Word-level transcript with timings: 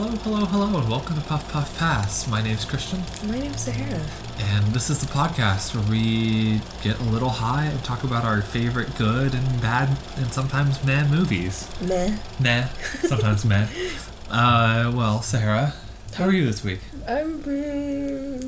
Hello, 0.00 0.16
hello, 0.22 0.46
hello, 0.46 0.78
and 0.78 0.88
welcome 0.88 1.14
to 1.16 1.20
Puff 1.20 1.46
Puff 1.52 1.76
Pass. 1.78 2.26
My 2.26 2.40
name's 2.40 2.64
Christian, 2.64 3.02
My 3.26 3.38
name's 3.38 3.60
Sahara. 3.60 4.00
and 4.38 4.64
this 4.68 4.88
is 4.88 4.98
the 4.98 5.06
podcast 5.06 5.74
where 5.74 5.84
we 5.90 6.62
get 6.82 6.98
a 7.00 7.02
little 7.02 7.28
high 7.28 7.66
and 7.66 7.84
talk 7.84 8.02
about 8.02 8.24
our 8.24 8.40
favorite 8.40 8.96
good 8.96 9.34
and 9.34 9.60
bad 9.60 9.98
and 10.16 10.32
sometimes 10.32 10.82
meh 10.84 11.06
movies. 11.06 11.68
Meh. 11.82 12.16
Nah, 12.40 12.64
sometimes 13.02 13.44
meh. 13.44 13.66
Uh, 14.30 14.90
well, 14.94 15.20
Sahara, 15.22 15.74
how 16.14 16.24
are 16.24 16.32
you 16.32 16.46
this 16.46 16.62
week? 16.64 16.78
I'm. 17.06 17.40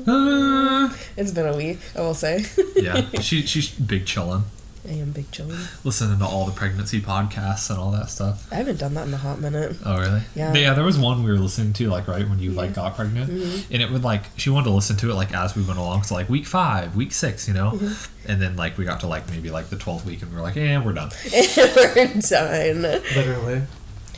Uh, 0.07 0.95
It's 1.17 1.31
been 1.31 1.45
a 1.45 1.55
week, 1.55 1.79
I 1.95 1.99
will 2.01 2.13
say. 2.15 2.45
yeah, 2.77 3.09
she, 3.21 3.41
she's 3.45 3.69
big 3.69 4.05
chillin', 4.05 4.43
am 4.91 5.11
big 5.11 5.31
chilling. 5.31 5.57
listening 5.83 6.19
to 6.19 6.25
all 6.25 6.45
the 6.45 6.51
pregnancy 6.51 6.99
podcasts 7.01 7.69
and 7.69 7.79
all 7.79 7.91
that 7.91 8.09
stuff. 8.09 8.47
I 8.51 8.55
haven't 8.55 8.79
done 8.79 8.93
that 8.95 9.07
in 9.07 9.13
a 9.13 9.17
hot 9.17 9.39
minute. 9.39 9.77
Oh 9.85 9.97
really? 9.99 10.21
Yeah. 10.35 10.53
Yeah. 10.53 10.73
There 10.73 10.83
was 10.83 10.97
one 10.99 11.23
we 11.23 11.31
were 11.31 11.37
listening 11.37 11.73
to 11.73 11.89
like 11.89 12.07
right 12.07 12.27
when 12.27 12.39
you 12.39 12.51
like 12.51 12.73
got 12.73 12.95
pregnant, 12.95 13.31
Mm-hmm. 13.31 13.73
and 13.73 13.81
it 13.81 13.89
would 13.91 14.03
like 14.03 14.23
she 14.35 14.49
wanted 14.49 14.65
to 14.65 14.71
listen 14.75 14.97
to 14.97 15.11
it 15.11 15.15
like 15.15 15.33
as 15.33 15.55
we 15.55 15.63
went 15.63 15.79
along. 15.79 16.03
So 16.03 16.15
like 16.15 16.27
week 16.29 16.45
five, 16.45 16.95
week 16.95 17.11
six, 17.13 17.47
you 17.47 17.53
know, 17.53 17.71
Mm-hmm. 17.71 18.31
and 18.31 18.41
then 18.41 18.55
like 18.55 18.77
we 18.77 18.85
got 18.85 18.99
to 19.01 19.07
like 19.07 19.29
maybe 19.29 19.49
like 19.49 19.69
the 19.69 19.77
twelfth 19.77 20.05
week, 20.05 20.21
and 20.21 20.31
we 20.31 20.37
are 20.37 20.41
like, 20.41 20.55
yeah, 20.55 20.83
we're 20.83 20.93
done. 20.93 21.11
we're 21.33 22.13
done. 22.19 22.81
Literally. 22.81 23.61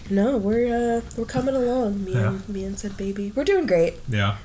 No, 0.09 0.37
we're 0.37 0.97
uh, 0.97 1.01
we're 1.17 1.25
coming 1.25 1.55
along. 1.55 2.05
Me 2.05 2.13
and 2.13 2.47
me 2.49 2.63
and 2.63 2.77
said 2.77 2.95
baby, 2.97 3.31
we're 3.35 3.43
doing 3.43 3.65
great. 3.65 3.95
Yeah. 4.07 4.37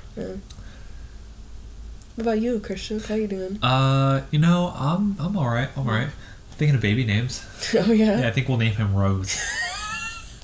What 2.21 2.33
about 2.33 2.41
you, 2.43 2.59
Christian? 2.59 2.99
How 2.99 3.15
you 3.15 3.25
doing? 3.25 3.57
Uh, 3.63 4.21
you 4.29 4.37
know, 4.37 4.71
I'm 4.77 5.15
I'm 5.19 5.35
all 5.35 5.49
right. 5.49 5.69
I'm 5.75 5.87
all 5.89 5.93
right. 5.95 6.09
Thinking 6.51 6.75
of 6.75 6.81
baby 6.81 7.03
names. 7.03 7.43
oh 7.75 7.91
yeah. 7.91 8.19
Yeah, 8.19 8.27
I 8.27 8.31
think 8.31 8.47
we'll 8.47 8.59
name 8.59 8.75
him 8.75 8.93
Rose. 8.93 9.33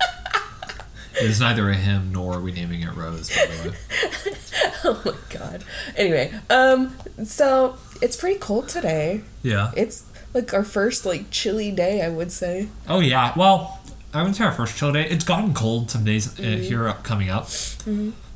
it 1.21 1.21
is 1.21 1.39
neither 1.39 1.69
a 1.69 1.75
him 1.75 2.11
nor 2.11 2.33
are 2.33 2.41
we 2.41 2.51
naming 2.51 2.81
it 2.81 2.95
Rose, 2.95 3.29
by 3.29 3.45
the 3.45 3.69
way. 3.69 3.75
Oh 4.85 4.99
my 5.05 5.13
god. 5.29 5.63
Anyway, 5.95 6.33
um, 6.49 6.95
so 7.23 7.77
it's 8.01 8.15
pretty 8.15 8.39
cold 8.39 8.69
today. 8.69 9.21
Yeah. 9.43 9.71
It's 9.77 10.03
like 10.33 10.51
our 10.55 10.63
first 10.63 11.05
like 11.05 11.29
chilly 11.29 11.69
day, 11.71 12.01
I 12.01 12.09
would 12.09 12.31
say. 12.31 12.69
Oh 12.89 13.01
yeah. 13.01 13.33
Well, 13.37 13.79
I 14.15 14.21
wouldn't 14.23 14.37
say 14.37 14.45
our 14.45 14.51
first 14.51 14.77
chill 14.77 14.91
day. 14.93 15.07
It's 15.07 15.23
gotten 15.23 15.53
cold 15.53 15.91
some 15.91 16.03
days 16.03 16.27
uh, 16.39 16.41
Mm-hmm. 16.41 16.61
here 16.63 16.87
up 16.87 17.03
coming 17.03 17.29
up, 17.29 17.49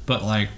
but 0.05 0.23
like, 0.23 0.49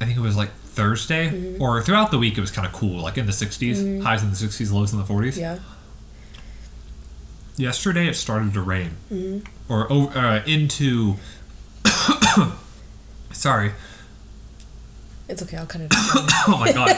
I 0.00 0.06
think 0.06 0.16
it 0.16 0.22
was 0.22 0.34
like 0.38 0.48
Thursday 0.80 1.28
Mm-hmm. 1.30 1.62
or 1.62 1.82
throughout 1.82 2.10
the 2.10 2.18
week 2.18 2.38
it 2.38 2.40
was 2.40 2.50
kind 2.50 2.66
of 2.66 2.72
cool, 2.72 3.02
like 3.02 3.18
in 3.18 3.26
the 3.26 3.32
60s, 3.32 4.02
highs 4.02 4.22
in 4.22 4.30
the 4.30 4.36
60s, 4.36 4.72
lows 4.72 4.92
in 4.92 4.98
the 4.98 5.04
40s. 5.04 5.36
Yeah. 5.36 5.58
Yesterday 7.56 8.06
it 8.08 8.14
started 8.14 8.54
to 8.54 8.62
rain, 8.62 8.92
Mm-hmm. 9.12 9.72
or 9.72 9.90
over, 9.92 10.18
uh, 10.18 10.42
into. 10.46 11.16
Sorry. 13.32 13.72
It's 15.28 15.42
okay. 15.42 15.56
I'll 15.58 15.66
cut 15.66 15.82
it. 15.82 15.92
Oh 16.48 16.56
my 16.58 16.72
god. 16.72 16.90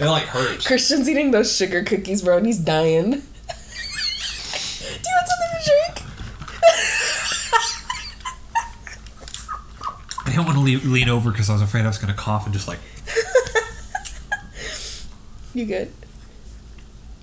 it 0.00 0.04
like 0.06 0.24
hurts. 0.24 0.66
Christian's 0.66 1.08
eating 1.08 1.30
those 1.30 1.54
sugar 1.56 1.82
cookies, 1.84 2.22
bro, 2.22 2.36
and 2.38 2.46
he's 2.46 2.58
dying. 2.58 3.10
Do 3.10 3.16
you 3.16 5.14
want 5.16 5.28
something 5.28 5.52
to 5.54 5.70
drink? 5.70 6.02
I 10.23 10.23
didn't 10.34 10.46
want 10.46 10.58
to 10.58 10.64
le- 10.64 10.92
lean 10.92 11.08
over 11.08 11.30
because 11.30 11.48
I 11.50 11.54
was 11.54 11.62
afraid 11.62 11.84
I 11.84 11.88
was 11.88 11.98
going 11.98 12.12
to 12.12 12.18
cough 12.18 12.44
and 12.44 12.52
just 12.54 12.68
like. 12.68 12.78
You 15.54 15.66
good? 15.66 15.92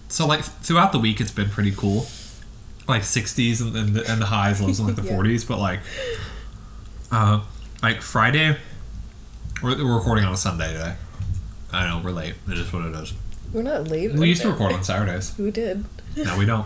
So 0.08 0.26
like 0.26 0.42
throughout 0.44 0.94
the 0.94 1.00
week, 1.00 1.20
it's 1.20 1.32
been 1.32 1.50
pretty 1.50 1.72
cool, 1.72 2.06
like 2.88 3.02
60s 3.02 3.62
and, 3.62 3.76
and, 3.76 3.94
the, 3.94 4.10
and 4.10 4.22
the 4.22 4.26
highs, 4.28 4.62
lows 4.62 4.80
in 4.80 4.88
like 4.88 4.96
the 4.96 5.02
Yeah. 5.04 5.18
40s. 5.18 5.46
But 5.48 5.60
like, 5.60 5.82
uh, 7.12 7.42
like 7.84 8.02
Friday, 8.02 8.56
we're, 9.62 9.76
we're 9.84 9.96
recording 9.98 10.24
on 10.24 10.34
a 10.34 10.38
Sunday 10.38 10.72
today. 10.72 10.96
I 11.74 11.88
know 11.90 12.02
we're 12.04 12.12
late. 12.12 12.36
It 12.50 12.58
is 12.58 12.72
what 12.72 12.86
it 12.86 12.96
is. 12.96 13.14
We're 13.52 13.64
not 13.64 13.90
late. 13.90 14.14
We 14.14 14.30
used 14.30 14.42
to 14.44 14.50
record 14.52 14.72
on 14.74 14.84
Saturdays. 14.84 15.38
We 15.38 15.52
did. 15.52 15.84
No, 16.16 16.38
we 16.38 16.46
don't. 16.46 16.66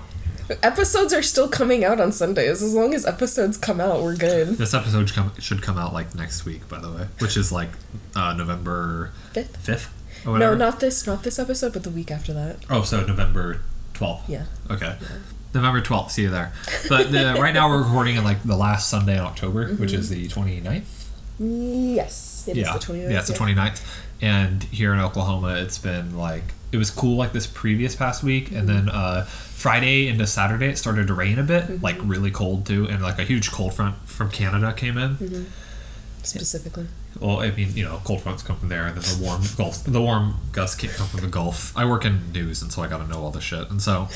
Episodes 0.62 1.14
are 1.14 1.24
still 1.24 1.48
coming 1.48 1.84
out 1.84 2.00
on 2.00 2.12
Sundays. 2.12 2.62
As 2.62 2.74
long 2.74 2.94
as 2.94 3.06
episodes 3.06 3.58
come 3.58 3.80
out, 3.80 4.02
we're 4.02 4.16
good. 4.16 4.50
This 4.50 4.74
episode 4.74 5.10
should 5.40 5.62
come, 5.62 5.78
out 5.78 5.94
like 5.94 6.14
next 6.14 6.46
week, 6.46 6.68
by 6.70 6.80
the 6.80 6.92
way, 6.92 7.08
which 7.20 7.36
is 7.36 7.52
like 7.52 7.70
uh, 8.16 8.34
November 8.34 9.12
Fifth? 9.34 9.58
fifth 9.58 9.94
No, 10.26 10.54
not 10.56 10.80
this. 10.80 11.08
Not 11.08 11.24
this 11.24 11.40
episode, 11.40 11.74
but 11.74 11.84
the 11.84 11.90
week 11.90 12.12
after 12.12 12.34
that. 12.34 12.58
Oh, 12.70 12.84
so 12.84 13.06
November 13.06 13.62
twelfth. 13.94 14.30
Yeah. 14.30 14.46
Okay. 14.70 14.98
November 15.54 15.82
12th, 15.82 16.12
see 16.12 16.24
you 16.24 16.30
there. 16.30 16.52
But 16.90 17.16
uh, 17.16 17.38
right 17.40 17.54
now 17.54 17.70
we're 17.70 17.82
recording 17.82 18.18
in 18.18 18.26
like 18.26 18.44
the 18.44 18.58
last 18.58 18.90
Sunday 18.90 19.14
in 19.14 19.22
October, 19.22 19.70
which 19.76 19.94
is 19.94 20.10
the 20.10 20.28
29th. 20.28 20.84
Yes, 21.40 22.46
it 22.48 22.58
is 22.58 22.68
yeah. 22.68 22.74
the 22.74 22.80
29th. 22.80 23.12
yeah, 23.12 23.20
it's 23.20 23.30
the 23.30 23.34
29th. 23.34 23.82
And 24.22 24.64
here 24.64 24.94
in 24.94 25.00
Oklahoma, 25.00 25.56
it's 25.56 25.78
been 25.78 26.18
like, 26.18 26.44
it 26.74 26.78
was 26.78 26.92
cool 26.92 27.16
like 27.16 27.32
this 27.32 27.48
previous 27.48 27.96
past 27.96 28.22
week. 28.22 28.52
And 28.52 28.68
then 28.68 28.90
uh, 28.90 29.28
Friday 29.56 30.08
into 30.08 30.28
Saturday, 30.28 30.68
it 30.68 30.78
started 30.78 31.08
to 31.08 31.14
rain 31.14 31.40
a 31.40 31.44
bit, 31.44 31.82
like 31.82 31.98
really 32.04 32.30
cold 32.30 32.66
too. 32.66 32.88
And 32.88 33.02
like 33.02 33.18
a 33.18 33.24
huge 33.24 33.52
cold 33.52 33.74
front 33.74 33.96
from 34.08 34.30
Canada 34.30 34.74
came 34.74 34.98
in. 34.98 35.16
Specifically. 36.24 36.88
Well, 37.20 37.40
I 37.40 37.52
mean, 37.52 37.76
you 37.76 37.86
know, 37.86 38.02
cold 38.04 38.22
fronts 38.22 38.44
come 38.44 38.58
from 38.58 38.70
there, 38.70 38.86
and 38.86 38.98
then 38.98 39.18
the 39.18 39.24
warm 39.24 39.42
Gulf, 39.58 39.84
the 39.86 40.02
warm 40.02 40.36
gusts 40.52 40.76
can't 40.76 40.94
come 40.94 41.08
from 41.08 41.22
the 41.22 41.28
Gulf. 41.28 41.76
I 41.78 41.86
work 41.86 42.04
in 42.04 42.32
news, 42.34 42.62
and 42.62 42.72
so 42.72 42.82
I 42.82 42.88
got 42.88 42.98
to 42.98 43.08
know 43.08 43.22
all 43.24 43.32
this 43.32 43.44
shit. 43.44 43.70
And 43.70 43.82
so, 43.82 44.10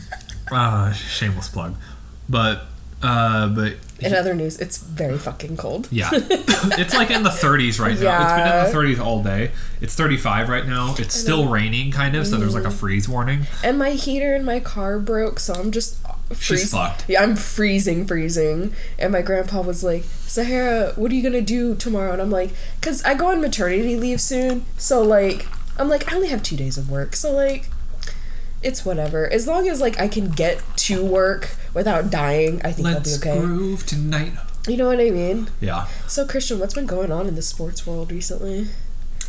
uh, 0.50 0.92
shameless 0.92 1.48
plug, 1.48 1.76
but, 2.28 2.66
uh, 3.06 3.48
but 3.48 3.74
In 4.00 4.14
other 4.14 4.34
news, 4.34 4.58
it's 4.58 4.78
very 4.78 5.16
fucking 5.18 5.56
cold. 5.56 5.88
yeah, 5.90 6.10
it's 6.14 6.94
like 6.94 7.10
in 7.10 7.22
the 7.22 7.30
30s 7.30 7.78
right 7.80 7.98
now. 7.98 8.22
It's 8.22 8.32
been 8.32 8.46
in 8.46 8.72
the 8.94 8.94
30s 8.94 9.04
all 9.04 9.22
day. 9.22 9.52
It's 9.80 9.94
35 9.94 10.48
right 10.48 10.66
now. 10.66 10.94
It's 10.98 11.14
still 11.14 11.48
raining, 11.48 11.92
kind 11.92 12.14
of. 12.16 12.26
So 12.26 12.36
there's 12.36 12.54
like 12.54 12.64
a 12.64 12.70
freeze 12.70 13.08
warning. 13.08 13.46
And 13.64 13.78
my 13.78 13.90
heater 13.90 14.34
in 14.34 14.44
my 14.44 14.60
car 14.60 14.98
broke, 14.98 15.38
so 15.40 15.54
I'm 15.54 15.70
just 15.70 15.98
She's 16.32 16.46
freeze- 16.46 16.70
fucked. 16.72 17.04
Yeah, 17.08 17.22
I'm 17.22 17.36
freezing, 17.36 18.06
freezing. 18.06 18.74
And 18.98 19.12
my 19.12 19.22
grandpa 19.22 19.60
was 19.62 19.84
like, 19.84 20.02
Sahara, 20.04 20.92
what 20.96 21.10
are 21.12 21.14
you 21.14 21.22
gonna 21.22 21.40
do 21.40 21.74
tomorrow? 21.76 22.12
And 22.12 22.20
I'm 22.20 22.30
like, 22.30 22.50
cause 22.82 23.02
I 23.04 23.14
go 23.14 23.28
on 23.28 23.40
maternity 23.40 23.96
leave 23.96 24.20
soon, 24.20 24.64
so 24.76 25.02
like, 25.02 25.46
I'm 25.78 25.88
like, 25.88 26.10
I 26.12 26.16
only 26.16 26.28
have 26.28 26.42
two 26.42 26.56
days 26.56 26.76
of 26.76 26.90
work, 26.90 27.14
so 27.14 27.32
like, 27.32 27.68
it's 28.66 28.84
whatever. 28.84 29.32
As 29.32 29.46
long 29.46 29.68
as 29.68 29.80
like 29.80 29.98
I 30.00 30.08
can 30.08 30.28
get 30.28 30.60
to 30.88 31.04
work 31.04 31.54
without 31.72 32.10
dying, 32.10 32.60
I 32.64 32.72
think 32.72 32.88
Let's 32.88 33.14
I'll 33.14 33.22
be 33.22 33.30
okay. 33.30 33.40
groove 33.40 33.86
tonight. 33.86 34.32
You 34.66 34.76
know 34.76 34.88
what 34.88 34.98
I 34.98 35.10
mean? 35.10 35.48
Yeah. 35.60 35.86
So 36.08 36.26
Christian, 36.26 36.58
what's 36.58 36.74
been 36.74 36.86
going 36.86 37.12
on 37.12 37.28
in 37.28 37.36
the 37.36 37.42
sports 37.42 37.86
world 37.86 38.10
recently? 38.10 38.66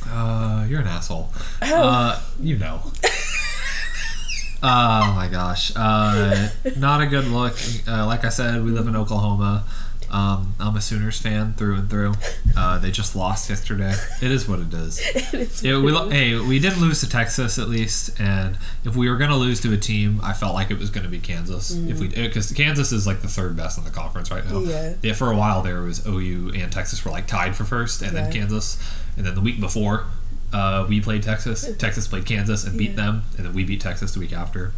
Uh, 0.07 0.65
you're 0.67 0.81
an 0.81 0.87
asshole. 0.87 1.29
How? 1.61 1.83
Uh, 1.83 2.19
you 2.41 2.57
know. 2.57 2.81
oh 4.63 5.13
my 5.15 5.29
gosh. 5.31 5.71
Uh, 5.75 6.49
not 6.75 7.01
a 7.01 7.05
good 7.05 7.25
look. 7.27 7.55
Uh, 7.87 8.07
like 8.07 8.25
I 8.25 8.29
said, 8.29 8.63
we 8.65 8.71
live 8.71 8.87
in 8.87 8.95
Oklahoma. 8.95 9.65
Um, 10.09 10.53
I'm 10.59 10.75
a 10.75 10.81
Sooners 10.81 11.19
fan 11.19 11.53
through 11.53 11.75
and 11.75 11.89
through. 11.89 12.13
Uh, 12.59 12.79
they 12.79 12.89
just 12.89 13.15
lost 13.15 13.51
yesterday. 13.51 13.93
It 14.19 14.31
is 14.31 14.47
what 14.49 14.57
it 14.59 14.73
is. 14.73 14.99
It's 15.31 15.61
Yeah, 15.61 15.79
we 15.79 15.91
lo- 15.91 16.09
hey, 16.09 16.39
we 16.39 16.57
didn't 16.57 16.81
lose 16.81 17.01
to 17.01 17.07
Texas 17.09 17.59
at 17.59 17.69
least, 17.69 18.19
and 18.19 18.57
if 18.83 18.95
we 18.95 19.07
were 19.11 19.15
gonna 19.17 19.35
lose 19.37 19.61
to 19.61 19.71
a 19.73 19.77
team, 19.77 20.19
I 20.23 20.33
felt 20.33 20.55
like 20.55 20.71
it 20.71 20.79
was 20.79 20.89
gonna 20.89 21.07
be 21.07 21.19
Kansas. 21.19 21.69
If 21.75 21.99
we 21.99 22.07
because 22.07 22.51
Kansas 22.53 22.91
is 22.91 23.05
like 23.05 23.21
the 23.21 23.27
third 23.27 23.55
best 23.55 23.77
in 23.77 23.83
the 23.83 23.91
conference 23.91 24.31
right 24.31 24.43
now. 24.43 24.61
Yeah. 24.61 24.95
Yeah. 25.03 25.13
For 25.13 25.31
a 25.31 25.35
while 25.37 25.61
there 25.61 25.81
was 25.83 26.07
OU 26.07 26.53
and 26.55 26.71
Texas 26.71 27.05
were 27.05 27.11
like 27.11 27.27
tied 27.27 27.55
for 27.55 27.63
first, 27.63 28.01
and 28.01 28.15
then 28.17 28.31
Kansas, 28.31 28.79
and 29.17 29.23
then 29.23 29.35
the 29.35 29.41
week 29.41 29.59
before, 29.59 30.05
uh, 30.51 30.83
we 30.89 30.99
played 30.99 31.21
Texas. 31.21 31.71
Texas 31.77 32.07
played 32.07 32.25
Kansas 32.25 32.63
and 32.63 32.75
beat 32.75 32.91
Yeah. 32.91 32.95
them, 32.95 33.23
and 33.37 33.45
then 33.45 33.53
we 33.53 33.63
beat 33.65 33.81
Texas 33.81 34.13
the 34.13 34.19
week 34.19 34.33
after. 34.33 34.73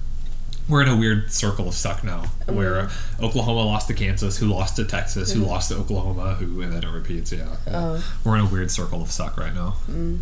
We're 0.69 0.83
in 0.83 0.87
a 0.87 0.95
weird 0.95 1.31
circle 1.31 1.67
of 1.67 1.73
suck 1.73 2.03
now, 2.03 2.25
where 2.45 2.83
mm-hmm. 2.83 3.23
uh, 3.23 3.27
Oklahoma 3.27 3.63
lost 3.63 3.87
to 3.87 3.93
Kansas, 3.93 4.37
who 4.37 4.45
lost 4.45 4.75
to 4.75 4.85
Texas, 4.85 5.33
who 5.33 5.41
mm-hmm. 5.41 5.49
lost 5.49 5.71
to 5.71 5.77
Oklahoma, 5.77 6.35
who 6.35 6.61
and 6.61 6.71
then 6.71 6.83
it 6.83 6.91
repeats. 6.91 7.31
Yeah, 7.31 7.55
Oh. 7.67 8.03
we're 8.23 8.35
in 8.35 8.41
a 8.41 8.47
weird 8.47 8.69
circle 8.69 9.01
of 9.01 9.11
suck 9.11 9.37
right 9.37 9.53
now. 9.53 9.77
Mm. 9.89 10.19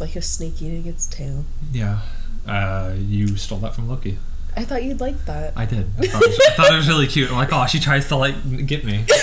like 0.00 0.16
a 0.16 0.22
snake 0.22 0.60
eating 0.62 0.86
its 0.86 1.06
tail. 1.06 1.44
Yeah. 1.70 2.00
Uh, 2.46 2.94
you 2.98 3.36
stole 3.36 3.58
that 3.58 3.74
from 3.74 3.88
Loki. 3.88 4.18
I 4.56 4.64
thought 4.64 4.82
you'd 4.82 5.00
like 5.00 5.24
that. 5.26 5.52
I 5.56 5.64
did. 5.64 5.90
I 5.98 6.06
thought, 6.06 6.22
it 6.22 6.28
was, 6.28 6.40
I 6.48 6.54
thought 6.54 6.72
it 6.72 6.76
was 6.76 6.88
really 6.88 7.06
cute. 7.06 7.30
I'm 7.30 7.36
like, 7.36 7.52
oh, 7.52 7.66
she 7.66 7.78
tries 7.78 8.08
to 8.08 8.16
like 8.16 8.34
get 8.66 8.84
me. 8.84 9.04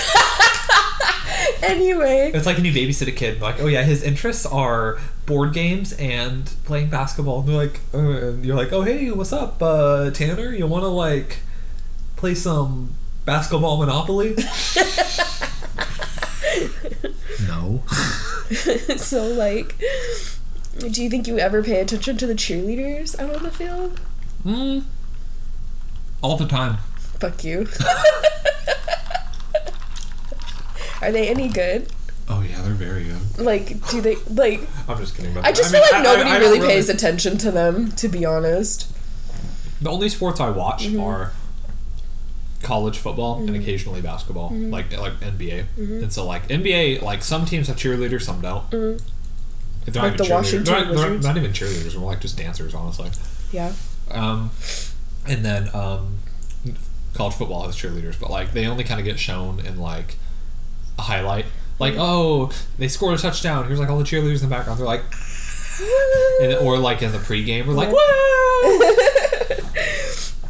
Anyway, 1.61 2.31
It's 2.33 2.45
like 2.45 2.55
when 2.57 2.65
you 2.65 2.71
babysit 2.73 3.07
a 3.07 3.11
kid. 3.11 3.41
Like, 3.41 3.59
oh 3.59 3.67
yeah, 3.67 3.83
his 3.83 4.03
interests 4.03 4.45
are 4.45 4.97
board 5.25 5.53
games 5.53 5.93
and 5.93 6.45
playing 6.65 6.89
basketball. 6.89 7.39
And 7.41 7.49
they're 7.49 7.55
like, 7.55 7.79
uh, 7.93 7.97
and 7.97 8.45
you're 8.45 8.55
like, 8.55 8.71
oh 8.71 8.81
hey, 8.81 9.11
what's 9.11 9.33
up, 9.33 9.61
uh, 9.61 10.09
Tanner? 10.11 10.53
You 10.53 10.67
want 10.67 10.83
to 10.83 10.87
like 10.87 11.39
play 12.15 12.35
some 12.35 12.95
basketball 13.25 13.77
Monopoly? 13.77 14.35
no. 17.47 17.83
so 18.97 19.27
like, 19.27 19.75
do 20.79 21.03
you 21.03 21.09
think 21.09 21.27
you 21.27 21.39
ever 21.39 21.61
pay 21.63 21.79
attention 21.81 22.17
to 22.17 22.25
the 22.27 22.35
cheerleaders 22.35 23.19
out 23.19 23.35
on 23.35 23.43
the 23.43 23.51
field? 23.51 23.99
Mm. 24.45 24.83
All 26.21 26.37
the 26.37 26.47
time. 26.47 26.77
Fuck 27.19 27.43
you. 27.43 27.67
Are 31.01 31.11
they 31.11 31.27
any 31.29 31.47
good? 31.47 31.87
Oh 32.27 32.41
yeah, 32.41 32.61
they're 32.61 32.73
very 32.73 33.05
good. 33.05 33.39
Like, 33.39 33.87
do 33.89 34.01
they 34.01 34.15
like? 34.29 34.61
I'm 34.87 34.97
just 34.97 35.15
kidding. 35.15 35.31
About 35.31 35.45
I 35.45 35.51
that. 35.51 35.57
just 35.57 35.73
mean, 35.73 35.81
feel 35.83 35.97
like 35.99 36.05
I- 36.07 36.11
I- 36.11 36.15
nobody 36.15 36.29
I 36.29 36.39
don't 36.39 36.51
really 36.51 36.67
pays 36.67 36.89
attention 36.89 37.37
to 37.39 37.51
them. 37.51 37.91
To 37.93 38.07
be 38.07 38.25
honest. 38.25 38.91
The 39.81 39.89
only 39.89 40.09
sports 40.09 40.39
I 40.39 40.49
watch 40.49 40.83
Mm-hmm. 40.87 40.99
are 40.99 41.31
college 42.61 42.97
football 42.97 43.37
and 43.39 43.55
occasionally 43.55 44.01
basketball, 44.01 44.49
Mm-hmm. 44.51 44.71
like 44.71 44.95
like 44.99 45.13
NBA. 45.21 45.65
And 45.77 46.11
so 46.11 46.25
like 46.25 46.47
NBA, 46.49 47.01
like 47.01 47.23
some 47.23 47.45
teams 47.45 47.67
have 47.67 47.77
cheerleaders, 47.77 48.23
some 48.23 48.41
don't. 48.41 48.65
If 48.65 48.71
they're 49.93 50.03
Mm-hmm. 50.03 50.03
Like 50.03 50.11
not 50.11 50.17
the 50.17 50.23
even 50.25 50.25
cheerleaders, 50.25 50.29
Washington 50.29 50.63
they're 50.65 50.75
not, 50.85 50.95
they're 50.95 51.05
Wizards? 51.11 51.25
not 51.25 51.37
even 51.37 51.51
cheerleaders, 51.51 51.91
they're 51.91 52.01
more 52.01 52.11
like 52.11 52.21
just 52.21 52.37
dancers, 52.37 52.73
honestly. 52.75 53.09
Yeah. 53.51 53.71
Um, 54.11 54.51
and 55.25 55.43
then 55.45 55.73
um, 55.73 56.17
college 57.13 57.33
football 57.35 57.65
has 57.65 57.75
cheerleaders, 57.75 58.19
but 58.19 58.29
like 58.29 58.51
they 58.51 58.67
only 58.67 58.83
kind 58.83 58.99
of 58.99 59.05
get 59.05 59.17
shown 59.19 59.59
in 59.61 59.79
like 59.79 60.17
a 60.99 61.01
highlight. 61.01 61.45
Like, 61.79 61.95
oh, 61.97 62.51
they 62.77 62.87
scored 62.87 63.17
a 63.17 63.21
touchdown. 63.21 63.65
Here's 63.65 63.79
like 63.79 63.89
all 63.89 63.97
the 63.97 64.03
cheerleaders 64.03 64.43
in 64.43 64.49
the 64.49 64.55
background. 64.55 64.79
They're 64.79 64.85
like, 64.85 65.03
and, 66.41 66.53
or 66.55 66.77
like 66.77 67.01
in 67.01 67.11
the 67.11 67.17
pregame, 67.17 67.65
we're 67.65 67.73
like, 67.73 67.91
woo! 67.91 68.85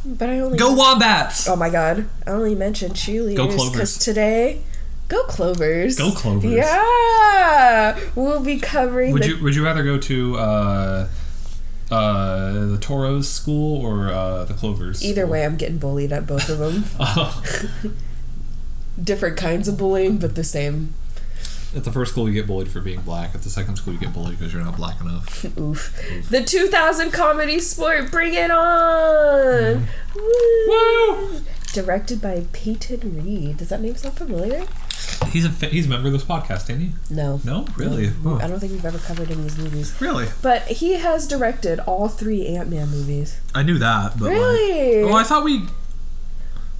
But 0.06 0.30
I 0.30 0.40
only 0.40 0.57
Go 0.57 0.74
Wombats! 0.74 1.48
Oh 1.48 1.56
my 1.56 1.69
god! 1.69 2.10
I 2.25 2.31
only 2.31 2.56
mentioned 2.56 2.96
cheerleaders 2.96 3.72
because 3.72 3.98
today, 3.98 4.62
go 5.07 5.24
Clovers. 5.25 5.98
Go 5.98 6.12
Clovers. 6.12 6.51
Yeah, 6.51 8.00
we'll 8.16 8.44
be 8.44 8.60
covering. 8.60 9.13
Would 9.13 9.24
the, 9.24 9.28
you 9.28 9.44
Would 9.44 9.56
you 9.56 9.63
rather 9.63 9.84
go 9.84 10.00
to 10.00 10.38
uh, 10.38 11.07
uh, 11.92 12.51
the 12.51 12.78
Toros 12.81 13.30
school 13.30 13.86
or 13.86 14.07
uh, 14.07 14.46
the 14.46 14.56
Clovers? 14.56 15.04
Either 15.06 15.22
school? 15.22 15.31
way, 15.31 15.46
I'm 15.46 15.57
getting 15.57 15.78
bullied 15.78 16.12
at 16.12 16.25
both 16.25 16.50
of 16.50 16.57
them. 16.57 16.86
Oh. 17.00 17.44
Different 19.04 19.38
kinds 19.38 19.68
of 19.68 19.78
bullying, 19.78 20.18
but 20.18 20.36
the 20.36 20.44
same. 20.44 20.94
At 21.75 21.84
the 21.84 21.92
first 21.92 22.12
school, 22.13 22.28
you 22.28 22.34
get 22.34 22.48
bullied 22.48 22.69
for 22.69 22.81
being 22.81 23.01
black. 23.01 23.36
At 23.36 23.44
the 23.44 23.50
second 23.50 23.75
school, 23.75 23.94
you 23.94 24.00
get 24.00 24.12
bullied 24.13 24.40
because 24.40 24.51
you're 24.54 24.63
not 24.63 24.75
black 24.75 25.00
enough. 25.01 25.46
Oof. 25.60 25.96
The 26.30 26.44
2000 26.44 27.12
comedy 27.12 27.60
sport, 27.60 28.10
bring 28.10 28.34
it 28.34 28.50
on! 28.50 29.88
Mm-hmm. 30.16 30.69
Woo! 30.69 31.42
Directed 31.74 32.22
by 32.22 32.46
Peyton 32.54 33.24
Reed. 33.24 33.57
Does 33.57 33.69
that 33.69 33.81
name 33.81 33.96
sound 33.96 34.18
familiar? 34.18 34.66
He's 35.28 35.46
a 35.46 35.50
he's 35.68 35.86
a 35.86 35.90
member 35.90 36.07
of 36.07 36.13
this 36.13 36.24
podcast, 36.24 36.69
ain't 36.72 36.81
he? 36.81 36.92
No. 37.12 37.40
No, 37.44 37.66
really? 37.78 38.07
I 38.07 38.48
don't 38.48 38.60
think 38.60 38.72
we've 38.72 38.86
ever 38.86 38.98
covered 38.98 39.30
any 39.30 39.42
of 39.42 39.44
these 39.44 39.57
movies. 39.60 40.01
Really? 40.01 40.28
But 40.42 40.63
he 40.63 40.94
has 40.94 41.28
directed 41.28 41.80
all 41.81 42.07
three 42.07 42.48
Ant 42.48 42.69
Man 42.69 42.90
movies. 42.90 43.40
I 43.54 43.62
knew 43.62 43.78
that, 43.78 44.18
but 44.18 44.30
Really? 44.30 45.04
like, 45.04 45.12
well, 45.12 45.19
I 45.19 45.24
thought 45.24 45.44
we 45.44 45.68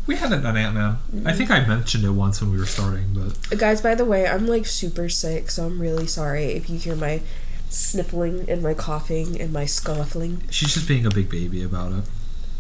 we 0.10 0.16
hadn't 0.16 0.42
done 0.42 0.58
Ant 0.58 0.74
Man. 0.74 0.98
I 1.24 1.34
think 1.34 1.52
I 1.52 1.64
mentioned 1.68 2.04
it 2.04 2.10
once 2.10 2.42
when 2.42 2.52
we 2.52 2.58
were 2.58 2.66
starting, 2.66 3.14
but 3.14 3.58
Guys, 3.60 3.80
by 3.82 3.94
the 3.94 4.06
way, 4.06 4.28
I'm 4.28 4.48
like 4.48 4.66
super 4.66 5.08
sick, 5.08 5.52
so 5.52 5.66
I'm 5.68 5.80
really 5.80 6.08
sorry 6.08 6.46
if 6.46 6.68
you 6.68 6.80
hear 6.80 6.96
my 6.96 7.22
sniffling 7.70 8.50
and 8.50 8.64
my 8.64 8.74
coughing 8.74 9.40
and 9.40 9.54
my 9.54 9.66
scuffling. 9.66 10.42
she's 10.50 10.74
just 10.74 10.88
being 10.88 11.06
a 11.06 11.12
big 11.12 11.30
baby 11.30 11.62
about 11.62 11.92
it. 11.92 12.04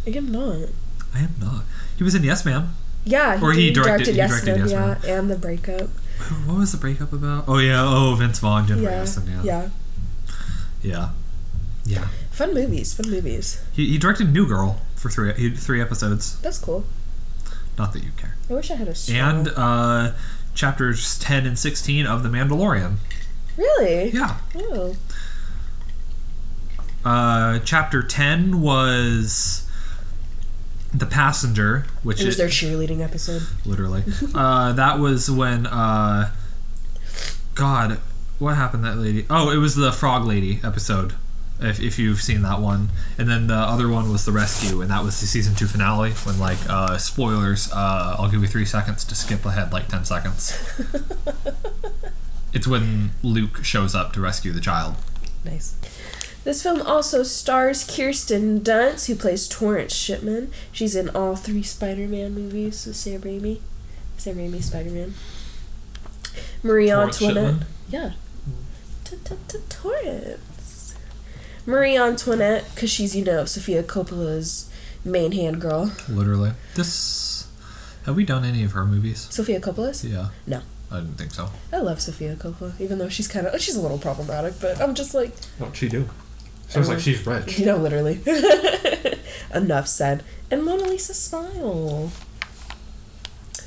I 0.06 0.16
am 0.18 0.32
not. 0.32 0.70
I 1.16 1.20
am 1.22 1.34
not. 1.40 1.64
He 1.98 2.04
was 2.04 2.14
in 2.14 2.24
Yes 2.24 2.46
Man. 2.46 2.70
Yeah, 3.04 3.42
Or 3.44 3.52
he 3.54 3.72
did- 3.72 3.82
directed- 3.84 4.08
he 4.10 4.14
Yes 4.18 4.46
Man, 4.46 4.60
Yes 4.60 4.72
yeah, 4.72 4.98
and 5.18 5.30
the 5.30 5.36
breakup. 5.38 5.90
What 6.46 6.58
was 6.60 6.72
the 6.72 6.78
breakup 6.78 7.12
about? 7.14 7.46
Oh 7.48 7.58
yeah, 7.58 7.82
oh 7.84 8.14
Vince 8.14 8.38
Vaughn, 8.40 8.68
Jennifer 8.68 8.84
Yeah, 8.92 9.02
Aniston, 9.04 9.28
yeah. 9.28 9.44
yeah. 9.44 9.70
Yeah. 10.84 11.10
Yeah. 11.86 12.08
Fun 12.30 12.54
movies, 12.54 12.94
fun 12.94 13.10
movies. 13.10 13.60
He, 13.72 13.88
he 13.88 13.98
directed 13.98 14.32
New 14.34 14.46
Girl 14.48 14.82
for 14.96 15.10
three 15.10 15.56
three 15.56 15.82
episodes. 15.82 16.40
That's 16.42 16.60
cool. 16.60 16.84
Not 17.80 17.94
that 17.94 18.04
you 18.04 18.12
care. 18.18 18.36
I 18.50 18.54
wish 18.54 18.70
I 18.70 18.76
had 18.76 18.88
a 18.88 18.94
straw. 18.94 19.16
And 19.16 19.48
uh, 19.56 20.12
chapters 20.54 21.18
ten 21.18 21.48
and 21.48 21.58
sixteen 21.58 22.06
of 22.06 22.22
The 22.22 22.30
Mandalorian. 22.30 22.98
really? 23.58 24.10
Yeah. 24.12 24.38
Oh. 24.56 24.96
Uh, 27.06 27.60
chapter 27.60 28.04
ten 28.04 28.60
was 28.62 29.66
the 30.94 31.06
passenger, 31.06 31.86
which 32.04 32.20
It 32.20 32.26
was 32.26 32.34
is 32.36 32.38
their 32.38 32.48
cheerleading 32.50 33.00
episode. 33.02 33.44
literally. 33.66 34.04
uh, 34.36 34.74
that 34.74 35.00
was 35.00 35.32
when 35.32 35.66
uh, 35.68 36.32
God, 37.56 38.00
what 38.40 38.56
happened 38.56 38.84
to 38.84 38.90
that 38.92 38.98
lady? 38.98 39.26
Oh, 39.30 39.50
it 39.52 39.58
was 39.58 39.76
the 39.76 39.92
frog 39.94 40.26
lady 40.26 40.60
episode. 40.64 41.14
If, 41.62 41.82
if 41.82 42.00
you've 42.00 42.22
seen 42.22 42.42
that 42.44 42.62
one, 42.62 42.90
and 43.18 43.28
then 43.28 43.48
the 43.48 43.56
other 43.56 43.90
one 43.90 44.10
was 44.10 44.26
the 44.26 44.32
rescue, 44.32 44.82
and 44.82 44.90
that 44.92 45.04
was 45.04 45.20
the 45.20 45.28
season 45.28 45.56
two 45.56 45.68
finale. 45.68 46.12
When 46.12 46.40
like 46.40 46.58
uh, 46.70 46.98
spoilers, 46.98 47.70
uh, 47.72 48.16
I'll 48.18 48.30
give 48.30 48.42
you 48.42 48.48
three 48.48 48.66
seconds 48.66 49.04
to 49.06 49.16
skip 49.16 49.46
ahead 49.46 49.74
like 49.74 49.90
ten 49.90 50.06
seconds. 50.06 50.58
it's 52.54 52.66
when 52.66 53.12
Luke 53.24 53.64
shows 53.64 53.94
up 53.94 54.14
to 54.14 54.22
rescue 54.22 54.54
the 54.54 54.62
child. 54.62 54.96
Nice. 55.44 55.76
This 56.46 56.64
film 56.64 56.82
also 56.82 57.24
stars 57.24 57.84
Kirsten 57.84 58.62
Dunst, 58.62 59.08
who 59.08 59.16
plays 59.16 59.48
Torrance 59.48 59.94
Shipman. 59.94 60.52
She's 60.72 60.96
in 60.96 61.10
all 61.10 61.36
three 61.36 61.64
Spider-Man 61.64 62.34
movies 62.34 62.86
with 62.86 62.96
Sam 62.96 63.22
Raimi. 63.22 63.60
Sam 64.18 64.38
Raimi 64.38 64.64
Spider-Man. 64.64 65.14
Marie 66.64 66.88
Torrance 66.88 67.22
Antoinette. 67.22 67.68
Yeah. 67.90 68.12
Torrance. 69.70 70.40
Marie 71.70 71.98
Antoinette, 71.98 72.66
because 72.74 72.90
she's, 72.90 73.16
you 73.16 73.24
know, 73.24 73.46
Sofia 73.46 73.84
Coppola's 73.84 74.70
main 75.06 75.32
hand 75.32 75.62
girl. 75.62 75.92
Literally. 76.10 76.52
This. 76.76 77.48
Have 78.06 78.16
we 78.16 78.26
done 78.26 78.44
any 78.44 78.64
of 78.64 78.72
her 78.72 78.86
movies? 78.86 79.28
Sofia 79.30 79.60
Coppola's? 79.60 80.04
Yeah. 80.04 80.30
No. 80.48 80.62
I 80.92 81.02
didn't 81.02 81.18
think 81.18 81.32
so. 81.32 81.50
I 81.72 81.78
love 81.78 82.02
Sofia 82.02 82.36
Coppola, 82.36 82.74
even 82.82 82.98
though 82.98 83.10
she's 83.10 83.28
kind 83.28 83.46
of, 83.46 83.62
she's 83.62 83.76
a 83.76 83.82
little 83.82 84.00
problematic, 84.00 84.60
but 84.60 84.82
I'm 84.82 84.96
just 84.96 85.14
like, 85.14 85.38
What'd 85.60 85.76
she 85.76 85.88
do? 85.88 86.10
Sounds 86.68 86.90
like 86.90 87.00
she's 87.00 87.26
rich. 87.26 87.60
You 87.60 87.68
know, 87.68 87.78
literally. 87.78 88.22
Enough 89.54 89.88
said. 89.88 90.24
And 90.50 90.64
Mona 90.64 90.84
Lisa 90.86 91.14
Smile. 91.14 92.12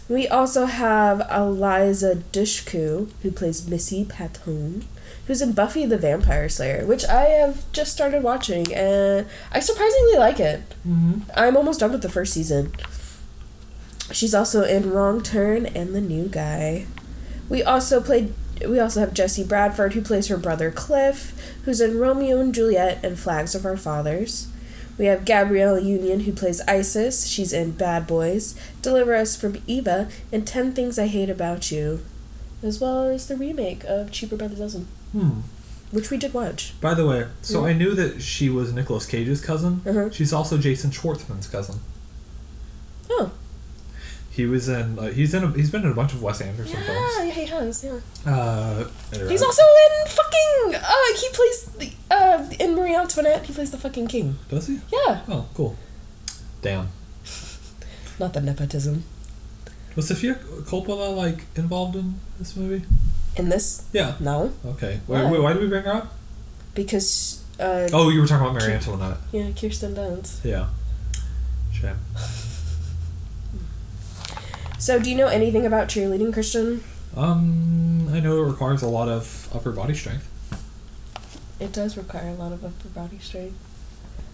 We 0.08 0.26
also 0.26 0.66
have 0.66 1.22
Eliza 1.30 2.16
Dushku, 2.32 3.10
who 3.22 3.30
plays 3.30 3.68
Missy 3.68 4.04
Patton, 4.04 4.84
who's 5.26 5.42
in 5.42 5.52
Buffy 5.52 5.86
the 5.86 5.98
Vampire 5.98 6.48
Slayer, 6.48 6.84
which 6.84 7.04
I 7.04 7.24
have 7.26 7.70
just 7.72 7.92
started 7.92 8.22
watching, 8.22 8.72
and 8.72 9.26
I 9.52 9.60
surprisingly 9.60 10.16
like 10.16 10.40
it. 10.40 10.62
Mm-hmm. 10.86 11.30
I'm 11.36 11.56
almost 11.56 11.80
done 11.80 11.92
with 11.92 12.02
the 12.02 12.08
first 12.08 12.34
season. 12.34 12.72
She's 14.10 14.34
also 14.34 14.62
in 14.62 14.90
Wrong 14.90 15.22
Turn 15.22 15.66
and 15.66 15.94
The 15.94 16.00
New 16.00 16.28
Guy. 16.28 16.86
We 17.48 17.62
also 17.62 18.00
played. 18.00 18.34
We 18.66 18.78
also 18.78 19.00
have 19.00 19.14
Jesse 19.14 19.44
Bradford, 19.44 19.94
who 19.94 20.02
plays 20.02 20.28
her 20.28 20.36
brother 20.36 20.70
Cliff, 20.70 21.56
who's 21.64 21.80
in 21.80 21.98
Romeo 21.98 22.38
and 22.38 22.54
Juliet 22.54 23.04
and 23.04 23.18
Flags 23.18 23.54
of 23.54 23.64
Our 23.64 23.76
Fathers. 23.76 24.48
We 24.98 25.06
have 25.06 25.24
Gabrielle 25.24 25.80
Union, 25.80 26.20
who 26.20 26.32
plays 26.32 26.60
Isis. 26.68 27.26
She's 27.26 27.52
in 27.52 27.72
Bad 27.72 28.06
Boys, 28.06 28.54
Deliver 28.82 29.14
Us 29.14 29.34
from 29.34 29.62
Eva, 29.66 30.08
and 30.30 30.46
Ten 30.46 30.72
Things 30.72 30.98
I 30.98 31.06
Hate 31.06 31.30
About 31.30 31.72
You, 31.72 32.04
as 32.62 32.78
well 32.80 33.04
as 33.04 33.26
the 33.26 33.36
remake 33.36 33.82
of 33.84 34.12
Cheaper 34.12 34.36
by 34.36 34.48
the 34.48 34.56
Dozen, 34.56 34.86
Hmm. 35.12 35.40
which 35.90 36.10
we 36.10 36.16
did 36.16 36.32
watch. 36.32 36.72
By 36.80 36.94
the 36.94 37.06
way, 37.06 37.26
so 37.42 37.62
Mhm. 37.62 37.68
I 37.68 37.72
knew 37.74 37.94
that 37.94 38.22
she 38.22 38.48
was 38.48 38.72
Nicolas 38.72 39.04
Cage's 39.06 39.40
cousin. 39.42 39.82
Uh-huh. 39.86 40.08
She's 40.10 40.32
also 40.32 40.56
Jason 40.56 40.90
Schwartzman's 40.90 41.46
cousin. 41.48 41.80
Oh, 43.10 43.30
He 44.30 44.46
was 44.46 44.66
in. 44.70 44.98
Uh, 44.98 45.10
he's 45.10 45.34
in. 45.34 45.44
A, 45.44 45.50
he's 45.52 45.70
been 45.70 45.82
in 45.84 45.90
a 45.90 45.94
bunch 45.94 46.14
of 46.14 46.22
Wes 46.22 46.40
Anderson 46.40 46.78
yeah, 46.80 46.86
films. 46.86 47.12
yeah, 47.18 47.30
he 47.34 47.44
has, 47.44 47.84
yeah. 47.84 48.00
Uh, 48.32 48.84
He's 49.28 49.42
also 49.42 49.62
in 49.84 50.08
fucking. 50.08 50.74
Uh, 50.76 51.18
he 51.20 51.28
plays 51.34 51.64
the. 51.78 51.92
Uh, 52.10 52.46
in 52.58 52.74
Marie 52.74 52.96
Antoinette, 52.96 53.44
he 53.44 53.52
plays 53.52 53.70
the 53.70 53.76
fucking 53.76 54.06
king. 54.06 54.38
Does 54.48 54.68
he? 54.68 54.80
Yeah. 54.90 55.20
Oh, 55.28 55.44
cool. 55.52 55.76
Damn. 56.62 56.88
Not 58.18 58.32
the 58.32 58.40
nepotism. 58.40 59.04
Was 59.96 60.08
Sofia 60.08 60.36
Coppola 60.62 61.14
like 61.14 61.44
involved 61.54 61.96
in 61.96 62.14
this 62.38 62.56
movie? 62.56 62.86
In 63.36 63.48
this, 63.48 63.84
Yeah. 63.92 64.14
no, 64.20 64.52
Okay. 64.66 65.00
Wait, 65.06 65.22
Why? 65.24 65.30
wait, 65.30 65.40
why 65.40 65.52
did 65.54 65.62
we 65.62 65.68
bring 65.68 65.84
her 65.84 65.92
up? 65.94 66.12
because. 66.74 67.42
Uh, 67.60 67.88
Oh, 67.92 68.08
you 68.08 68.20
were 68.20 68.26
talking 68.26 68.46
about 68.46 68.60
Marie 68.60 68.72
Antoinette. 68.74 69.18
Yeah, 69.30 69.50
Kirsten 69.58 69.94
Dunst. 69.94 70.44
Yeah. 70.44 70.66
Shame. 71.72 71.96
So, 74.78 74.98
do 74.98 75.08
you 75.08 75.16
know 75.16 75.28
anything 75.28 75.64
about 75.64 75.86
cheerleading, 75.86 76.32
Christian? 76.32 76.82
Um, 77.16 78.08
I 78.12 78.18
know 78.18 78.42
it 78.42 78.48
requires 78.48 78.82
a 78.82 78.88
lot 78.88 79.08
of 79.08 79.48
upper 79.54 79.70
body 79.70 79.94
strength. 79.94 80.28
It 81.60 81.72
does 81.72 81.96
require 81.96 82.28
a 82.30 82.34
lot 82.34 82.50
of 82.52 82.64
upper 82.64 82.88
body 82.88 83.20
strength. 83.20 83.54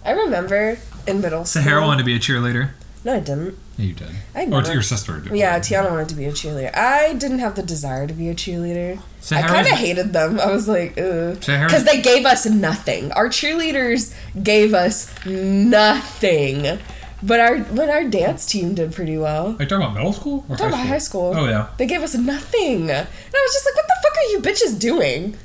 I 0.06 0.12
remember 0.12 0.78
in 1.06 1.20
middle 1.20 1.44
school. 1.44 1.62
Sahara 1.62 1.82
wanted 1.82 1.98
to 1.98 2.04
be 2.04 2.14
a 2.16 2.18
cheerleader. 2.18 2.70
No, 3.04 3.14
I 3.14 3.20
didn't. 3.20 3.56
Yeah, 3.76 3.84
you 3.86 3.92
did. 3.94 4.08
I 4.34 4.46
Or 4.46 4.62
to 4.62 4.72
your 4.72 4.82
sister 4.82 5.20
did. 5.20 5.34
Yeah, 5.36 5.58
Tiana 5.60 5.90
wanted 5.90 6.08
to 6.10 6.14
be 6.16 6.24
a 6.26 6.32
cheerleader. 6.32 6.74
I 6.74 7.14
didn't 7.14 7.38
have 7.38 7.54
the 7.54 7.62
desire 7.62 8.06
to 8.06 8.12
be 8.12 8.28
a 8.28 8.34
cheerleader. 8.34 9.00
I 9.30 9.42
kind 9.42 9.66
of 9.66 9.72
hated 9.78 10.12
them. 10.12 10.40
I 10.40 10.50
was 10.50 10.68
like, 10.68 10.94
Because 10.94 11.84
they 11.84 12.00
gave 12.00 12.26
us 12.26 12.44
nothing. 12.46 13.12
Our 13.12 13.28
cheerleaders 13.28 14.14
gave 14.42 14.74
us 14.74 15.14
nothing. 15.24 16.78
But 17.22 17.40
our 17.40 17.58
when 17.58 17.90
our 17.90 18.04
dance 18.04 18.46
team 18.46 18.74
did 18.74 18.92
pretty 18.92 19.18
well. 19.18 19.56
Are 19.58 19.62
you 19.62 19.68
talking 19.68 19.76
about 19.84 19.94
middle 19.94 20.12
school 20.12 20.44
or 20.48 20.56
Talking 20.56 20.74
about 20.74 20.86
high 20.86 20.98
school. 20.98 21.32
Oh 21.36 21.46
yeah. 21.46 21.68
They 21.76 21.86
gave 21.86 22.02
us 22.02 22.14
nothing. 22.14 22.90
And 22.90 23.08
I 23.08 23.42
was 23.42 23.52
just 23.52 23.66
like, 23.66 23.74
what 23.74 23.86
the 23.88 23.96
fuck 24.02 24.16
are 24.16 24.30
you 24.30 24.38
bitches 24.40 24.78
doing? 24.78 25.36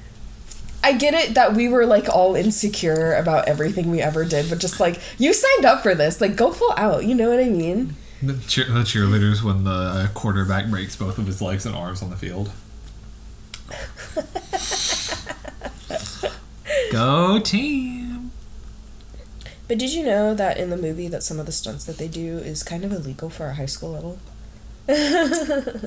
I 0.84 0.94
get 0.94 1.14
it 1.14 1.36
that 1.36 1.54
we 1.54 1.70
were 1.70 1.86
like 1.86 2.10
all 2.10 2.36
insecure 2.36 3.16
about 3.16 3.48
everything 3.48 3.90
we 3.90 4.02
ever 4.02 4.26
did, 4.26 4.50
but 4.50 4.60
just 4.60 4.80
like, 4.82 5.00
you 5.18 5.34
signed 5.34 5.66
up 5.66 5.82
for 5.82 5.96
this. 5.96 6.20
Like, 6.20 6.36
go 6.36 6.52
full 6.52 6.74
out. 6.76 7.06
You 7.06 7.16
know 7.16 7.30
what 7.30 7.40
I 7.40 7.50
mean? 7.50 7.96
The, 8.22 8.38
cheer- 8.48 8.66
the 8.66 8.82
cheerleaders 8.82 9.42
when 9.42 9.64
the 9.64 9.72
uh, 9.72 10.08
quarterback 10.14 10.70
breaks 10.70 10.96
both 10.96 11.18
of 11.18 11.26
his 11.26 11.42
legs 11.42 11.66
and 11.66 11.76
arms 11.76 12.02
on 12.02 12.10
the 12.10 12.18
field. 12.18 12.52
Go 16.92 17.40
team! 17.40 18.32
But 19.68 19.78
did 19.78 19.94
you 19.94 20.06
know 20.06 20.34
that 20.34 20.58
in 20.58 20.70
the 20.70 20.78
movie 20.78 21.08
that 21.08 21.24
some 21.24 21.40
of 21.40 21.46
the 21.46 21.52
stunts 21.52 21.86
that 21.86 21.98
they 21.98 22.08
do 22.08 22.38
is 22.38 22.62
kind 22.62 22.84
of 22.84 22.92
illegal 22.92 23.30
for 23.30 23.48
a 23.48 23.56
high 23.56 23.66
school 23.66 23.92
level? 23.92 24.20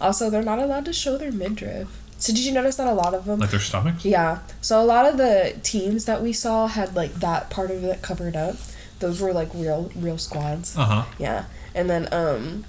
also, 0.00 0.28
they're 0.28 0.42
not 0.42 0.58
allowed 0.58 0.84
to 0.84 0.92
show 0.92 1.16
their 1.16 1.32
midriff. 1.32 2.01
So 2.22 2.32
did 2.32 2.44
you 2.44 2.52
notice 2.52 2.76
that 2.76 2.86
a 2.86 2.92
lot 2.92 3.14
of 3.14 3.24
them? 3.24 3.40
Like 3.40 3.50
their 3.50 3.58
stomachs? 3.58 4.04
Yeah. 4.04 4.38
So 4.60 4.80
a 4.80 4.86
lot 4.86 5.06
of 5.06 5.16
the 5.16 5.58
teams 5.64 6.04
that 6.04 6.22
we 6.22 6.32
saw 6.32 6.68
had 6.68 6.94
like 6.94 7.14
that 7.14 7.50
part 7.50 7.72
of 7.72 7.82
it 7.82 8.00
covered 8.00 8.36
up. 8.36 8.54
Those 9.00 9.20
were 9.20 9.32
like 9.32 9.52
real 9.52 9.90
real 9.96 10.18
squads. 10.18 10.78
Uh 10.78 10.84
huh. 10.84 11.04
Yeah. 11.18 11.46
And 11.74 11.90
then 11.90 12.06
um 12.12 12.64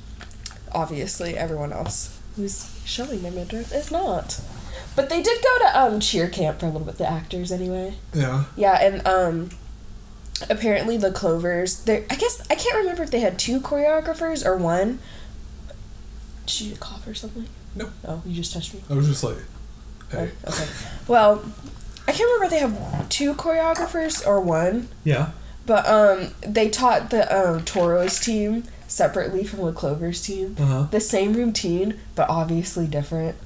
obviously 0.71 1.37
everyone 1.37 1.71
else 1.71 2.19
who's 2.35 2.81
showing 2.83 3.21
their 3.21 3.31
midriff 3.31 3.71
is 3.71 3.91
not. 3.91 4.41
But 4.95 5.11
they 5.11 5.21
did 5.21 5.43
go 5.43 5.59
to 5.59 5.79
um 5.79 5.99
cheer 5.99 6.27
camp 6.27 6.59
for 6.59 6.65
a 6.65 6.69
little 6.69 6.87
bit, 6.87 6.97
the 6.97 7.07
actors 7.07 7.51
anyway. 7.51 7.93
Yeah. 8.11 8.45
Yeah, 8.55 8.79
and 8.81 9.05
um 9.07 9.51
apparently 10.49 10.97
the 10.97 11.11
Clovers 11.11 11.83
they 11.83 12.05
I 12.09 12.15
guess 12.15 12.41
I 12.49 12.55
can't 12.55 12.75
remember 12.77 13.03
if 13.03 13.11
they 13.11 13.19
had 13.19 13.37
two 13.37 13.59
choreographers 13.59 14.43
or 14.43 14.57
one. 14.57 14.97
Did 16.47 16.61
you 16.61 16.75
cough 16.75 17.05
or 17.05 17.13
something? 17.13 17.45
Nope. 17.75 17.91
Oh, 18.07 18.21
you 18.25 18.33
just 18.35 18.53
touched 18.53 18.73
me. 18.73 18.81
I 18.89 18.93
was 18.93 19.07
just 19.07 19.23
like, 19.23 19.37
Oh, 20.13 20.17
okay. 20.47 20.67
Well, 21.07 21.43
I 22.07 22.11
can't 22.11 22.21
remember 22.33 22.45
if 22.45 22.51
they 22.51 22.59
have 22.59 23.09
two 23.09 23.33
choreographers 23.33 24.25
or 24.27 24.39
one, 24.41 24.89
Yeah. 25.03 25.31
but 25.65 25.87
um, 25.87 26.31
they 26.41 26.69
taught 26.69 27.09
the 27.09 27.23
um, 27.35 27.63
Toros 27.65 28.19
team 28.19 28.63
separately 28.87 29.43
from 29.43 29.61
the 29.65 29.71
Clovers 29.71 30.21
team. 30.21 30.55
Uh 30.59 30.65
huh. 30.65 30.83
The 30.91 30.99
same 30.99 31.33
routine, 31.33 31.99
but 32.15 32.29
obviously 32.29 32.85
different, 32.85 33.37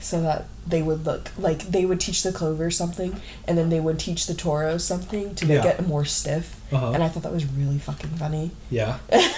so 0.00 0.22
that 0.22 0.46
they 0.66 0.80
would 0.80 1.04
look 1.04 1.30
like 1.36 1.58
they 1.66 1.84
would 1.84 2.00
teach 2.00 2.22
the 2.22 2.32
Clovers 2.32 2.74
something, 2.76 3.20
and 3.46 3.58
then 3.58 3.68
they 3.68 3.80
would 3.80 3.98
teach 3.98 4.26
the 4.26 4.32
Toros 4.34 4.82
something 4.84 5.34
to 5.34 5.44
make 5.44 5.62
Yeah. 5.64 5.70
it 5.72 5.86
more 5.86 6.06
stiff. 6.06 6.58
Uh-huh. 6.72 6.92
And 6.92 7.02
I 7.02 7.08
thought 7.10 7.22
that 7.24 7.32
was 7.32 7.44
really 7.44 7.78
fucking 7.78 8.10
funny. 8.10 8.52
Yeah. 8.70 8.98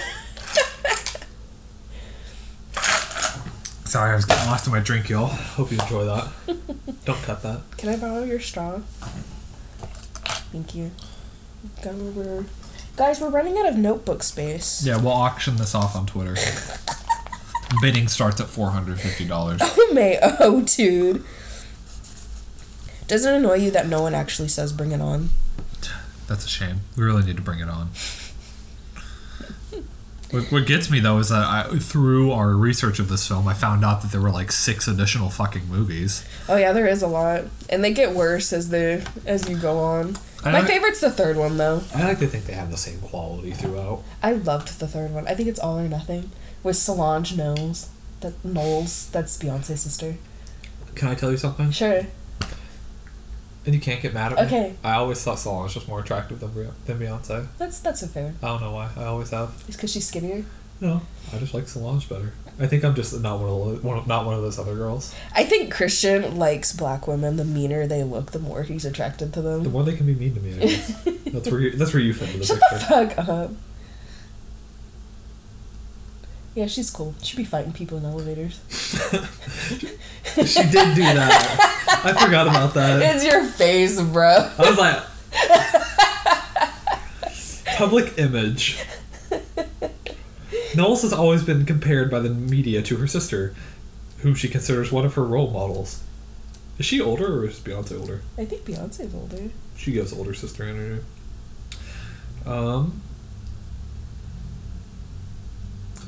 Sorry, 3.87 4.11
I 4.11 4.15
was 4.15 4.25
getting 4.25 4.47
lost 4.47 4.67
in 4.67 4.73
my 4.73 4.81
drink, 4.81 5.07
y'all. 5.07 5.27
Hope 5.27 5.71
you 5.71 5.79
enjoy 5.79 6.03
that. 6.05 6.27
Don't 7.05 7.21
cut 7.23 7.41
that. 7.43 7.61
Can 7.77 7.87
I 7.89 7.95
borrow 7.95 8.23
your 8.23 8.39
straw? 8.41 8.79
Thank 10.51 10.75
you. 10.75 10.91
Got 11.81 11.93
over- 11.95 12.45
Guys, 12.97 13.21
we're 13.21 13.29
running 13.29 13.57
out 13.57 13.67
of 13.67 13.77
notebook 13.77 14.23
space. 14.23 14.83
Yeah, 14.85 14.97
we'll 14.97 15.13
auction 15.13 15.55
this 15.55 15.73
off 15.73 15.95
on 15.95 16.05
Twitter. 16.05 16.35
Bidding 17.81 18.07
starts 18.07 18.41
at 18.41 18.47
four 18.47 18.71
hundred 18.71 18.99
fifty 18.99 19.25
dollars. 19.25 19.61
Oh, 19.63 19.91
may 19.93 20.19
oh 20.21 20.61
dude. 20.61 21.23
Does 23.07 23.23
it 23.25 23.33
annoy 23.33 23.55
you 23.55 23.71
that 23.71 23.87
no 23.87 24.01
one 24.01 24.13
actually 24.15 24.47
says 24.49 24.73
bring 24.73 24.91
it 24.91 24.99
on? 25.01 25.29
That's 26.27 26.43
a 26.45 26.49
shame. 26.49 26.81
We 26.97 27.03
really 27.05 27.23
need 27.23 27.37
to 27.37 27.41
bring 27.41 27.59
it 27.59 27.69
on. 27.69 27.89
What, 30.31 30.51
what 30.51 30.65
gets 30.65 30.89
me 30.89 30.99
though 30.99 31.19
is 31.19 31.29
that 31.29 31.45
I, 31.45 31.79
through 31.79 32.31
our 32.31 32.49
research 32.53 32.99
of 32.99 33.07
this 33.07 33.25
film, 33.27 33.47
I 33.47 33.53
found 33.53 33.85
out 33.85 34.01
that 34.01 34.11
there 34.11 34.19
were 34.21 34.29
like 34.31 34.51
six 34.51 34.87
additional 34.87 35.29
fucking 35.29 35.67
movies. 35.69 36.25
Oh 36.49 36.57
yeah, 36.57 36.73
there 36.73 36.87
is 36.87 37.01
a 37.01 37.07
lot, 37.07 37.45
and 37.69 37.83
they 37.83 37.93
get 37.93 38.11
worse 38.13 38.51
as 38.51 38.69
the 38.69 39.07
as 39.25 39.47
you 39.49 39.57
go 39.57 39.79
on. 39.79 40.17
I 40.43 40.51
My 40.51 40.59
like- 40.59 40.67
favorite's 40.67 40.99
the 40.99 41.11
third 41.11 41.37
one 41.37 41.55
though. 41.57 41.81
I 41.95 42.03
like 42.03 42.19
to 42.19 42.27
think 42.27 42.45
they 42.45 42.53
have 42.53 42.71
the 42.71 42.77
same 42.77 42.99
quality 42.99 43.51
throughout. 43.51 44.03
I 44.21 44.33
loved 44.33 44.79
the 44.79 44.87
third 44.87 45.11
one. 45.13 45.27
I 45.27 45.33
think 45.33 45.47
it's 45.49 45.59
All 45.59 45.79
or 45.79 45.87
Nothing 45.87 46.29
with 46.61 46.75
Solange 46.75 47.35
Knowles. 47.37 47.89
That 48.21 48.33
Knowles, 48.43 49.09
that's 49.11 49.37
Beyonce's 49.37 49.81
sister. 49.81 50.17
Can 50.95 51.07
I 51.07 51.15
tell 51.15 51.31
you 51.31 51.37
something? 51.37 51.71
Sure. 51.71 52.05
And 53.67 53.75
you 53.75 53.81
can't 53.81 54.01
get 54.01 54.13
mad 54.13 54.31
at 54.31 54.39
me. 54.39 54.45
Okay. 54.45 54.75
I 54.81 54.93
always 54.93 55.21
thought 55.21 55.37
Solange 55.37 55.75
was 55.75 55.87
more 55.89 55.99
attractive 55.99 56.39
than 56.39 56.53
than 56.85 56.99
Beyonce. 56.99 57.47
That's 57.57 57.79
that's 57.79 58.01
a 58.01 58.07
fair. 58.07 58.33
I 58.41 58.47
don't 58.47 58.61
know 58.61 58.71
why. 58.71 58.89
I 58.95 59.03
always 59.03 59.29
have. 59.31 59.61
It's 59.67 59.75
because 59.75 59.91
she's 59.91 60.07
skinnier. 60.07 60.45
No, 60.79 61.01
I 61.33 61.37
just 61.37 61.53
like 61.53 61.67
Solange 61.67 62.07
better. 62.07 62.31
I 62.59 62.65
think 62.67 62.83
I'm 62.85 62.95
just 62.95 63.19
not 63.21 63.39
one 63.39 63.49
of 63.49 63.65
those, 63.65 63.83
one 63.83 63.97
of, 63.97 64.07
not 64.07 64.25
one 64.25 64.35
of 64.35 64.41
those 64.41 64.57
other 64.57 64.73
girls. 64.73 65.13
I 65.35 65.43
think 65.43 65.71
Christian 65.71 66.37
likes 66.37 66.71
black 66.71 67.07
women. 67.07 67.35
The 67.35 67.45
meaner 67.45 67.85
they 67.87 68.03
look, 68.03 68.31
the 68.31 68.39
more 68.39 68.63
he's 68.63 68.85
attracted 68.85 69.33
to 69.33 69.41
them. 69.41 69.63
The 69.63 69.69
more 69.69 69.83
they 69.83 69.95
can 69.95 70.05
be 70.05 70.15
mean 70.15 70.33
to 70.35 70.39
me, 70.39 70.55
I 70.55 70.59
guess. 70.59 71.03
that's 71.33 71.51
where 71.51 71.59
you, 71.59 71.71
that's 71.71 71.93
where 71.93 72.01
you 72.01 72.13
fit 72.13 72.29
into 72.29 72.39
the 72.39 72.45
Shut 72.45 72.59
the 72.59 72.77
picture. 72.77 73.15
fuck 73.15 73.29
up. 73.29 73.51
Yeah, 76.57 76.65
she's 76.65 76.89
cool. 76.89 77.13
She'd 77.21 77.37
be 77.37 77.43
fighting 77.43 77.71
people 77.71 77.99
in 77.99 78.05
elevators. 78.05 78.59
she 78.71 80.63
did 80.63 80.95
do 80.95 81.03
that. 81.03 82.01
I 82.03 82.25
forgot 82.25 82.47
about 82.47 82.73
that. 82.73 82.99
It's 82.99 83.23
your 83.23 83.45
face, 83.45 84.01
bro. 84.01 84.49
I 84.57 84.67
was 84.67 84.75
like, 84.79 85.03
public 87.77 88.17
image. 88.17 88.83
Knowles 90.75 91.03
has 91.03 91.13
always 91.13 91.43
been 91.43 91.63
compared 91.63 92.09
by 92.09 92.21
the 92.21 92.29
media 92.31 92.81
to 92.81 92.97
her 92.97 93.05
sister, 93.05 93.53
whom 94.21 94.33
she 94.33 94.47
considers 94.47 94.91
one 94.91 95.05
of 95.05 95.13
her 95.13 95.23
role 95.23 95.51
models. 95.51 96.01
Is 96.79 96.87
she 96.87 96.99
older 96.99 97.41
or 97.41 97.45
is 97.45 97.59
Beyonce 97.59 97.99
older? 97.99 98.23
I 98.35 98.45
think 98.45 98.63
Beyonce's 98.63 99.13
older. 99.13 99.51
She 99.75 99.91
gives 99.91 100.11
older 100.11 100.33
sister 100.33 100.63
energy. 100.63 101.03
Um, 102.47 103.03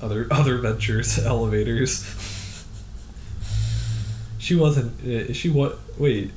other 0.02 0.28
other 0.32 0.58
ventures, 0.58 1.18
elevators. 1.26 2.06
she 4.38 4.56
wasn't. 4.56 4.94
uh, 5.06 5.34
She 5.34 5.50
what? 5.50 5.80
Wait. 5.98 6.32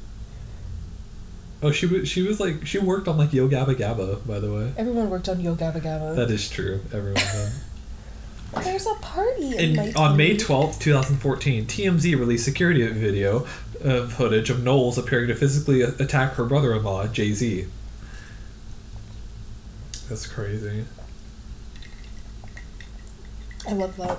Oh, 1.62 1.71
she 1.71 1.87
was. 1.87 2.09
She 2.09 2.23
was 2.23 2.40
like. 2.40 2.66
She 2.66 2.78
worked 2.78 3.07
on 3.09 3.16
like 3.19 3.33
Yo 3.33 3.49
Gabba 3.49 3.75
Gabba. 3.76 4.26
By 4.26 4.40
the 4.40 4.52
way, 4.52 4.73
Everyone 4.76 5.09
worked 5.11 5.28
on 5.28 5.40
Yo 5.40 5.54
Gabba 5.54 5.81
Gabba. 5.81 6.16
that 6.16 6.31
is 6.31 6.49
true. 6.50 6.81
Everyone 6.92 7.14
did. 7.14 7.52
There's 8.64 8.87
a 8.87 8.95
party 8.97 9.57
in 9.57 9.97
on 9.97 10.14
May 10.16 10.37
twelfth, 10.37 10.78
2014, 10.81 11.64
TMZ 11.64 12.19
released 12.19 12.45
security 12.45 12.87
video 12.88 13.47
of 13.83 14.12
footage 14.12 14.50
of 14.50 14.62
Knowles 14.62 14.99
appearing 14.99 15.28
to 15.28 15.35
physically 15.35 15.81
attack 15.81 16.35
her 16.35 16.45
brother 16.45 16.75
in 16.76 16.83
law, 16.85 17.07
Jay 17.07 17.33
Z. 17.33 17.64
That's 20.11 20.26
crazy. 20.26 20.85
I 23.69 23.73
love 23.75 23.97
that. 23.97 24.16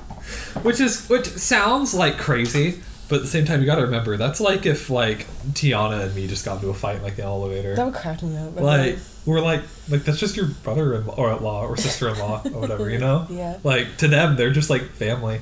Which 0.64 0.80
is 0.80 1.08
which 1.10 1.28
sounds 1.28 1.94
like 1.94 2.18
crazy, 2.18 2.82
but 3.10 3.18
at 3.18 3.22
the 3.24 3.28
same 3.28 3.46
time 3.46 3.60
you 3.60 3.66
gotta 3.66 3.82
remember 3.84 4.16
that's 4.18 4.40
like 4.40 4.66
if 4.66 4.90
like 4.90 5.28
Tiana 5.52 6.04
and 6.06 6.16
me 6.16 6.28
just 6.28 6.46
got 6.46 6.56
into 6.58 6.70
a 6.70 6.74
fight 6.74 6.98
in, 6.98 7.04
like 7.04 7.16
the 7.18 7.24
elevator. 7.24 7.76
That 7.76 7.86
would 7.86 7.94
crack 7.96 8.24
me 8.24 8.38
up. 8.38 8.56
like 8.60 8.98
we're 9.26 9.42
like 9.42 9.62
like 9.90 10.04
that's 10.06 10.20
just 10.20 10.36
your 10.38 10.48
brother 10.64 10.96
in 10.96 11.08
or 11.10 11.34
law 11.36 11.66
or 11.68 11.76
sister 11.78 12.08
in 12.10 12.18
law 12.20 12.42
or 12.46 12.50
whatever, 12.62 12.90
you 12.90 13.00
know? 13.00 13.28
Yeah. 13.30 13.58
Like 13.64 13.98
to 13.98 14.08
them 14.08 14.36
they're 14.38 14.52
just 14.52 14.70
like 14.70 14.84
family. 14.84 15.42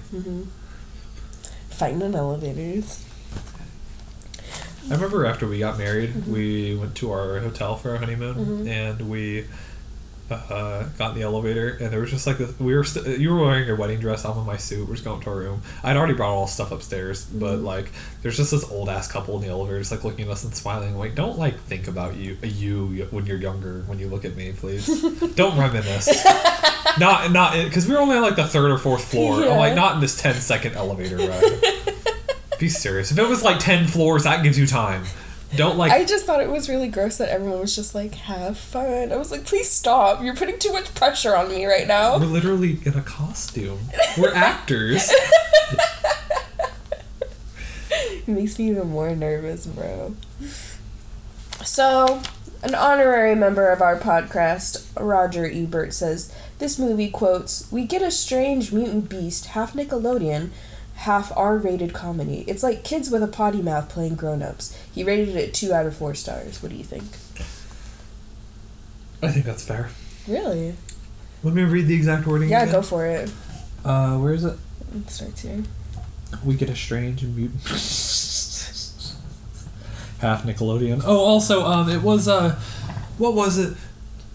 Fighting 1.70 2.02
in 2.02 2.16
elevators. 2.16 3.06
I 4.90 4.96
remember 4.96 5.26
after 5.26 5.48
we 5.48 5.60
got 5.60 5.78
married, 5.78 6.10
Mm-hmm. 6.12 6.32
we 6.34 6.76
went 6.76 6.96
to 6.96 7.12
our 7.12 7.40
hotel 7.40 7.76
for 7.78 7.92
our 7.92 7.98
honeymoon, 7.98 8.68
and 8.68 9.10
we 9.10 9.46
uh, 10.32 10.84
got 10.98 11.12
in 11.12 11.16
the 11.18 11.22
elevator, 11.24 11.70
and 11.80 11.92
there 11.92 12.00
was 12.00 12.10
just 12.12 12.26
like 12.28 12.38
this, 12.38 12.58
we 12.60 12.74
were 12.76 12.84
st- 12.84 13.20
you 13.20 13.32
were 13.34 13.42
wearing 13.42 13.66
your 13.68 13.76
wedding 13.76 14.00
dress, 14.00 14.24
I'm 14.26 14.38
in 14.38 14.46
my 14.46 14.58
suit, 14.58 14.88
we're 14.88 14.94
just 14.96 15.04
going 15.06 15.22
to 15.22 15.30
our 15.30 15.36
room. 15.36 15.62
I'd 15.84 15.98
already 15.98 16.14
brought 16.14 16.32
all 16.32 16.48
stuff 16.48 16.72
upstairs, 16.72 17.26
but 17.26 17.56
Mm-hmm. 17.58 17.66
like 17.66 17.92
there's 18.22 18.38
just 18.38 18.52
this 18.52 18.70
old 18.72 18.88
ass 18.90 19.12
couple 19.12 19.36
in 19.36 19.42
the 19.42 19.48
elevator, 19.50 19.80
just 19.80 19.92
like 19.92 20.04
looking 20.04 20.26
at 20.26 20.32
us 20.32 20.44
and 20.44 20.56
smiling. 20.56 20.98
Like, 20.98 21.16
don't 21.16 21.38
like 21.38 21.60
think 21.62 21.88
about 21.88 22.16
you 22.16 22.38
you 22.44 23.08
when 23.12 23.26
you're 23.26 23.38
younger 23.38 23.82
when 23.88 24.00
you 24.00 24.08
look 24.08 24.26
at 24.26 24.36
me, 24.36 24.54
please. 24.54 24.88
don't 25.36 25.58
reminisce. 25.58 26.24
not 27.00 27.32
not 27.32 27.54
because 27.66 27.88
we 27.88 27.94
were 27.94 28.00
only 28.00 28.16
on 28.16 28.22
like 28.22 28.36
the 28.36 28.48
third 28.48 28.72
or 28.72 28.78
fourth 28.78 29.04
floor. 29.12 29.44
I'm 29.44 29.58
like 29.58 29.76
not 29.76 29.96
in 29.96 30.02
this 30.02 30.20
10 30.22 30.36
second 30.36 30.76
elevator 30.76 31.18
ride. 31.18 31.60
Be 32.60 32.70
serious. 32.70 33.12
If 33.12 33.18
it 33.18 33.28
was 33.28 33.42
like 33.44 33.60
ten 33.60 33.88
floors, 33.88 34.24
that 34.26 34.44
gives 34.44 34.58
you 34.58 34.68
time. 34.68 35.04
Don't 35.56 35.78
like. 35.78 35.92
I 35.92 36.06
just 36.06 36.26
thought 36.26 36.42
it 36.42 36.50
was 36.50 36.70
really 36.70 36.88
gross 36.88 37.18
that 37.18 37.30
everyone 37.30 37.60
was 37.60 37.76
just 37.76 37.94
like, 37.94 38.16
have 38.16 38.58
fun. 38.58 39.12
I 39.12 39.18
was 39.18 39.32
like, 39.32 39.46
please 39.46 39.70
stop. 39.70 40.24
You're 40.24 40.36
putting 40.36 40.58
too 40.60 40.72
much 40.72 40.94
pressure 40.96 41.36
on 41.36 41.50
me 41.50 41.66
right 41.66 41.88
now." 41.88 42.18
we're 42.18 42.26
literally 42.26 42.80
in 42.86 42.94
a 42.94 43.02
costume. 43.02 43.80
We're 44.18 44.34
actors. 44.34 45.12
It 48.28 48.28
makes 48.28 48.60
me 48.60 48.70
even 48.70 48.90
more 48.90 49.16
nervous, 49.16 49.66
bro. 49.66 50.16
So, 51.64 52.22
an 52.62 52.76
honorary 52.76 53.34
member 53.36 53.70
of 53.70 53.82
our 53.82 53.98
podcast, 54.00 54.88
Roger 55.00 55.46
Ebert, 55.46 55.94
says 55.94 56.32
This 56.60 56.78
movie 56.78 57.10
quotes, 57.10 57.70
"We 57.72 57.86
get 57.86 58.04
a 58.04 58.12
strange 58.12 58.72
mutant 58.72 59.10
beast, 59.10 59.48
half 59.48 59.74
Nickelodeon, 59.74 60.52
half 61.02 61.32
R-rated 61.36 61.94
comedy. 61.94 62.44
It's 62.48 62.64
like 62.64 62.84
kids 62.84 63.10
with 63.10 63.24
a 63.24 63.28
potty 63.28 63.62
mouth 63.62 63.90
playing 63.90 64.16
grown-ups." 64.16 64.78
He 64.94 65.04
rated 65.04 65.36
it 65.36 65.54
two 65.54 65.74
out 65.74 65.86
of 65.86 65.96
four 65.96 66.16
stars. 66.16 66.62
What 66.62 66.72
do 66.72 66.78
you 66.78 66.84
think? 66.84 67.04
I 69.24 69.32
think 69.32 69.46
that's 69.46 69.64
fair. 69.64 69.90
Really? 70.28 70.76
Let 71.44 71.54
me 71.54 71.64
read 71.64 71.88
the 71.88 71.96
exact 71.96 72.26
wording. 72.28 72.50
Yeah, 72.50 72.64
again. 72.64 72.74
go 72.74 72.82
for 72.82 73.06
it. 73.06 73.32
Uh, 73.84 74.18
where 74.18 74.34
is 74.34 74.44
it? 74.46 74.58
It 74.96 75.10
starts 75.10 75.42
here. 75.42 75.64
We 76.46 76.56
get 76.56 76.70
a 76.70 76.76
strange 76.76 77.24
and 77.24 77.36
mutant. 77.36 77.62
Half 80.20 80.44
Nickelodeon. 80.44 81.02
Oh, 81.06 81.18
also, 81.18 81.66
um, 81.66 81.90
it 81.90 82.04
was 82.04 82.28
uh, 82.28 82.60
what 83.18 83.34
was 83.34 83.58
it? 83.58 83.76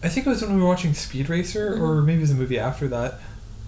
I 0.02 0.08
think 0.08 0.26
it 0.26 0.30
was 0.30 0.42
when 0.42 0.56
we 0.56 0.62
were 0.62 0.68
watching 0.68 0.94
Speed 0.94 1.28
Racer, 1.28 1.80
or 1.80 2.02
maybe 2.02 2.18
it 2.18 2.22
was 2.22 2.32
a 2.32 2.34
movie 2.34 2.58
after 2.58 2.88
that, 2.88 3.20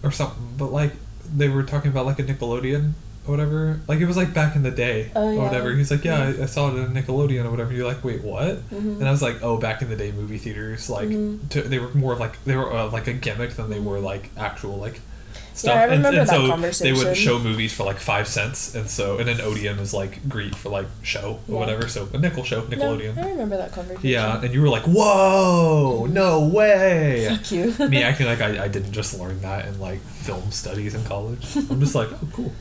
or 0.03 0.11
something. 0.11 0.55
But 0.57 0.73
like, 0.73 0.93
they 1.37 1.49
were 1.49 1.63
talking 1.63 1.91
about 1.91 2.07
like 2.07 2.19
a 2.19 2.23
Nickelodeon 2.25 2.93
or 3.27 3.31
whatever. 3.33 3.81
Like 3.89 4.01
it 4.01 4.07
was 4.07 4.17
like 4.17 4.33
back 4.33 4.57
in 4.57 4.63
the 4.63 4.71
day 4.71 5.11
Oh, 5.15 5.29
or 5.37 5.43
whatever. 5.45 5.73
He's 5.75 5.91
like, 5.91 6.05
yeah, 6.05 6.33
I, 6.39 6.43
I 6.43 6.47
saw 6.47 6.69
it 6.75 6.81
on 6.81 6.95
Nickelodeon 6.95 7.45
or 7.45 7.51
whatever. 7.51 7.73
You're 7.73 7.87
like, 7.87 8.03
wait, 8.03 8.23
what? 8.23 8.69
Mhm. 8.71 8.99
And 9.01 9.09
I 9.09 9.11
was 9.11 9.21
like, 9.23 9.43
oh, 9.43 9.59
back 9.59 9.83
in 9.83 9.89
the 9.91 9.97
day, 9.97 10.13
movie 10.13 10.39
theaters 10.39 10.89
like 10.89 11.09
Mhm. 11.09 11.49
to, 11.51 11.63
they 11.63 11.79
were 11.79 11.93
more 11.95 12.13
of 12.15 12.21
like 12.21 12.43
they 12.45 12.57
were 12.57 12.73
uh, 12.73 12.91
like 12.91 13.07
a 13.07 13.13
gimmick 13.13 13.51
than 13.51 13.69
they 13.71 13.81
were 13.81 13.99
like 14.01 14.31
actual 14.37 14.77
like 14.79 15.01
stuff. 15.59 15.77
I 15.77 15.83
and, 15.85 15.91
remember 15.93 16.21
and 16.21 16.29
that 16.29 16.73
so 16.73 16.85
they 16.85 16.93
would 16.93 17.17
show 17.17 17.39
movies 17.39 17.73
for 17.75 17.85
like 17.85 17.99
five 17.99 18.27
cents, 18.29 18.75
and 18.75 18.89
so 18.89 19.19
and 19.19 19.29
then 19.29 19.41
Odeon 19.41 19.79
is 19.79 19.93
like 19.93 20.29
Greek 20.29 20.55
for 20.55 20.69
like 20.71 20.87
show 21.03 21.41
or 21.49 21.55
Yeah. 21.55 21.59
whatever. 21.61 21.89
So 21.89 22.09
a 22.13 22.19
nickel 22.19 22.45
show, 22.45 22.61
No, 22.65 22.69
Nickelodeon. 22.69 23.19
I 23.19 23.31
remember 23.31 23.57
that 23.57 23.73
conversation. 23.73 24.09
yeah, 24.09 24.41
and 24.43 24.53
you 24.55 24.63
were 24.63 24.69
like, 24.69 24.85
whoa, 24.85 26.07
no 26.11 26.47
way. 26.47 27.27
Fuck 27.29 27.51
you. 27.53 27.89
Me 27.89 28.03
acting 28.09 28.27
like 28.27 28.41
I, 28.41 28.65
I 28.65 28.69
didn't 28.69 28.93
just 28.93 29.19
learn 29.19 29.41
that 29.43 29.67
in 29.67 29.79
like 29.81 30.01
film 30.01 30.51
studies 30.51 30.95
in 30.95 31.05
college. 31.05 31.57
I'm 31.57 31.81
just 31.81 31.95
like, 31.95 32.09
oh, 32.13 32.29
cool. 32.33 32.53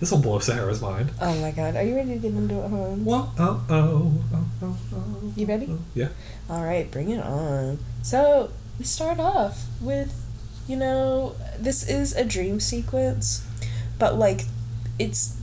This 0.00 0.12
will 0.12 0.18
blow 0.20 0.38
Sarah's 0.38 0.80
mind. 0.80 1.10
oh 1.20 1.34
my 1.40 1.50
god, 1.50 1.74
are 1.74 1.82
you 1.82 1.96
ready 1.96 2.10
to 2.14 2.18
get 2.18 2.32
into 2.32 2.54
it, 2.54 2.68
home? 2.68 3.04
Whoa, 3.04 3.30
oh 3.36 3.64
oh, 3.68 3.74
oh, 3.74 4.12
oh, 4.32 4.46
oh, 4.62 4.76
oh, 4.94 5.04
oh. 5.24 5.32
You 5.34 5.44
ready? 5.46 5.66
oh. 5.70 5.78
Yeah. 5.94 6.08
All 6.48 6.62
right, 6.62 6.88
bring 6.88 7.10
it 7.10 7.20
on. 7.20 7.78
So 8.02 8.52
we 8.78 8.84
start 8.84 9.18
off 9.18 9.64
with, 9.80 10.14
you 10.68 10.76
know, 10.76 11.34
this 11.58 11.88
is 11.88 12.14
a 12.14 12.24
dream 12.24 12.60
sequence, 12.60 13.44
but 13.98 14.16
like, 14.16 14.42
it's 14.98 15.36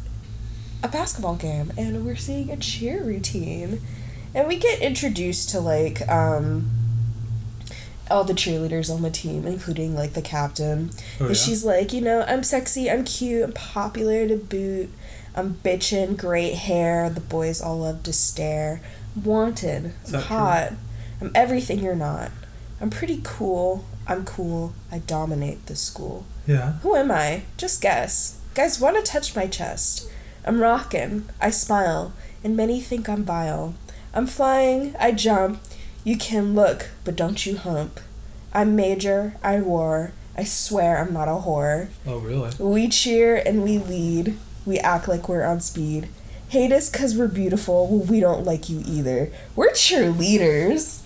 a 0.83 0.87
basketball 0.87 1.35
game, 1.35 1.73
and 1.77 2.05
we're 2.05 2.15
seeing 2.15 2.49
a 2.51 2.57
cheer 2.57 3.03
routine, 3.03 3.81
and 4.33 4.47
we 4.47 4.55
get 4.57 4.79
introduced 4.81 5.49
to 5.49 5.59
like 5.59 6.07
um. 6.07 6.69
All 8.07 8.23
the 8.23 8.33
cheerleaders 8.33 8.93
on 8.93 9.01
the 9.01 9.09
team, 9.09 9.47
including 9.47 9.95
like 9.95 10.13
the 10.13 10.21
captain, 10.21 10.91
Oh, 11.19 11.25
and 11.25 11.29
yeah? 11.35 11.41
she's 11.41 11.65
like, 11.65 11.91
you 11.91 12.01
know, 12.01 12.21
I'm 12.27 12.43
sexy, 12.43 12.87
I'm 12.87 13.03
cute, 13.03 13.43
I'm 13.43 13.51
popular 13.53 14.27
to 14.27 14.37
boot, 14.37 14.91
I'm 15.35 15.55
bitchin', 15.55 16.15
great 16.15 16.53
hair, 16.53 17.09
the 17.09 17.19
boys 17.19 17.61
all 17.61 17.79
love 17.79 18.03
to 18.03 18.13
stare. 18.13 18.79
Wanted, 19.15 19.85
I'm 19.85 19.91
that 20.03 20.11
true? 20.11 20.19
hot, 20.21 20.73
I'm 21.19 21.31
everything 21.33 21.79
you're 21.79 21.95
not. 21.95 22.29
I'm 22.79 22.91
pretty 22.91 23.21
cool, 23.23 23.83
I'm 24.07 24.25
cool, 24.25 24.73
I 24.91 24.99
dominate 24.99 25.65
this 25.65 25.81
school. 25.81 26.25
Yeah. 26.45 26.73
Who 26.83 26.95
am 26.95 27.11
I? 27.11 27.43
Just 27.57 27.81
guess. 27.81 28.39
Guys 28.53 28.79
wanna 28.79 29.01
touch 29.01 29.35
my 29.35 29.47
chest. 29.47 30.09
I'm 30.45 30.61
rockin', 30.61 31.29
I 31.41 31.49
smile, 31.49 32.13
and 32.43 32.55
many 32.55 32.79
think 32.81 33.09
I'm 33.09 33.23
vile. 33.23 33.73
I'm 34.13 34.27
flying, 34.27 34.95
I 34.99 35.11
jump, 35.11 35.59
you 36.03 36.17
can 36.17 36.53
look, 36.53 36.89
but 37.03 37.15
don't 37.15 37.45
you 37.45 37.57
hump. 37.57 37.99
I'm 38.53 38.75
major, 38.75 39.35
I 39.43 39.59
war, 39.59 40.13
I 40.37 40.43
swear 40.43 40.97
I'm 40.97 41.13
not 41.13 41.27
a 41.27 41.41
whore. 41.41 41.87
Oh, 42.05 42.17
really? 42.17 42.51
We 42.59 42.89
cheer 42.89 43.35
and 43.35 43.63
we 43.63 43.77
lead. 43.77 44.37
We 44.65 44.79
act 44.79 45.07
like 45.07 45.29
we're 45.29 45.45
on 45.45 45.61
speed. 45.61 46.09
Hate 46.49 46.71
us 46.71 46.89
because 46.89 47.17
we're 47.17 47.27
beautiful. 47.27 47.87
Well, 47.87 48.05
we 48.05 48.19
don't 48.19 48.43
like 48.45 48.69
you 48.69 48.83
either. 48.85 49.31
We're 49.55 49.71
cheerleaders. 49.71 51.01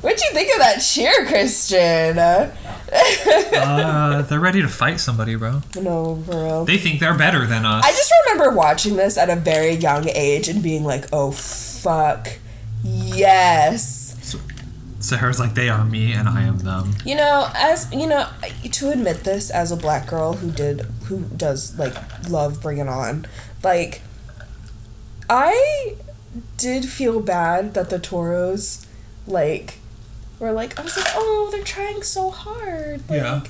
What'd 0.00 0.20
you 0.20 0.30
think 0.32 0.52
of 0.52 0.58
that 0.60 0.78
cheer, 0.78 1.26
Christian? 1.26 2.18
uh, 2.18 4.22
they're 4.22 4.38
ready 4.38 4.62
to 4.62 4.68
fight 4.68 5.00
somebody, 5.00 5.34
bro. 5.34 5.60
no, 5.80 6.12
real. 6.26 6.64
They 6.64 6.78
think 6.78 7.00
they're 7.00 7.18
better 7.18 7.46
than 7.46 7.66
us. 7.66 7.84
I 7.84 7.90
just 7.90 8.12
remember 8.24 8.54
watching 8.54 8.96
this 8.96 9.18
at 9.18 9.28
a 9.28 9.36
very 9.36 9.72
young 9.72 10.08
age 10.08 10.48
and 10.48 10.62
being 10.62 10.84
like, 10.84 11.06
oh, 11.12 11.32
fuck. 11.32 12.28
Yes. 12.84 14.36
Sarah's 15.00 15.40
like, 15.40 15.54
they 15.54 15.68
are 15.68 15.84
me 15.84 16.12
and 16.12 16.28
I 16.28 16.42
am 16.42 16.58
them. 16.58 16.94
You 17.04 17.16
know, 17.16 17.50
as 17.54 17.92
you 17.92 18.06
know, 18.06 18.28
to 18.70 18.90
admit 18.90 19.24
this 19.24 19.50
as 19.50 19.70
a 19.70 19.76
black 19.76 20.08
girl 20.08 20.34
who 20.34 20.50
did 20.50 20.80
who 21.04 21.20
does 21.36 21.78
like 21.78 21.94
love 22.28 22.60
Bring 22.60 22.78
It 22.78 22.88
On, 22.88 23.26
like 23.62 24.02
I 25.30 25.94
did 26.56 26.84
feel 26.84 27.20
bad 27.20 27.74
that 27.74 27.90
the 27.90 27.98
Toros 27.98 28.86
like 29.26 29.78
were 30.38 30.52
like 30.52 30.78
I 30.78 30.82
was 30.82 30.96
like, 30.96 31.08
"Oh, 31.14 31.48
they're 31.50 31.62
trying 31.62 32.02
so 32.02 32.30
hard." 32.30 33.08
Like, 33.08 33.20
Yeah. 33.20 33.42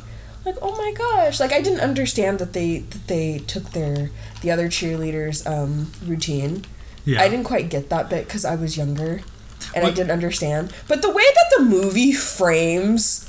Like, 0.45 0.57
"Oh 0.63 0.77
my 0.77 0.93
gosh." 0.93 1.41
Like 1.41 1.53
I 1.53 1.61
didn't 1.61 1.81
understand 1.81 2.39
that 2.39 2.53
they 2.53 2.79
that 2.79 3.07
they 3.09 3.39
took 3.47 3.71
their 3.71 4.11
the 4.41 4.51
other 4.51 4.69
cheerleaders 4.69 5.47
um 5.47 5.93
routine. 6.07 6.65
Yeah. 7.05 7.23
I 7.23 7.29
didn't 7.29 7.45
quite 7.45 7.69
get 7.71 7.89
that 7.91 8.09
bit 8.11 8.29
cuz 8.29 8.45
I 8.45 8.55
was 8.55 8.77
younger 8.77 9.23
and 9.75 9.87
I 9.87 9.91
didn't 9.91 10.11
understand. 10.11 10.73
But 10.87 11.03
the 11.03 11.11
way 11.11 11.25
that 11.35 11.57
the 11.57 11.65
movie 11.65 12.13
frames 12.13 13.29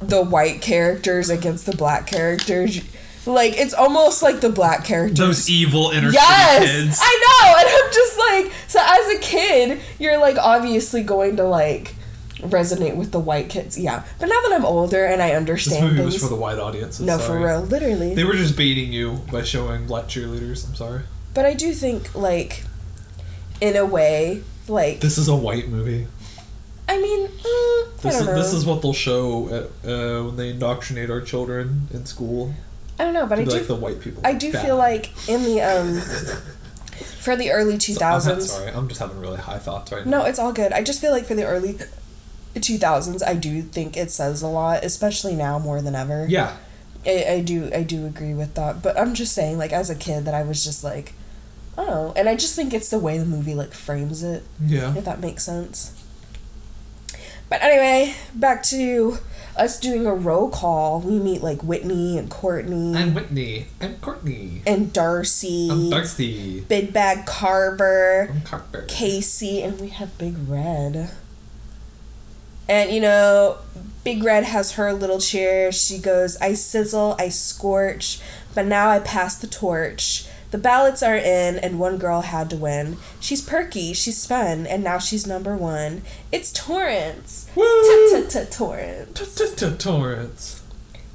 the 0.00 0.22
white 0.22 0.60
characters 0.60 1.30
against 1.30 1.66
the 1.66 1.76
black 1.76 2.06
characters, 2.06 2.80
like 3.26 3.54
it's 3.56 3.74
almost 3.74 4.22
like 4.22 4.40
the 4.40 4.50
black 4.50 4.84
characters. 4.84 5.18
Those 5.18 5.50
evil 5.50 5.90
inner 5.90 6.10
yes, 6.10 6.70
kids. 6.70 6.98
I 7.00 7.20
know, 7.24 7.56
and 7.58 7.68
I'm 7.68 7.92
just 7.92 8.18
like, 8.18 8.52
so 8.68 8.80
as 8.82 9.16
a 9.16 9.18
kid, 9.20 9.80
you're 9.98 10.18
like 10.18 10.36
obviously 10.36 11.02
going 11.02 11.36
to 11.36 11.44
like 11.44 11.94
resonate 12.40 12.96
with 12.96 13.12
the 13.12 13.20
white 13.20 13.48
kids, 13.48 13.78
yeah. 13.78 14.04
But 14.18 14.26
now 14.28 14.40
that 14.42 14.52
I'm 14.54 14.64
older 14.64 15.04
and 15.04 15.22
I 15.22 15.32
understand, 15.32 15.76
this 15.76 15.82
movie 15.82 15.96
things, 16.02 16.14
was 16.14 16.22
for 16.22 16.28
the 16.28 16.36
white 16.40 16.58
audience. 16.58 17.00
no, 17.00 17.18
for 17.18 17.38
real, 17.38 17.62
literally. 17.62 18.14
They 18.14 18.24
were 18.24 18.34
just 18.34 18.56
baiting 18.56 18.92
you 18.92 19.20
by 19.32 19.42
showing 19.42 19.86
black 19.86 20.04
cheerleaders. 20.04 20.66
I'm 20.68 20.74
sorry. 20.74 21.02
but 21.32 21.44
I 21.46 21.54
do 21.54 21.72
think 21.72 22.14
like, 22.14 22.64
in 23.60 23.76
a 23.76 23.84
way, 23.86 24.42
like 24.68 25.00
This 25.00 25.16
is 25.18 25.28
a 25.28 25.36
white 25.36 25.68
movie. 25.68 26.06
I 26.88 27.00
mean, 27.00 27.28
mm, 27.28 27.38
I 27.42 27.86
This 28.02 28.02
don't 28.02 28.12
is 28.22 28.26
know. 28.26 28.34
this 28.36 28.52
is 28.52 28.66
what 28.66 28.82
they'll 28.82 28.92
show 28.92 29.48
at, 29.48 29.90
uh, 29.90 30.24
when 30.24 30.36
they 30.36 30.50
indoctrinate 30.50 31.08
our 31.10 31.20
children 31.22 31.88
in 31.92 32.04
school. 32.04 32.52
I 32.98 33.04
don't 33.04 33.14
know, 33.14 33.26
but 33.26 33.38
I 33.38 33.44
do 33.44 33.50
like 33.50 33.66
the 33.66 33.74
white 33.74 34.00
people. 34.00 34.22
I 34.24 34.34
do 34.34 34.52
bad. 34.52 34.64
feel 34.66 34.76
like 34.76 35.10
in 35.28 35.42
the 35.44 35.62
um 35.62 36.00
for 37.20 37.36
the 37.36 37.50
early 37.50 37.76
2000s. 37.76 38.20
So- 38.22 38.32
I'm 38.34 38.40
sorry, 38.40 38.70
I'm 38.70 38.88
just 38.88 39.00
having 39.00 39.18
really 39.18 39.38
high 39.38 39.58
thoughts 39.58 39.90
right 39.92 40.04
now. 40.06 40.18
No, 40.20 40.24
it's 40.26 40.38
all 40.38 40.52
good. 40.52 40.72
I 40.72 40.82
just 40.82 41.00
feel 41.00 41.10
like 41.12 41.24
for 41.24 41.34
the 41.34 41.44
early 41.44 41.78
two 42.60 42.78
thousands, 42.78 43.22
I 43.22 43.34
do 43.34 43.62
think 43.62 43.96
it 43.96 44.10
says 44.10 44.42
a 44.42 44.48
lot, 44.48 44.84
especially 44.84 45.34
now 45.34 45.58
more 45.58 45.80
than 45.82 45.94
ever. 45.94 46.26
Yeah. 46.28 46.56
I, 47.06 47.24
I 47.28 47.40
do 47.40 47.70
I 47.74 47.82
do 47.82 48.06
agree 48.06 48.34
with 48.34 48.54
that. 48.54 48.82
But 48.82 48.98
I'm 48.98 49.14
just 49.14 49.32
saying, 49.34 49.58
like 49.58 49.72
as 49.72 49.90
a 49.90 49.94
kid, 49.94 50.24
that 50.24 50.34
I 50.34 50.42
was 50.42 50.64
just 50.64 50.82
like, 50.84 51.12
oh, 51.76 52.12
and 52.16 52.28
I 52.28 52.34
just 52.36 52.54
think 52.56 52.72
it's 52.72 52.88
the 52.90 52.98
way 52.98 53.18
the 53.18 53.24
movie 53.26 53.54
like 53.54 53.72
frames 53.74 54.22
it, 54.22 54.42
Yeah. 54.64 54.94
if 54.96 55.04
that 55.04 55.20
makes 55.20 55.42
sense. 55.44 55.92
But 57.50 57.62
anyway, 57.62 58.14
back 58.34 58.62
to 58.64 59.18
us 59.56 59.78
doing 59.78 60.06
a 60.06 60.14
roll 60.14 60.48
call. 60.48 61.00
We 61.00 61.18
meet 61.18 61.42
like 61.42 61.62
Whitney 61.62 62.16
and 62.18 62.30
Courtney 62.30 62.96
I'm 62.96 63.14
Whitney. 63.14 63.66
I'm 63.80 63.96
Courtney. 63.96 64.62
and 64.66 64.92
Darcy. 64.92 65.68
I'm 65.70 65.90
Darcy. 65.90 66.60
Big 66.62 66.92
Bag 66.92 67.26
Carver, 67.26 68.28
I'm 68.32 68.40
Carter. 68.42 68.86
Casey, 68.88 69.62
and 69.62 69.78
we 69.78 69.88
have 69.90 70.16
Big 70.16 70.36
Red. 70.48 71.10
And 72.68 72.90
you 72.90 73.00
know, 73.00 73.58
Big 74.04 74.22
Red 74.22 74.44
has 74.44 74.72
her 74.72 74.92
little 74.92 75.18
cheer. 75.18 75.72
She 75.72 75.98
goes, 75.98 76.36
I 76.36 76.54
sizzle, 76.54 77.16
I 77.18 77.28
scorch, 77.28 78.20
but 78.54 78.66
now 78.66 78.90
I 78.90 78.98
pass 78.98 79.36
the 79.36 79.46
torch. 79.46 80.26
The 80.50 80.58
ballots 80.58 81.02
are 81.02 81.16
in, 81.16 81.58
and 81.58 81.80
one 81.80 81.98
girl 81.98 82.20
had 82.20 82.48
to 82.50 82.56
win. 82.56 82.98
She's 83.18 83.42
perky, 83.42 83.92
she's 83.92 84.24
fun, 84.24 84.68
and 84.68 84.84
now 84.84 84.98
she's 84.98 85.26
number 85.26 85.56
one. 85.56 86.02
It's 86.30 86.52
Torrance. 86.52 87.48
Woo! 87.56 88.24
Torrance. 88.50 89.36
Torrance. 89.78 90.62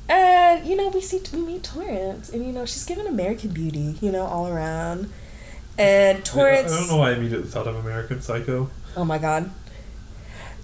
And 0.09 0.65
you 0.65 0.75
know, 0.75 0.89
we 0.89 0.99
see 0.99 1.21
we 1.31 1.39
meet 1.39 1.63
Torrance, 1.63 2.29
and 2.29 2.45
you 2.45 2.51
know, 2.51 2.65
she's 2.65 2.83
given 2.83 3.07
American 3.07 3.51
Beauty, 3.51 3.95
you 4.01 4.11
know, 4.11 4.25
all 4.25 4.47
around. 4.47 5.09
And 5.77 6.25
Torrance. 6.25 6.73
I 6.73 6.79
don't 6.79 6.87
know 6.89 6.97
why 6.97 7.11
I 7.11 7.13
immediately 7.13 7.47
thought 7.47 7.67
of 7.67 7.75
American 7.75 8.21
Psycho. 8.21 8.69
Oh 8.97 9.05
my 9.05 9.19
god. 9.19 9.51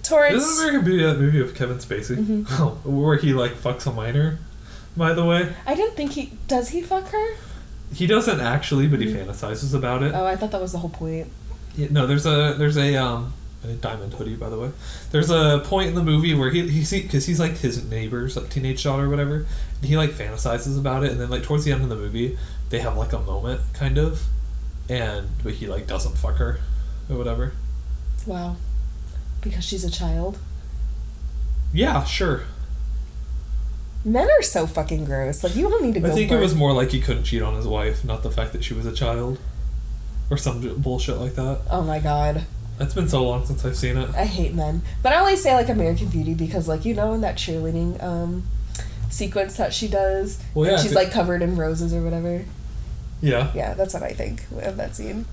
Isn't 0.06 0.16
Torrance. 0.16 0.58
American 0.58 0.84
Beauty 0.84 1.02
that 1.04 1.18
movie 1.18 1.40
of 1.40 1.54
Kevin 1.54 1.78
Spacey? 1.78 2.16
Mhm. 2.16 2.46
Oh, 2.52 2.78
where 2.84 3.16
he 3.16 3.32
like 3.32 3.52
fucks 3.54 3.86
a 3.86 3.92
minor. 3.92 4.38
By 4.96 5.12
the 5.12 5.24
way, 5.24 5.52
I 5.66 5.74
didn't 5.74 5.94
think 5.96 6.12
he 6.12 6.32
does 6.48 6.70
he 6.70 6.80
fuck 6.82 7.08
her? 7.08 7.36
he 7.92 8.06
doesn't 8.06 8.40
actually, 8.40 8.88
but 8.88 9.00
he 9.00 9.06
fantasizes 9.12 9.72
about 9.74 10.02
it. 10.02 10.12
Oh, 10.14 10.26
I 10.26 10.34
thought 10.36 10.50
that 10.50 10.60
was 10.60 10.72
the 10.72 10.78
whole 10.78 10.90
point. 10.90 11.28
Yeah, 11.76 11.88
no, 11.90 12.06
there's 12.06 12.26
a 12.26 12.54
there's 12.58 12.76
a 12.78 12.96
um 12.96 13.32
a 13.64 13.68
diamond 13.74 14.14
hoodie, 14.14 14.34
by 14.36 14.48
the 14.48 14.58
way. 14.58 14.70
There's 15.12 15.30
a 15.30 15.60
point 15.64 15.88
in 15.90 15.94
the 15.94 16.02
movie 16.02 16.34
where 16.34 16.50
he 16.50 16.66
he 16.68 16.84
see 16.84 17.02
because 17.02 17.26
he's 17.26 17.38
like 17.40 17.58
his 17.58 17.84
neighbor's 17.88 18.36
like 18.36 18.48
teenage 18.48 18.82
daughter 18.84 19.04
or 19.04 19.08
whatever. 19.08 19.46
And 19.80 19.84
he 19.84 19.96
like 19.96 20.10
fantasizes 20.10 20.78
about 20.78 21.04
it, 21.04 21.12
and 21.12 21.20
then 21.20 21.30
like 21.30 21.42
towards 21.42 21.64
the 21.64 21.72
end 21.72 21.82
of 21.82 21.88
the 21.90 21.96
movie, 21.96 22.38
they 22.70 22.78
have 22.80 22.96
like 22.96 23.12
a 23.12 23.18
moment 23.20 23.60
kind 23.74 23.98
of, 23.98 24.22
and 24.88 25.28
but 25.42 25.52
he 25.54 25.66
like 25.66 25.86
doesn't 25.86 26.16
fuck 26.16 26.36
her, 26.36 26.58
or 27.10 27.16
whatever. 27.18 27.52
Wow. 28.26 28.56
Because 29.48 29.64
she's 29.64 29.84
a 29.84 29.90
child. 29.90 30.38
Yeah, 31.72 32.04
sure. 32.04 32.42
Men 34.04 34.28
are 34.38 34.42
so 34.42 34.66
fucking 34.66 35.04
gross. 35.04 35.42
Like 35.42 35.56
you 35.56 35.68
don't 35.68 35.82
need 35.82 35.94
to 35.94 36.00
go. 36.00 36.08
I 36.08 36.10
think 36.12 36.30
it 36.30 36.38
was 36.38 36.54
more 36.54 36.72
like 36.72 36.90
he 36.90 37.00
couldn't 37.00 37.24
cheat 37.24 37.42
on 37.42 37.54
his 37.54 37.66
wife, 37.66 38.04
not 38.04 38.22
the 38.22 38.30
fact 38.30 38.52
that 38.52 38.62
she 38.62 38.72
was 38.72 38.86
a 38.86 38.92
child, 38.92 39.38
or 40.30 40.36
some 40.36 40.80
bullshit 40.80 41.18
like 41.18 41.34
that. 41.34 41.60
Oh 41.70 41.82
my 41.82 41.98
god. 41.98 42.44
It's 42.78 42.94
been 42.94 43.08
so 43.08 43.24
long 43.26 43.46
since 43.46 43.64
I've 43.64 43.76
seen 43.76 43.96
it. 43.96 44.10
I 44.14 44.26
hate 44.26 44.54
men. 44.54 44.82
But 45.02 45.12
I 45.12 45.18
only 45.20 45.36
say 45.36 45.54
like 45.54 45.68
American 45.68 46.08
Beauty 46.08 46.34
because 46.34 46.68
like 46.68 46.84
you 46.84 46.94
know 46.94 47.14
in 47.14 47.20
that 47.22 47.36
cheerleading 47.36 48.02
um 48.02 48.44
sequence 49.10 49.56
that 49.56 49.72
she 49.72 49.88
does. 49.88 50.42
Well, 50.54 50.68
and 50.68 50.76
yeah, 50.76 50.82
she's 50.82 50.94
like 50.94 51.10
covered 51.10 51.42
in 51.42 51.56
roses 51.56 51.92
or 51.94 52.02
whatever. 52.02 52.44
Yeah, 53.22 53.50
Yeah, 53.54 53.74
that's 53.74 53.94
what 53.94 54.02
I 54.02 54.12
think 54.12 54.44
of 54.62 54.76
that 54.76 54.94
scene. 54.94 55.24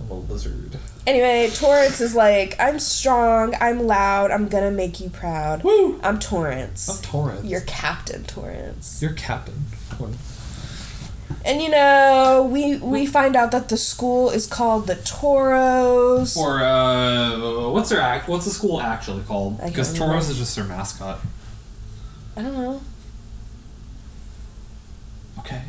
I'm 0.00 0.10
a 0.10 0.14
lizard. 0.14 0.78
Anyway, 1.06 1.50
Torrance 1.54 2.00
is 2.00 2.14
like, 2.14 2.54
I'm 2.58 2.78
strong, 2.78 3.54
I'm 3.60 3.86
loud, 3.86 4.30
I'm 4.30 4.48
gonna 4.48 4.70
make 4.70 5.00
you 5.00 5.10
proud. 5.10 5.62
Woo! 5.64 6.00
I'm 6.02 6.18
Torrance. 6.18 6.88
I'm 6.88 7.02
Torrance. 7.02 7.44
You're 7.44 7.62
Captain 7.62 8.24
Torrance. 8.24 9.00
You're 9.02 9.14
captain. 9.14 9.66
And 11.44 11.62
you 11.62 11.70
know, 11.70 12.48
we 12.50 12.76
we 12.76 13.06
find 13.06 13.34
out 13.36 13.52
that 13.52 13.68
the 13.68 13.76
school 13.76 14.30
is 14.30 14.46
called 14.46 14.86
the 14.86 14.96
Toros. 14.96 16.36
Or 16.36 16.60
uh, 16.62 17.70
what's 17.70 17.88
their 17.88 18.00
act? 18.00 18.28
What's 18.28 18.44
the 18.44 18.50
school 18.50 18.80
actually 18.80 19.22
called? 19.22 19.62
Because. 19.64 19.96
Toros 19.96 20.28
is 20.28 20.38
just 20.38 20.54
their 20.56 20.64
mascot. 20.64 21.20
I 22.36 22.42
don't 22.42 22.54
know. 22.54 22.80
Okay. 25.38 25.62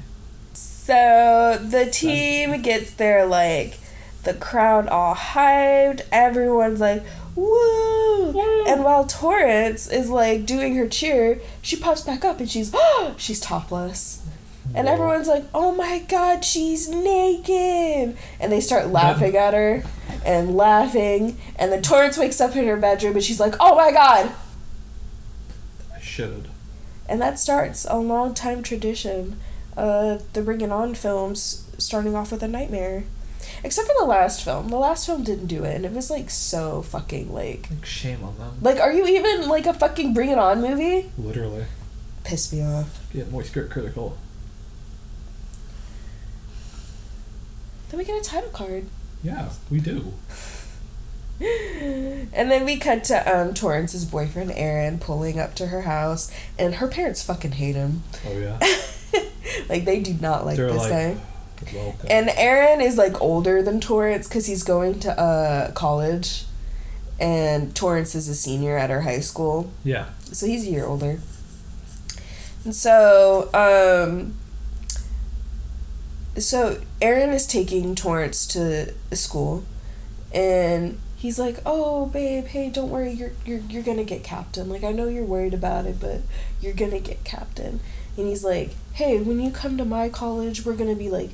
So 0.54 1.60
the 1.62 1.90
team 1.92 2.62
gets 2.62 2.92
there 2.94 3.26
like 3.26 3.79
the 4.24 4.34
crowd 4.34 4.88
all 4.88 5.16
hyped, 5.16 6.02
everyone's 6.12 6.80
like, 6.80 7.04
woo! 7.36 8.66
And 8.68 8.84
while 8.84 9.06
Torrance 9.06 9.88
is 9.88 10.10
like 10.10 10.46
doing 10.46 10.76
her 10.76 10.88
cheer, 10.88 11.40
she 11.62 11.76
pops 11.76 12.02
back 12.02 12.26
up 12.26 12.40
and 12.40 12.50
she's 12.50 12.76
she's 13.18 13.40
topless. 13.40 14.26
And 14.76 14.88
Whoa. 14.88 14.94
everyone's 14.94 15.28
like, 15.28 15.46
oh 15.54 15.74
my 15.74 16.00
god, 16.08 16.46
she's 16.46 16.90
naked! 16.90 18.18
And 18.40 18.52
they 18.52 18.62
start 18.62 18.90
laughing 18.90 19.36
at 19.36 19.54
her 19.54 19.84
and 20.26 20.56
laughing. 20.56 21.38
And 21.56 21.72
then 21.72 21.82
Torrance 21.82 22.18
wakes 22.18 22.40
up 22.40 22.56
in 22.56 22.68
her 22.68 22.78
bedroom 22.78 23.16
and 23.16 23.24
she's 23.24 23.40
like, 23.40 23.56
oh 23.60 23.76
my 23.76 23.92
god! 23.92 24.32
I 25.96 26.00
should. 26.00 26.50
And 27.08 27.20
that 27.22 27.40
starts 27.40 27.88
a 27.90 27.98
long 27.98 28.34
time 28.34 28.62
tradition 28.62 29.40
of 29.76 30.32
the 30.34 30.42
Bring 30.42 30.62
It 30.62 30.72
On 30.72 30.94
films 30.94 31.68
starting 31.78 32.16
off 32.16 32.32
with 32.32 32.44
a 32.44 32.48
nightmare. 32.48 33.06
Except 33.64 33.88
for 33.88 33.94
the 34.00 34.06
last 34.06 34.44
film. 34.44 34.70
The 34.70 34.78
last 34.78 35.06
film 35.06 35.24
didn't 35.24 35.48
do 35.48 35.64
it, 35.64 35.76
and 35.76 35.86
it 35.86 35.92
was 35.92 36.10
like 36.10 36.30
so 36.30 36.82
fucking 36.82 37.34
like. 37.34 37.68
Like 37.70 37.86
shame 37.86 38.24
on 38.24 38.38
them. 38.38 38.58
Like, 38.62 38.80
are 38.80 38.94
you 38.94 39.06
even 39.06 39.48
like 39.48 39.66
a 39.66 39.74
fucking 39.74 40.14
Bring 40.14 40.30
It 40.30 40.38
On 40.38 40.62
movie? 40.62 41.12
Literally. 41.18 41.66
Piss 42.24 42.54
me 42.54 42.64
off. 42.64 43.12
Get 43.12 43.32
moisture 43.32 43.66
critical. 43.66 44.18
Then 47.90 47.98
we 47.98 48.06
get 48.06 48.22
a 48.22 48.24
title 48.24 48.52
card. 48.52 48.86
Yeah, 49.24 49.50
we 49.70 49.80
do. 49.80 50.14
And 51.42 52.52
then 52.52 52.66
we 52.66 52.78
cut 52.78 53.06
to 53.06 53.16
um, 53.34 53.54
Torrance's 53.54 54.04
boyfriend 54.04 54.52
Aaron 54.52 55.00
pulling 55.00 55.40
up 55.40 55.56
to 55.56 55.68
her 55.68 55.84
house, 55.84 56.30
and 56.58 56.76
her 56.76 56.88
parents 56.88 57.24
fucking 57.24 57.54
hate 57.54 57.76
him. 57.76 58.04
Oh 58.28 58.38
yeah. 58.38 58.60
like 59.70 59.86
they 59.86 60.02
do 60.02 60.16
not 60.16 60.46
like 60.46 60.58
They're 60.58 60.72
this 60.72 60.82
like, 60.82 60.90
guy. 60.90 61.18
Welcome. 61.74 62.08
And 62.10 62.30
Aaron 62.36 62.82
is 62.82 62.98
like 62.98 63.20
older 63.22 63.62
than 63.62 63.80
Torrance 63.80 64.28
because 64.28 64.46
he's 64.46 64.64
going 64.64 65.00
to 65.02 65.20
uh, 65.20 65.72
college, 65.72 66.46
and 67.20 67.76
Torrance 67.76 68.16
is 68.16 68.28
a 68.28 68.36
senior 68.36 68.78
at 68.78 68.90
her 68.90 69.02
high 69.02 69.20
school, 69.20 69.72
yeah. 69.84 70.06
so 70.22 70.46
he's 70.46 70.66
a 70.66 70.70
year 70.70 70.86
older. 70.86 71.20
And 72.66 72.76
so, 72.76 73.50
um, 73.54 74.36
so 76.38 76.82
Aaron 77.02 77.32
is 77.32 77.46
taking 77.46 77.96
Torrance 77.96 78.46
to 78.48 78.94
school, 79.14 79.64
and 80.34 81.00
he's 81.16 81.40
like, 81.40 81.58
"Oh, 81.66 82.06
babe, 82.08 82.46
hey, 82.46 82.70
don't 82.70 82.90
worry, 82.90 83.12
you're 83.12 83.32
you're 83.46 83.62
you're 83.70 83.84
gonna 83.84 84.04
get 84.04 84.24
captain. 84.24 84.70
Like 84.70 84.84
I 84.84 84.92
know 84.92 85.08
you're 85.08 85.24
worried 85.24 85.54
about 85.54 85.86
it, 85.86 86.00
but 86.00 86.22
you're 86.62 86.74
gonna 86.74 87.00
get 87.00 87.24
captain." 87.24 87.80
And 88.20 88.28
he's 88.28 88.44
like, 88.44 88.76
"Hey, 88.94 89.20
when 89.22 89.40
you 89.40 89.50
come 89.52 89.78
to 89.78 89.86
my 89.86 90.10
college, 90.10 90.66
we're 90.66 90.76
gonna 90.76 90.96
be 90.96 91.10
like 91.10 91.32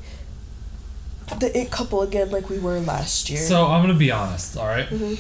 the 1.40 1.58
it 1.58 1.72
couple 1.72 2.02
again, 2.02 2.30
like 2.32 2.50
we 2.50 2.60
were 2.60 2.80
last 2.80 3.30
year." 3.30 3.42
So 3.42 3.66
I'm 3.68 3.82
gonna 3.82 3.94
be 3.96 4.12
honest, 4.12 4.56
all 4.58 4.68
right? 4.68 4.88
Mhm. 4.90 5.18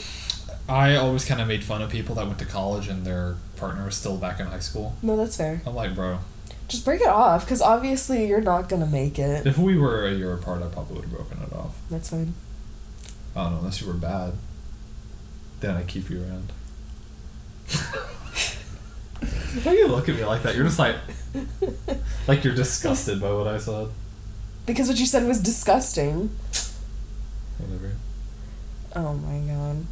I 0.69 0.95
always 0.95 1.25
kind 1.25 1.41
of 1.41 1.47
made 1.47 1.63
fun 1.63 1.81
of 1.81 1.89
people 1.91 2.15
that 2.15 2.25
went 2.25 2.39
to 2.39 2.45
college 2.45 2.87
and 2.87 3.05
their 3.05 3.35
partner 3.55 3.85
was 3.85 3.95
still 3.95 4.17
back 4.17 4.39
in 4.39 4.47
high 4.47 4.59
school. 4.59 4.95
no, 5.01 5.15
that's 5.15 5.37
fair. 5.37 5.61
I'm 5.65 5.75
like, 5.75 5.93
bro, 5.95 6.19
Just 6.67 6.83
break 6.83 7.01
it 7.01 7.07
off, 7.07 7.45
because 7.45 7.61
obviously 7.61 8.27
you're 8.27 8.41
not 8.41 8.67
gonna 8.69 8.87
make 8.87 9.19
it. 9.19 9.45
if 9.45 9.57
we 9.59 9.77
were 9.77 10.07
a 10.07 10.13
year 10.13 10.33
apart, 10.33 10.63
I 10.63 10.67
probably 10.67 10.95
would 10.95 11.05
have 11.05 11.13
broken 11.13 11.37
it 11.43 11.53
off. 11.53 11.75
That's 11.91 12.09
fine. 12.09 12.33
I 13.35 13.43
don't 13.43 13.51
know, 13.53 13.59
unless 13.59 13.81
you 13.81 13.87
were 13.87 13.93
bad. 13.93 14.33
Then 15.59 15.75
I 15.75 15.83
keep 15.83 16.09
you 16.09 16.21
around. 16.23 16.51
Why 19.63 19.71
do 19.71 19.77
you 19.77 19.87
look 19.87 20.09
at 20.09 20.15
me 20.15 20.25
like 20.25 20.43
that? 20.43 20.55
You're 20.55 20.65
just 20.65 20.79
like, 20.79 20.97
like 22.27 22.43
you're 22.43 22.55
disgusted 22.55 23.21
by 23.21 23.31
what 23.31 23.47
I 23.47 23.57
said. 23.57 23.87
Because 24.65 24.87
what 24.87 24.99
you 24.99 25.05
said 25.05 25.25
was 25.27 25.39
disgusting. 25.39 26.35
Whatever. 27.57 27.93
Oh 28.95 29.13
my 29.13 29.53
god. 29.53 29.85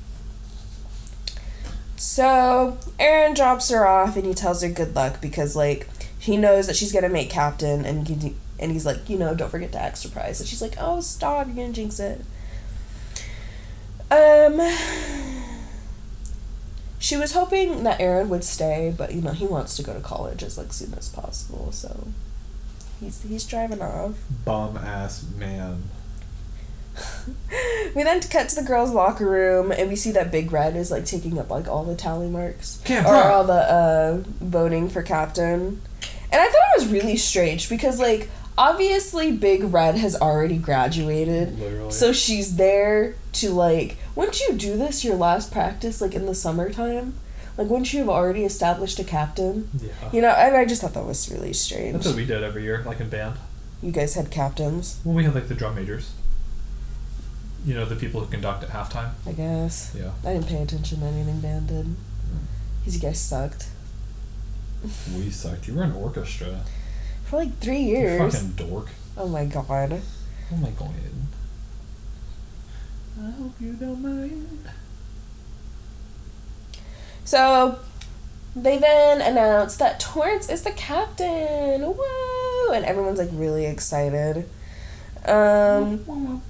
So, 1.96 2.78
Aaron 3.00 3.34
drops 3.34 3.70
her 3.70 3.88
off 3.88 4.18
and 4.18 4.26
he 4.26 4.34
tells 4.34 4.62
her 4.62 4.70
good 4.70 4.94
luck 4.94 5.22
because, 5.22 5.56
like, 5.56 5.88
he 6.20 6.36
knows 6.36 6.68
that 6.68 6.76
she's 6.76 6.92
gonna 6.92 7.08
make 7.08 7.30
captain 7.30 7.86
and 7.86 8.06
he, 8.08 8.36
and 8.60 8.72
he's 8.72 8.86
like, 8.86 9.10
you 9.10 9.18
know, 9.18 9.34
don't 9.34 9.50
forget 9.50 9.72
to 9.72 9.82
act 9.82 9.98
surprised. 9.98 10.42
And 10.42 10.50
she's 10.50 10.62
like, 10.62 10.76
oh, 10.80 11.00
stop, 11.00 11.48
you're 11.48 11.56
gonna 11.56 11.72
jinx 11.72 12.00
it. 12.00 12.20
Um, 14.12 14.60
she 17.04 17.18
was 17.18 17.34
hoping 17.34 17.84
that 17.84 18.00
Aaron 18.00 18.30
would 18.30 18.46
stay, 18.46 18.94
but, 18.98 19.14
you 19.14 19.22
know, 19.22 19.32
he 19.34 19.46
wants 19.46 19.76
to 19.76 19.84
go 19.84 19.94
to 19.94 20.00
college 20.00 20.42
as, 20.42 20.58
like, 20.58 20.72
soon 20.72 20.94
as 20.94 21.10
possible, 21.10 21.70
so 21.74 22.08
he's, 23.02 23.22
he's 23.24 23.44
driving 23.46 23.82
off. 23.82 24.14
Bum 24.46 24.78
ass 24.78 25.26
man. 25.38 25.84
We 27.96 28.04
then 28.04 28.22
cut 28.22 28.50
to 28.50 28.56
the 28.56 28.64
girls' 28.64 28.92
locker 28.92 29.30
room, 29.30 29.72
and 29.72 29.90
we 29.90 29.96
see 29.96 30.12
that 30.12 30.32
Big 30.32 30.52
Red 30.52 30.76
is 30.76 30.90
like 30.90 31.06
taking 31.06 31.38
up 31.38 31.50
like 31.50 31.68
all 31.68 31.84
the 31.84 31.96
tally 31.96 32.28
marks 32.30 32.80
Can't 32.86 33.06
or 33.06 33.16
all 33.16 33.44
the 33.44 33.54
uh, 33.54 34.24
voting 34.40 34.90
for 34.90 35.04
captain. 35.04 35.82
And 36.32 36.42
I 36.42 36.46
thought 36.46 36.62
it 36.76 36.82
was 36.82 36.88
really 36.88 37.18
strange 37.18 37.70
because 37.70 38.00
like 38.00 38.30
obviously 38.58 39.32
Big 39.32 39.64
Red 39.74 39.96
has 39.96 40.16
already 40.16 40.58
graduated, 40.58 41.60
Literally. 41.60 41.92
so 41.92 42.14
she's 42.14 42.56
there 42.56 43.16
to 43.34 43.50
like. 43.52 43.98
Wouldn't 44.16 44.40
you 44.42 44.54
do 44.54 44.78
this 44.78 45.04
your 45.04 45.16
last 45.16 45.52
practice 45.52 46.02
like 46.02 46.14
in 46.14 46.26
the 46.26 46.36
summertime? 46.36 47.16
Like 47.58 47.68
wouldn't 47.70 47.94
you 47.94 48.00
have 48.00 48.10
already 48.10 48.44
established 48.46 48.98
a 49.00 49.04
captain? 49.04 49.70
yeah. 49.80 49.92
You 50.12 50.22
know, 50.22 50.30
and 50.30 50.56
I 50.56 50.66
just 50.66 50.82
thought 50.82 50.94
that 50.94 51.06
was 51.06 51.32
really 51.32 51.54
strange. 51.54 51.94
That's 51.94 52.08
what 52.08 52.16
we 52.16 52.26
did 52.26 52.44
every 52.44 52.64
year, 52.64 52.84
like 52.86 53.00
in 53.00 53.10
band. 53.10 53.36
You 53.82 53.92
guys 53.92 54.16
had 54.16 54.32
captains, 54.32 55.00
When 55.04 55.16
we 55.16 55.24
had 55.26 55.36
like 55.36 55.48
the 55.50 55.56
drum 55.56 55.76
majors. 55.76 56.14
You 57.66 57.76
know, 57.76 57.86
the 57.86 57.96
people 57.96 58.22
who 58.22 58.28
conduct 58.32 58.64
at 58.64 58.70
halftime. 58.70 59.12
I 59.26 59.32
guess. 59.34 59.96
Yeah. 59.98 60.12
I 60.26 60.34
didn't 60.34 60.48
pay 60.48 60.62
attention 60.62 61.00
to 61.00 61.06
anything 61.06 61.40
band 61.42 61.68
did. 61.68 61.96
Because 62.80 62.96
you 62.96 63.02
guys 63.02 63.20
sucked. 63.20 63.68
We 65.16 65.30
sucked. 65.30 65.68
You 65.70 65.76
were 65.76 65.84
in 65.84 65.94
orchestra. 65.94 66.62
For 67.24 67.38
like 67.38 67.58
three 67.60 67.80
years. 67.80 68.20
You 68.20 68.30
fucking 68.30 68.68
dork. 68.68 68.88
Oh 69.18 69.30
my 69.30 69.46
god. 69.46 70.02
Oh 70.52 70.58
my 70.58 70.72
god. 70.72 70.90
I 73.22 73.32
hope 73.32 73.54
you 73.60 73.74
don't 73.74 74.02
mind. 74.02 74.70
So 77.26 77.80
they 78.56 78.78
then 78.78 79.22
announce 79.22 79.78
that 79.78 80.00
Torrance 80.00 80.50
is 80.50 80.64
the 80.64 80.72
captain. 80.72 81.82
Woo! 81.82 82.72
And 82.74 82.86
everyone's 82.86 83.20
like 83.20 83.30
really 83.32 83.66
excited. 83.66 84.50
Um 85.26 86.42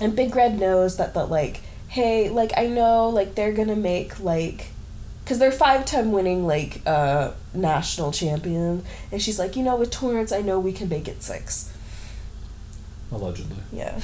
and 0.00 0.14
Big 0.14 0.34
Red 0.34 0.60
knows 0.60 0.96
that 0.96 1.14
the 1.14 1.24
like, 1.26 1.60
hey, 1.88 2.28
like 2.28 2.52
I 2.56 2.66
know 2.66 3.08
like 3.08 3.34
they're 3.34 3.52
gonna 3.52 3.76
make 3.76 4.20
like 4.20 4.68
because 5.24 5.38
they're 5.38 5.52
five 5.52 5.84
time 5.84 6.12
winning 6.12 6.46
like 6.46 6.82
uh 6.86 7.32
national 7.52 8.12
champion 8.12 8.84
and 9.10 9.20
she's 9.20 9.38
like, 9.38 9.56
you 9.56 9.62
know, 9.62 9.76
with 9.76 9.90
Torrance 9.90 10.30
I 10.30 10.42
know 10.42 10.60
we 10.60 10.72
can 10.72 10.88
make 10.88 11.08
it 11.08 11.22
six. 11.22 11.72
Allegedly. 13.10 13.56
Yeah. 13.72 14.00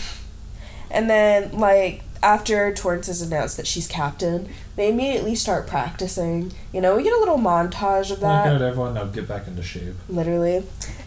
And 0.94 1.10
then, 1.10 1.58
like, 1.58 2.02
after 2.22 2.72
Torrance 2.72 3.08
has 3.08 3.20
announced 3.20 3.56
that 3.58 3.66
she's 3.66 3.86
captain, 3.86 4.48
they 4.76 4.88
immediately 4.88 5.34
start 5.34 5.66
practicing. 5.66 6.52
You 6.72 6.80
know, 6.80 6.96
we 6.96 7.02
get 7.02 7.12
a 7.12 7.18
little 7.18 7.36
montage 7.38 8.10
of 8.10 8.22
Like 8.22 8.44
that, 8.44 8.54
out 8.54 8.62
everyone 8.62 8.94
now 8.94 9.04
get 9.04 9.28
back 9.28 9.46
into 9.46 9.62
shape. 9.62 9.94
literally. 10.08 10.64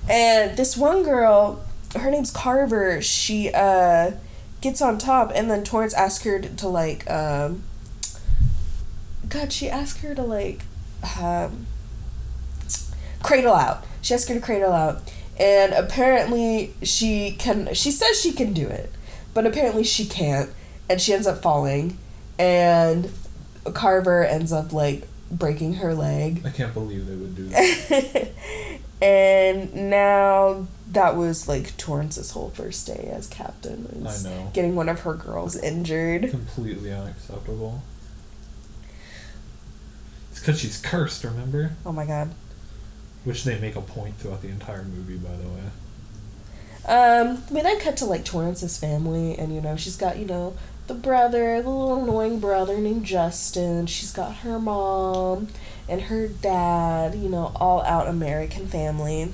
And 0.09 0.57
this 0.57 0.77
one 0.77 1.03
girl, 1.03 1.63
her 1.95 2.11
name's 2.11 2.29
Carver, 2.29 3.01
she 3.01 3.49
uh, 3.53 4.11
gets 4.61 4.81
on 4.81 4.97
top, 4.97 5.31
and 5.33 5.49
then 5.49 5.63
Torrance 5.63 5.93
asks 5.93 6.23
her 6.25 6.39
to, 6.39 6.49
to 6.49 6.67
like, 6.67 7.09
um, 7.09 7.63
God, 9.27 9.51
she 9.51 9.69
asked 9.69 10.01
her 10.01 10.13
to, 10.13 10.21
like, 10.21 10.61
um, 11.19 11.65
cradle 13.23 13.53
out. 13.53 13.85
She 14.01 14.13
asked 14.13 14.29
her 14.29 14.35
to 14.35 14.41
cradle 14.41 14.71
out. 14.71 15.01
And 15.39 15.73
apparently 15.73 16.73
she 16.81 17.31
can 17.31 17.71
she 17.75 17.91
says 17.91 18.19
she 18.19 18.31
can 18.31 18.53
do 18.53 18.67
it. 18.67 18.91
But 19.37 19.45
apparently 19.45 19.83
she 19.83 20.07
can't. 20.07 20.49
And 20.89 20.99
she 20.99 21.13
ends 21.13 21.27
up 21.27 21.43
falling. 21.43 21.99
And 22.39 23.11
Carver 23.71 24.25
ends 24.25 24.51
up 24.51 24.73
like 24.73 25.07
breaking 25.29 25.75
her 25.75 25.93
leg. 25.93 26.41
I 26.43 26.49
can't 26.49 26.73
believe 26.73 27.05
they 27.05 27.13
would 27.15 27.35
do 27.35 27.43
that. 27.49 28.29
and 28.99 29.91
now 29.91 30.65
that 30.91 31.15
was 31.15 31.47
like 31.47 31.77
Torrance's 31.77 32.31
whole 32.31 32.49
first 32.49 32.87
day 32.87 33.11
as 33.13 33.27
captain. 33.27 34.03
I 34.09 34.23
know. 34.23 34.49
Getting 34.55 34.75
one 34.75 34.89
of 34.89 35.01
her 35.01 35.13
girls 35.13 35.55
injured. 35.55 36.31
Completely 36.31 36.91
unacceptable. 36.91 37.83
It's 40.31 40.39
because 40.39 40.59
she's 40.59 40.81
cursed, 40.81 41.23
remember? 41.23 41.73
Oh 41.85 41.91
my 41.91 42.07
god. 42.07 42.31
Which 43.23 43.43
they 43.43 43.59
make 43.59 43.75
a 43.75 43.81
point 43.81 44.15
throughout 44.15 44.41
the 44.41 44.49
entire 44.49 44.81
movie, 44.83 45.17
by 45.17 45.35
the 45.35 45.47
way. 45.47 45.61
Um, 46.87 47.43
we 47.51 47.61
then 47.61 47.79
cut 47.79 47.97
to 47.97 48.05
like 48.05 48.23
Torrance's 48.23 48.77
family, 48.77 49.37
and 49.37 49.53
you 49.53 49.59
know, 49.61 49.75
she's 49.75 49.97
got, 49.97 50.17
you 50.17 50.25
know, 50.25 50.55
the 50.87 50.93
brother, 50.93 51.61
the 51.61 51.69
little 51.69 52.01
annoying 52.01 52.39
brother 52.39 52.77
named 52.77 53.05
Justin. 53.05 53.87
She's 53.87 54.11
got 54.13 54.37
her 54.37 54.57
mom 54.59 55.49
and 55.89 56.03
her 56.03 56.27
dad, 56.27 57.15
you 57.15 57.29
know, 57.29 57.51
all 57.55 57.81
out 57.83 58.07
American 58.07 58.67
family. 58.67 59.33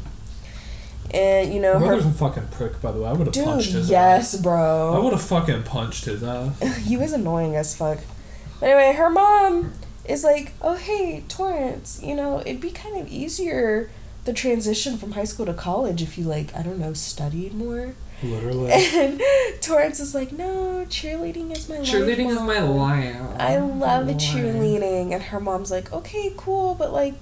And, 1.13 1.53
you 1.53 1.59
know, 1.59 1.73
Her 1.73 1.79
brother's 1.79 2.05
her. 2.05 2.09
a 2.09 2.13
fucking 2.13 2.47
prick, 2.47 2.81
by 2.81 2.91
the 2.91 3.01
way. 3.01 3.09
I 3.09 3.13
would 3.13 3.35
have 3.35 3.45
punched 3.45 3.71
his 3.71 3.89
yes, 3.89 4.33
ass. 4.33 4.39
I 4.39 4.41
bro. 4.43 5.03
would 5.03 5.13
have 5.13 5.21
fucking 5.21 5.63
punched 5.63 6.05
his 6.05 6.23
ass. 6.23 6.59
he 6.77 6.97
was 6.97 7.13
annoying 7.13 7.55
as 7.55 7.75
fuck. 7.75 7.99
But 8.59 8.69
anyway, 8.69 8.95
her 8.97 9.09
mom 9.11 9.73
is 10.05 10.23
like, 10.23 10.53
oh, 10.61 10.75
hey, 10.75 11.23
Torrance, 11.27 12.01
you 12.01 12.15
know, 12.15 12.39
it'd 12.39 12.61
be 12.61 12.71
kind 12.71 12.97
of 12.99 13.07
easier 13.09 13.91
the 14.25 14.33
transition 14.33 14.97
from 14.97 15.11
high 15.13 15.23
school 15.25 15.45
to 15.45 15.53
college 15.53 16.01
if 16.01 16.17
you, 16.17 16.23
like, 16.25 16.55
I 16.55 16.61
don't 16.63 16.79
know, 16.79 16.93
studied 16.93 17.53
more. 17.53 17.93
Literally. 18.21 18.71
And 18.93 19.21
Torrance 19.61 19.99
is 19.99 20.15
like, 20.15 20.31
no, 20.31 20.85
cheerleading 20.87 21.51
is 21.55 21.67
my 21.67 21.79
life. 21.79 21.87
Cheerleading 21.87 22.29
is 22.29 22.39
my 22.39 22.59
life. 22.59 23.15
I 23.37 23.57
love 23.57 24.07
Life. 24.07 24.17
cheerleading. 24.17 25.11
And 25.13 25.23
her 25.23 25.39
mom's 25.39 25.71
like, 25.71 25.91
okay, 25.91 26.31
cool, 26.37 26.73
but 26.75 26.93
like, 26.93 27.15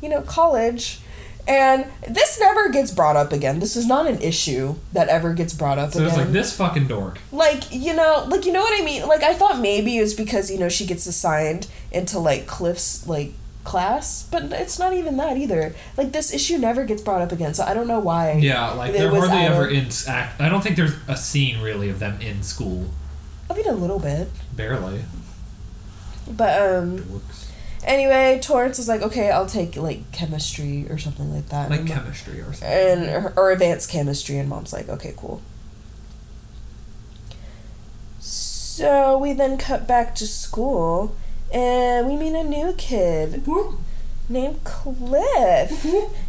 you 0.00 0.08
know, 0.08 0.22
college. 0.22 1.00
And 1.46 1.86
this 2.08 2.38
never 2.40 2.68
gets 2.70 2.92
brought 2.92 3.16
up 3.16 3.32
again. 3.32 3.58
This 3.58 3.74
is 3.76 3.86
not 3.86 4.06
an 4.06 4.22
issue 4.22 4.76
that 4.92 5.08
ever 5.08 5.34
gets 5.34 5.52
brought 5.52 5.76
up 5.76 5.92
So 5.92 5.98
again. 5.98 6.08
it's 6.08 6.16
like 6.16 6.28
this 6.32 6.56
fucking 6.56 6.86
dork. 6.86 7.18
Like, 7.32 7.64
you 7.72 7.92
know, 7.94 8.24
like 8.28 8.46
you 8.46 8.52
know 8.52 8.60
what 8.60 8.80
I 8.80 8.84
mean? 8.84 9.06
Like 9.08 9.22
I 9.24 9.34
thought 9.34 9.58
maybe 9.58 9.98
it 9.98 10.02
was 10.02 10.14
because, 10.14 10.50
you 10.52 10.58
know, 10.58 10.68
she 10.68 10.86
gets 10.86 11.04
assigned 11.06 11.66
into 11.90 12.18
like 12.20 12.46
Cliff's 12.46 13.06
like 13.08 13.32
class, 13.64 14.24
but 14.30 14.44
it's 14.52 14.78
not 14.78 14.92
even 14.92 15.16
that 15.18 15.36
either. 15.36 15.74
Like 15.96 16.12
this 16.12 16.32
issue 16.32 16.58
never 16.58 16.84
gets 16.84 17.02
brought 17.02 17.22
up 17.22 17.32
again. 17.32 17.54
So 17.54 17.64
I 17.64 17.74
don't 17.74 17.86
know 17.86 18.00
why. 18.00 18.32
Yeah, 18.32 18.72
like 18.72 18.92
they're 18.92 19.10
hardly 19.10 19.38
ever 19.38 19.66
of- 19.66 19.72
in 19.72 19.88
act. 20.08 20.40
I 20.40 20.48
don't 20.48 20.62
think 20.62 20.76
there's 20.76 20.94
a 21.08 21.16
scene 21.16 21.60
really 21.60 21.88
of 21.88 21.98
them 21.98 22.20
in 22.20 22.42
school. 22.42 22.90
I 23.50 23.54
mean 23.54 23.68
a 23.68 23.72
little 23.72 23.98
bit. 23.98 24.28
Barely. 24.54 25.04
But 26.28 26.62
um 26.62 27.22
Anyway, 27.84 28.38
Torrance 28.40 28.78
is 28.78 28.86
like, 28.86 29.02
okay, 29.02 29.30
I'll 29.30 29.46
take 29.46 29.76
like 29.76 30.12
chemistry 30.12 30.86
or 30.88 30.98
something 30.98 31.34
like 31.34 31.48
that. 31.48 31.68
Like 31.68 31.80
and, 31.80 31.88
chemistry 31.88 32.40
or 32.40 32.52
something. 32.52 32.68
and 32.68 33.32
or 33.36 33.50
advanced 33.50 33.90
chemistry, 33.90 34.38
and 34.38 34.48
mom's 34.48 34.72
like, 34.72 34.88
okay, 34.88 35.14
cool. 35.16 35.42
So 38.20 39.18
we 39.18 39.32
then 39.32 39.58
cut 39.58 39.86
back 39.88 40.14
to 40.16 40.26
school, 40.26 41.16
and 41.52 42.06
we 42.06 42.16
meet 42.16 42.34
a 42.38 42.44
new 42.44 42.72
kid 42.76 43.42
named 44.28 44.64
Cliff, 44.64 45.84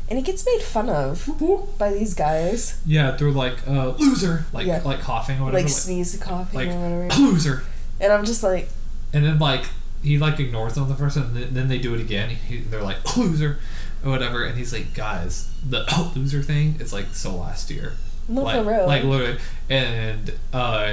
and 0.10 0.18
he 0.20 0.22
gets 0.22 0.46
made 0.46 0.62
fun 0.62 0.90
of 0.90 1.30
by 1.78 1.92
these 1.92 2.14
guys, 2.14 2.82
Yeah, 2.86 3.12
they're 3.12 3.32
like, 3.32 3.66
uh, 3.68 3.90
loser. 3.98 4.46
Like, 4.52 4.66
Yeah. 4.68 4.82
like 4.84 5.00
coughing 5.02 5.40
or 5.40 5.46
whatever. 5.46 5.64
like 5.64 5.70
sneeze, 5.72 6.18
coughing, 6.18 6.60
like, 6.60 6.70
or 6.70 6.80
whatever. 7.08 7.22
loser. 7.22 7.64
And 8.02 8.12
I'm 8.12 8.26
just 8.26 8.44
like, 8.44 8.70
And 9.14 9.24
then 9.26 9.40
like 9.40 9.66
he 10.02 10.18
like 10.18 10.40
ignores 10.40 10.74
them 10.74 10.90
the 10.90 10.96
first 10.96 11.16
time, 11.16 11.36
and 11.38 11.56
then- 11.56 11.68
they 11.70 11.78
do 11.78 11.94
it 11.94 12.02
again. 12.02 12.30
He, 12.32 12.58
they're 12.60 12.82
like 12.82 13.16
loser, 13.16 13.60
or 14.04 14.10
whatever, 14.12 14.44
and 14.44 14.58
he's 14.58 14.74
like, 14.74 14.94
guys, 14.94 15.50
the 15.68 15.86
loser 16.16 16.42
thing 16.42 16.76
is 16.80 16.92
like 16.92 17.14
so 17.14 17.36
last 17.36 17.70
year. 17.72 17.94
like, 18.28 18.66
real. 18.66 18.86
like 18.88 19.04
literally, 19.04 19.38
and 19.70 20.34
uh, 20.52 20.86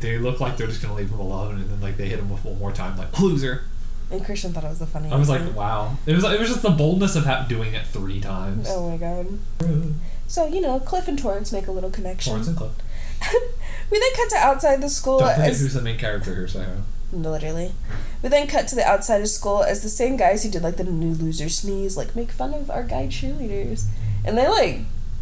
they 0.00 0.18
look 0.18 0.38
like 0.40 0.56
they're 0.56 0.66
just 0.68 0.82
gonna 0.82 0.94
leave 0.94 1.10
him 1.10 1.18
alone, 1.18 1.56
and 1.56 1.70
then 1.70 1.80
like 1.80 1.96
they 1.96 2.08
hit 2.08 2.18
him 2.20 2.28
with 2.30 2.44
one 2.44 2.58
more 2.58 2.72
time, 2.72 2.96
like 2.98 3.18
loser. 3.18 3.62
And 4.12 4.24
Christian 4.24 4.52
thought 4.52 4.64
it 4.64 4.68
was 4.70 4.78
the 4.78 4.86
funniest. 4.86 5.14
I 5.14 5.18
was 5.18 5.28
like, 5.28 5.54
wow. 5.54 5.96
It 6.06 6.14
was 6.14 6.24
it 6.24 6.38
was 6.40 6.48
just 6.48 6.62
the 6.62 6.70
boldness 6.70 7.16
of 7.16 7.24
ha- 7.24 7.46
doing 7.48 7.74
it 7.74 7.86
three 7.86 8.20
times. 8.20 8.66
oh 8.70 8.90
my 8.90 8.96
god. 8.96 9.38
So 10.26 10.46
you 10.46 10.60
know, 10.60 10.78
Cliff 10.80 11.08
and 11.08 11.18
Torrance 11.18 11.52
make 11.52 11.66
a 11.66 11.72
little 11.72 11.90
connection. 11.90 12.30
Torrance 12.32 12.48
and 12.48 12.56
Cliff. 12.56 12.72
we 13.90 13.98
then 14.00 14.10
cut 14.16 14.30
to 14.30 14.36
outside 14.36 14.80
the 14.80 14.88
school 14.88 15.18
Don't 15.20 15.30
forget 15.34 15.50
as 15.50 15.60
who's 15.60 15.74
the 15.74 15.82
main 15.82 15.98
character 15.98 16.34
here, 16.34 16.48
Sarah. 16.48 16.82
literally. 17.12 17.72
We 18.22 18.28
then 18.30 18.46
cut 18.46 18.66
to 18.68 18.74
the 18.74 18.84
outside 18.84 19.20
of 19.20 19.28
school 19.28 19.62
as 19.62 19.82
the 19.82 19.88
same 19.88 20.16
guys 20.16 20.42
who 20.42 20.50
did 20.50 20.62
like 20.62 20.76
the 20.76 20.84
new 20.84 21.12
loser 21.14 21.48
sneeze 21.48 21.96
like 21.96 22.16
make 22.16 22.30
fun 22.32 22.54
of 22.54 22.70
our 22.70 22.82
guy 22.84 23.06
cheerleaders, 23.06 23.84
and 24.24 24.36
they 24.38 24.48
like 24.48 24.80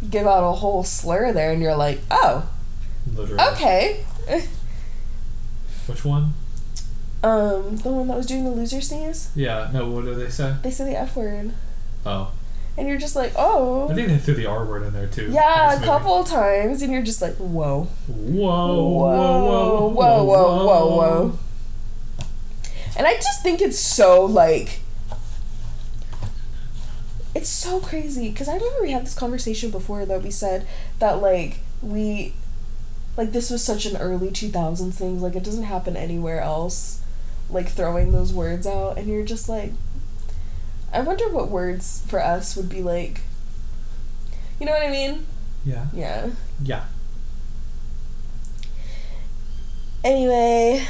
give 0.09 0.25
out 0.25 0.47
a 0.47 0.53
whole 0.53 0.83
slur 0.83 1.31
there, 1.33 1.51
and 1.51 1.61
you're 1.61 1.75
like, 1.75 1.99
oh, 2.09 2.49
Literally. 3.13 3.43
okay. 3.53 4.05
Which 5.87 6.05
one? 6.05 6.33
Um, 7.23 7.77
the 7.77 7.89
one 7.91 8.07
that 8.07 8.17
was 8.17 8.25
doing 8.25 8.43
the 8.45 8.51
loser 8.51 8.81
sneeze, 8.81 9.29
Yeah. 9.35 9.69
No. 9.73 9.89
What 9.89 10.05
do 10.05 10.15
they 10.15 10.29
say? 10.29 10.55
they 10.63 10.71
said 10.71 10.87
the 10.87 10.97
f 10.97 11.15
word, 11.15 11.53
Oh, 12.05 12.31
and 12.77 12.87
you're 12.87 12.97
just 12.97 13.15
like, 13.15 13.33
oh. 13.35 13.89
I 13.89 13.93
think 13.93 14.07
they 14.07 14.17
threw 14.17 14.33
the 14.33 14.45
R 14.47 14.65
word 14.65 14.83
in 14.83 14.93
there 14.93 15.07
too. 15.07 15.29
yeah, 15.31 15.79
a 15.79 15.85
couple 15.85 16.23
times, 16.23 16.81
and 16.81 16.91
you're 16.91 17.01
just 17.03 17.21
like, 17.21 17.35
whoa. 17.35 17.83
Whoa, 18.07 18.83
whoa, 18.89 19.89
whoa, 19.89 20.23
whoa, 20.23 20.65
whoa, 20.65 20.95
whoa. 20.97 21.39
And 22.97 23.05
I 23.07 23.15
just 23.15 23.43
think 23.43 23.61
it's 23.61 23.79
so 23.79 24.25
like. 24.25 24.79
It's 27.33 27.49
so 27.49 27.79
crazy 27.79 28.29
because 28.29 28.49
I 28.49 28.55
remember 28.55 28.81
we 28.81 28.91
had 28.91 29.05
this 29.05 29.15
conversation 29.15 29.71
before 29.71 30.05
that 30.05 30.21
we 30.21 30.31
said 30.31 30.67
that 30.99 31.21
like 31.21 31.59
we, 31.81 32.33
like 33.15 33.31
this 33.31 33.49
was 33.49 33.63
such 33.63 33.85
an 33.85 33.95
early 33.97 34.31
two 34.31 34.49
thousands 34.49 34.97
thing. 34.97 35.21
Like 35.21 35.35
it 35.35 35.43
doesn't 35.43 35.63
happen 35.63 35.95
anywhere 35.95 36.41
else. 36.41 37.00
Like 37.51 37.69
throwing 37.69 38.11
those 38.11 38.33
words 38.33 38.65
out, 38.65 38.97
and 38.97 39.07
you're 39.07 39.25
just 39.25 39.49
like, 39.49 39.71
I 40.93 41.01
wonder 41.01 41.29
what 41.29 41.49
words 41.49 42.03
for 42.07 42.21
us 42.21 42.55
would 42.55 42.69
be 42.69 42.81
like. 42.81 43.21
You 44.59 44.65
know 44.65 44.73
what 44.73 44.83
I 44.83 44.91
mean? 44.91 45.25
Yeah. 45.65 45.87
Yeah. 45.93 46.29
Yeah. 46.63 46.85
Anyway, 50.03 50.85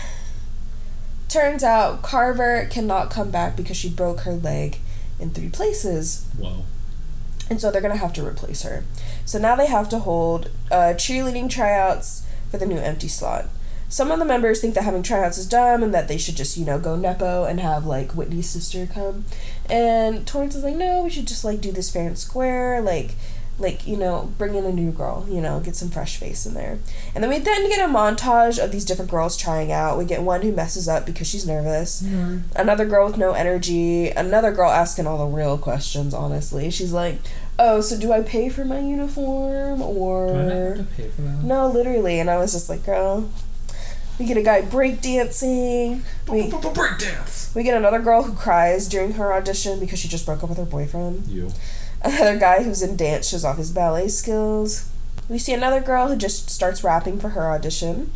turns 1.28 1.64
out 1.64 2.02
Carver 2.02 2.68
cannot 2.70 3.10
come 3.10 3.32
back 3.32 3.56
because 3.56 3.78
she 3.78 3.90
broke 3.90 4.22
her 4.22 4.34
leg 4.34 4.78
in 5.20 5.32
three 5.32 5.50
places. 5.50 6.26
Whoa. 6.38 6.64
And 7.50 7.60
so 7.60 7.70
they're 7.70 7.82
going 7.82 7.94
to 7.94 8.00
have 8.00 8.14
to 8.14 8.26
replace 8.26 8.64
her. 8.64 8.86
So 9.26 9.38
now 9.38 9.56
they 9.56 9.68
have 9.68 9.90
to 9.90 10.00
hold 10.00 10.50
uh, 10.72 10.94
cheerleading 10.96 11.50
tryouts 11.50 12.26
for 12.50 12.58
the 12.58 12.66
new 12.66 12.78
empty 12.78 13.10
slot. 13.10 13.48
Some 13.92 14.10
of 14.10 14.20
the 14.20 14.26
members 14.26 14.62
think 14.62 14.74
that 14.76 14.86
having 14.86 15.04
tryouts 15.04 15.38
is 15.38 15.46
dumb 15.46 15.84
and 15.84 15.94
that 15.94 16.08
they 16.08 16.18
should 16.18 16.38
just, 16.38 16.56
you 16.56 16.66
know, 16.66 16.80
go 16.80 16.96
Nepo 16.96 17.44
and 17.44 17.60
have, 17.60 17.86
like, 17.86 18.14
Whitney's 18.14 18.50
sister 18.50 18.88
come. 18.88 19.26
And 19.70 20.26
Torrance 20.26 20.56
is 20.56 20.64
like, 20.64 20.78
no, 20.78 21.04
we 21.04 21.10
should 21.10 21.28
just, 21.28 21.44
like, 21.44 21.60
do 21.60 21.74
this 21.74 21.92
fair 21.92 22.08
and 22.08 22.18
square. 22.18 22.80
Like, 22.80 23.16
like, 23.60 23.86
you 23.86 23.98
know, 23.98 24.34
bring 24.38 24.56
in 24.56 24.66
a 24.66 24.72
new 24.72 24.92
girl, 24.92 25.28
you 25.30 25.42
know, 25.42 25.60
get 25.60 25.76
some 25.76 25.90
fresh 25.90 26.16
face 26.16 26.46
in 26.46 26.54
there. 26.54 26.80
And 27.14 27.22
then 27.22 27.30
we 27.30 27.38
then 27.38 27.68
get 27.70 27.84
a 27.84 27.92
montage 27.92 28.64
of 28.64 28.72
these 28.72 28.86
different 28.86 29.12
girls 29.12 29.36
trying 29.36 29.74
out. 29.74 29.98
We 29.98 30.06
get 30.06 30.22
one 30.22 30.42
who 30.42 30.54
messes 30.54 30.88
up 30.88 31.06
because 31.06 31.28
she's 31.28 31.46
nervous 31.46 32.02
mm-hmm. 32.02 32.40
another 32.56 32.86
girl 32.86 33.06
with 33.06 33.18
no 33.18 33.34
energy, 33.34 34.10
another 34.10 34.52
girl 34.52 34.72
asking 34.72 35.06
all 35.06 35.18
the 35.18 35.36
real 35.36 35.58
questions, 35.58 36.14
honestly. 36.14 36.72
She's 36.72 36.94
like, 36.94 37.18
Oh, 37.60 37.82
so 37.82 38.00
do 38.00 38.12
I 38.12 38.24
pay 38.24 38.50
for 38.50 38.66
my 38.66 38.80
uniform 38.80 39.80
Do 39.80 39.84
I 39.84 39.88
or 39.88 40.34
have 40.34 40.78
to 40.78 40.84
pay 40.96 41.10
for 41.10 41.22
that? 41.22 41.44
No, 41.44 41.68
literally 41.68 42.20
and 42.20 42.30
I 42.30 42.38
was 42.38 42.54
just 42.54 42.70
like, 42.70 42.84
girl. 42.84 43.30
We 44.20 44.26
get 44.26 44.38
a 44.38 44.44
guy 44.44 44.62
breakdancing. 44.62 46.02
We 46.30 46.50
Breakdance. 46.50 47.56
we 47.56 47.64
get 47.64 47.76
another 47.76 48.00
girl 48.00 48.24
who 48.24 48.34
cries 48.34 48.88
during 48.88 49.14
her 49.14 49.34
audition 49.34 49.80
because 49.80 50.00
she 50.00 50.08
just 50.08 50.26
broke 50.26 50.44
up 50.44 50.50
with 50.50 50.58
her 50.58 50.66
boyfriend. 50.66 51.28
You. 51.28 51.52
Another 52.04 52.38
guy 52.38 52.64
who's 52.64 52.82
in 52.82 52.96
dance 52.96 53.30
shows 53.30 53.44
off 53.46 53.58
his 53.58 53.72
ballet 53.72 54.08
skills. 54.08 54.90
We 55.30 55.38
see 55.38 55.54
another 55.54 55.82
girl 55.82 56.08
who 56.08 56.16
just 56.16 56.50
starts 56.50 56.84
rapping 56.84 57.20
for 57.20 57.30
her 57.30 57.52
audition. 57.52 58.12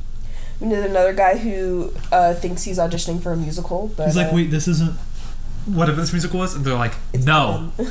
We 0.60 0.68
need 0.68 0.80
another 0.80 1.14
guy 1.14 1.38
who 1.38 1.94
uh, 2.12 2.34
thinks 2.34 2.64
he's 2.64 2.78
auditioning 2.78 3.22
for 3.22 3.34
a 3.34 3.38
musical, 3.38 3.92
but 3.96 4.06
He's 4.08 4.16
like, 4.16 4.32
uh, 4.32 4.36
wait, 4.36 4.52
this 4.52 4.68
isn't 4.68 4.94
whatever 5.66 6.00
this 6.02 6.14
musical 6.14 6.40
was, 6.40 6.56
and 6.56 6.64
they're 6.64 6.76
like, 6.76 6.94
no. 7.14 7.72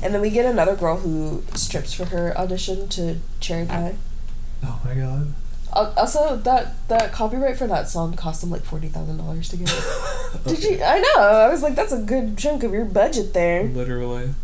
And 0.00 0.14
then 0.14 0.20
we 0.20 0.30
get 0.30 0.46
another 0.46 0.76
girl 0.76 0.98
who 0.98 1.42
strips 1.54 1.92
for 1.92 2.06
her 2.06 2.36
audition 2.38 2.88
to 2.90 3.16
Cherry 3.40 3.66
Pie. 3.66 3.96
Oh 4.62 4.80
my 4.84 4.94
god. 4.94 5.34
Al- 5.74 5.94
Also, 5.96 6.36
that 6.36 6.74
that 6.88 7.12
copyright 7.12 7.56
for 7.58 7.66
that 7.66 7.88
song 7.88 8.14
cost 8.14 8.40
them 8.40 8.50
like 8.50 8.64
forty 8.64 8.88
thousand 8.88 9.18
dollars 9.18 9.48
to 9.50 9.56
get. 9.56 9.68
Did 10.46 10.64
you? 10.64 10.82
I 10.82 10.98
know. 11.00 11.22
I 11.22 11.48
was 11.48 11.62
like, 11.62 11.74
that's 11.74 11.92
a 11.92 12.00
good 12.00 12.36
chunk 12.38 12.62
of 12.62 12.72
your 12.72 12.84
budget 12.84 13.34
there. 13.34 13.64
Literally. 13.64 14.34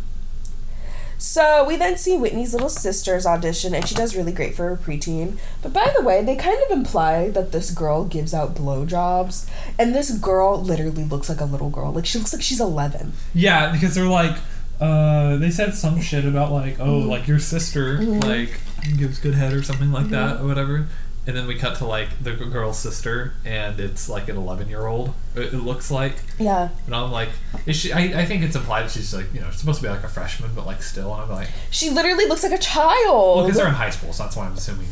So 1.17 1.65
we 1.65 1.77
then 1.77 1.97
see 1.97 2.17
Whitney's 2.17 2.53
little 2.53 2.69
sister's 2.69 3.25
audition, 3.25 3.73
and 3.73 3.87
she 3.87 3.95
does 3.95 4.15
really 4.15 4.31
great 4.31 4.53
for 4.53 4.71
a 4.71 4.77
preteen. 4.77 5.37
But 5.61 5.73
by 5.73 5.91
the 5.95 6.03
way, 6.03 6.23
they 6.23 6.35
kind 6.35 6.61
of 6.65 6.77
imply 6.77 7.29
that 7.29 7.51
this 7.51 7.71
girl 7.71 8.05
gives 8.05 8.33
out 8.33 8.53
blowjobs, 8.53 9.49
and 9.79 9.95
this 9.95 10.11
girl 10.11 10.61
literally 10.61 11.03
looks 11.03 11.29
like 11.29 11.39
a 11.39 11.45
little 11.45 11.69
girl. 11.69 11.91
Like 11.91 12.05
she 12.05 12.17
looks 12.17 12.33
like 12.33 12.43
she's 12.43 12.59
eleven. 12.59 13.13
Yeah, 13.33 13.71
because 13.71 13.95
they're 13.95 14.05
like, 14.05 14.37
uh, 14.79 15.37
they 15.37 15.51
said 15.51 15.73
some 15.73 16.01
shit 16.01 16.25
about 16.25 16.51
like, 16.51 16.79
oh, 16.79 16.99
mm-hmm. 16.99 17.09
like 17.09 17.27
your 17.27 17.39
sister 17.39 17.97
mm-hmm. 17.97 18.19
like 18.19 18.59
gives 18.97 19.17
good 19.17 19.33
head 19.33 19.53
or 19.53 19.63
something 19.63 19.91
like 19.91 20.05
mm-hmm. 20.05 20.13
that 20.13 20.41
or 20.41 20.47
whatever. 20.47 20.87
And 21.27 21.35
then 21.35 21.47
we 21.47 21.55
cut 21.55 21.77
to 21.77 21.87
like 21.87 22.09
the 22.23 22.33
girl's 22.33 22.77
sister, 22.77 23.33
and 23.43 23.79
it's 23.79 24.07
like 24.07 24.29
an 24.29 24.37
eleven-year-old. 24.37 25.13
It, 25.35 25.53
it 25.53 25.57
looks 25.57 25.89
like, 25.89 26.13
Yeah, 26.37 26.69
and 26.85 26.95
I'm 26.95 27.11
like, 27.11 27.29
is 27.65 27.75
she? 27.75 27.91
I, 27.91 28.21
I 28.21 28.25
think 28.25 28.43
it's 28.43 28.55
implied 28.55 28.91
she's 28.91 29.13
like, 29.13 29.33
you 29.33 29.41
know, 29.41 29.49
supposed 29.49 29.79
to 29.81 29.83
be 29.87 29.89
like 29.89 30.03
a 30.03 30.07
freshman, 30.07 30.51
but 30.53 30.67
like 30.67 30.83
still. 30.83 31.11
And 31.13 31.23
I'm 31.23 31.29
like, 31.29 31.49
she 31.71 31.89
literally 31.89 32.27
looks 32.27 32.43
like 32.43 32.51
a 32.51 32.59
child. 32.59 33.37
well, 33.37 33.45
because 33.45 33.57
they're 33.57 33.67
in 33.67 33.73
high 33.73 33.89
school, 33.89 34.13
so 34.13 34.23
that's 34.23 34.35
why 34.35 34.45
I'm 34.45 34.53
assuming. 34.53 34.87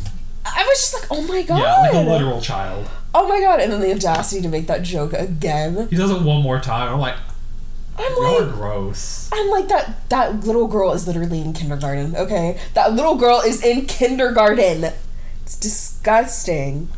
I 0.46 0.66
was 0.68 0.80
just 0.80 0.94
like, 0.96 1.08
oh 1.12 1.22
my 1.28 1.42
god. 1.44 1.60
Yeah, 1.60 1.82
like 1.82 2.08
a 2.08 2.10
literal 2.10 2.42
child. 2.42 2.90
Oh 3.14 3.28
my 3.28 3.40
god! 3.40 3.60
And 3.62 3.72
then 3.72 3.80
the 3.80 3.92
audacity 3.94 4.42
to 4.42 4.50
make 4.50 4.66
that 4.68 4.82
joke 4.82 5.14
again. 5.14 5.88
He 5.90 5.96
does 5.96 6.10
it 6.10 6.22
one 6.22 6.42
more 6.42 6.60
time. 6.60 6.92
I'm 6.92 7.00
like, 7.00 7.16
I'm 7.98 8.12
are 8.12 8.42
like, 8.42 8.54
gross. 8.54 9.30
I'm 9.32 9.50
like 9.50 9.68
that. 9.68 10.10
That 10.10 10.44
little 10.46 10.68
girl 10.68 10.94
is 10.94 11.06
literally 11.06 11.42
in 11.42 11.54
kindergarten. 11.54 12.16
Okay, 12.16 12.60
that 12.74 12.94
little 12.94 13.16
girl 13.16 13.40
is 13.40 13.64
in 13.64 13.86
kindergarten. 13.86 14.92
It's 15.44 15.58
disgusting. 15.58 16.90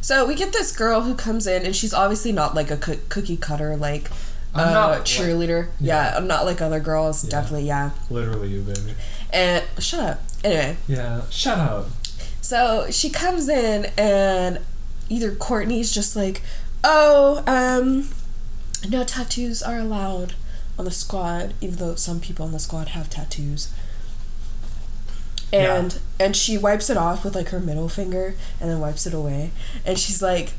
So 0.00 0.26
we 0.26 0.34
get 0.34 0.52
this 0.52 0.74
girl 0.74 1.02
who 1.02 1.14
comes 1.14 1.46
in, 1.46 1.64
and 1.64 1.74
she's 1.74 1.94
obviously 1.94 2.32
not 2.32 2.54
like 2.54 2.70
a 2.70 2.76
coo- 2.76 3.00
cookie 3.08 3.36
cutter 3.38 3.76
like 3.76 4.10
I'm 4.54 4.68
uh, 4.68 4.72
not, 4.72 4.90
like- 4.90 5.04
cheerleader. 5.04 5.68
yeah. 5.80 6.14
I'm 6.16 6.26
not 6.26 6.44
like 6.44 6.60
other 6.60 6.80
girls. 6.80 7.22
Definitely, 7.22 7.66
yeah. 7.66 7.90
Literally, 8.10 8.48
you 8.48 8.62
baby. 8.62 8.94
And 9.32 9.64
shut 9.78 10.00
up. 10.00 10.20
Anyway, 10.44 10.76
Yeah. 10.86 11.22
Shut 11.30 11.58
up. 11.58 11.86
So 12.40 12.88
she 12.90 13.08
comes 13.08 13.48
in 13.48 13.86
and 13.96 14.60
either 15.08 15.34
Courtney's 15.34 15.90
just 15.90 16.14
like, 16.14 16.42
"Oh, 16.84 17.42
um, 17.46 18.10
no 18.88 19.02
tattoos 19.04 19.62
are 19.62 19.78
allowed 19.78 20.34
on 20.78 20.84
the 20.84 20.90
squad, 20.90 21.54
even 21.62 21.76
though 21.76 21.94
some 21.94 22.20
people 22.20 22.44
on 22.44 22.52
the 22.52 22.58
squad 22.58 22.88
have 22.88 23.08
tattoos." 23.08 23.70
And 25.54 25.98
and 26.18 26.36
she 26.36 26.58
wipes 26.58 26.90
it 26.90 26.96
off 26.96 27.24
with 27.24 27.34
like 27.34 27.48
her 27.50 27.60
middle 27.60 27.88
finger 27.88 28.34
and 28.60 28.70
then 28.70 28.80
wipes 28.80 29.06
it 29.06 29.14
away. 29.14 29.50
And 29.84 29.98
she's 29.98 30.22
like, 30.22 30.52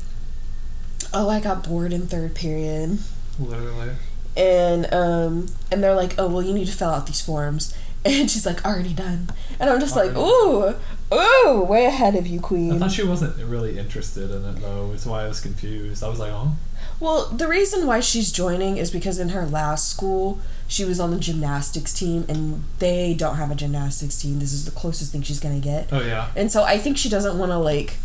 "Oh, 1.12 1.28
I 1.28 1.40
got 1.40 1.68
bored 1.68 1.92
in 1.92 2.06
third 2.06 2.34
period." 2.34 2.98
Literally. 3.38 3.90
And 4.36 4.92
um 4.92 5.46
and 5.70 5.82
they're 5.82 5.94
like, 5.94 6.14
"Oh, 6.18 6.28
well, 6.28 6.42
you 6.42 6.54
need 6.54 6.66
to 6.66 6.72
fill 6.72 6.90
out 6.90 7.06
these 7.06 7.20
forms." 7.20 7.74
And 8.06 8.30
she's 8.30 8.46
like, 8.46 8.64
"Already 8.64 8.94
done." 8.94 9.30
And 9.58 9.68
I'm 9.68 9.80
just 9.80 9.96
like, 9.96 10.14
"Ooh, 10.16 10.76
ooh, 11.12 11.62
way 11.62 11.86
ahead 11.86 12.14
of 12.14 12.26
you, 12.26 12.40
Queen. 12.40 12.72
I 12.72 12.78
thought 12.78 12.92
she 12.92 13.04
wasn't 13.04 13.36
really 13.44 13.78
interested 13.78 14.30
in 14.30 14.44
it 14.44 14.60
though. 14.60 14.88
That's 14.90 15.06
why 15.06 15.24
I 15.24 15.28
was 15.28 15.40
confused. 15.40 16.02
I 16.02 16.08
was 16.08 16.18
like, 16.18 16.32
oh. 16.32 16.56
Well, 16.98 17.26
the 17.26 17.46
reason 17.46 17.86
why 17.86 18.00
she's 18.00 18.32
joining 18.32 18.76
is 18.78 18.90
because 18.90 19.18
in 19.18 19.30
her 19.30 19.44
last 19.44 19.88
school, 19.90 20.38
she 20.68 20.84
was 20.84 20.98
on 20.98 21.10
the 21.10 21.18
gymnastics 21.18 21.92
team, 21.92 22.24
and 22.28 22.64
they 22.78 23.14
don't 23.14 23.36
have 23.36 23.50
a 23.50 23.54
gymnastics 23.54 24.20
team. 24.20 24.38
This 24.40 24.52
is 24.52 24.64
the 24.64 24.70
closest 24.70 25.12
thing 25.12 25.22
she's 25.22 25.40
gonna 25.40 25.60
get. 25.60 25.88
Oh 25.92 26.00
yeah. 26.00 26.28
And 26.34 26.50
so 26.50 26.64
I 26.64 26.78
think 26.78 26.96
she 26.98 27.08
doesn't 27.08 27.38
want 27.38 27.52
to, 27.52 27.58
like, 27.58 27.96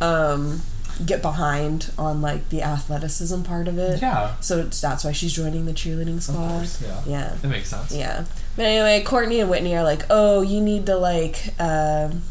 um, 0.00 0.62
get 1.04 1.20
behind 1.22 1.92
on, 1.98 2.22
like, 2.22 2.48
the 2.48 2.62
athleticism 2.62 3.42
part 3.42 3.68
of 3.68 3.78
it. 3.78 4.00
Yeah. 4.00 4.34
So 4.40 4.60
it's, 4.60 4.80
that's 4.80 5.04
why 5.04 5.12
she's 5.12 5.32
joining 5.32 5.66
the 5.66 5.72
cheerleading 5.72 6.20
squad. 6.22 6.48
course. 6.48 6.82
Yeah. 6.82 7.02
Yeah. 7.06 7.36
That 7.42 7.48
makes 7.48 7.68
sense. 7.68 7.94
Yeah. 7.94 8.24
But 8.56 8.64
anyway, 8.64 9.04
Courtney 9.04 9.40
and 9.40 9.50
Whitney 9.50 9.76
are 9.76 9.84
like, 9.84 10.04
oh, 10.10 10.42
you 10.42 10.60
need 10.60 10.86
to 10.86 10.96
like 10.96 11.54
um, 11.60 12.22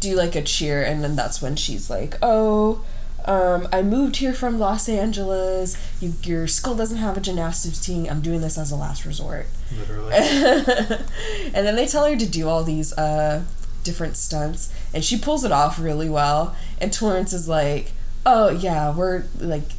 do 0.00 0.14
like 0.14 0.36
a 0.36 0.42
cheer, 0.42 0.82
and 0.82 1.02
then 1.02 1.16
that's 1.16 1.40
when 1.42 1.56
she's 1.56 1.88
like, 1.88 2.16
oh. 2.22 2.84
Um, 3.24 3.68
I 3.72 3.82
moved 3.82 4.16
here 4.16 4.32
from 4.32 4.58
Los 4.58 4.88
Angeles. 4.88 5.76
You, 6.00 6.14
your 6.22 6.46
school 6.48 6.74
doesn't 6.74 6.98
have 6.98 7.16
a 7.16 7.20
gymnastics 7.20 7.78
team. 7.78 8.06
I'm 8.10 8.20
doing 8.20 8.40
this 8.40 8.58
as 8.58 8.70
a 8.70 8.76
last 8.76 9.04
resort. 9.04 9.46
Literally. 9.76 10.12
and 10.14 11.66
then 11.66 11.76
they 11.76 11.86
tell 11.86 12.06
her 12.06 12.16
to 12.16 12.26
do 12.26 12.48
all 12.48 12.64
these 12.64 12.92
uh, 12.94 13.44
different 13.84 14.16
stunts, 14.16 14.72
and 14.92 15.04
she 15.04 15.18
pulls 15.18 15.44
it 15.44 15.52
off 15.52 15.78
really 15.78 16.08
well. 16.08 16.56
And 16.80 16.92
Torrance 16.92 17.32
is 17.32 17.48
like, 17.48 17.92
"Oh 18.26 18.50
yeah, 18.50 18.94
we're 18.94 19.24
like 19.38 19.70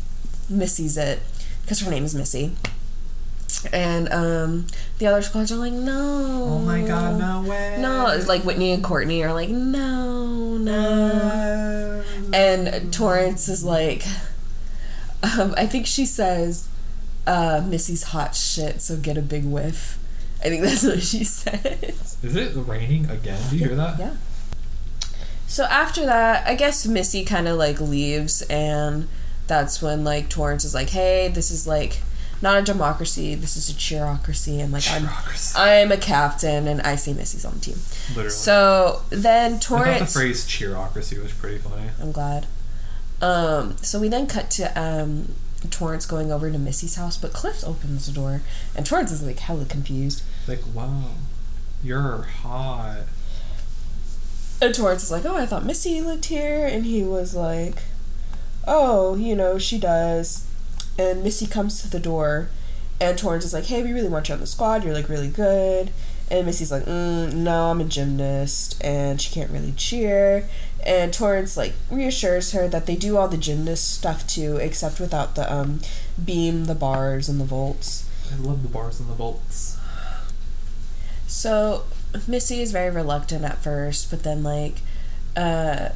Missy's 0.50 0.98
it," 0.98 1.20
because 1.62 1.82
her 1.82 1.92
name 1.92 2.06
is 2.06 2.16
Missy. 2.16 2.56
And 3.72 4.12
um, 4.12 4.68
the 4.98 5.08
other 5.08 5.22
squads 5.22 5.52
are 5.52 5.56
like, 5.58 5.74
"No, 5.74 6.48
oh 6.50 6.60
my 6.60 6.82
god, 6.82 7.20
no 7.20 7.50
way. 7.50 7.78
no!" 7.80 8.08
It's 8.08 8.28
like 8.28 8.44
Whitney 8.44 8.72
and 8.72 8.84
Courtney 8.84 9.24
are 9.24 9.34
like, 9.34 9.50
"No, 9.50 10.58
no." 10.58 12.04
And 12.34 12.92
Torrance 12.92 13.48
is 13.48 13.64
like, 13.64 14.06
um, 15.22 15.54
I 15.58 15.66
think 15.66 15.86
she 15.86 16.06
says, 16.06 16.68
uh, 17.28 17.64
Missy's 17.66 18.04
hot 18.04 18.36
shit, 18.36 18.82
so 18.82 18.98
get 18.98 19.18
a 19.18 19.22
big 19.22 19.46
whiff. 19.46 19.98
I 20.42 20.50
think 20.50 20.64
that's 20.64 20.84
what 20.84 21.02
she 21.02 21.24
says. 21.24 22.18
Is 22.22 22.36
it 22.36 22.54
raining 22.56 23.10
again? 23.10 23.40
Do 23.50 23.58
you 23.58 23.68
hear 23.68 23.76
that? 23.76 23.98
Yeah. 24.00 24.16
So 25.48 25.66
after 25.66 26.06
that, 26.06 26.48
I 26.48 26.56
guess 26.56 26.86
Missy 26.86 27.24
kind 27.24 27.48
of 27.48 27.58
like 27.58 27.80
leaves, 27.80 28.42
and 28.44 29.08
that's 29.48 29.82
when 29.82 30.04
like 30.04 30.30
Torrance 30.30 30.66
is 30.66 30.74
like, 30.74 30.90
"Hey, 30.90 31.30
this 31.30 31.52
is 31.52 31.68
like 31.68 32.02
not 32.44 32.60
a 32.60 32.62
democracy. 32.62 33.34
This 33.36 33.56
is 33.56 33.70
a 33.70 33.74
cheerocracy, 33.74 34.62
and 34.62 34.72
like 34.72 34.84
I'm. 34.92 35.10
I'm 35.56 35.92
a 35.92 35.98
captain, 35.98 36.68
and 36.68 36.82
I 36.82 36.96
say 36.98 37.14
Missy's 37.14 37.46
on 37.46 37.54
the 37.54 37.60
team." 37.62 37.78
Literally. 38.10 38.30
So 38.30 39.02
then 39.10 39.54
I 39.54 39.58
thought 39.58 39.78
the 39.80 39.84
Torrance. 39.86 40.14
phrase 40.14 40.46
cheerocracy 40.46 41.24
was 41.24 41.32
pretty 41.32 41.58
funny. 41.58 41.90
I'm 42.00 42.12
glad. 42.12 42.46
Um, 43.22 43.78
so 43.78 43.98
we 44.00 44.10
then 44.10 44.28
cut 44.28 44.52
to 44.52 44.80
um, 44.80 45.34
Torrance 45.72 46.06
going 46.06 46.34
over 46.34 46.52
to 46.52 46.60
Missy's 46.60 46.96
house, 46.96 47.16
but 47.16 47.32
Cliff 47.32 47.64
opens 47.66 48.08
the 48.08 48.12
door, 48.12 48.42
and 48.76 48.86
Torrance 48.86 49.12
is 49.14 49.24
like 49.24 49.40
hella 49.40 49.64
confused. 49.64 50.22
Like, 50.46 50.62
wow, 50.76 51.12
you're 51.82 52.24
hot. 52.24 53.04
And 54.62 54.76
Torrance 54.76 55.04
is 55.04 55.12
like, 55.12 55.26
"Oh, 55.26 55.38
I 55.38 55.46
thought 55.46 55.66
Missy 55.66 56.02
lived 56.02 56.26
here," 56.26 56.68
and 56.68 56.86
he 56.86 57.04
was 57.04 57.34
like, 57.34 57.84
"Oh, 58.68 59.16
you 59.16 59.34
know, 59.34 59.58
she 59.58 59.78
does." 59.78 60.46
And 60.98 61.24
Missy 61.24 61.48
comes 61.48 61.82
to 61.82 61.90
the 61.90 62.00
door, 62.00 62.50
and 63.02 63.18
Torrance 63.18 63.46
is 63.46 63.54
like, 63.54 63.66
"Hey, 63.66 63.84
we 63.84 63.92
really 63.92 64.10
want 64.10 64.30
you 64.30 64.36
on 64.36 64.42
the 64.42 64.48
squad. 64.48 64.84
You're 64.84 64.94
like 64.94 65.10
really 65.10 65.30
good." 65.30 65.92
And 66.30 66.46
Missy's 66.46 66.72
like, 66.72 66.86
mm, 66.86 67.34
"No, 67.34 67.72
I'm 67.72 67.82
a 67.82 67.84
gymnast, 67.84 68.78
and 68.82 69.22
she 69.22 69.34
can't 69.34 69.52
really 69.52 69.74
cheer." 69.74 70.48
And 70.86 71.14
Torrance 71.14 71.58
like 71.58 71.74
reassures 71.90 72.52
her 72.52 72.68
that 72.68 72.86
they 72.86 72.96
do 72.96 73.18
all 73.18 73.28
the 73.28 73.38
gymnast 73.38 73.94
stuff 73.94 74.28
too, 74.28 74.58
except 74.58 75.00
without 75.00 75.36
the 75.36 75.52
um, 75.52 75.80
beam, 76.24 76.66
the 76.66 76.76
bars, 76.76 77.30
and 77.30 77.40
the 77.40 77.46
vaults. 77.46 78.06
I 78.32 78.36
love 78.36 78.64
the 78.64 78.70
bars 78.70 79.00
and 79.00 79.10
the 79.10 79.14
bolts. 79.14 79.78
So 81.28 81.86
Missy 82.28 82.62
is 82.62 82.72
very 82.72 82.90
reluctant 82.90 83.44
at 83.44 83.64
first, 83.64 84.10
but 84.10 84.24
then 84.24 84.44
like 84.44 84.82
uh 85.36 85.90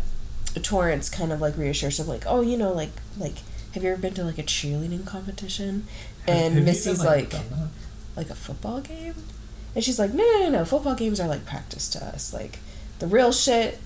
Torrance 0.64 1.10
kind 1.10 1.32
of 1.32 1.39
like 1.39 1.56
reassures 1.58 2.00
her 2.00 2.04
like, 2.04 2.24
"Oh, 2.26 2.41
you 2.41 2.58
know, 2.58 2.72
like 2.74 2.89
like 3.18 3.36
have 3.78 3.84
you 3.84 3.91
ever 3.93 4.01
been 4.01 4.13
to 4.15 4.23
like 4.23 4.38
a 4.39 4.43
cheerleading 4.43 5.05
competition?" 5.05 5.86
And 6.28 6.55
Have 6.55 6.63
Missy's 6.65 6.99
even, 6.99 7.05
like, 7.05 7.30
that? 7.30 7.43
"Like 8.15 8.30
a 8.30 8.36
football 8.36 8.82
game?" 8.82 9.15
And 9.75 9.84
she's 9.84 9.99
like, 9.99 10.13
"No, 10.13 10.23
no, 10.23 10.43
no, 10.43 10.49
no. 10.49 10.65
Football 10.65 10.95
games 10.95 11.19
are 11.19 11.28
like 11.28 11.45
practice 11.45 11.88
to 11.89 12.03
us. 12.03 12.34
Like 12.34 12.59
the 12.99 13.07
real 13.07 13.32
shit 13.32 13.80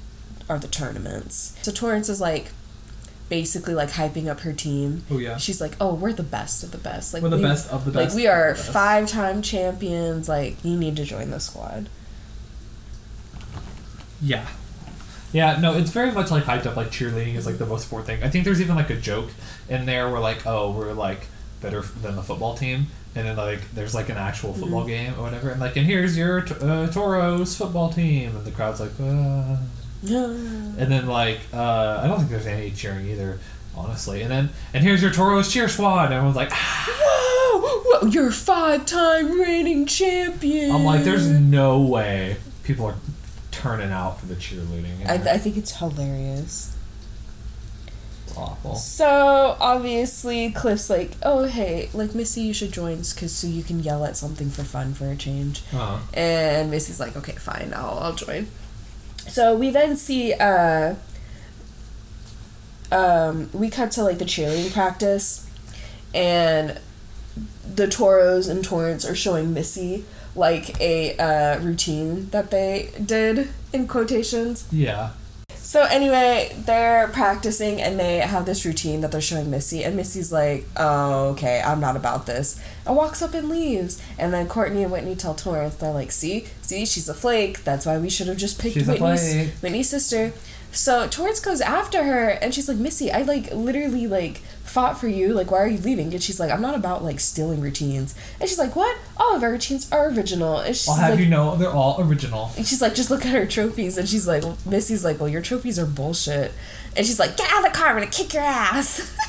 are 0.49 0.57
the 0.59 0.67
tournaments." 0.67 1.55
So 1.61 1.71
Torrance 1.71 2.09
is 2.09 2.19
like 2.21 2.47
basically 3.29 3.73
like 3.73 3.89
hyping 3.91 4.27
up 4.27 4.41
her 4.41 4.53
team. 4.53 5.03
Oh 5.11 5.17
yeah. 5.17 5.37
She's 5.37 5.61
like, 5.61 5.75
"Oh, 5.79 5.93
we're 5.93 6.13
the 6.13 6.23
best 6.23 6.63
of 6.63 6.71
the 6.71 6.77
best. 6.77 7.13
Like 7.13 7.23
We're 7.23 7.29
the 7.29 7.37
we- 7.37 7.43
best 7.43 7.69
of 7.69 7.85
the 7.85 7.91
best. 7.91 8.09
like 8.09 8.15
we 8.15 8.27
are 8.27 8.55
five-time 8.55 9.41
champions. 9.41 10.27
Like 10.29 10.63
you 10.65 10.77
need 10.77 10.95
to 10.97 11.03
join 11.05 11.29
the 11.31 11.39
squad." 11.39 11.89
Yeah. 14.21 14.47
Yeah, 15.33 15.59
no, 15.59 15.73
it's 15.77 15.91
very 15.91 16.11
much 16.11 16.29
like 16.31 16.43
hyped 16.43 16.65
up. 16.65 16.75
Like 16.75 16.87
cheerleading 16.91 17.35
is 17.35 17.45
like 17.45 17.57
the 17.57 17.65
most 17.65 17.83
important 17.85 18.07
thing. 18.07 18.23
I 18.23 18.29
think 18.29 18.43
there's 18.45 18.59
even 18.61 18.75
like 18.75 18.89
a 18.89 18.95
joke 18.97 19.29
in 19.69 19.85
there 19.85 20.09
where 20.09 20.19
like, 20.19 20.45
oh, 20.45 20.71
we're 20.71 20.93
like 20.93 21.27
better 21.61 21.81
than 21.81 22.15
the 22.15 22.23
football 22.23 22.55
team, 22.55 22.87
and 23.15 23.25
then 23.27 23.37
like 23.37 23.71
there's 23.73 23.93
like 23.95 24.09
an 24.09 24.17
actual 24.17 24.51
Mm-hmm. 24.51 24.59
football 24.61 24.85
game 24.85 25.13
or 25.17 25.23
whatever, 25.23 25.49
and 25.51 25.59
like 25.61 25.77
and 25.77 25.85
here's 25.85 26.17
your 26.17 26.41
t- 26.41 26.55
uh, 26.61 26.87
Toros 26.87 27.55
football 27.55 27.91
team, 27.93 28.35
and 28.35 28.45
the 28.45 28.51
crowd's 28.51 28.79
like, 28.81 28.91
uh, 28.99 29.57
and 30.07 30.91
then 30.91 31.07
like 31.07 31.39
uh, 31.53 32.01
I 32.03 32.07
don't 32.07 32.17
think 32.17 32.29
there's 32.31 32.47
any 32.47 32.71
cheering 32.71 33.07
either, 33.07 33.39
honestly, 33.75 34.21
and 34.23 34.31
then 34.31 34.49
and 34.73 34.83
here's 34.83 35.01
your 35.01 35.11
Toros 35.11 35.51
cheer 35.51 35.69
squad, 35.69 36.05
and 36.05 36.13
everyone's 36.15 36.35
like, 36.35 36.51
ah. 36.51 36.97
Whoa, 37.53 37.81
whoa, 37.99 38.07
you're 38.07 38.31
five-time 38.31 39.39
reigning 39.39 39.85
champion. 39.85 40.71
I'm 40.71 40.83
like, 40.85 41.03
there's 41.03 41.27
no 41.27 41.81
way 41.81 42.37
people 42.63 42.85
are 42.85 42.95
turning 43.61 43.91
out 43.91 44.19
for 44.19 44.25
the 44.25 44.35
cheerleading. 44.35 45.07
I, 45.07 45.33
I 45.33 45.37
think 45.37 45.55
it's 45.57 45.77
hilarious. 45.77 46.75
it's 48.25 48.35
awful. 48.37 48.75
So 48.75 49.55
obviously, 49.59 50.51
Cliff's 50.51 50.89
like, 50.89 51.11
"Oh 51.21 51.43
hey, 51.43 51.89
like 51.93 52.15
Missy, 52.15 52.41
you 52.41 52.53
should 52.53 52.71
join, 52.71 52.97
cause 52.97 53.31
so 53.31 53.47
you 53.47 53.63
can 53.63 53.79
yell 53.81 54.03
at 54.05 54.17
something 54.17 54.49
for 54.49 54.63
fun 54.63 54.93
for 54.93 55.09
a 55.11 55.15
change." 55.15 55.61
Uh-huh. 55.73 55.99
And 56.13 56.71
Missy's 56.71 56.99
like, 56.99 57.15
"Okay, 57.15 57.33
fine, 57.33 57.73
I'll 57.75 57.99
I'll 57.99 58.15
join." 58.15 58.47
So 59.27 59.55
we 59.55 59.69
then 59.69 59.95
see 59.95 60.33
uh 60.33 60.95
um 62.91 63.49
we 63.53 63.69
cut 63.69 63.91
to 63.91 64.03
like 64.03 64.17
the 64.17 64.25
cheerleading 64.25 64.73
practice 64.73 65.47
and 66.13 66.79
the 67.75 67.87
Toros 67.87 68.47
and 68.47 68.63
Torrance 68.63 69.05
are 69.05 69.15
showing 69.15 69.53
Missy 69.53 70.03
like 70.35 70.79
a 70.79 71.17
uh, 71.17 71.59
routine 71.59 72.29
that 72.29 72.51
they 72.51 72.91
did 73.03 73.49
in 73.73 73.87
quotations. 73.87 74.67
Yeah. 74.71 75.11
So 75.55 75.83
anyway, 75.83 76.53
they're 76.65 77.07
practicing 77.09 77.81
and 77.81 77.97
they 77.97 78.17
have 78.17 78.45
this 78.45 78.65
routine 78.65 79.01
that 79.01 79.11
they're 79.11 79.21
showing 79.21 79.49
Missy, 79.49 79.83
and 79.83 79.95
Missy's 79.95 80.31
like, 80.31 80.65
"Oh, 80.75 81.29
okay, 81.29 81.61
I'm 81.63 81.79
not 81.79 81.95
about 81.95 82.25
this," 82.25 82.59
and 82.85 82.95
walks 82.95 83.21
up 83.21 83.33
and 83.33 83.47
leaves. 83.47 84.01
And 84.17 84.33
then 84.33 84.47
Courtney 84.47 84.83
and 84.83 84.91
Whitney 84.91 85.15
tell 85.15 85.33
Torrance, 85.33 85.75
they're 85.75 85.93
like, 85.93 86.11
"See, 86.11 86.47
see, 86.61 86.85
she's 86.85 87.07
a 87.07 87.13
flake. 87.13 87.63
That's 87.63 87.85
why 87.85 87.99
we 87.99 88.09
should 88.09 88.27
have 88.27 88.37
just 88.37 88.59
picked 88.59 88.73
She's 88.73 88.87
Whitney's. 88.87 89.51
Whitney's 89.61 89.89
sister." 89.89 90.33
So 90.73 91.07
Torrance 91.07 91.39
goes 91.39 91.61
after 91.61 92.03
her, 92.03 92.29
and 92.29 92.53
she's 92.53 92.67
like, 92.67 92.77
"Missy, 92.77 93.11
I 93.11 93.21
like 93.21 93.53
literally 93.53 94.07
like 94.07 94.41
fought 94.71 94.99
for 94.99 95.07
you. 95.07 95.33
Like, 95.33 95.51
why 95.51 95.59
are 95.59 95.67
you 95.67 95.77
leaving?" 95.79 96.13
And 96.13 96.23
she's 96.23 96.39
like, 96.39 96.49
"I'm 96.51 96.61
not 96.61 96.75
about 96.75 97.03
like 97.03 97.19
stealing 97.19 97.61
routines." 97.61 98.15
And 98.39 98.49
she's 98.49 98.57
like, 98.57 98.75
"What? 98.75 98.97
All 99.17 99.35
of 99.35 99.43
our 99.43 99.51
routines 99.51 99.91
are 99.91 100.09
original." 100.09 100.59
And 100.59 100.75
she's 100.75 100.87
I'll 100.87 100.95
have 100.95 101.11
like, 101.11 101.19
you 101.19 101.27
know 101.27 101.55
they're 101.55 101.69
all 101.71 102.01
original. 102.01 102.51
and 102.57 102.65
she's 102.65 102.81
like, 102.81 102.95
just 102.95 103.11
look 103.11 103.25
at 103.25 103.33
her 103.33 103.45
trophies. 103.45 103.97
And 103.97 104.07
she's 104.09 104.27
like, 104.27 104.43
Missy's 104.65 105.03
like, 105.03 105.19
well, 105.19 105.29
your 105.29 105.41
trophies 105.41 105.77
are 105.77 105.85
bullshit. 105.85 106.51
And 106.95 107.05
she's 107.05 107.19
like, 107.19 107.37
get 107.37 107.51
out 107.51 107.65
of 107.65 107.71
the 107.71 107.77
car, 107.77 107.89
I'm 107.89 107.95
gonna 107.95 108.07
kick 108.07 108.33
your 108.33 108.43
ass. 108.43 109.15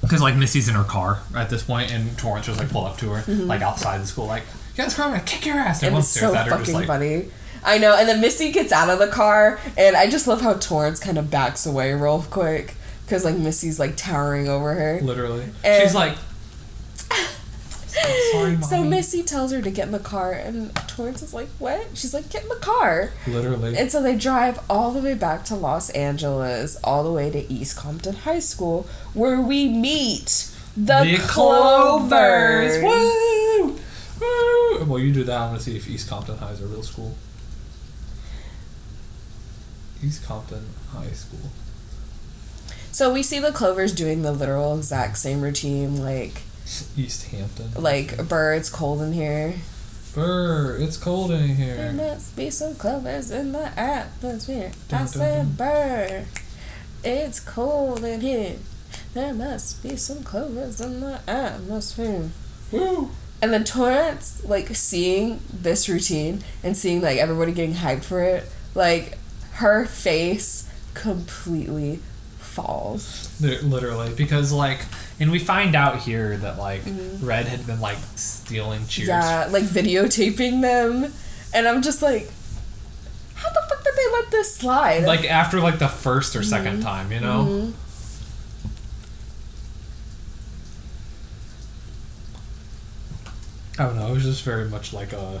Because 0.00 0.20
like 0.20 0.36
Missy's 0.36 0.68
in 0.68 0.74
her 0.74 0.84
car 0.84 1.20
at 1.34 1.48
this 1.48 1.62
point, 1.62 1.90
and 1.90 2.16
Torrance 2.18 2.44
just 2.44 2.58
like 2.58 2.68
pull 2.68 2.84
up 2.84 2.98
to 2.98 3.08
her 3.10 3.32
like 3.34 3.62
outside 3.62 4.02
the 4.02 4.06
school, 4.06 4.26
like, 4.26 4.42
"Get 4.76 4.84
this 4.84 4.94
car, 4.96 5.06
I'm 5.06 5.12
gonna 5.12 5.24
kick 5.24 5.46
your 5.46 5.56
ass." 5.56 5.78
Mm-hmm. 5.78 5.86
and 5.86 5.96
Everyone 5.96 6.00
it's 6.00 6.08
stares 6.10 6.32
so 6.32 6.38
at 6.38 6.44
her, 6.44 6.50
fucking 6.50 6.64
just 6.66 6.74
like, 6.74 6.86
funny. 6.86 7.28
I 7.64 7.78
know. 7.78 7.96
And 7.96 8.06
then 8.06 8.20
Missy 8.20 8.52
gets 8.52 8.70
out 8.70 8.90
of 8.90 8.98
the 8.98 9.06
car, 9.06 9.58
and 9.78 9.96
I 9.96 10.10
just 10.10 10.26
love 10.28 10.42
how 10.42 10.52
Torrance 10.54 11.00
kind 11.00 11.16
of 11.16 11.30
backs 11.30 11.64
away 11.64 11.94
real 11.94 12.20
quick. 12.30 12.74
Because, 13.04 13.24
like, 13.24 13.36
Missy's, 13.36 13.78
like, 13.78 13.96
towering 13.96 14.48
over 14.48 14.74
her. 14.74 15.00
Literally. 15.02 15.44
And- 15.62 15.82
she's 15.82 15.94
like, 15.94 16.16
"Sorry, 18.32 18.56
So. 18.62 18.82
Missy 18.82 19.22
tells 19.22 19.52
her 19.52 19.60
to 19.62 19.70
get 19.70 19.86
in 19.86 19.92
the 19.92 19.98
car, 19.98 20.32
and 20.32 20.74
Torrance 20.88 21.22
is 21.22 21.34
like, 21.34 21.48
what? 21.58 21.86
She's 21.94 22.14
like, 22.14 22.28
get 22.30 22.42
in 22.44 22.48
the 22.48 22.56
car. 22.56 23.10
Literally. 23.26 23.76
And 23.76 23.90
so 23.90 24.02
they 24.02 24.16
drive 24.16 24.58
all 24.70 24.90
the 24.90 25.00
way 25.00 25.14
back 25.14 25.44
to 25.46 25.54
Los 25.54 25.90
Angeles, 25.90 26.76
all 26.82 27.04
the 27.04 27.12
way 27.12 27.30
to 27.30 27.52
East 27.52 27.76
Compton 27.76 28.14
High 28.14 28.38
School, 28.40 28.86
where 29.12 29.40
we 29.40 29.68
meet 29.68 30.50
the, 30.76 31.04
The 31.04 31.18
Clovers. 31.28 32.78
Clovers. 32.78 32.82
Woo! 32.82 33.78
Woo! 34.20 34.84
Well, 34.86 34.98
you 34.98 35.12
do 35.12 35.24
that. 35.24 35.36
I 35.38 35.46
want 35.48 35.58
to 35.58 35.64
see 35.64 35.76
if 35.76 35.88
East 35.88 36.08
Compton 36.08 36.38
High 36.38 36.50
is 36.52 36.62
a 36.62 36.66
real 36.66 36.82
school. 36.82 37.14
East 40.02 40.24
Compton 40.24 40.66
High 40.92 41.10
School. 41.12 41.50
So 42.94 43.12
we 43.12 43.24
see 43.24 43.40
the 43.40 43.50
Clovers 43.50 43.92
doing 43.92 44.22
the 44.22 44.30
literal 44.30 44.76
exact 44.76 45.18
same 45.18 45.40
routine, 45.40 46.00
like 46.00 46.42
East 46.96 47.26
Hampton. 47.26 47.72
like 47.74 48.28
Burr, 48.28 48.54
it's 48.54 48.70
cold 48.70 49.02
in 49.02 49.12
here. 49.12 49.54
Burr, 50.14 50.76
it's 50.78 50.96
cold 50.96 51.32
in 51.32 51.56
here. 51.56 51.74
There 51.74 51.90
here. 51.90 52.10
must 52.10 52.36
be 52.36 52.50
some 52.50 52.76
clovers 52.76 53.32
in 53.32 53.50
the 53.50 53.76
atmosphere. 53.76 54.70
Dun, 54.86 55.02
I 55.02 55.04
said, 55.06 55.56
Burr, 55.56 56.26
it's 57.02 57.40
cold 57.40 58.04
in 58.04 58.20
here. 58.20 58.58
There 59.12 59.34
must 59.34 59.82
be 59.82 59.96
some 59.96 60.22
clovers 60.22 60.80
in 60.80 61.00
the 61.00 61.18
atmosphere. 61.26 62.30
Woo! 62.70 63.10
And 63.42 63.52
then 63.52 63.64
Torrance, 63.64 64.44
like 64.44 64.68
seeing 64.76 65.40
this 65.52 65.88
routine 65.88 66.44
and 66.62 66.76
seeing 66.76 67.02
like 67.02 67.18
everybody 67.18 67.50
getting 67.50 67.74
hyped 67.74 68.04
for 68.04 68.22
it, 68.22 68.44
like 68.76 69.18
her 69.54 69.84
face 69.84 70.70
completely 70.94 71.98
falls. 72.54 73.30
Literally 73.40 74.12
because 74.14 74.52
like 74.52 74.80
and 75.20 75.30
we 75.30 75.38
find 75.38 75.74
out 75.74 75.98
here 76.00 76.36
that 76.38 76.56
like 76.58 76.82
red 77.20 77.46
had 77.46 77.66
been 77.66 77.80
like 77.80 77.98
stealing 78.16 78.86
cheers 78.86 79.08
Mm-hmm. 79.08 79.20
Yeah, 79.20 79.46
like 79.52 79.64
videotaping 79.64 80.60
them, 80.60 81.12
and 81.52 81.66
I'm 81.68 81.82
just 81.82 82.00
like, 82.02 82.30
how 83.34 83.48
the 83.50 83.62
fuck 83.68 83.84
did 83.84 83.94
they 83.96 84.12
let 84.12 84.30
this 84.30 84.56
slide? 84.56 85.04
like 85.04 85.24
after 85.30 85.60
like 85.60 85.78
the 85.78 85.88
first 85.88 86.34
or 86.36 86.40
Mm-hmm. 86.40 86.48
second 86.50 86.80
time 86.82 87.10
you 87.12 87.20
know 87.20 87.72
I 93.78 93.84
don't 93.86 93.96
know. 93.96 94.08
It 94.08 94.12
was 94.14 94.22
just 94.22 94.44
very 94.44 94.68
much 94.68 94.92
like 94.92 95.12
a. 95.12 95.40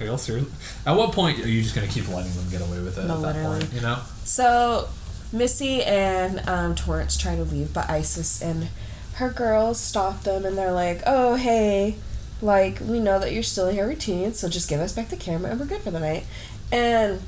Are 0.00 0.04
y'all 0.04 0.18
serious? 0.18 0.46
at 0.84 0.96
what 0.96 1.12
point 1.12 1.38
are 1.44 1.48
you 1.48 1.62
just 1.62 1.74
gonna 1.74 1.86
keep 1.86 2.08
letting 2.08 2.32
them 2.34 2.48
get 2.50 2.60
away 2.60 2.80
with 2.82 2.98
it 2.98 3.04
No, 3.06 3.16
at 3.16 3.22
that 3.22 3.36
literally. 3.36 3.60
point 3.60 3.72
you 3.72 3.80
know 3.82 3.98
So, 4.24 4.88
Missy 5.32 5.82
and 5.82 6.46
um, 6.48 6.74
Torrance 6.74 7.16
try 7.16 7.36
to 7.36 7.42
leave, 7.42 7.72
but 7.72 7.88
Isis 7.88 8.42
and 8.42 8.68
her 9.14 9.30
girls 9.30 9.80
stop 9.80 10.22
them 10.22 10.44
and 10.44 10.56
they're 10.56 10.72
like, 10.72 11.02
oh, 11.06 11.36
hey, 11.36 11.96
like, 12.40 12.80
we 12.80 13.00
know 13.00 13.18
that 13.18 13.32
you're 13.32 13.42
still 13.42 13.68
in 13.68 13.76
your 13.76 13.86
routine, 13.86 14.32
so 14.34 14.48
just 14.48 14.68
give 14.68 14.80
us 14.80 14.92
back 14.92 15.08
the 15.08 15.16
camera 15.16 15.50
and 15.50 15.60
we're 15.60 15.66
good 15.66 15.80
for 15.80 15.90
the 15.90 16.00
night. 16.00 16.24
And 16.70 17.20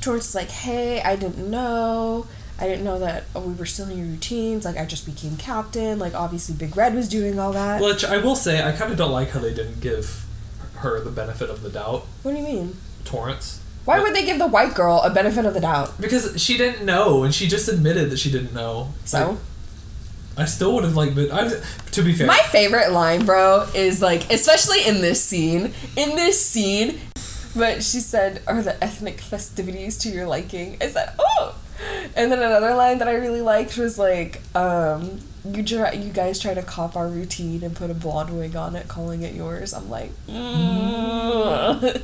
Torrance 0.00 0.28
is 0.28 0.34
like, 0.34 0.50
hey, 0.50 1.00
I 1.02 1.16
didn't 1.16 1.50
know. 1.50 2.26
I 2.58 2.68
didn't 2.68 2.84
know 2.84 3.00
that 3.00 3.24
we 3.34 3.52
were 3.54 3.66
still 3.66 3.88
in 3.88 3.98
your 3.98 4.06
routines. 4.06 4.64
Like, 4.64 4.76
I 4.76 4.84
just 4.84 5.06
became 5.06 5.36
captain. 5.36 5.98
Like, 5.98 6.14
obviously, 6.14 6.54
Big 6.54 6.76
Red 6.76 6.94
was 6.94 7.08
doing 7.08 7.38
all 7.38 7.52
that. 7.52 7.82
Which 7.82 8.04
I 8.04 8.18
will 8.18 8.36
say, 8.36 8.62
I 8.62 8.72
kind 8.72 8.92
of 8.92 8.98
don't 8.98 9.10
like 9.10 9.30
how 9.30 9.40
they 9.40 9.52
didn't 9.52 9.80
give 9.80 10.24
her 10.76 11.00
the 11.00 11.10
benefit 11.10 11.50
of 11.50 11.62
the 11.62 11.70
doubt. 11.70 12.06
What 12.22 12.32
do 12.32 12.38
you 12.38 12.44
mean? 12.44 12.76
Torrance. 13.04 13.60
Why 13.84 14.00
would 14.00 14.14
they 14.14 14.24
give 14.24 14.38
the 14.38 14.46
white 14.46 14.74
girl 14.74 15.02
a 15.02 15.10
benefit 15.10 15.44
of 15.44 15.54
the 15.54 15.60
doubt? 15.60 16.00
Because 16.00 16.40
she 16.40 16.56
didn't 16.56 16.86
know, 16.86 17.22
and 17.22 17.34
she 17.34 17.46
just 17.46 17.68
admitted 17.68 18.10
that 18.10 18.18
she 18.18 18.30
didn't 18.30 18.54
know. 18.54 18.88
So? 19.04 19.30
Like, 19.30 19.38
I 20.36 20.44
still 20.46 20.74
would 20.74 20.84
have 20.84 20.96
like 20.96 21.14
been. 21.14 21.30
I, 21.30 21.60
to 21.92 22.02
be 22.02 22.12
fair, 22.12 22.26
My 22.26 22.40
favorite 22.50 22.90
line, 22.92 23.24
bro, 23.24 23.68
is 23.74 24.02
like, 24.02 24.32
especially 24.32 24.84
in 24.86 25.00
this 25.00 25.22
scene, 25.22 25.74
in 25.96 26.16
this 26.16 26.44
scene, 26.44 26.98
but 27.54 27.82
she 27.82 28.00
said, 28.00 28.42
Are 28.46 28.62
the 28.62 28.82
ethnic 28.82 29.20
festivities 29.20 29.98
to 29.98 30.08
your 30.08 30.26
liking? 30.26 30.76
I 30.80 30.88
said, 30.88 31.14
Oh! 31.18 31.56
And 32.16 32.32
then 32.32 32.38
another 32.38 32.74
line 32.74 32.98
that 32.98 33.08
I 33.08 33.14
really 33.14 33.42
liked 33.42 33.76
was 33.76 33.98
like, 33.98 34.40
um, 34.56 35.20
you, 35.44 35.62
try, 35.62 35.92
you 35.92 36.10
guys 36.12 36.38
try 36.40 36.54
to 36.54 36.62
cop 36.62 36.96
our 36.96 37.08
routine 37.08 37.62
and 37.62 37.74
put 37.76 37.90
a 37.90 37.94
blonde 37.94 38.36
wig 38.36 38.56
on 38.56 38.74
it, 38.76 38.88
calling 38.88 39.22
it 39.22 39.34
yours. 39.34 39.72
I'm 39.74 39.90
like, 39.90 40.10
mm. 40.26 42.02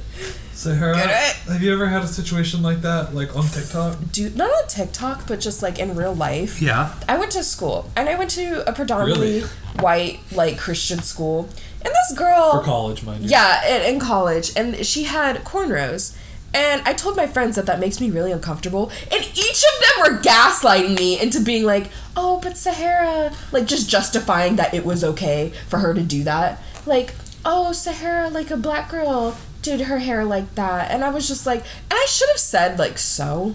Get 0.63 1.09
it? 1.09 1.51
have 1.51 1.63
you 1.63 1.73
ever 1.73 1.87
had 1.87 2.03
a 2.03 2.07
situation 2.07 2.63
like 2.63 2.83
that, 2.83 3.15
like 3.15 3.35
on 3.35 3.45
TikTok? 3.47 3.97
dude, 4.13 4.37
not 4.37 4.51
on 4.51 4.67
TikTok, 4.69 5.27
but 5.27 5.41
just 5.41 5.63
like 5.63 5.79
in 5.79 5.95
real 5.97 6.13
life. 6.15 6.61
yeah 6.61 6.95
I 7.09 7.17
went 7.19 7.33
to 7.33 7.43
school, 7.43 7.91
and 7.97 8.09
I 8.11 8.17
went 8.17 8.31
to 8.33 8.69
a 8.69 8.73
predominantly 8.73 9.41
Really? 9.41 9.49
white, 9.81 10.21
like 10.33 10.59
Christian 10.59 10.99
school, 11.01 11.49
and 11.83 11.95
this 11.95 12.13
girl. 12.19 12.59
For 12.59 12.63
college, 12.65 13.03
mind 13.03 13.23
you. 13.25 13.31
Yeah, 13.31 13.67
in, 13.75 13.95
in 13.95 14.01
college, 14.01 14.53
and 14.55 14.85
she 14.85 15.05
had 15.05 15.37
cornrows. 15.45 16.15
And 16.53 16.83
I 16.85 16.95
told 16.95 17.17
my 17.17 17.27
friends 17.27 17.57
that 17.57 17.67
that 17.67 17.79
makes 17.79 18.01
me 18.01 18.11
really 18.11 18.33
uncomfortable. 18.33 18.91
And 19.13 19.23
each 19.23 19.65
of 19.65 19.81
them 19.81 20.15
were 20.15 20.21
gaslighting 20.21 20.99
me 20.99 21.21
into 21.21 21.41
being 21.41 21.65
like, 21.65 21.91
oh, 22.17 22.41
but 22.43 22.57
Sahara, 22.57 23.33
like 23.53 23.67
just 23.67 23.89
justifying 23.89 24.57
that 24.57 24.75
it 24.75 24.85
was 24.85 25.05
okay 25.05 25.53
for 25.69 25.79
her 25.79 25.95
to 25.95 26.03
do 26.03 26.25
that. 26.25 26.61
Like, 26.87 27.15
oh, 27.45 27.73
Sahara, 27.73 28.29
like 28.31 28.51
a 28.51 28.57
black 28.57 28.91
girl, 28.91 29.37
did 29.63 29.83
her 29.83 29.99
hair 29.99 30.25
like 30.25 30.55
that. 30.57 30.91
And 30.91 31.05
I 31.05 31.11
was 31.11 31.29
just 31.29 31.47
like, 31.47 31.61
and 31.61 31.93
I 31.93 32.07
should 32.09 32.29
have 32.29 32.39
said, 32.39 32.79
like, 32.79 32.99
so. 32.99 33.55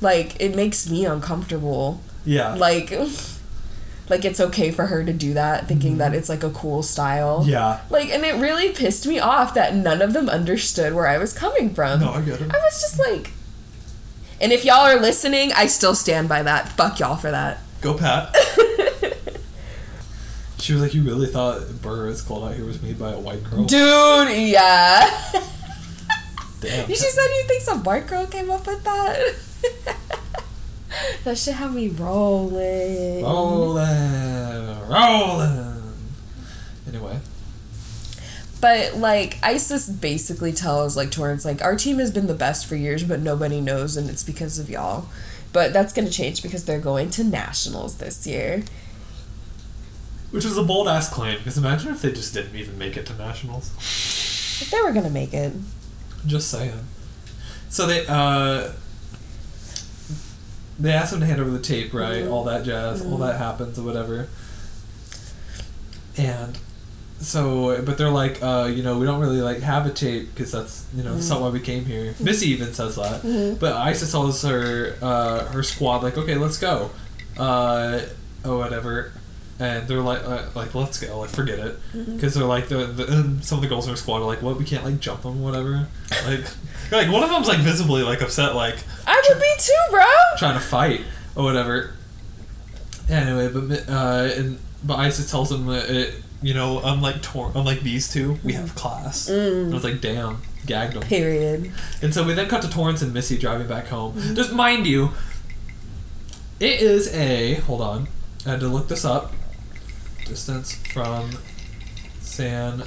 Like, 0.00 0.40
it 0.40 0.54
makes 0.54 0.88
me 0.88 1.04
uncomfortable. 1.06 2.00
Yeah. 2.24 2.54
Like, 2.54 2.92
like 4.08 4.24
it's 4.24 4.40
okay 4.40 4.70
for 4.70 4.86
her 4.86 5.04
to 5.04 5.12
do 5.12 5.34
that, 5.34 5.68
thinking 5.68 5.98
that 5.98 6.12
mm-hmm. 6.12 6.18
it's 6.18 6.28
like 6.28 6.42
a 6.42 6.50
cool 6.50 6.82
style. 6.82 7.44
yeah. 7.46 7.80
Like, 7.90 8.10
and 8.10 8.24
it 8.24 8.36
really 8.36 8.72
pissed 8.72 9.06
me 9.06 9.18
off 9.18 9.54
that 9.54 9.74
none 9.74 10.02
of 10.02 10.12
them 10.12 10.28
understood 10.28 10.94
where 10.94 11.06
I 11.06 11.18
was 11.18 11.32
coming 11.32 11.74
from. 11.74 12.00
No, 12.00 12.12
I 12.12 12.22
get 12.22 12.40
it. 12.40 12.50
I 12.52 12.58
was 12.58 12.80
just 12.80 12.98
like, 12.98 13.32
and 14.40 14.52
if 14.52 14.64
y'all 14.64 14.86
are 14.86 15.00
listening, 15.00 15.52
I 15.52 15.66
still 15.66 15.94
stand 15.94 16.28
by 16.28 16.42
that. 16.42 16.68
Fuck 16.68 17.00
y'all 17.00 17.16
for 17.16 17.30
that. 17.30 17.58
Go 17.80 17.94
Pat. 17.94 18.34
She 20.60 20.72
was 20.72 20.82
like, 20.82 20.92
"You 20.92 21.02
really 21.02 21.28
thought 21.28 21.62
Burr 21.80 22.08
is 22.08 22.20
cold 22.20 22.44
out 22.44 22.54
here 22.54 22.64
was 22.64 22.82
made 22.82 22.98
by 22.98 23.12
a 23.12 23.18
white 23.18 23.42
girl?" 23.44 23.64
Dude, 23.64 24.50
yeah. 24.50 25.08
Damn. 26.60 26.86
she 26.88 26.96
said 26.96 27.26
you 27.26 27.44
think 27.46 27.62
some 27.62 27.82
white 27.84 28.06
girl 28.06 28.26
came 28.26 28.50
up 28.50 28.66
with 28.66 28.82
that? 28.84 29.34
that 31.24 31.36
shit 31.38 31.54
had 31.54 31.72
me 31.74 31.88
rolling. 31.88 33.22
Rolling, 33.22 34.88
rolling. 34.88 35.82
Anyway, 36.88 37.18
But 38.60 38.96
like 38.96 39.38
Isis 39.42 39.88
basically 39.88 40.52
tells 40.52 40.96
like 40.96 41.10
Torrance 41.10 41.44
like 41.44 41.62
our 41.62 41.76
team 41.76 41.98
has 41.98 42.10
been 42.10 42.26
the 42.26 42.34
best 42.34 42.66
for 42.66 42.76
years, 42.76 43.04
but 43.04 43.20
nobody 43.20 43.60
knows, 43.60 43.96
and 43.96 44.08
it's 44.08 44.22
because 44.22 44.58
of 44.58 44.70
y'all. 44.70 45.08
But 45.52 45.72
that's 45.72 45.92
gonna 45.92 46.10
change 46.10 46.42
because 46.42 46.64
they're 46.64 46.80
going 46.80 47.10
to 47.10 47.24
nationals 47.24 47.98
this 47.98 48.26
year. 48.26 48.62
which 50.30 50.44
is 50.44 50.56
a 50.58 50.62
bold 50.62 50.88
ass 50.88 51.08
claim 51.10 51.38
because 51.38 51.56
imagine 51.58 51.90
if 51.92 52.02
they 52.02 52.12
just 52.12 52.34
didn't 52.34 52.54
even 52.56 52.76
make 52.78 52.96
it 52.96 53.06
to 53.06 53.14
nationals. 53.14 53.70
If 54.60 54.70
they 54.70 54.80
were 54.82 54.92
gonna 54.92 55.10
make 55.10 55.32
it, 55.34 55.52
Just 56.26 56.50
saying. 56.50 56.86
So 57.68 57.86
they 57.86 58.06
uh 58.08 58.72
they 60.78 60.92
asked 60.92 61.12
him 61.12 61.20
to 61.20 61.26
hand 61.26 61.40
over 61.40 61.50
the 61.50 61.58
tape, 61.58 61.92
right? 61.92 62.24
Mhm. 62.24 62.30
All 62.30 62.44
that 62.44 62.64
jazz, 62.64 63.04
all 63.04 63.18
that 63.18 63.36
happens 63.38 63.78
or 63.78 63.82
whatever. 63.82 64.28
And 66.16 66.58
so, 67.20 67.82
but 67.82 67.98
they're 67.98 68.10
like, 68.10 68.42
uh, 68.42 68.70
you 68.72 68.82
know, 68.82 68.98
we 68.98 69.06
don't 69.06 69.20
really 69.20 69.40
like 69.40 69.60
have 69.60 69.86
a 69.86 69.90
tape 69.90 70.32
because 70.34 70.52
that's 70.52 70.84
you 70.96 71.02
know 71.02 71.14
that's 71.14 71.28
not 71.30 71.40
why 71.40 71.48
we 71.48 71.60
came 71.60 71.84
here. 71.84 72.14
Missy 72.20 72.48
even 72.50 72.72
says 72.74 72.96
that. 72.96 73.22
Mhm. 73.22 73.58
But 73.58 73.74
Isis 73.74 74.10
tells 74.12 74.42
her 74.42 74.94
uh, 75.02 75.44
her 75.46 75.62
squad 75.62 76.02
like, 76.02 76.16
okay, 76.16 76.36
let's 76.36 76.58
go, 76.58 76.90
uh, 77.38 78.00
or 78.44 78.58
whatever. 78.58 79.12
And 79.60 79.88
they're 79.88 80.00
like, 80.00 80.22
uh, 80.24 80.46
like 80.54 80.74
let's 80.74 81.00
go, 81.00 81.18
like 81.18 81.30
forget 81.30 81.58
it, 81.58 81.76
mm-hmm. 81.92 82.14
because 82.14 82.34
they're 82.34 82.44
like 82.44 82.68
the, 82.68 82.86
the 82.86 83.12
and 83.12 83.44
some 83.44 83.58
of 83.58 83.62
the 83.62 83.68
girls 83.68 83.86
in 83.86 83.90
our 83.90 83.96
squad 83.96 84.18
are 84.18 84.24
like, 84.24 84.40
what 84.40 84.56
we 84.56 84.64
can't 84.64 84.84
like 84.84 85.00
jump 85.00 85.22
them, 85.22 85.42
whatever. 85.42 85.88
Like, 86.26 86.44
like 86.92 87.10
one 87.10 87.24
of 87.24 87.30
them's 87.30 87.48
like 87.48 87.58
visibly 87.58 88.02
like 88.02 88.22
upset, 88.22 88.54
like 88.54 88.76
I 89.06 89.20
would 89.28 89.40
be 89.40 89.52
too, 89.58 89.72
bro. 89.90 90.04
trying 90.38 90.54
to 90.54 90.64
fight 90.64 91.00
or 91.34 91.42
whatever. 91.42 91.94
Anyway, 93.08 93.48
but 93.48 93.88
uh, 93.88 94.30
and 94.36 94.58
but 94.84 94.96
Isis 94.96 95.30
tells 95.30 95.50
them 95.50 95.66
that 95.66 95.90
it, 95.90 96.14
you 96.42 96.54
know, 96.54 96.80
unlike 96.84 97.22
Tor- 97.22 97.52
unlike 97.54 97.80
these 97.80 98.12
two, 98.12 98.38
we 98.44 98.52
have 98.52 98.66
mm-hmm. 98.66 98.78
class. 98.78 99.28
And 99.28 99.72
I 99.72 99.74
was 99.74 99.82
like, 99.82 100.00
damn, 100.00 100.42
gagged 100.66 100.94
them. 100.94 101.02
Period. 101.02 101.72
And 102.02 102.14
so 102.14 102.24
we 102.24 102.34
then 102.34 102.48
cut 102.48 102.62
to 102.62 102.70
Torrance 102.70 103.02
and 103.02 103.12
Missy 103.12 103.38
driving 103.38 103.66
back 103.66 103.88
home. 103.88 104.14
Mm-hmm. 104.14 104.34
Just 104.34 104.52
mind 104.52 104.86
you, 104.86 105.10
it 106.60 106.80
is 106.80 107.12
a 107.14 107.54
hold 107.54 107.80
on, 107.80 108.08
I 108.46 108.50
had 108.50 108.60
to 108.60 108.68
look 108.68 108.88
this 108.88 109.04
up. 109.04 109.32
Distance 110.28 110.74
from 110.92 111.30
San 112.20 112.82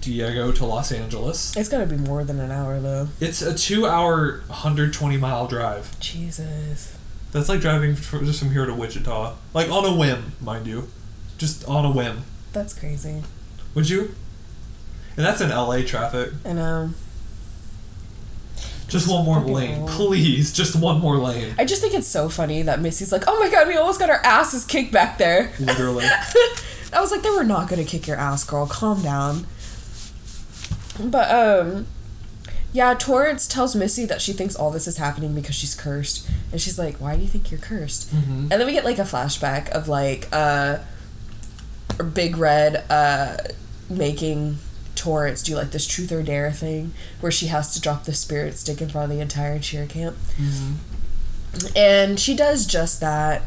Diego 0.00 0.52
to 0.52 0.64
Los 0.64 0.92
Angeles. 0.92 1.56
It's 1.56 1.68
gotta 1.68 1.86
be 1.86 1.96
more 1.96 2.22
than 2.22 2.38
an 2.38 2.52
hour 2.52 2.78
though. 2.78 3.08
It's 3.20 3.42
a 3.42 3.54
two-hour, 3.54 4.42
120 4.46 5.16
mile 5.16 5.48
drive. 5.48 5.98
Jesus. 5.98 6.96
That's 7.32 7.48
like 7.48 7.60
driving 7.60 7.96
fr 7.96 8.18
just 8.18 8.38
from 8.38 8.52
here 8.52 8.66
to 8.66 8.72
Wichita, 8.72 9.34
like 9.52 9.68
on 9.68 9.84
a 9.84 9.96
whim, 9.96 10.32
mind 10.40 10.68
you, 10.68 10.88
just 11.38 11.66
on 11.68 11.84
a 11.84 11.90
whim. 11.90 12.22
That's 12.52 12.72
crazy. 12.72 13.24
Would 13.74 13.90
you? 13.90 14.14
And 15.16 15.26
that's 15.26 15.40
in 15.40 15.50
LA 15.50 15.82
traffic. 15.82 16.30
I 16.44 16.52
know. 16.52 16.90
Just 18.88 19.08
one 19.10 19.24
more 19.24 19.40
lane, 19.40 19.86
please. 19.88 20.52
Just 20.52 20.76
one 20.76 21.00
more 21.00 21.16
lane. 21.16 21.54
I 21.58 21.64
just 21.64 21.80
think 21.80 21.94
it's 21.94 22.06
so 22.06 22.28
funny 22.28 22.62
that 22.62 22.80
Missy's 22.80 23.10
like, 23.12 23.24
oh 23.26 23.38
my 23.40 23.50
god, 23.50 23.66
we 23.66 23.76
almost 23.76 23.98
got 23.98 24.10
our 24.10 24.20
asses 24.24 24.64
kicked 24.64 24.92
back 24.92 25.18
there. 25.18 25.52
Literally. 25.58 26.04
I 26.92 27.00
was 27.00 27.10
like, 27.10 27.22
they 27.22 27.30
were 27.30 27.44
not 27.44 27.68
gonna 27.68 27.84
kick 27.84 28.06
your 28.06 28.16
ass, 28.16 28.44
girl. 28.44 28.66
Calm 28.66 29.02
down. 29.02 29.46
But 31.02 31.30
um, 31.30 31.86
yeah, 32.72 32.94
Torrance 32.94 33.48
tells 33.48 33.74
Missy 33.74 34.04
that 34.06 34.20
she 34.22 34.32
thinks 34.32 34.54
all 34.54 34.70
this 34.70 34.86
is 34.86 34.98
happening 34.98 35.34
because 35.34 35.54
she's 35.56 35.74
cursed, 35.74 36.28
and 36.52 36.60
she's 36.60 36.78
like, 36.78 36.96
"Why 36.98 37.16
do 37.16 37.22
you 37.22 37.28
think 37.28 37.50
you're 37.50 37.58
cursed?" 37.60 38.14
Mhm. 38.14 38.42
And 38.42 38.50
then 38.52 38.66
we 38.66 38.72
get 38.72 38.84
like 38.84 38.98
a 38.98 39.02
flashback 39.02 39.68
of 39.70 39.88
like 39.88 40.28
uh, 40.32 40.78
Big 42.12 42.36
Red 42.36 42.84
uh 42.90 43.36
making 43.90 44.58
Torrance 44.94 45.42
do 45.42 45.54
like 45.56 45.70
this 45.70 45.86
truth 45.86 46.12
or 46.12 46.22
dare 46.22 46.52
thing 46.52 46.92
where 47.20 47.32
she 47.32 47.46
has 47.46 47.74
to 47.74 47.80
drop 47.80 48.04
the 48.04 48.14
spirit 48.14 48.56
stick 48.56 48.80
in 48.80 48.88
front 48.88 49.10
of 49.10 49.16
the 49.16 49.22
entire 49.22 49.58
cheer 49.58 49.86
camp. 49.86 50.16
And 51.76 52.18
she 52.18 52.34
does 52.34 52.66
just 52.66 53.00
that. 53.00 53.42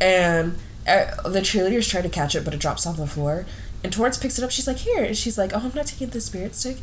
And 0.00 0.56
uh, 0.86 1.28
the 1.28 1.40
cheerleaders 1.40 1.88
try 1.90 2.00
to 2.02 2.08
catch 2.08 2.34
it, 2.34 2.44
but 2.44 2.54
it 2.54 2.60
drops 2.60 2.86
on 2.86 2.96
the 2.96 3.06
floor. 3.06 3.46
And 3.82 3.92
Torrance 3.92 4.18
picks 4.18 4.38
it 4.38 4.44
up. 4.44 4.50
She's 4.50 4.66
like, 4.66 4.78
"Here." 4.78 5.04
And 5.04 5.16
she's 5.16 5.38
like, 5.38 5.52
"Oh, 5.54 5.60
I'm 5.60 5.72
not 5.74 5.86
taking 5.86 6.08
the 6.08 6.20
spirit 6.20 6.54
stick." 6.54 6.78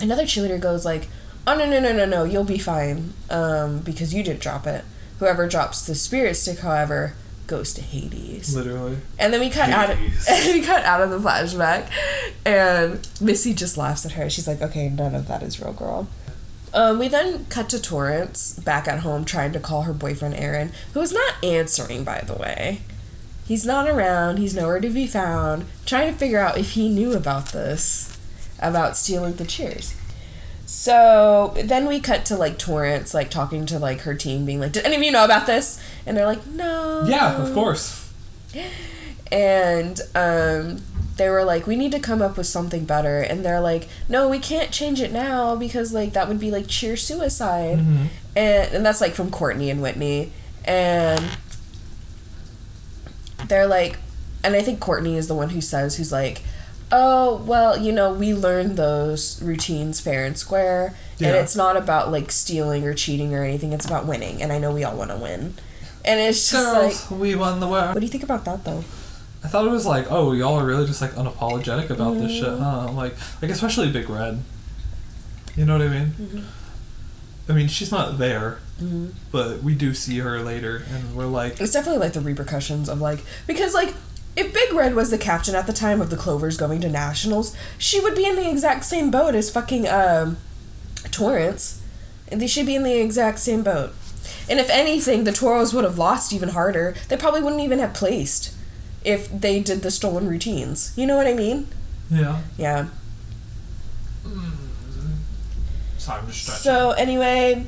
Another 0.00 0.24
cheerleader 0.24 0.60
goes 0.60 0.84
like, 0.84 1.08
"Oh 1.46 1.56
no 1.56 1.68
no 1.68 1.78
no 1.78 1.92
no 1.92 2.04
no! 2.06 2.24
You'll 2.24 2.44
be 2.44 2.58
fine, 2.58 3.12
um, 3.30 3.80
because 3.80 4.14
you 4.14 4.22
didn't 4.22 4.40
drop 4.40 4.66
it. 4.66 4.84
Whoever 5.18 5.46
drops 5.46 5.86
the 5.86 5.94
spirit 5.94 6.36
stick, 6.36 6.60
however, 6.60 7.14
goes 7.46 7.74
to 7.74 7.82
Hades." 7.82 8.54
Literally. 8.54 8.98
And 9.18 9.32
then 9.32 9.40
we 9.40 9.50
cut 9.50 9.70
out 9.70 9.90
of 9.90 9.98
we 10.46 10.62
cut 10.62 10.84
out 10.84 11.00
of 11.00 11.10
the 11.10 11.18
flashback, 11.18 11.90
and 12.44 13.06
Missy 13.20 13.54
just 13.54 13.76
laughs 13.76 14.04
at 14.04 14.12
her. 14.12 14.28
She's 14.30 14.48
like, 14.48 14.62
"Okay, 14.62 14.88
none 14.88 15.14
of 15.14 15.28
that 15.28 15.42
is 15.42 15.60
real, 15.60 15.72
girl." 15.72 16.08
Um, 16.74 16.98
we 16.98 17.06
then 17.06 17.46
cut 17.46 17.68
to 17.68 17.80
Torrance 17.80 18.58
back 18.58 18.88
at 18.88 19.00
home 19.00 19.24
trying 19.24 19.52
to 19.52 19.60
call 19.60 19.82
her 19.82 19.92
boyfriend 19.92 20.34
Aaron, 20.34 20.72
who 20.92 21.00
is 21.00 21.12
not 21.12 21.34
answering, 21.44 22.02
by 22.02 22.20
the 22.22 22.34
way. 22.34 22.80
He's 23.46 23.64
not 23.64 23.88
around. 23.88 24.38
He's 24.38 24.56
nowhere 24.56 24.80
to 24.80 24.88
be 24.88 25.06
found. 25.06 25.66
Trying 25.86 26.12
to 26.12 26.18
figure 26.18 26.40
out 26.40 26.58
if 26.58 26.72
he 26.72 26.88
knew 26.88 27.12
about 27.12 27.52
this, 27.52 28.18
about 28.58 28.96
stealing 28.96 29.34
the 29.34 29.44
cheers. 29.44 29.94
So 30.76 31.54
then 31.62 31.86
we 31.86 32.00
cut 32.00 32.24
to 32.26 32.36
like 32.36 32.58
Torrance, 32.58 33.14
like 33.14 33.30
talking 33.30 33.64
to 33.66 33.78
like 33.78 34.00
her 34.00 34.12
team, 34.14 34.44
being 34.44 34.58
like, 34.58 34.72
"Did 34.72 34.84
any 34.84 34.96
of 34.96 35.02
you 35.04 35.12
know 35.12 35.24
about 35.24 35.46
this?" 35.46 35.80
And 36.04 36.16
they're 36.16 36.26
like, 36.26 36.44
"No." 36.48 37.04
Yeah, 37.06 37.36
of 37.40 37.54
course. 37.54 38.10
and 39.30 40.00
um, 40.16 40.82
they 41.16 41.28
were 41.28 41.44
like, 41.44 41.68
"We 41.68 41.76
need 41.76 41.92
to 41.92 42.00
come 42.00 42.20
up 42.20 42.36
with 42.36 42.48
something 42.48 42.84
better." 42.86 43.20
And 43.20 43.44
they're 43.44 43.60
like, 43.60 43.86
"No, 44.08 44.28
we 44.28 44.40
can't 44.40 44.72
change 44.72 45.00
it 45.00 45.12
now 45.12 45.54
because 45.54 45.92
like 45.94 46.12
that 46.14 46.26
would 46.26 46.40
be 46.40 46.50
like 46.50 46.66
cheer 46.66 46.96
suicide." 46.96 47.78
Mhm. 47.78 48.06
And 48.34 48.74
and 48.74 48.84
that's 48.84 49.00
like 49.00 49.14
from 49.14 49.30
Courtney 49.30 49.70
and 49.70 49.80
Whitney, 49.80 50.32
and 50.64 51.24
they're 53.46 53.68
like, 53.68 53.98
and 54.42 54.56
I 54.56 54.60
think 54.60 54.80
Courtney 54.80 55.16
is 55.16 55.28
the 55.28 55.36
one 55.36 55.50
who 55.50 55.60
says, 55.60 55.96
"Who's 55.98 56.10
like." 56.10 56.42
Oh, 56.96 57.42
well, 57.44 57.76
you 57.76 57.90
know, 57.90 58.12
we 58.12 58.32
learned 58.34 58.76
those 58.76 59.42
routines 59.42 60.00
fair 60.00 60.24
and 60.24 60.38
square. 60.38 60.94
And 61.18 61.34
it's 61.34 61.56
not 61.56 61.76
about 61.76 62.12
like 62.12 62.30
stealing 62.30 62.84
or 62.84 62.94
cheating 62.94 63.34
or 63.34 63.42
anything. 63.42 63.72
It's 63.72 63.84
about 63.86 64.06
winning. 64.06 64.40
And 64.42 64.52
I 64.52 64.58
know 64.58 64.72
we 64.72 64.84
all 64.84 64.96
want 64.96 65.10
to 65.10 65.16
win. 65.16 65.54
And 66.04 66.20
it's 66.20 66.50
just 66.50 66.72
like, 66.72 66.82
Girls, 66.82 67.10
we 67.10 67.34
won 67.34 67.58
the 67.60 67.66
war. 67.66 67.80
what 67.88 67.94
do 67.94 68.02
you 68.02 68.08
think 68.08 68.22
about 68.24 68.44
that 68.44 68.64
though? 68.64 68.84
I 69.42 69.48
thought 69.48 69.66
it 69.66 69.70
was 69.70 69.86
like, 69.86 70.06
oh, 70.10 70.32
y'all 70.32 70.58
are 70.58 70.64
really 70.66 70.86
just 70.86 71.00
like 71.00 71.12
unapologetic 71.12 71.90
about 71.90 72.14
this 72.14 72.30
shit, 72.32 72.44
huh? 72.58 72.90
Like, 72.92 73.14
like 73.42 73.50
especially 73.50 73.90
Big 73.90 74.08
Red. 74.08 74.42
You 75.56 75.64
know 75.64 75.78
what 75.78 75.86
I 75.86 75.88
mean? 75.88 76.44
I 77.48 77.52
mean, 77.52 77.68
she's 77.68 77.90
not 77.90 78.18
there, 78.18 78.58
Mm-hmm. 78.82 79.10
but 79.30 79.62
we 79.62 79.72
do 79.76 79.94
see 79.94 80.18
her 80.18 80.40
later, 80.40 80.82
and 80.92 81.14
we're 81.14 81.26
like, 81.26 81.60
It's 81.60 81.72
definitely 81.72 82.00
like 82.00 82.12
the 82.12 82.20
repercussions 82.20 82.88
of 82.88 83.00
like 83.00 83.20
because 83.46 83.72
like 83.72 83.94
if 84.36 84.52
Big 84.52 84.72
Red 84.72 84.94
was 84.94 85.10
the 85.10 85.18
captain 85.18 85.54
at 85.54 85.66
the 85.66 85.72
time 85.72 86.00
of 86.00 86.10
the 86.10 86.16
Clovers 86.16 86.56
going 86.56 86.80
to 86.80 86.88
nationals, 86.88 87.56
she 87.78 88.00
would 88.00 88.14
be 88.14 88.26
in 88.26 88.36
the 88.36 88.48
exact 88.50 88.84
same 88.84 89.10
boat 89.10 89.34
as 89.34 89.50
fucking 89.50 89.88
um, 89.88 90.36
Torrance, 91.10 91.80
and 92.28 92.40
they 92.40 92.46
should 92.46 92.66
be 92.66 92.74
in 92.74 92.82
the 92.82 92.98
exact 93.00 93.38
same 93.38 93.62
boat. 93.62 93.92
And 94.48 94.58
if 94.58 94.68
anything, 94.70 95.24
the 95.24 95.32
Toros 95.32 95.72
would 95.72 95.84
have 95.84 95.98
lost 95.98 96.32
even 96.32 96.50
harder. 96.50 96.94
They 97.08 97.16
probably 97.16 97.42
wouldn't 97.42 97.62
even 97.62 97.78
have 97.78 97.94
placed 97.94 98.54
if 99.04 99.28
they 99.30 99.60
did 99.60 99.82
the 99.82 99.90
stolen 99.90 100.26
routines. 100.28 100.92
You 100.96 101.06
know 101.06 101.16
what 101.16 101.26
I 101.26 101.34
mean? 101.34 101.68
yeah. 102.10 102.40
Yeah. 102.58 102.86
Time 106.00 106.26
to 106.26 106.32
stretch. 106.32 106.58
So 106.58 106.90
anyway, 106.92 107.64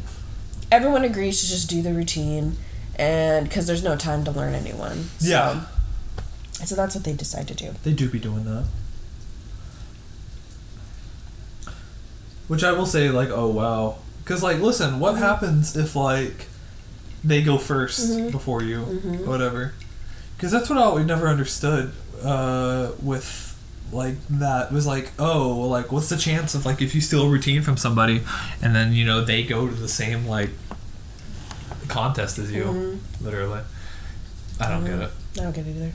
everyone 0.70 1.04
agrees 1.04 1.40
to 1.42 1.48
just 1.48 1.70
do 1.70 1.80
the 1.80 1.94
routine, 1.94 2.56
and 2.96 3.48
because 3.48 3.66
there's 3.66 3.84
no 3.84 3.96
time 3.96 4.24
to 4.24 4.30
learn 4.30 4.54
anyone. 4.54 5.04
So, 5.18 5.28
yeah, 5.28 5.64
So 6.64 6.74
that's 6.74 6.94
what 6.94 7.04
they 7.04 7.12
decide 7.12 7.48
to 7.48 7.54
do. 7.54 7.74
they 7.84 7.92
do 7.92 8.08
be 8.08 8.18
doing 8.18 8.44
that. 8.44 8.64
Which 12.48 12.64
I 12.64 12.72
will 12.72 12.86
say, 12.86 13.10
like, 13.10 13.28
oh 13.28 13.48
wow, 13.48 13.98
because 14.22 14.42
like, 14.42 14.58
listen, 14.58 14.98
what 14.98 15.14
mm-hmm. 15.14 15.22
happens 15.22 15.76
if 15.76 15.94
like 15.94 16.46
they 17.22 17.42
go 17.42 17.56
1st 17.56 18.00
mm-hmm. 18.00 18.30
before 18.30 18.62
you, 18.62 18.82
or 18.82 19.26
whatever? 19.26 19.74
Because 20.36 20.52
that's 20.52 20.70
what 20.70 20.78
I 20.78 20.92
we 20.94 21.04
never 21.04 21.28
understood 21.28 21.92
uh, 22.22 22.92
with 23.02 23.46
like 23.92 24.14
that 24.28 24.72
was 24.72 24.86
like, 24.86 25.12
oh, 25.18 25.60
like 25.68 25.92
what's 25.92 26.08
the 26.08 26.16
chance 26.16 26.54
of 26.54 26.66
like 26.66 26.82
if 26.82 26.94
you 26.94 27.00
steal 27.00 27.22
a 27.22 27.28
routine 27.28 27.62
from 27.62 27.76
somebody, 27.76 28.22
and 28.62 28.74
then 28.74 28.92
you 28.92 29.04
know 29.04 29.24
they 29.24 29.42
go 29.42 29.68
to 29.68 29.74
the 29.74 29.88
same 29.88 30.26
like 30.26 30.50
contest 31.88 32.38
as 32.38 32.50
you, 32.50 33.00
literally. 33.20 33.60
I 34.60 34.70
don't 34.70 34.84
get 34.84 35.00
it. 35.00 35.10
I 35.38 35.42
don't 35.42 35.54
get 35.54 35.66
it 35.66 35.76
either. 35.76 35.92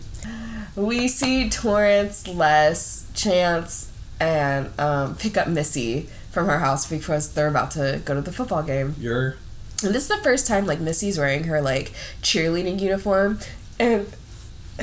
We 0.75 1.07
see 1.07 1.49
Torrance, 1.49 2.27
Les, 2.27 3.09
Chance, 3.13 3.91
and 4.19 4.79
um, 4.79 5.15
pick 5.15 5.37
up 5.37 5.47
Missy 5.47 6.07
from 6.31 6.47
her 6.47 6.59
house 6.59 6.89
because 6.89 7.33
they're 7.33 7.47
about 7.47 7.71
to 7.71 8.01
go 8.05 8.13
to 8.13 8.21
the 8.21 8.31
football 8.31 8.63
game. 8.63 8.95
You're 8.99 9.35
And 9.83 9.93
this 9.93 10.03
is 10.03 10.07
the 10.07 10.23
first 10.23 10.47
time 10.47 10.65
like 10.65 10.79
Missy's 10.79 11.17
wearing 11.17 11.43
her 11.45 11.61
like 11.61 11.91
cheerleading 12.21 12.79
uniform 12.79 13.39
and 13.79 14.07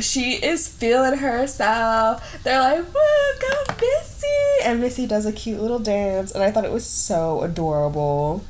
she 0.00 0.34
is 0.34 0.68
feeling 0.68 1.18
herself. 1.18 2.42
They're 2.44 2.60
like, 2.60 2.78
Woo, 2.78 3.40
go 3.40 3.74
Missy 3.80 4.26
and 4.64 4.80
Missy 4.80 5.06
does 5.06 5.24
a 5.24 5.32
cute 5.32 5.60
little 5.60 5.78
dance 5.78 6.32
and 6.32 6.42
I 6.42 6.50
thought 6.50 6.64
it 6.64 6.72
was 6.72 6.84
so 6.84 7.42
adorable. 7.42 8.44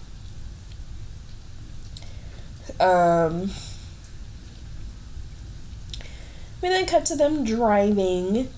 Um 2.81 3.51
we 6.63 6.69
then 6.69 6.87
cut 6.87 7.05
to 7.07 7.17
them 7.17 7.45
driving 7.45 8.49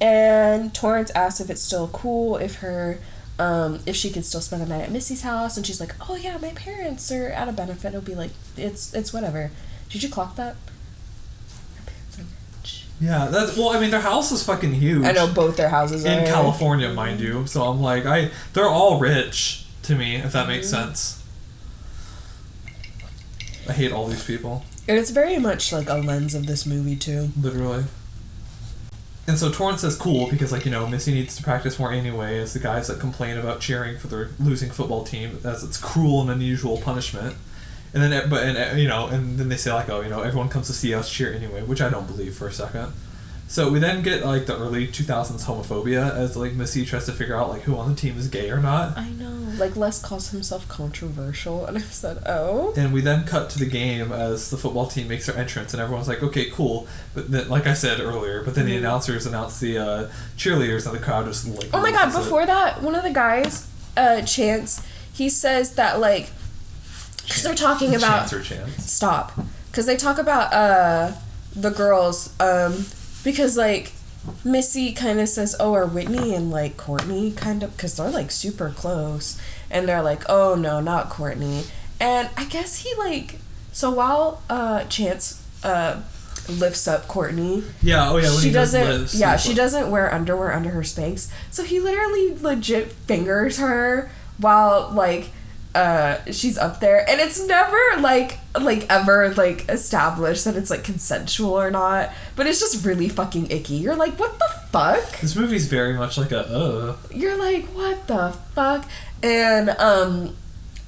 and 0.00 0.72
Torrance 0.74 1.10
asks 1.10 1.40
if 1.40 1.50
it's 1.50 1.62
still 1.62 1.88
cool 1.88 2.36
if 2.36 2.56
her 2.56 2.98
um, 3.38 3.80
if 3.86 3.96
she 3.96 4.10
could 4.10 4.24
still 4.24 4.40
spend 4.42 4.60
the 4.62 4.66
night 4.66 4.82
at 4.82 4.90
Missy's 4.90 5.22
house 5.22 5.56
and 5.56 5.66
she's 5.66 5.80
like, 5.80 5.94
Oh 6.08 6.14
yeah, 6.16 6.36
my 6.38 6.50
parents 6.50 7.10
are 7.10 7.28
at 7.28 7.48
a 7.48 7.52
benefit, 7.52 7.88
it'll 7.88 8.00
be 8.02 8.14
like 8.14 8.30
it's 8.56 8.92
it's 8.94 9.12
whatever. 9.12 9.50
Did 9.88 10.02
you 10.02 10.08
clock 10.10 10.36
that? 10.36 10.56
Her 11.76 11.82
parents 11.86 12.18
are 12.18 12.24
rich. 12.60 12.84
yeah. 13.00 13.28
That's 13.30 13.56
well. 13.56 13.70
I 13.70 13.80
mean, 13.80 13.90
their 13.90 14.00
house 14.02 14.30
is 14.30 14.42
fucking 14.44 14.74
huge. 14.74 15.04
I 15.06 15.12
know 15.12 15.26
both 15.26 15.56
their 15.56 15.70
houses 15.70 16.04
in 16.04 16.18
are 16.18 16.26
California, 16.26 16.92
mind 16.92 17.20
you. 17.20 17.46
So 17.46 17.62
I'm 17.64 17.80
like, 17.80 18.04
I 18.06 18.30
they're 18.52 18.68
all 18.68 19.00
rich 19.00 19.64
to 19.84 19.94
me, 19.96 20.16
if 20.16 20.32
that 20.32 20.46
makes 20.46 20.70
Mm-hmm. 20.70 20.84
sense. 20.88 21.22
I 23.68 23.72
hate 23.72 23.92
all 23.92 24.06
these 24.06 24.24
people, 24.24 24.64
And 24.90 24.98
it's 24.98 25.10
very 25.10 25.38
much 25.38 25.72
like 25.72 25.88
a 25.88 25.94
lens 25.94 26.34
of 26.34 26.46
this 26.46 26.66
movie 26.66 26.96
too. 26.96 27.28
literally. 27.40 27.84
And 29.28 29.38
so 29.38 29.48
Torrance 29.48 29.82
says 29.82 29.94
cool 29.96 30.28
because 30.28 30.50
like 30.50 30.64
you 30.64 30.72
know 30.72 30.84
Missy 30.88 31.14
needs 31.14 31.36
to 31.36 31.44
practice 31.44 31.78
more 31.78 31.92
anyway. 31.92 32.40
As 32.40 32.54
the 32.54 32.58
guys 32.58 32.88
that 32.88 32.98
complain 32.98 33.38
about 33.38 33.60
cheering 33.60 33.98
for 33.98 34.08
their 34.08 34.30
losing 34.40 34.68
football 34.68 35.04
team 35.04 35.38
as 35.44 35.62
it's 35.62 35.76
cruel 35.76 36.20
and 36.22 36.28
unusual 36.28 36.78
punishment. 36.78 37.36
And 37.94 38.02
then 38.02 38.28
but 38.28 38.42
and 38.42 38.80
you 38.80 38.88
know 38.88 39.06
and 39.06 39.38
then 39.38 39.48
they 39.48 39.56
say 39.56 39.72
like 39.72 39.88
oh 39.88 40.00
you 40.00 40.08
know 40.08 40.22
everyone 40.22 40.48
comes 40.48 40.66
to 40.66 40.72
see 40.72 40.92
us 40.92 41.08
cheer 41.08 41.32
anyway, 41.32 41.62
which 41.62 41.80
I 41.80 41.88
don't 41.88 42.08
believe 42.08 42.34
for 42.34 42.48
a 42.48 42.52
second. 42.52 42.92
So 43.52 43.68
we 43.68 43.80
then 43.80 44.02
get 44.02 44.24
like 44.24 44.46
the 44.46 44.56
early 44.56 44.86
2000s 44.86 45.44
homophobia 45.44 46.14
as 46.14 46.36
like 46.36 46.52
Missy 46.52 46.84
tries 46.86 47.06
to 47.06 47.12
figure 47.12 47.34
out 47.36 47.48
like 47.48 47.62
who 47.62 47.76
on 47.76 47.88
the 47.90 47.96
team 47.96 48.16
is 48.16 48.28
gay 48.28 48.48
or 48.48 48.60
not. 48.60 48.96
I 48.96 49.08
know. 49.10 49.28
Like 49.58 49.74
Les 49.74 50.00
calls 50.00 50.30
himself 50.30 50.68
controversial 50.68 51.66
and 51.66 51.76
I've 51.76 51.92
said, 51.92 52.22
Oh. 52.26 52.72
And 52.76 52.92
we 52.92 53.00
then 53.00 53.24
cut 53.24 53.50
to 53.50 53.58
the 53.58 53.66
game 53.66 54.12
as 54.12 54.50
the 54.50 54.56
football 54.56 54.86
team 54.86 55.08
makes 55.08 55.26
their 55.26 55.36
entrance, 55.36 55.74
and 55.74 55.82
everyone's 55.82 56.06
like, 56.06 56.22
"Okay, 56.22 56.48
cool." 56.50 56.86
But 57.12 57.32
then, 57.32 57.48
like 57.48 57.66
I 57.66 57.74
said 57.74 57.98
earlier, 57.98 58.42
but 58.44 58.54
then 58.54 58.66
the 58.66 58.74
Mhm. 58.76 58.78
announcers 58.78 59.26
announce 59.26 59.58
the 59.58 59.78
uh, 59.78 60.08
cheerleaders, 60.38 60.86
and 60.86 60.94
the 60.94 61.00
crowd 61.04 61.26
just 61.26 61.44
like. 61.48 61.70
Oh 61.74 61.80
my 61.82 61.90
god, 61.90 62.06
loses 62.06 62.20
it. 62.20 62.22
before 62.24 62.46
that, 62.46 62.80
one 62.82 62.94
of 62.94 63.02
the 63.02 63.10
guys, 63.10 63.66
uh, 63.96 64.22
Chance, 64.22 64.80
he 65.12 65.28
says 65.28 65.72
that 65.72 65.98
like 65.98 66.30
because 67.26 67.42
they're 67.42 67.54
talking 67.56 67.96
about 67.96 68.28
chance 68.30 68.32
or 68.32 68.42
chance. 68.42 68.90
stop 68.92 69.32
because 69.72 69.86
they 69.86 69.96
talk 69.96 70.18
about 70.18 70.52
uh 70.52 71.12
the 71.56 71.70
girls 71.70 72.30
um 72.40 72.86
because 73.24 73.56
like 73.56 73.92
missy 74.44 74.92
kind 74.92 75.18
of 75.18 75.28
says 75.28 75.56
oh 75.58 75.72
are 75.74 75.86
whitney 75.86 76.34
and 76.34 76.50
like 76.50 76.76
courtney 76.76 77.32
kind 77.32 77.62
of 77.62 77.74
because 77.76 77.96
they're 77.96 78.10
like 78.10 78.30
super 78.30 78.70
close 78.70 79.40
and 79.70 79.88
they're 79.88 80.02
like 80.02 80.22
oh 80.28 80.54
no 80.54 80.80
not 80.80 81.08
courtney 81.08 81.62
and 81.98 82.28
i 82.36 82.44
guess 82.44 82.80
he 82.80 82.94
like 82.96 83.36
so 83.72 83.90
while 83.90 84.42
uh 84.50 84.84
chance 84.84 85.42
uh 85.64 86.00
lifts 86.48 86.88
up 86.88 87.06
courtney 87.06 87.62
Yeah. 87.82 88.10
Oh 88.10 88.16
yeah. 88.16 88.30
She 88.36 88.48
he 88.48 88.52
does 88.52 88.72
doesn't 88.72 88.88
live, 88.88 89.14
yeah 89.14 89.36
she 89.36 89.54
doesn't 89.54 89.90
wear 89.90 90.12
underwear 90.12 90.52
under 90.52 90.70
her 90.70 90.80
Spanx 90.82 91.30
so 91.50 91.62
he 91.62 91.78
literally 91.80 92.34
legit 92.40 92.90
fingers 92.92 93.58
her 93.58 94.10
while 94.38 94.90
like 94.92 95.30
uh 95.74 96.18
she's 96.32 96.58
up 96.58 96.80
there 96.80 97.08
and 97.08 97.20
it's 97.20 97.46
never 97.46 97.78
like 98.00 98.38
like 98.60 98.84
ever 98.90 99.32
like 99.34 99.68
established 99.68 100.44
that 100.44 100.56
it's 100.56 100.68
like 100.68 100.82
consensual 100.82 101.52
or 101.52 101.70
not 101.70 102.10
but 102.34 102.44
it's 102.48 102.58
just 102.58 102.84
really 102.84 103.08
fucking 103.08 103.48
icky. 103.52 103.74
You're 103.74 103.94
like 103.94 104.18
what 104.18 104.36
the 104.38 104.48
fuck? 104.72 105.20
This 105.20 105.36
movie's 105.36 105.66
very 105.68 105.92
much 105.94 106.18
like 106.18 106.32
a 106.32 106.40
uh. 106.40 106.96
you're 107.14 107.36
like 107.38 107.66
what 107.66 108.06
the 108.08 108.32
fuck? 108.54 108.84
And 109.22 109.70
um 109.70 110.36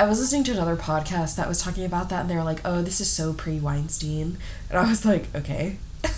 i 0.01 0.05
was 0.09 0.19
listening 0.19 0.43
to 0.45 0.51
another 0.53 0.75
podcast 0.75 1.37
that 1.37 1.47
was 1.47 1.63
talking 1.63 1.85
about 1.85 2.09
that 2.09 2.23
and 2.23 2.31
they 2.31 2.35
were 2.35 2.43
like 2.43 2.61
oh 2.65 2.83
this 2.83 3.01
is 3.01 3.09
so 3.09 3.33
pre-weinstein. 3.33 4.37
And 4.69 4.79
i 4.79 4.89
was 4.89 5.05
like 5.05 5.33
okay. 5.35 5.77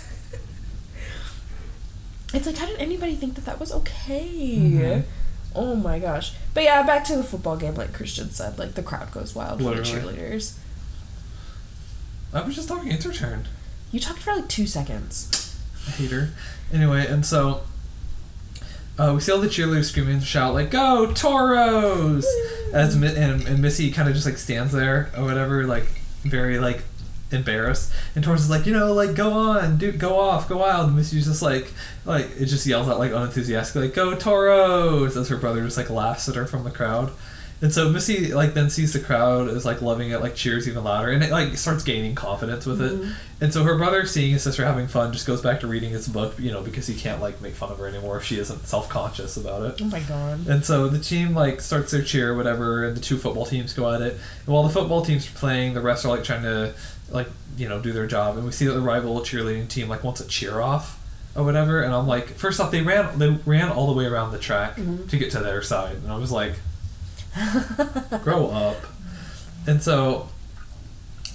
It's 2.33 2.45
like 2.47 2.57
how 2.57 2.65
did 2.65 2.79
anybody 2.79 3.15
think 3.15 3.35
that 3.35 3.45
that 3.45 3.59
was 3.59 3.71
okay? 3.71 4.57
Mhm. 4.57 5.03
Oh 5.55 5.75
my 5.75 5.99
gosh 5.99 6.33
but 6.53 6.63
yeah 6.63 6.83
back 6.83 7.03
to 7.03 7.15
the 7.15 7.23
football 7.23 7.57
game 7.57 7.75
like 7.75 7.93
christian 7.93 8.29
said 8.29 8.57
like 8.59 8.73
the 8.73 8.83
crowd 8.83 9.11
goes 9.11 9.33
wild 9.35 9.61
for 9.61 9.73
the 9.75 9.81
cheerleaders 9.81 10.57
I 12.33 12.41
was 12.41 12.55
just 12.55 12.67
talking. 12.67 12.91
It's 12.91 13.05
your 13.05 13.13
turn. 13.13 13.47
you 13.93 13.99
talked 14.01 14.19
for 14.19 14.35
like 14.35 14.49
two 14.49 14.67
seconds 14.67 15.55
I 15.87 15.91
hate 15.91 16.11
her. 16.11 16.31
Anyway, 16.73 17.07
and 17.07 17.25
so. 17.25 17.61
Uh, 18.97 19.11
we 19.13 19.21
see 19.21 19.31
all 19.31 19.39
the 19.39 19.47
cheerleaders 19.47 19.85
screaming 19.85 20.15
and 20.15 20.23
shout 20.23 20.53
like 20.53 20.71
"Go 20.71 21.11
Toros!" 21.11 22.25
As 22.73 22.95
and, 22.95 23.45
and 23.45 23.59
Missy 23.61 23.91
kind 23.91 24.07
of 24.07 24.15
just 24.15 24.25
like 24.25 24.37
stands 24.37 24.71
there 24.71 25.11
or 25.17 25.23
whatever, 25.23 25.65
like 25.65 25.85
very 26.23 26.59
like 26.59 26.83
embarrassed. 27.35 27.91
And 28.15 28.23
Torrance 28.23 28.43
is 28.43 28.49
like, 28.49 28.65
you 28.65 28.73
know, 28.73 28.93
like 28.93 29.15
go 29.15 29.31
on, 29.31 29.77
do 29.77 29.91
go 29.91 30.19
off, 30.19 30.49
go 30.49 30.57
wild. 30.57 30.87
And 30.87 30.95
Missy's 30.95 31.25
just 31.25 31.41
like, 31.41 31.71
like 32.05 32.29
it 32.39 32.45
just 32.45 32.65
yells 32.65 32.87
out 32.87 32.99
like 32.99 33.11
unenthusiastically, 33.11 33.87
like 33.87 33.95
"Go 33.95 34.15
Toros!" 34.15 35.15
As 35.17 35.29
her 35.29 35.37
brother 35.37 35.63
just 35.63 35.77
like 35.77 35.89
laughs 35.89 36.27
at 36.29 36.35
her 36.35 36.45
from 36.45 36.63
the 36.63 36.71
crowd. 36.71 37.11
And 37.61 37.73
so 37.73 37.89
Missy 37.89 38.33
like 38.33 38.53
then 38.53 38.69
sees 38.69 38.91
the 38.93 38.99
crowd 38.99 39.47
is 39.47 39.65
like 39.65 39.81
loving 39.81 40.11
it, 40.11 40.19
like 40.21 40.35
cheers 40.35 40.67
even 40.67 40.83
louder, 40.83 41.09
and 41.11 41.23
it 41.23 41.31
like 41.31 41.55
starts 41.57 41.83
gaining 41.83 42.13
confidence 42.13 42.65
with 42.65 42.81
it. 42.81 43.15
And 43.41 43.53
so 43.53 43.63
her 43.63 43.77
brother, 43.77 44.05
seeing 44.05 44.33
his 44.33 44.43
sister 44.43 44.65
having 44.65 44.87
fun, 44.87 45.13
just 45.13 45.25
goes 45.25 45.41
back 45.41 45.61
to 45.61 45.67
reading 45.67 45.89
his 45.91 46.07
book, 46.07 46.35
you 46.37 46.51
know, 46.51 46.61
because 46.61 46.85
he 46.87 46.95
can't 46.95 47.21
like 47.21 47.41
make 47.41 47.53
fun 47.53 47.71
of 47.71 47.77
her 47.79 47.87
anymore 47.87 48.17
if 48.17 48.23
she 48.25 48.37
isn't 48.39 48.67
self 48.67 48.89
conscious 48.89 49.37
about 49.37 49.61
it. 49.63 49.81
oh 49.81 49.85
my 49.85 50.01
god 50.01 50.45
And 50.47 50.65
so 50.65 50.89
the 50.89 50.99
team 50.99 51.33
like 51.33 51.61
starts 51.61 51.91
their 51.91 52.01
cheer, 52.03 52.33
or 52.33 52.35
whatever, 52.35 52.85
and 52.85 52.95
the 52.95 53.01
two 53.01 53.17
football 53.17 53.45
teams 53.45 53.73
go 53.73 53.91
at 53.93 54.01
it. 54.01 54.13
And 54.45 54.53
while 54.53 54.63
the 54.63 54.69
football 54.69 55.03
teams 55.05 55.25
are 55.27 55.31
playing, 55.37 55.73
the 55.75 55.81
rest 55.81 56.03
are 56.05 56.09
like 56.09 56.23
trying 56.25 56.43
to 56.43 56.73
like 57.09 57.27
you 57.57 57.69
know 57.69 57.79
do 57.79 57.93
their 57.93 58.05
job. 58.07 58.35
And 58.35 58.45
we 58.45 58.51
see 58.51 58.65
that 58.65 58.73
the 58.73 58.81
rival 58.81 59.21
cheerleading 59.21 59.69
team 59.69 59.87
like 59.87 60.03
wants 60.03 60.19
a 60.19 60.27
cheer 60.27 60.59
off 60.61 60.99
or 61.35 61.43
whatever. 61.45 61.81
And 61.81 61.93
I'm 61.93 62.05
like, 62.07 62.27
first 62.29 62.59
off, 62.59 62.69
they 62.71 62.81
ran 62.81 63.17
they 63.17 63.29
ran 63.45 63.69
all 63.71 63.87
the 63.87 63.93
way 63.93 64.05
around 64.05 64.33
the 64.33 64.39
track 64.39 64.75
Mhm. 64.75 65.09
to 65.09 65.17
get 65.17 65.31
to 65.31 65.39
their 65.39 65.61
side, 65.61 65.95
and 66.03 66.11
I 66.11 66.17
was 66.17 66.31
like, 66.33 66.55
grow 68.23 68.47
up. 68.47 68.77
And 69.67 69.81
so. 69.81 70.29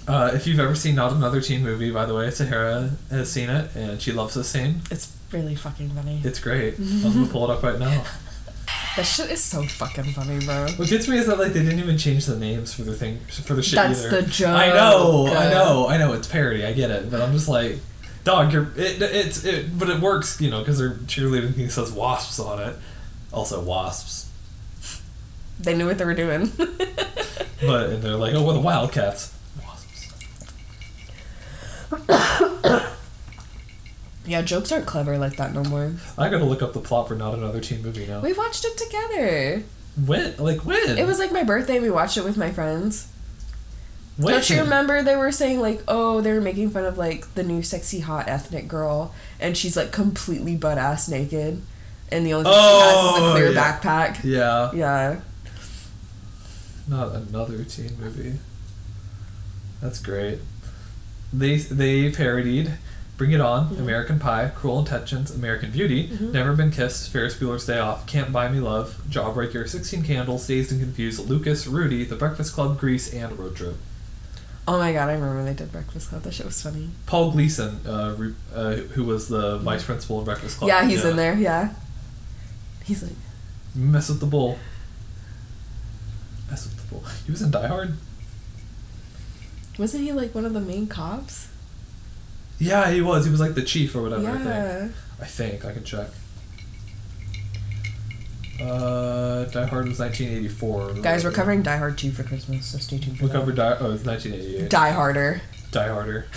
Uh, 0.07 0.31
if 0.33 0.47
you've 0.47 0.59
ever 0.59 0.73
seen 0.73 0.95
Not 0.95 1.13
Another 1.13 1.39
Teen 1.41 1.63
Movie, 1.63 1.91
by 1.91 2.07
the 2.07 2.15
way, 2.15 2.31
Sahara 2.31 2.89
has 3.11 3.31
seen 3.31 3.51
it 3.51 3.73
and 3.75 4.01
she 4.01 4.11
loves 4.11 4.33
this 4.33 4.49
scene. 4.49 4.81
it's 4.89 5.15
really 5.31 5.53
fucking 5.55 5.91
funny 5.91 6.19
It's 6.23 6.39
great. 6.39 6.77
I'm 6.79 7.03
gonna 7.13 7.27
pull 7.27 7.49
it 7.49 7.53
up 7.53 7.61
right 7.61 7.77
now. 7.77 8.03
that 8.97 9.03
shit 9.03 9.29
is 9.29 9.43
so 9.43 9.61
fucking 9.63 10.05
funny 10.05 10.43
bro 10.43 10.67
What 10.77 10.89
gets 10.89 11.07
me 11.07 11.17
is 11.19 11.27
that 11.27 11.37
like 11.37 11.53
they 11.53 11.61
didn't 11.63 11.77
even 11.79 11.99
change 11.99 12.25
the 12.25 12.35
names 12.35 12.73
for 12.73 12.81
the 12.81 12.95
thing 12.95 13.19
for 13.45 13.53
the 13.53 13.61
shit 13.61 13.75
That's 13.75 14.03
either. 14.05 14.21
the 14.23 14.27
joke. 14.27 14.49
I 14.57 14.69
know, 14.69 15.27
I 15.27 15.49
know, 15.51 15.87
I 15.87 15.97
know. 15.97 16.13
It's 16.13 16.27
parody. 16.27 16.65
I 16.65 16.73
get 16.73 16.89
it, 16.89 17.11
but 17.11 17.21
I'm 17.21 17.31
just 17.31 17.47
like, 17.47 17.77
dog, 18.23 18.51
you're 18.51 18.71
it. 18.75 18.99
It's 19.03 19.45
it, 19.45 19.77
but 19.77 19.87
it 19.87 19.99
works, 20.01 20.41
you 20.41 20.49
know, 20.49 20.59
because 20.59 20.79
their 20.79 20.95
cheerleading 20.95 21.53
thing 21.53 21.69
says 21.69 21.91
wasps 21.91 22.39
on 22.39 22.59
it. 22.59 22.75
Also 23.31 23.61
wasps, 23.63 24.30
they 25.63 25.75
knew 25.75 25.85
what 25.85 25.97
they 25.97 26.05
were 26.05 26.13
doing 26.13 26.47
but 26.57 27.89
and 27.89 28.01
they're 28.03 28.15
like, 28.15 28.33
oh, 28.33 28.43
well, 28.43 28.53
the 28.53 28.59
Wildcats. 28.61 29.33
Wasps. 29.63 30.07
yeah 34.25 34.41
jokes 34.41 34.71
aren't 34.71 34.85
clever 34.85 35.17
like 35.17 35.35
that 35.37 35.53
no 35.53 35.63
more 35.63 35.93
I 36.17 36.29
gotta 36.29 36.45
look 36.45 36.61
up 36.61 36.73
the 36.73 36.79
plot 36.79 37.07
for 37.07 37.15
not 37.15 37.33
another 37.33 37.59
teen 37.59 37.81
movie 37.81 38.05
now. 38.07 38.21
We 38.21 38.33
watched 38.33 38.63
it 38.65 38.77
together. 38.77 39.63
When? 40.05 40.35
Like 40.37 40.63
when? 40.65 40.97
It 40.97 41.05
was 41.05 41.19
like 41.19 41.31
my 41.31 41.43
birthday. 41.43 41.79
We 41.79 41.89
watched 41.89 42.17
it 42.17 42.23
with 42.23 42.37
my 42.37 42.51
friends. 42.51 43.07
when? 44.17 44.33
Don't 44.35 44.49
you 44.49 44.59
remember 44.61 45.01
they 45.03 45.15
were 45.17 45.31
saying 45.31 45.59
like, 45.59 45.81
oh, 45.87 46.21
they 46.21 46.31
were 46.31 46.39
making 46.41 46.69
fun 46.69 46.85
of 46.85 46.97
like 46.97 47.33
the 47.33 47.43
new 47.43 47.61
sexy 47.63 47.99
hot 47.99 48.29
ethnic 48.29 48.67
girl, 48.69 49.13
and 49.39 49.57
she's 49.57 49.75
like 49.75 49.91
completely 49.91 50.55
butt 50.55 50.77
ass 50.77 51.09
naked, 51.09 51.61
and 52.11 52.25
the 52.25 52.33
only 52.33 52.45
thing 52.45 52.53
she 52.53 52.59
has 52.59 52.93
is 52.93 53.21
Oh, 53.21 53.27
a 53.29 53.31
clear 53.33 53.51
yeah. 53.51 53.79
backpack. 53.81 54.23
Yeah, 54.23 54.71
Yeah. 54.73 55.19
Not 56.87 57.13
another 57.13 57.63
teen 57.63 57.97
movie. 57.99 58.33
That's 59.81 59.99
great. 59.99 60.39
They 61.33 61.57
they 61.57 62.11
parodied 62.11 62.73
Bring 63.17 63.31
It 63.31 63.41
On, 63.41 63.69
Mhm. 63.69 63.79
American 63.79 64.19
Pie, 64.19 64.51
Cruel 64.55 64.79
Intentions, 64.79 65.31
American 65.31 65.71
Beauty, 65.71 66.09
Mhm. 66.09 66.31
Never 66.33 66.53
Been 66.53 66.71
Kissed, 66.71 67.09
Ferris 67.09 67.35
Bueller's 67.35 67.65
Day 67.65 67.77
Off, 67.79 68.05
Can't 68.07 68.31
Buy 68.31 68.47
Me 68.49 68.59
Love, 68.59 69.01
Jawbreaker, 69.09 69.67
Sixteen 69.69 70.03
Candles, 70.03 70.45
Dazed 70.47 70.71
and 70.71 70.81
Confused, 70.81 71.29
Lucas, 71.29 71.67
Rudy, 71.67 72.03
The 72.03 72.15
Breakfast 72.15 72.53
Club, 72.53 72.79
Grease, 72.79 73.13
and 73.13 73.37
Road 73.37 73.55
Trip. 73.55 73.75
Oh 74.67 74.77
my 74.77 74.91
god, 74.93 75.09
I 75.09 75.13
remember 75.13 75.43
they 75.43 75.53
did 75.53 75.71
Breakfast 75.71 76.09
Club. 76.09 76.23
That 76.23 76.33
shit 76.33 76.45
was 76.45 76.61
funny. 76.61 76.89
Paul 77.05 77.31
Gleason, 77.31 77.79
uh, 77.87 78.15
re- 78.17 78.33
uh, 78.55 78.73
who 78.93 79.03
was 79.03 79.27
the 79.27 79.57
vice 79.59 79.83
principal 79.83 80.19
of 80.19 80.25
Breakfast 80.25 80.57
Club. 80.57 80.67
yeah, 80.69 80.85
he's 80.87 81.03
in 81.05 81.15
there. 81.15 81.35
Yeah. 81.37 81.73
He's 82.83 83.01
like, 83.03 83.13
Mess 83.73 84.09
with 84.09 84.19
the 84.19 84.25
bull. 84.25 84.57
Mess 86.91 87.01
with 87.01 87.11
the 87.11 87.11
bull. 87.11 87.23
He 87.25 87.31
was 87.31 87.41
in 87.41 87.51
Die 87.51 87.67
Hard. 87.67 87.93
wasn't 89.77 90.03
he 90.03 90.11
like 90.11 90.33
one 90.35 90.45
of 90.45 90.53
the 90.53 90.59
main 90.61 90.87
cops? 90.87 91.47
Yeah, 92.59 92.91
he 92.91 93.01
was. 93.01 93.25
He 93.25 93.31
was 93.31 93.39
like 93.39 93.55
the 93.55 93.63
chief 93.63 93.95
or 93.95 94.03
whatever. 94.03 94.27
I 94.29 94.33
think. 94.33 94.45
yeah. 94.45 94.87
I 95.19 95.25
think 95.25 95.65
I 95.65 95.73
can 95.73 95.83
check. 95.83 96.07
Uh, 98.59 99.45
Die 99.45 99.65
Hard 99.65 99.87
was 99.87 99.97
1984. 99.99 100.93
Guys, 101.01 101.23
we're 101.23 101.31
covering 101.31 101.63
Die 101.63 101.77
Hard 101.77 101.97
2 101.97 102.11
for 102.11 102.21
Christmas, 102.23 102.67
so 102.67 102.77
stay 102.77 102.99
tuned 102.99 103.17
for 103.17 103.23
We 103.25 103.29
that. 103.31 103.37
covered 103.39 103.55
Die. 103.55 103.77
Oh, 103.79 103.91
it's 103.91 104.05
1988. 104.05 104.69
Die 104.69 104.91
Harder. 104.91 105.41
Die 105.71 105.87
Harder. 105.87 106.27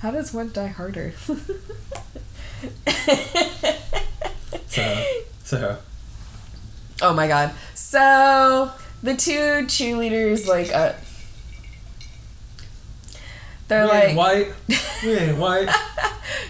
How 0.00 0.10
does 0.10 0.32
one 0.32 0.50
die 0.52 0.68
harder? 0.68 1.12
So, 4.68 5.04
so 5.42 5.78
Oh 7.02 7.12
my 7.14 7.26
god. 7.28 7.52
So 7.88 8.72
the 9.04 9.14
two 9.14 9.64
cheerleaders 9.68 10.48
like 10.48 10.74
uh 10.74 10.94
they're 13.68 13.84
we 13.84 13.88
like 13.88 14.16
white. 14.16 14.52
We 15.04 15.12
ain't 15.12 15.38
white. 15.38 15.68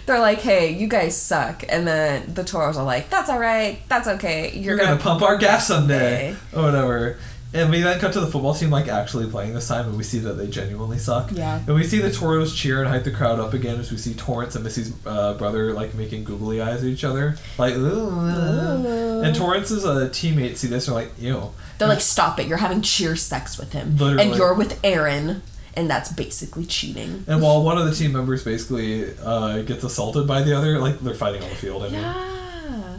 they're 0.06 0.18
like, 0.18 0.38
hey, 0.38 0.72
you 0.72 0.88
guys 0.88 1.20
suck 1.20 1.62
and 1.68 1.86
then 1.86 2.32
the 2.32 2.42
Toros 2.42 2.78
are 2.78 2.84
like, 2.84 3.10
That's 3.10 3.28
alright, 3.28 3.86
that's 3.86 4.08
okay. 4.08 4.52
You're, 4.54 4.78
You're 4.78 4.86
gonna, 4.86 4.98
pump 4.98 5.20
our 5.20 5.36
gas 5.36 5.66
someday, 5.66 6.34
or 6.54 6.62
whatever. 6.62 7.18
And 7.56 7.70
we 7.70 7.80
then 7.80 7.98
cut 7.98 8.12
to 8.14 8.20
the 8.20 8.26
football 8.26 8.54
team 8.54 8.70
like 8.70 8.88
actually 8.88 9.28
playing 9.30 9.54
this 9.54 9.68
time, 9.68 9.86
and 9.86 9.96
we 9.96 10.04
see 10.04 10.18
that 10.20 10.34
they 10.34 10.46
genuinely 10.46 10.98
suck. 10.98 11.30
Yeah. 11.32 11.58
And 11.66 11.74
we 11.74 11.84
see 11.84 11.98
the 11.98 12.10
Toros 12.10 12.54
cheer 12.54 12.80
and 12.80 12.88
hype 12.88 13.04
the 13.04 13.10
crowd 13.10 13.40
up 13.40 13.54
again 13.54 13.80
as 13.80 13.90
we 13.90 13.96
see 13.96 14.14
Torrance 14.14 14.54
and 14.54 14.64
Missy's 14.64 14.92
uh, 15.06 15.34
brother 15.34 15.72
like 15.72 15.94
making 15.94 16.24
googly 16.24 16.60
eyes 16.60 16.82
at 16.82 16.88
each 16.88 17.04
other, 17.04 17.36
like 17.58 17.74
ooh. 17.74 19.22
And 19.22 19.34
Torrance's 19.34 19.84
uh, 19.84 20.08
teammates 20.12 20.60
see 20.60 20.68
this 20.68 20.88
and 20.88 20.96
are 20.96 21.00
like, 21.00 21.12
ew. 21.18 21.52
They're 21.78 21.88
like, 21.88 22.00
Stop 22.00 22.38
it, 22.38 22.46
you're 22.46 22.58
having 22.58 22.82
cheer 22.82 23.16
sex 23.16 23.58
with 23.58 23.72
him. 23.72 23.96
Literally. 23.96 24.22
And 24.22 24.36
you're 24.36 24.54
with 24.54 24.78
Aaron 24.84 25.42
and 25.74 25.90
that's 25.90 26.10
basically 26.10 26.64
cheating. 26.64 27.24
And 27.28 27.42
while 27.42 27.62
one 27.62 27.76
of 27.78 27.84
the 27.84 27.94
team 27.94 28.12
members 28.12 28.42
basically 28.42 29.14
uh, 29.18 29.62
gets 29.62 29.84
assaulted 29.84 30.26
by 30.26 30.42
the 30.42 30.56
other, 30.56 30.78
like 30.78 30.98
they're 31.00 31.14
fighting 31.14 31.42
on 31.42 31.50
the 31.50 31.54
field. 31.54 31.82
I 31.82 31.88
mean. 31.88 32.00
Yeah. 32.00 32.35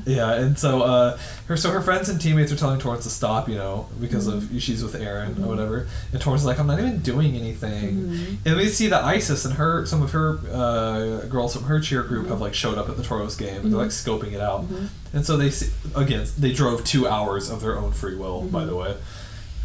Yeah, 0.08 0.34
and 0.34 0.58
so 0.58 0.82
uh, 0.84 1.18
her 1.48 1.58
so 1.58 1.70
her 1.72 1.82
friends 1.82 2.08
and 2.08 2.20
teammates 2.20 2.52
are 2.52 2.56
telling 2.56 2.80
Torrance 2.80 3.04
to 3.04 3.10
stop, 3.10 3.50
you 3.50 3.56
know, 3.56 3.88
because 4.00 4.28
of 4.28 4.44
mm-hmm. 4.44 4.58
she's 4.58 4.82
with 4.82 4.96
Aaron 4.96 5.44
or 5.44 5.48
whatever. 5.48 5.88
And 6.14 6.22
Torrance 6.22 6.42
is 6.42 6.46
like, 6.46 6.60
I'm 6.60 6.68
not 6.68 6.80
even 6.80 7.00
doing 7.00 7.36
anything. 7.36 7.96
Mm-hmm. 7.96 8.48
And 8.48 8.58
we 8.58 8.70
see 8.70 8.88
that 8.88 9.04
Isis 9.04 9.44
and 9.46 9.56
her 9.56 9.86
some 9.86 10.02
of 10.02 10.12
her 10.12 10.40
uh, 10.52 11.26
girls 11.28 11.56
from 11.56 11.66
her 11.66 11.80
cheer 11.80 12.04
group 12.04 12.28
have 12.28 12.40
like 12.40 12.54
showed 12.54 12.78
up 12.78 12.88
at 12.88 12.96
the 12.96 13.04
Toros 13.04 13.36
game. 13.36 13.62
and 13.62 13.72
They're 13.72 13.80
like 13.80 13.90
mm-hmm. 13.90 14.10
scoping 14.10 14.32
it 14.34 14.42
out, 14.42 14.66
and 15.14 15.26
so 15.26 15.36
they 15.36 15.50
see, 15.50 15.72
again 15.96 16.26
they 16.38 16.54
drove 16.54 16.86
two 16.86 17.08
hours 17.08 17.50
of 17.50 17.62
their 17.62 17.78
own 17.78 17.92
free 17.92 18.16
will, 18.16 18.42
by 18.44 18.66
the 18.66 18.76
way. 18.76 18.96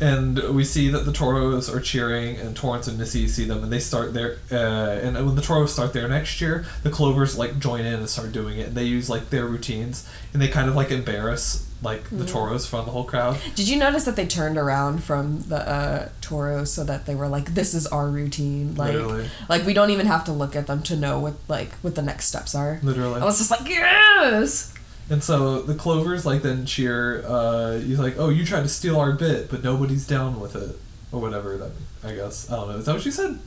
And 0.03 0.39
we 0.55 0.65
see 0.65 0.89
that 0.89 1.05
the 1.05 1.13
Toros 1.13 1.73
are 1.73 1.81
cheering, 1.81 2.37
and 2.37 2.57
Torrance 2.57 2.89
and 2.89 2.99
Missy 2.99 3.29
see 3.29 3.45
them, 3.45 3.63
and 3.63 3.73
they 3.73 3.79
start 3.79 4.13
their. 4.13 4.39
Uh, 4.51 4.99
and 5.01 5.15
when 5.15 5.37
the 5.37 5.43
Toros 5.43 5.73
start 5.73 5.93
there 5.93 6.09
next 6.09 6.41
year, 6.41 6.65
the 6.83 6.91
Clovers 6.91 7.39
like 7.39 7.59
join 7.61 7.85
in 7.87 7.95
and 7.95 8.09
start 8.09 8.33
doing 8.33 8.59
it, 8.59 8.69
and 8.69 8.77
they 8.77 8.85
use 8.85 9.09
like 9.09 9.31
their 9.31 9.47
routines, 9.47 10.09
and 10.33 10.43
they 10.43 10.49
kind 10.49 10.69
of 10.69 10.75
like 10.75 10.91
embarrass 10.91 11.69
like 11.83 12.09
the 12.11 12.25
Toros 12.25 12.67
from 12.67 12.85
the 12.85 12.93
whole 12.93 13.05
crowd. 13.05 13.39
Did 13.55 13.69
you 13.69 13.77
notice 13.77 14.05
that 14.05 14.15
they 14.17 14.27
turned 14.27 14.57
around 14.57 15.03
from 15.03 15.43
the 15.43 15.69
uh, 15.69 16.09
Toros 16.21 16.73
so 16.73 16.85
that 16.85 17.07
they 17.07 17.15
were 17.15 17.29
like, 17.29 17.55
"This 17.55 17.75
is 17.75 17.87
our 17.87 18.09
routine." 18.09 18.75
Like, 18.75 18.95
Literally. 18.95 19.29
like 19.49 19.65
we 19.67 19.73
don't 19.73 19.91
even 19.91 20.07
have 20.07 20.25
to 20.25 20.33
look 20.33 20.57
at 20.57 20.67
them 20.67 20.83
to 20.85 20.97
know 20.97 21.21
what 21.21 21.35
like 21.49 21.73
what 21.77 21.95
the 21.95 22.03
next 22.03 22.27
steps 22.27 22.55
are. 22.55 22.81
Literally. 22.83 23.21
I 23.21 23.25
was 23.25 23.39
just 23.39 23.51
like, 23.51 23.69
"Yes." 23.69 24.73
And 25.11 25.23
so 25.23 25.61
the 25.63 25.75
Clovers 25.75 26.25
like 26.25 26.43
then 26.43 26.65
cheer. 26.65 27.23
Uh, 27.27 27.73
he's 27.79 27.99
like, 27.99 28.15
"Oh, 28.19 28.29
you 28.31 28.45
tried 28.47 28.63
to 28.63 28.69
steal 28.69 28.99
our 28.99 29.13
bit, 29.13 29.51
but 29.51 29.63
nobody's 29.63 30.07
down 30.07 30.41
with 30.41 30.57
it, 30.57 30.77
or 31.11 31.21
whatever." 31.21 31.57
That 31.59 31.73
I 32.05 32.15
guess 32.15 32.51
I 32.51 32.57
don't 32.57 32.69
know. 32.71 32.77
Is 32.79 32.87
that 32.87 32.95
what 32.95 33.03
she 33.03 33.11
said? 33.11 33.39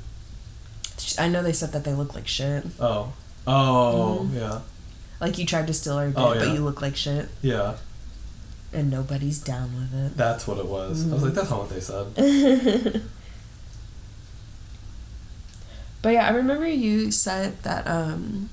I 1.17 1.27
know 1.27 1.41
they 1.41 1.53
said 1.53 1.71
that 1.71 1.83
they 1.83 1.93
look 1.93 2.13
like 2.15 2.27
shit. 2.27 2.65
Oh, 2.79 3.13
oh, 3.47 4.29
yeah, 4.33 4.61
Like 5.19 5.37
you 5.37 5.45
tried 5.45 5.67
to 5.67 5.73
steal 5.73 5.93
our 5.97 6.07
bit, 6.07 6.17
Oh, 6.17 6.33
but 6.35 6.47
you 6.49 6.59
look 6.61 6.81
like 6.81 6.95
shit, 6.95 7.27
yeah. 7.41 7.75
and 8.73 8.89
nobody's 8.89 9.39
down 9.39 9.75
with 9.75 9.93
it. 9.93 10.17
That's 10.17 10.47
what 10.47 10.57
it 10.57 10.65
was. 10.67 11.09
I 11.09 11.13
was 11.13 11.23
like, 11.23 11.33
"That's 11.33 11.49
not 11.49 11.59
what 11.61 11.69
they 11.69 11.79
said." 11.81 13.01
But 16.01 16.13
yeah, 16.13 16.27
I 16.27 16.31
remember 16.31 16.67
you 16.67 17.09
said 17.11 17.61
that 17.63 17.87
um 17.87 18.49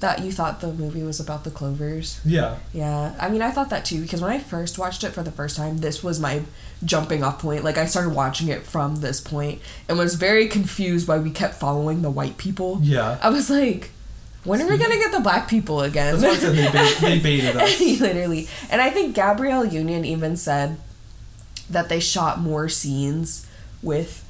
that 0.00 0.22
you 0.22 0.32
thought 0.32 0.60
the 0.60 0.72
movie 0.72 1.02
was 1.02 1.20
about 1.20 1.44
the 1.44 1.50
clovers. 1.50 2.20
Yeah, 2.24 2.58
Yeah, 2.72 3.14
I 3.18 3.28
mean, 3.28 3.42
I 3.42 3.50
thought 3.50 3.70
that 3.70 3.84
too 3.84 4.02
because 4.02 4.20
when 4.20 4.30
I 4.30 4.38
first 4.38 4.78
watched 4.78 5.04
it 5.04 5.10
for 5.10 5.22
the 5.22 5.30
first 5.30 5.56
time, 5.56 5.78
this 5.78 6.02
was 6.02 6.20
my 6.20 6.42
jumping 6.84 7.22
off 7.22 7.38
point. 7.38 7.64
Like, 7.64 7.78
I 7.78 7.86
started 7.86 8.14
watching 8.14 8.48
it 8.48 8.62
from 8.64 8.96
this 8.96 9.20
point 9.20 9.60
and 9.88 9.96
was 9.96 10.16
very 10.16 10.48
confused 10.48 11.08
why 11.08 11.18
we 11.18 11.30
kept 11.30 11.54
following 11.54 12.02
the 12.02 12.10
white 12.10 12.36
people. 12.36 12.80
yeah. 12.82 13.18
I 13.22 13.30
was 13.30 13.48
like, 13.48 13.90
when 14.44 14.60
are 14.60 14.68
we 14.68 14.76
gonna 14.76 14.96
get 14.96 15.12
the 15.12 15.20
black 15.20 15.48
people 15.48 15.80
again? 15.80 16.18
That's 16.18 16.22
why 16.22 16.30
I 16.30 16.54
said 16.54 16.54
they, 16.54 16.70
bait, 16.70 16.98
they 17.00 17.18
baited 17.40 17.56
us. 17.56 17.80
Literally. 18.00 18.48
And 18.70 18.82
I 18.82 18.90
think 18.90 19.14
Gabrielle 19.14 19.64
Union 19.64 20.04
even 20.04 20.36
said 20.36 20.76
that 21.70 21.88
they 21.88 22.00
shot 22.00 22.40
more 22.40 22.68
scenes 22.68 23.46
with 23.82 24.20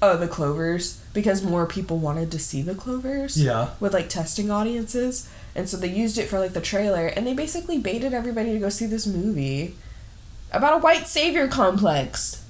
uh, 0.00 0.16
the 0.16 0.28
Clovers 0.28 0.97
because 1.12 1.42
more 1.42 1.66
people 1.66 1.98
wanted 1.98 2.30
to 2.32 2.38
see 2.38 2.62
the 2.62 2.74
Clovers 2.74 3.36
Yeah, 3.42 3.70
with 3.80 3.92
like 3.92 4.08
testing 4.08 4.50
audiences. 4.50 5.28
And 5.54 5.68
so 5.68 5.76
they 5.76 5.88
used 5.88 6.18
it 6.18 6.28
for 6.28 6.38
like 6.38 6.52
the 6.52 6.60
trailer 6.60 7.06
and 7.06 7.26
they 7.26 7.34
basically 7.34 7.78
baited 7.78 8.14
everybody 8.14 8.52
to 8.52 8.58
go 8.58 8.68
see 8.68 8.86
this 8.86 9.06
movie 9.06 9.74
about 10.52 10.74
a 10.74 10.78
white 10.78 11.06
savior 11.08 11.48
complex. 11.48 12.44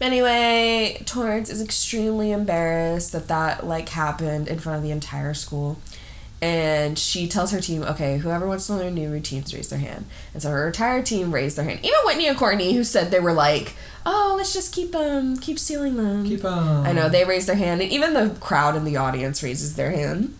Anyway, 0.00 1.02
Torrance 1.06 1.48
is 1.48 1.62
extremely 1.62 2.30
embarrassed 2.30 3.12
that 3.12 3.28
that 3.28 3.66
like 3.66 3.88
happened 3.90 4.46
in 4.48 4.58
front 4.58 4.76
of 4.78 4.82
the 4.82 4.90
entire 4.90 5.32
school. 5.34 5.78
And 6.42 6.98
she 6.98 7.26
tells 7.28 7.50
her 7.52 7.60
team, 7.62 7.82
okay, 7.82 8.18
whoever 8.18 8.46
wants 8.46 8.66
to 8.66 8.74
learn 8.74 8.94
new 8.94 9.10
routines, 9.10 9.54
raise 9.54 9.70
their 9.70 9.78
hand. 9.78 10.04
And 10.34 10.42
so 10.42 10.50
her 10.50 10.66
entire 10.66 11.02
team 11.02 11.32
raised 11.32 11.56
their 11.56 11.64
hand. 11.64 11.80
Even 11.80 11.98
Whitney 12.04 12.28
and 12.28 12.36
Courtney, 12.36 12.74
who 12.74 12.84
said 12.84 13.10
they 13.10 13.20
were 13.20 13.32
like, 13.32 13.72
oh, 14.04 14.34
let's 14.36 14.52
just 14.52 14.74
keep 14.74 14.92
them, 14.92 15.38
keep 15.38 15.58
stealing 15.58 15.96
them. 15.96 16.24
keep 16.26 16.44
on. 16.44 16.86
I 16.86 16.92
know 16.92 17.08
they 17.08 17.24
raised 17.24 17.48
their 17.48 17.56
hand, 17.56 17.80
and 17.80 17.90
even 17.90 18.12
the 18.12 18.36
crowd 18.38 18.76
in 18.76 18.84
the 18.84 18.98
audience 18.98 19.42
raises 19.42 19.76
their 19.76 19.90
hand. 19.92 20.36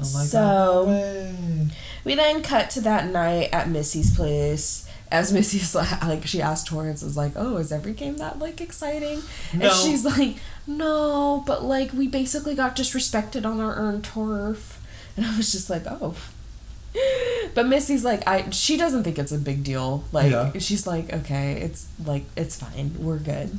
Oh 0.00 0.04
So- 0.04 0.38
God, 0.38 0.88
no 0.88 0.92
way. 0.92 1.68
We 2.04 2.14
then 2.14 2.42
cut 2.42 2.70
to 2.70 2.80
that 2.82 3.08
night 3.10 3.48
at 3.52 3.68
Missy's 3.68 4.14
place. 4.14 4.88
As 5.10 5.32
Missy's 5.32 5.74
like, 5.76 6.02
like 6.04 6.26
she 6.26 6.42
asked 6.42 6.66
Torrance, 6.66 7.02
was 7.02 7.16
like, 7.16 7.32
"Oh, 7.36 7.56
is 7.56 7.72
every 7.72 7.92
game 7.92 8.16
that 8.18 8.38
like 8.38 8.60
exciting?" 8.60 9.22
No. 9.54 9.66
And 9.68 9.72
she's 9.72 10.04
like, 10.04 10.36
"No, 10.66 11.42
but 11.46 11.64
like 11.64 11.92
we 11.92 12.08
basically 12.08 12.54
got 12.54 12.76
disrespected 12.76 13.44
on 13.44 13.60
our 13.60 13.74
earned 13.74 14.04
turf." 14.04 14.80
And 15.16 15.24
I 15.24 15.36
was 15.36 15.52
just 15.52 15.70
like, 15.70 15.84
"Oh." 15.86 16.14
But 17.54 17.66
Missy's 17.68 18.04
like, 18.04 18.26
I 18.26 18.48
she 18.50 18.76
doesn't 18.76 19.04
think 19.04 19.18
it's 19.18 19.32
a 19.32 19.38
big 19.38 19.62
deal. 19.64 20.04
Like 20.12 20.30
Yeah. 20.30 20.52
she's 20.58 20.86
like, 20.86 21.12
"Okay, 21.12 21.52
it's 21.60 21.86
like 22.04 22.24
it's 22.36 22.56
fine. 22.56 22.94
We're 22.98 23.18
good." 23.18 23.58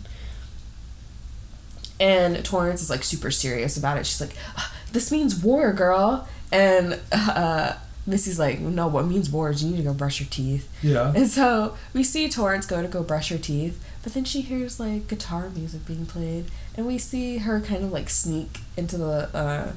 And 1.99 2.43
Torrance 2.45 2.82
is 2.82 2.89
like 2.89 3.03
super 3.03 3.32
serious 3.32 3.76
about 3.78 3.97
it. 3.97 4.05
She's 4.05 4.22
like, 4.22 4.36
"Ah, 4.55 4.72
"This 4.91 5.12
means 5.12 5.36
war, 5.36 5.74
girl." 5.74 6.28
And 6.51 6.99
uh, 7.12 7.74
Missy's 8.08 8.39
like, 8.39 8.60
"No, 8.60 8.88
what 8.88 9.05
means 9.05 9.30
war 9.30 9.49
is 9.51 9.64
you 9.64 9.70
need 9.72 9.78
to 9.78 9.84
go 9.84 9.93
brush 9.93 10.20
your 10.20 10.30
teeth." 10.30 10.68
Yeah. 10.82 11.14
And 11.14 11.28
so 11.28 11.76
we 11.93 12.03
see 12.03 12.30
Torrance 12.30 12.66
go 12.66 12.82
to 12.82 12.88
go 12.88 13.03
brush 13.03 13.30
her 13.30 13.38
teeth, 13.38 13.84
but 14.01 14.14
then 14.14 14.24
she 14.24 14.41
hears 14.41 14.80
like 14.80 15.08
guitar 15.08 15.49
music 15.49 15.86
being 15.86 16.05
played, 16.05 16.45
and 16.76 16.88
we 16.88 16.97
see 16.97 17.39
her 17.39 17.60
kind 17.60 17.84
of 17.84 17.91
like 17.91 18.10
sneak 18.10 18.60
into 18.78 18.97
the 18.97 19.30
uh, 19.36 19.72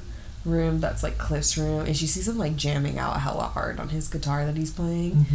room 0.45 0.79
that's 0.79 1.03
like 1.03 1.17
Cliff's 1.17 1.57
room, 1.57 1.85
and 1.85 1.95
she 1.95 2.07
sees 2.07 2.27
him 2.27 2.37
like 2.37 2.55
jamming 2.55 2.97
out 2.97 3.19
hella 3.19 3.43
hard 3.43 3.79
on 3.79 3.89
his 3.89 4.07
guitar 4.07 4.45
that 4.45 4.55
he's 4.55 4.71
playing. 4.71 5.25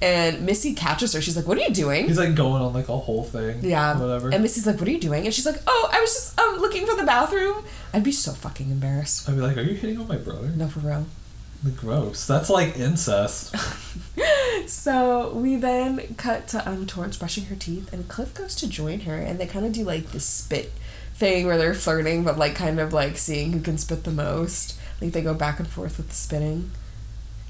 And 0.00 0.46
Missy 0.46 0.74
catches 0.74 1.12
her. 1.12 1.20
She's 1.20 1.36
like, 1.36 1.46
"What 1.46 1.58
are 1.58 1.62
you 1.62 1.70
doing?" 1.74 2.06
He's 2.06 2.18
like 2.18 2.34
going 2.34 2.62
on 2.62 2.72
like 2.72 2.88
a 2.88 2.96
whole 2.96 3.24
thing. 3.24 3.58
Yeah. 3.62 3.98
Whatever. 3.98 4.30
And 4.30 4.42
Missy's 4.42 4.66
like, 4.66 4.78
"What 4.78 4.88
are 4.88 4.92
you 4.92 5.00
doing?" 5.00 5.26
And 5.26 5.34
she's 5.34 5.44
like, 5.46 5.60
"Oh, 5.66 5.90
I 5.92 6.00
was 6.00 6.12
just 6.14 6.38
um 6.40 6.58
looking 6.60 6.86
for 6.86 6.96
the 6.96 7.04
bathroom." 7.04 7.62
I'd 7.92 8.04
be 8.04 8.12
so 8.12 8.32
fucking 8.32 8.70
embarrassed. 8.70 9.28
I'd 9.28 9.34
be 9.36 9.42
like, 9.42 9.56
"Are 9.56 9.62
you 9.62 9.74
hitting 9.74 9.98
on 10.00 10.06
my 10.08 10.16
brother?" 10.16 10.48
No, 10.48 10.68
for 10.68 10.80
real. 10.80 11.06
Gross. 11.76 12.26
That's 12.26 12.48
like 12.50 12.76
incest. 12.78 13.54
So 14.66 15.32
we 15.32 15.56
then 15.56 16.14
cut 16.16 16.48
to 16.48 16.68
um 16.68 16.86
Torrance 16.86 17.16
brushing 17.16 17.44
her 17.46 17.56
teeth, 17.56 17.90
and 17.92 18.06
Cliff 18.08 18.34
goes 18.34 18.54
to 18.56 18.68
join 18.68 19.00
her, 19.00 19.14
and 19.16 19.38
they 19.38 19.46
kind 19.46 19.64
of 19.64 19.72
do 19.72 19.84
like 19.84 20.10
this 20.10 20.24
spit 20.26 20.72
thing 21.14 21.46
where 21.46 21.56
they're 21.56 21.74
flirting, 21.74 22.22
but 22.24 22.36
like 22.38 22.54
kind 22.54 22.78
of 22.78 22.92
like 22.92 23.16
seeing 23.16 23.52
who 23.52 23.60
can 23.60 23.78
spit 23.78 24.04
the 24.04 24.10
most. 24.10 24.78
Like 25.00 25.12
they 25.12 25.22
go 25.22 25.32
back 25.34 25.58
and 25.58 25.68
forth 25.68 25.96
with 25.96 26.08
the 26.08 26.14
spitting. 26.14 26.72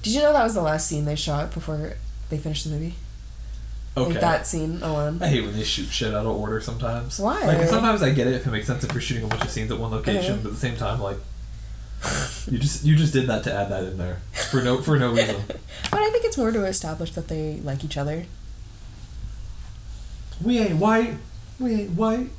Did 0.02 0.14
you 0.14 0.22
know 0.22 0.32
that 0.32 0.44
was 0.44 0.54
the 0.54 0.62
last 0.62 0.86
scene 0.86 1.06
they 1.06 1.16
shot 1.16 1.52
before 1.52 1.94
they 2.28 2.38
finished 2.38 2.64
the 2.64 2.70
movie? 2.70 2.94
Okay. 3.96 4.12
Like 4.12 4.20
that 4.20 4.46
scene 4.46 4.80
alone. 4.82 5.20
I 5.20 5.28
hate 5.28 5.40
when 5.44 5.54
they 5.56 5.64
shoot 5.64 5.86
shit 5.88 6.14
out 6.14 6.24
of 6.26 6.36
order 6.36 6.61
sometimes. 6.61 7.18
Why? 7.18 7.40
Like 7.46 7.66
sometimes 7.68 8.00
I 8.02 8.11
get 8.11 8.28
it 8.28 8.34
if 8.34 8.46
it 8.46 8.50
makes 8.50 8.66
sense 8.68 8.84
if 8.84 8.92
you're 8.92 9.00
shooting 9.00 9.24
a 9.24 9.26
bunch 9.26 9.42
of 9.42 9.50
scenes 9.50 9.72
at 9.72 9.78
one 9.80 9.90
location, 9.90 10.34
Uh-huh. 10.34 10.40
but 10.42 10.48
at 10.50 10.54
the 10.54 10.61
same 10.61 10.76
time, 10.76 11.00
like 11.00 11.16
you 12.51 12.59
just 12.59 12.84
you 12.84 12.94
just 12.96 13.12
did 13.12 13.26
that 13.28 13.42
to 13.44 13.53
add 13.53 13.70
that 13.70 13.84
in 13.84 13.99
there 13.99 14.18
for 14.51 14.62
no 14.62 14.80
for 14.82 14.99
no 14.99 15.11
reason. 15.14 15.42
But 15.90 16.01
I 16.01 16.11
think 16.11 16.24
it's 16.24 16.38
more 16.38 16.51
to 16.53 16.64
establish 16.64 17.12
that 17.12 17.28
they 17.28 17.61
like 17.64 17.84
each 17.84 17.96
other. 17.96 18.26
we 20.44 20.59
ain't 20.59 20.76
white. 20.78 21.14
We 21.59 21.72
ain't 21.82 21.90
white. 21.92 22.30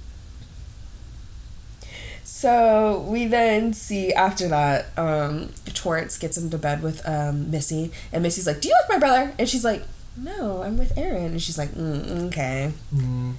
So 2.23 3.05
we 3.07 3.25
then 3.27 3.73
see 3.73 4.13
after 4.13 4.47
that, 4.49 4.97
um, 4.97 5.49
Torrance 5.73 6.17
gets 6.17 6.37
into 6.37 6.57
bed 6.57 6.81
with 6.83 7.05
um, 7.07 7.49
Missy, 7.51 7.91
and 8.13 8.23
Missy's 8.23 8.47
like, 8.47 8.61
"Do 8.61 8.69
you 8.69 8.75
like 8.81 8.89
my 8.89 8.99
brother?" 8.99 9.33
And 9.39 9.49
she's 9.49 9.65
like, 9.65 9.83
"No, 10.15 10.61
I'm 10.61 10.77
with 10.77 10.97
Aaron." 10.97 11.25
And 11.31 11.41
she's 11.41 11.57
like, 11.57 11.71
mm, 11.71 12.27
"Okay, 12.27 12.71
Mm, 12.95 13.33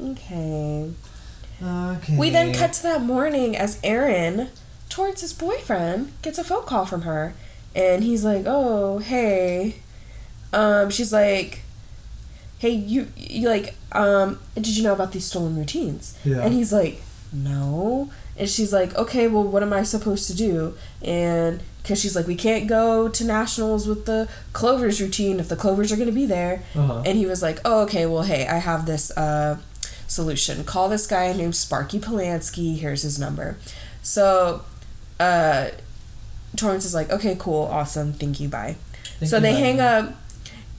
okay." 0.00 0.90
okay. 1.62 2.16
We 2.16 2.30
then 2.30 2.52
cut 2.54 2.72
to 2.74 2.82
that 2.84 3.02
morning 3.02 3.56
as 3.56 3.78
Aaron, 3.84 4.48
Torrance's 4.90 5.32
boyfriend, 5.32 6.12
gets 6.20 6.38
a 6.38 6.44
phone 6.44 6.64
call 6.66 6.84
from 6.84 7.02
her, 7.02 7.32
and 7.74 8.04
he's 8.04 8.24
like, 8.24 8.44
"Oh, 8.46 8.98
hey," 8.98 9.76
um, 10.52 10.90
she's 10.90 11.12
like, 11.12 11.62
"Hey, 12.58 12.70
you, 12.70 13.08
you 13.16 13.48
like, 13.48 13.74
um, 13.92 14.38
did 14.54 14.68
you 14.76 14.82
know 14.82 14.92
about 14.92 15.12
these 15.12 15.24
stolen 15.24 15.56
routines?" 15.56 16.18
Yeah. 16.24 16.40
And 16.40 16.52
he's 16.52 16.72
like, 16.72 17.00
"No," 17.32 18.10
and 18.36 18.48
she's 18.48 18.72
like, 18.72 18.94
"Okay, 18.96 19.28
well, 19.28 19.44
what 19.44 19.62
am 19.62 19.72
I 19.72 19.82
supposed 19.84 20.26
to 20.26 20.34
do?" 20.36 20.74
And 21.02 21.60
because 21.82 22.00
she's 22.00 22.14
like, 22.16 22.26
"We 22.26 22.34
can't 22.36 22.66
go 22.66 23.08
to 23.08 23.24
nationals 23.24 23.86
with 23.86 24.04
the 24.06 24.28
Clovers 24.52 25.00
routine 25.00 25.38
if 25.40 25.48
the 25.48 25.56
Clovers 25.56 25.90
are 25.92 25.96
going 25.96 26.08
to 26.08 26.12
be 26.14 26.26
there," 26.26 26.62
Uh-huh. 26.74 27.02
and 27.06 27.16
he 27.16 27.26
was 27.26 27.42
like, 27.42 27.60
"Oh, 27.64 27.82
okay, 27.82 28.06
well, 28.06 28.22
hey, 28.24 28.46
I 28.46 28.58
have 28.58 28.86
this 28.86 29.10
uh, 29.16 29.58
solution. 30.08 30.64
Call 30.64 30.88
this 30.88 31.06
guy 31.06 31.32
named 31.32 31.54
Sparky 31.54 32.00
Polanski. 32.00 32.76
Here's 32.78 33.02
his 33.02 33.18
number." 33.18 33.56
So, 34.02 34.62
uh, 35.20 35.70
Torrance 36.56 36.84
is 36.84 36.94
like, 36.94 37.10
"Okay, 37.10 37.36
cool, 37.38 37.64
awesome, 37.70 38.12
thank 38.12 38.40
you, 38.40 38.48
bye." 38.48 38.76
Thank 39.18 39.30
so 39.30 39.36
you, 39.36 39.42
they 39.42 39.52
bye. 39.52 39.58
hang 39.58 39.80
up, 39.80 40.14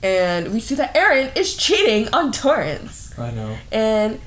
and 0.03 0.51
we 0.51 0.59
see 0.59 0.75
that 0.75 0.95
Aaron 0.95 1.29
is 1.35 1.55
cheating 1.55 2.09
on 2.13 2.31
Torrance, 2.31 3.17
I 3.17 3.31
know. 3.31 3.57
and 3.71 4.19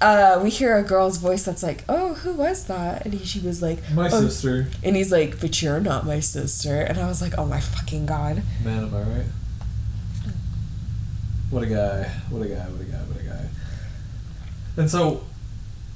uh, 0.00 0.40
we 0.42 0.50
hear 0.50 0.76
a 0.76 0.82
girl's 0.82 1.16
voice 1.18 1.44
that's 1.44 1.62
like, 1.62 1.84
"Oh, 1.88 2.14
who 2.14 2.32
was 2.34 2.64
that?" 2.66 3.04
And 3.04 3.14
he, 3.14 3.24
she 3.26 3.40
was 3.40 3.60
like, 3.60 3.78
My 3.92 4.08
"Oh," 4.12 4.20
sister. 4.28 4.68
and 4.84 4.94
he's 4.96 5.10
like, 5.12 5.40
"But 5.40 5.60
you're 5.62 5.80
not 5.80 6.06
my 6.06 6.20
sister," 6.20 6.80
and 6.80 6.98
I 6.98 7.06
was 7.08 7.20
like, 7.20 7.34
"Oh 7.36 7.44
my 7.46 7.60
fucking 7.60 8.06
god." 8.06 8.42
Man, 8.64 8.84
am 8.84 8.94
I 8.94 9.02
right? 9.02 9.26
What 11.50 11.62
a 11.62 11.66
guy! 11.66 12.02
What 12.30 12.42
a 12.44 12.48
guy! 12.48 12.64
What 12.64 12.80
a 12.80 12.84
guy! 12.84 12.98
What 12.98 13.20
a 13.20 13.24
guy! 13.24 13.48
And 14.76 14.90
so, 14.90 15.24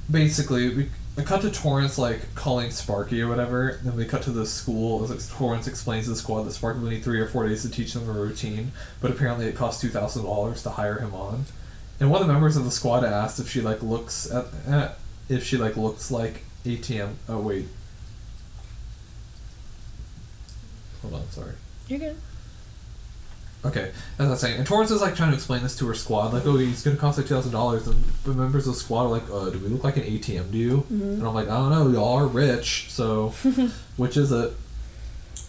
basically, 0.09 0.89
we, 1.15 1.23
cut 1.23 1.41
to 1.41 1.51
Torrance 1.51 1.97
like 1.97 2.33
calling 2.35 2.71
Sparky 2.71 3.21
or 3.21 3.27
whatever. 3.27 3.79
Then 3.83 3.95
we 3.95 4.05
cut 4.05 4.21
to 4.23 4.31
the 4.31 4.45
school 4.45 5.03
as 5.03 5.09
like, 5.09 5.37
Torrance 5.37 5.67
explains 5.67 6.05
to 6.05 6.11
the 6.11 6.15
squad 6.15 6.43
that 6.43 6.51
Sparky 6.53 6.79
will 6.79 6.89
need 6.89 7.03
three 7.03 7.19
or 7.19 7.27
four 7.27 7.47
days 7.47 7.63
to 7.63 7.69
teach 7.69 7.93
them 7.93 8.09
a 8.09 8.13
routine, 8.13 8.71
but 9.01 9.11
apparently 9.11 9.47
it 9.47 9.55
costs 9.55 9.81
two 9.81 9.89
thousand 9.89 10.23
dollars 10.23 10.63
to 10.63 10.71
hire 10.71 10.99
him 10.99 11.13
on. 11.13 11.45
And 11.99 12.09
one 12.09 12.21
of 12.21 12.27
the 12.27 12.33
members 12.33 12.57
of 12.57 12.65
the 12.65 12.71
squad 12.71 13.03
asked 13.03 13.39
if 13.39 13.49
she 13.49 13.61
like 13.61 13.83
looks 13.83 14.31
at, 14.31 14.45
at 14.67 14.97
if 15.29 15.43
she 15.43 15.57
like 15.57 15.77
looks 15.77 16.11
like 16.11 16.43
ATM. 16.65 17.13
Oh 17.29 17.39
wait. 17.39 17.67
Hold 21.01 21.15
on, 21.15 21.29
sorry. 21.29 21.53
You're 21.87 21.99
good. 21.99 22.17
Okay, 23.63 23.91
as 24.17 24.27
I 24.27 24.29
was 24.29 24.39
saying, 24.39 24.57
and 24.57 24.65
Torrance 24.65 24.89
is 24.89 25.01
like 25.01 25.15
trying 25.15 25.29
to 25.29 25.35
explain 25.35 25.61
this 25.61 25.77
to 25.77 25.87
her 25.87 25.93
squad, 25.93 26.33
like, 26.33 26.45
oh, 26.47 26.57
he's 26.57 26.81
gonna 26.81 26.97
cost 26.97 27.19
like 27.19 27.27
two 27.27 27.35
thousand 27.35 27.51
dollars, 27.51 27.87
and 27.87 28.03
the 28.23 28.33
members 28.33 28.65
of 28.67 28.73
the 28.73 28.79
squad 28.79 29.03
are 29.03 29.09
like, 29.09 29.29
uh, 29.31 29.51
do 29.51 29.59
we 29.59 29.67
look 29.67 29.83
like 29.83 29.97
an 29.97 30.03
ATM 30.03 30.51
to 30.51 30.57
you? 30.57 30.77
Mm-hmm. 30.77 31.03
And 31.03 31.23
I'm 31.27 31.33
like, 31.35 31.47
I 31.47 31.57
don't 31.57 31.69
know, 31.69 31.87
y'all 31.89 32.17
are 32.17 32.25
rich, 32.27 32.87
so 32.89 33.29
which 33.97 34.17
is 34.17 34.31
it? 34.31 34.53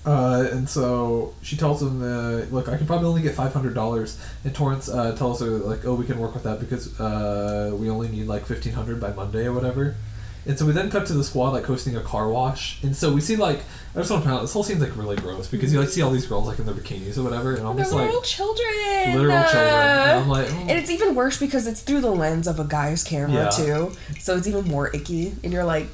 Uh, 0.05 0.49
and 0.51 0.69
so 0.69 1.33
she 1.43 1.57
tells 1.57 1.81
him, 1.81 2.03
uh, 2.03 2.45
look, 2.51 2.69
I 2.69 2.77
can 2.77 2.87
probably 2.87 3.07
only 3.07 3.23
get 3.23 3.35
five 3.35 3.55
hundred 3.55 3.75
dollars, 3.75 4.21
and 4.45 4.55
Torrance 4.55 4.91
uh, 4.91 5.17
tells 5.17 5.41
her 5.41 5.47
like, 5.47 5.87
oh, 5.87 5.95
we 5.95 6.05
can 6.05 6.19
work 6.19 6.35
with 6.35 6.43
that 6.43 6.61
because 6.61 6.99
uh, 7.01 7.75
we 7.79 7.89
only 7.89 8.09
need 8.09 8.27
like 8.27 8.45
fifteen 8.45 8.75
hundred 8.75 9.01
by 9.01 9.13
Monday 9.13 9.47
or 9.47 9.55
whatever. 9.55 9.97
And 10.45 10.59
so 10.59 10.67
we 10.67 10.73
then 10.73 10.91
cut 10.91 11.07
to 11.07 11.13
the 11.13 11.23
squad 11.23 11.51
like 11.51 11.65
hosting 11.67 11.95
a 11.97 12.01
car 12.01 12.29
wash, 12.29 12.83
and 12.83 12.97
so 12.97 13.13
we 13.13 13.21
see 13.21 13.37
like 13.37 13.61
I 13.95 13.99
just 13.99 14.11
want 14.11 14.25
to 14.25 14.29
point 14.29 14.39
out 14.39 14.43
this 14.43 14.53
whole 14.53 14.65
scene's 14.65 14.81
like 14.81 14.97
really 14.97 15.15
gross 15.15 15.47
because 15.47 15.73
you 15.73 15.79
like 15.79 15.89
see 15.89 16.03
all 16.03 16.11
these 16.11 16.27
girls 16.27 16.47
like 16.49 16.59
in 16.59 16.67
their 16.67 16.75
bikinis 16.75 17.17
or 17.17 17.23
whatever, 17.23 17.55
and 17.55 17.65
I'm 17.67 17.77
just 17.79 17.93
like 17.93 18.07
little 18.07 18.23
children. 18.23 19.15
literal 19.17 19.37
Uh, 19.37 19.53
children. 19.53 19.69
And 19.75 20.21
I'm 20.21 20.29
like, 20.29 20.49
oh. 20.51 20.57
And 20.63 20.71
it's 20.73 20.91
even 20.91 21.15
worse 21.15 21.39
because 21.39 21.69
it's 21.69 21.81
through 21.83 22.01
the 22.01 22.11
lens 22.11 22.49
of 22.49 22.59
a 22.59 22.65
guy's 22.65 23.05
camera 23.05 23.45
Yeah. 23.45 23.49
too, 23.51 23.93
so 24.19 24.37
it's 24.37 24.49
even 24.49 24.65
more 24.65 24.89
icky. 24.95 25.35
And 25.45 25.53
you're 25.53 25.65
like, 25.65 25.87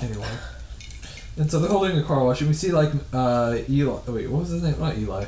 anyway. 0.00 0.28
And 1.36 1.50
so 1.50 1.58
they're 1.58 1.70
holding 1.70 1.98
a 1.98 2.02
car 2.04 2.22
wash, 2.24 2.40
and 2.42 2.48
we 2.48 2.54
see 2.54 2.70
like 2.70 2.92
uh, 3.12 3.56
Eli. 3.68 3.98
Wait, 4.06 4.30
what 4.30 4.42
was 4.42 4.50
his 4.50 4.62
name? 4.62 4.78
Not 4.78 4.96
Eli. 4.98 5.24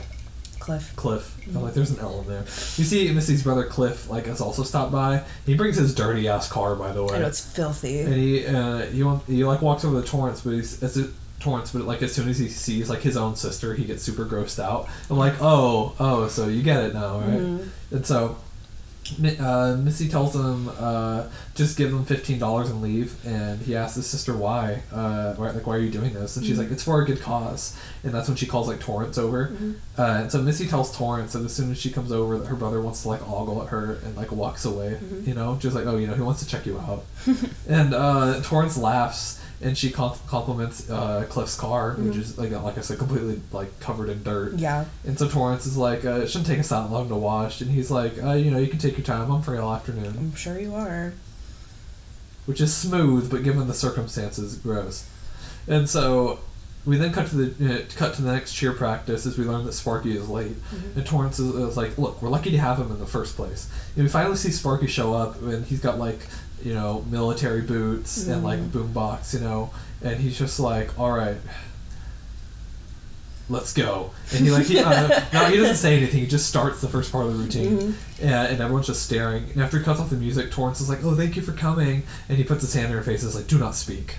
Cliff. 0.67 0.93
Cliff. 0.97 1.37
I'm 1.55 1.63
like, 1.63 1.75
there's 1.75 1.93
an 1.93 2.01
L 2.01 2.21
in 2.23 2.27
there. 2.27 2.41
You 2.43 2.85
see 2.85 3.13
Missy's 3.13 3.45
brother 3.45 3.65
Cliff 3.65 4.11
like 4.11 4.27
has 4.27 4.41
also 4.41 4.65
stopped 4.65 4.91
by. 4.91 5.23
He 5.47 5.55
brings 5.55 5.77
his 5.77 5.95
dirty 5.95 6.27
ass 6.27 6.51
car, 6.51 6.75
by 6.75 6.93
the 6.93 7.05
I 7.05 7.07
know 7.19 7.23
way. 7.23 7.29
it's 7.29 7.41
filthy. 7.55 8.01
And 8.01 8.15
he 8.15 8.47
uh, 8.47 8.87
he 8.87 9.03
want, 9.05 9.23
he 9.27 9.45
like 9.45 9.63
walks 9.63 9.85
over 9.85 10.01
the 10.01 10.07
Torrance, 10.07 10.41
but 10.41 10.51
he's 10.55 10.83
as 10.83 10.97
it 10.97 11.11
Torrance, 11.39 11.71
but 11.73 11.83
like 11.83 12.03
as 12.03 12.13
soon 12.13 12.29
as 12.29 12.39
he 12.39 12.49
sees 12.49 12.91
like 12.91 13.03
his 13.03 13.17
own 13.17 13.37
sister, 13.37 13.75
he 13.75 13.85
gets 13.85 14.03
super 14.03 14.25
grossed 14.25 14.59
out. 14.59 14.89
I'm 15.09 15.19
like, 15.19 15.35
oh, 15.41 15.95
oh, 16.01 16.27
so 16.27 16.49
you 16.49 16.63
get 16.65 16.83
it 16.83 16.95
now, 16.95 17.21
right? 17.21 17.39
Mhm. 17.39 17.69
And 17.93 18.05
so. 18.05 18.37
Uh, 19.41 19.77
Missy 19.77 20.09
tells 20.09 20.35
him 20.35 20.71
uh, 20.79 21.29
just 21.55 21.77
give 21.77 21.91
him 21.91 22.05
fifteen 22.05 22.39
dollars 22.39 22.71
and 22.71 22.83
leave, 22.83 23.15
and 23.27 23.61
he 23.63 23.77
asks 23.77 23.97
his 23.97 24.07
sister 24.07 24.37
why, 24.37 24.83
uh, 24.93 25.35
why, 25.35 25.51
like 25.51 25.67
why 25.67 25.77
are 25.77 25.81
you 25.81 25.91
doing 25.91 26.15
this? 26.15 26.37
And 26.37 26.45
she's 26.45 26.59
like, 26.59 26.71
it's 26.71 26.83
for 26.83 27.01
a 27.03 27.05
good 27.05 27.21
cause, 27.21 27.77
and 28.03 28.13
that's 28.13 28.29
when 28.29 28.37
she 28.37 28.47
calls 28.47 28.69
like 28.69 28.81
Torrance 28.81 29.19
over, 29.19 29.57
uh, 29.99 30.03
and 30.23 30.33
so 30.33 30.43
Missy 30.43 30.67
tells 30.67 30.97
Torrance 30.97 31.33
that 31.35 31.45
as 31.45 31.55
soon 31.55 31.71
as 31.71 31.79
she 31.79 31.91
comes 31.91 32.13
over, 32.13 32.39
that 32.39 32.47
her 32.49 32.57
brother 32.57 32.81
wants 32.81 33.03
to 33.03 33.09
like 33.09 33.23
ogle 33.29 33.63
at 33.63 33.69
her 33.69 33.99
and 34.05 34.17
like 34.17 34.33
walks 34.33 34.65
away, 34.65 34.99
you 35.25 35.35
know, 35.35 35.57
just 35.57 35.75
like 35.77 35.87
oh 35.87 35.97
you 35.97 36.07
know 36.07 36.15
he 36.15 36.23
wants 36.23 36.43
to 36.43 36.49
check 36.49 36.67
you 36.67 36.79
out, 36.79 37.05
and 37.69 37.95
uh, 37.95 38.41
Torrance 38.43 38.77
laughs 38.77 39.41
and 39.61 39.77
she 39.77 39.91
com- 39.91 40.19
compliments 40.27 40.91
uh, 40.91 41.27
Cliff's 41.29 41.57
car, 41.57 41.95
which 41.95 42.17
is 42.17 42.39
like 42.39 42.51
like 42.51 42.77
I 42.77 42.81
said 42.83 42.99
completely 42.99 43.41
like 43.53 43.81
covered 43.81 44.09
in 44.11 44.23
dirt. 44.23 44.55
Yeah. 44.55 44.85
And 45.05 45.19
so 45.19 45.29
Torrance 45.29 45.67
is 45.67 45.77
like, 45.77 46.05
uh, 46.05 46.21
it 46.21 46.29
shouldn't 46.29 46.47
take 46.47 46.59
us 46.59 46.69
that 46.69 46.91
long 46.91 47.09
to 47.09 47.17
wash. 47.17 47.61
And 47.61 47.71
he's 47.71 47.91
like, 47.91 48.23
uh, 48.23 48.33
you 48.33 48.51
know, 48.51 48.59
you 48.59 48.69
can 48.69 48.79
take 48.79 48.97
your 48.97 49.07
time. 49.07 49.31
I'm 49.31 49.43
free 49.43 49.59
all 49.59 49.75
afternoon. 49.75 50.15
I'm 50.19 50.35
sure 50.35 50.59
you 50.59 50.75
are. 50.75 51.15
Which 52.45 52.61
is 52.61 52.75
smooth, 52.75 53.31
but 53.31 53.43
given 53.43 53.67
the 53.67 53.75
circumstances, 53.75 54.57
gross. 54.57 55.09
And 55.67 55.89
so 55.89 56.39
we 56.85 56.97
then 56.97 57.13
cut 57.13 57.27
to 57.29 57.37
the 57.37 57.75
uh, 57.75 57.85
cut 57.97 58.15
to 58.15 58.23
the 58.23 58.33
next 58.33 58.55
cheer 58.55 58.73
practice 58.73 59.27
as 59.27 59.37
we 59.37 59.45
learn 59.45 59.65
that 59.65 59.73
Sparky 59.73 60.17
is 60.17 60.29
late. 60.29 60.57
And 60.95 61.05
Torrance 61.05 61.41
is, 61.41 61.53
is 61.55 61.77
like, 61.77 61.99
look, 61.99 62.23
we're 62.23 62.29
lucky 62.29 62.53
to 62.53 62.59
have 62.59 62.79
him 62.79 62.93
in 62.93 63.01
the 63.01 63.07
first 63.07 63.35
place. 63.35 63.69
And 63.97 64.05
we 64.05 64.09
finally 64.09 64.37
see 64.37 64.51
Sparky 64.53 64.87
show 64.87 65.13
up, 65.13 65.43
and 65.43 65.67
he's 65.67 65.81
got 65.81 65.99
like, 65.99 66.21
you 66.63 66.75
know, 66.75 67.05
military 67.11 67.61
boots 67.63 68.27
and 68.27 68.43
like 68.45 68.61
boombox, 68.73 69.35
you 69.35 69.41
know, 69.41 69.71
and 70.03 70.19
he's 70.21 70.39
just 70.39 70.59
like, 70.61 70.99
all 70.99 71.13
right. 71.13 71.37
Let's 73.49 73.73
go, 73.73 74.11
and 74.33 74.45
he 74.45 74.51
like 74.51 74.67
he 74.67 74.81
uh, 74.81 75.07
no 75.33 75.45
he 75.45 75.57
doesn't 75.57 75.77
say 75.77 75.97
anything. 75.97 76.19
He 76.19 76.27
just 76.27 76.49
starts 76.49 76.81
the 76.81 76.89
first 76.89 77.13
part 77.13 77.27
of 77.27 77.33
the 77.33 77.45
routine, 77.45 77.95
and, 78.21 78.33
and 78.49 78.61
everyone's 78.61 78.89
just 78.89 79.05
staring. 79.05 79.45
And 79.53 79.63
after 79.63 79.79
he 79.79 79.85
cuts 79.85 80.01
off 80.01 80.11
the 80.11 80.17
music, 80.17 80.51
Torrance 80.51 80.81
is 80.81 80.89
like, 80.89 81.05
"Oh, 81.05 81.15
thank 81.15 81.37
you 81.37 81.43
for 81.43 81.53
coming," 81.53 82.03
and 82.29 82.39
he 82.39 82.43
puts 82.43 82.63
his 82.63 82.75
hand 82.75 82.87
in 82.87 82.93
her 82.95 83.05
face. 83.05 83.23
and 83.23 83.29
is 83.29 83.37
like, 83.37 83.47
"Do 83.47 83.57
not 83.57 83.77
speak." 83.77 84.17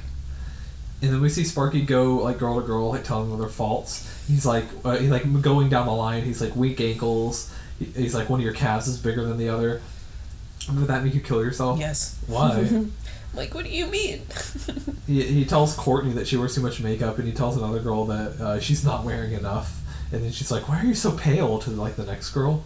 And 1.01 1.11
then 1.11 1.19
we 1.19 1.27
see 1.27 1.43
Sparky 1.43 1.81
go 1.81 2.15
like 2.23 2.37
girl 2.37 2.57
to 2.61 2.65
girl, 2.65 2.87
like 2.91 3.03
telling 3.03 3.29
them 3.29 3.37
their 3.37 3.49
faults. 3.49 4.09
He's 4.29 4.45
like, 4.45 4.63
uh, 4.85 4.95
he's 4.95 5.09
like 5.11 5.41
going 5.41 5.67
down 5.67 5.87
the 5.87 5.91
line. 5.93 6.23
He's 6.23 6.41
like 6.41 6.55
weak 6.55 6.79
ankles. 6.79 7.53
He, 7.79 7.85
he's 7.85 8.15
like 8.15 8.29
one 8.29 8.39
of 8.39 8.45
your 8.45 8.53
calves 8.53 8.87
is 8.87 8.97
bigger 8.97 9.25
than 9.25 9.37
the 9.37 9.49
other. 9.49 9.81
Would 10.69 10.87
that 10.87 11.03
make 11.03 11.13
you 11.13 11.21
kill 11.21 11.43
yourself? 11.43 11.79
Yes. 11.79 12.17
Why? 12.27 12.85
Like, 13.33 13.53
what 13.53 13.65
do 13.65 13.69
you 13.69 13.85
mean? 13.85 14.21
he, 15.05 15.21
he 15.21 15.45
tells 15.45 15.75
Courtney 15.75 16.13
that 16.13 16.27
she 16.27 16.37
wears 16.37 16.55
too 16.55 16.61
much 16.61 16.79
makeup, 16.79 17.19
and 17.19 17.27
he 17.27 17.33
tells 17.33 17.55
another 17.55 17.79
girl 17.79 18.05
that 18.05 18.31
uh, 18.41 18.59
she's 18.59 18.83
not 18.83 19.03
wearing 19.03 19.33
enough. 19.33 19.79
And 20.11 20.23
then 20.23 20.31
she's 20.31 20.49
like, 20.49 20.67
"Why 20.67 20.79
are 20.79 20.85
you 20.85 20.95
so 20.95 21.11
pale?" 21.11 21.59
To 21.59 21.69
like 21.69 21.97
the 21.97 22.05
next 22.05 22.31
girl. 22.31 22.63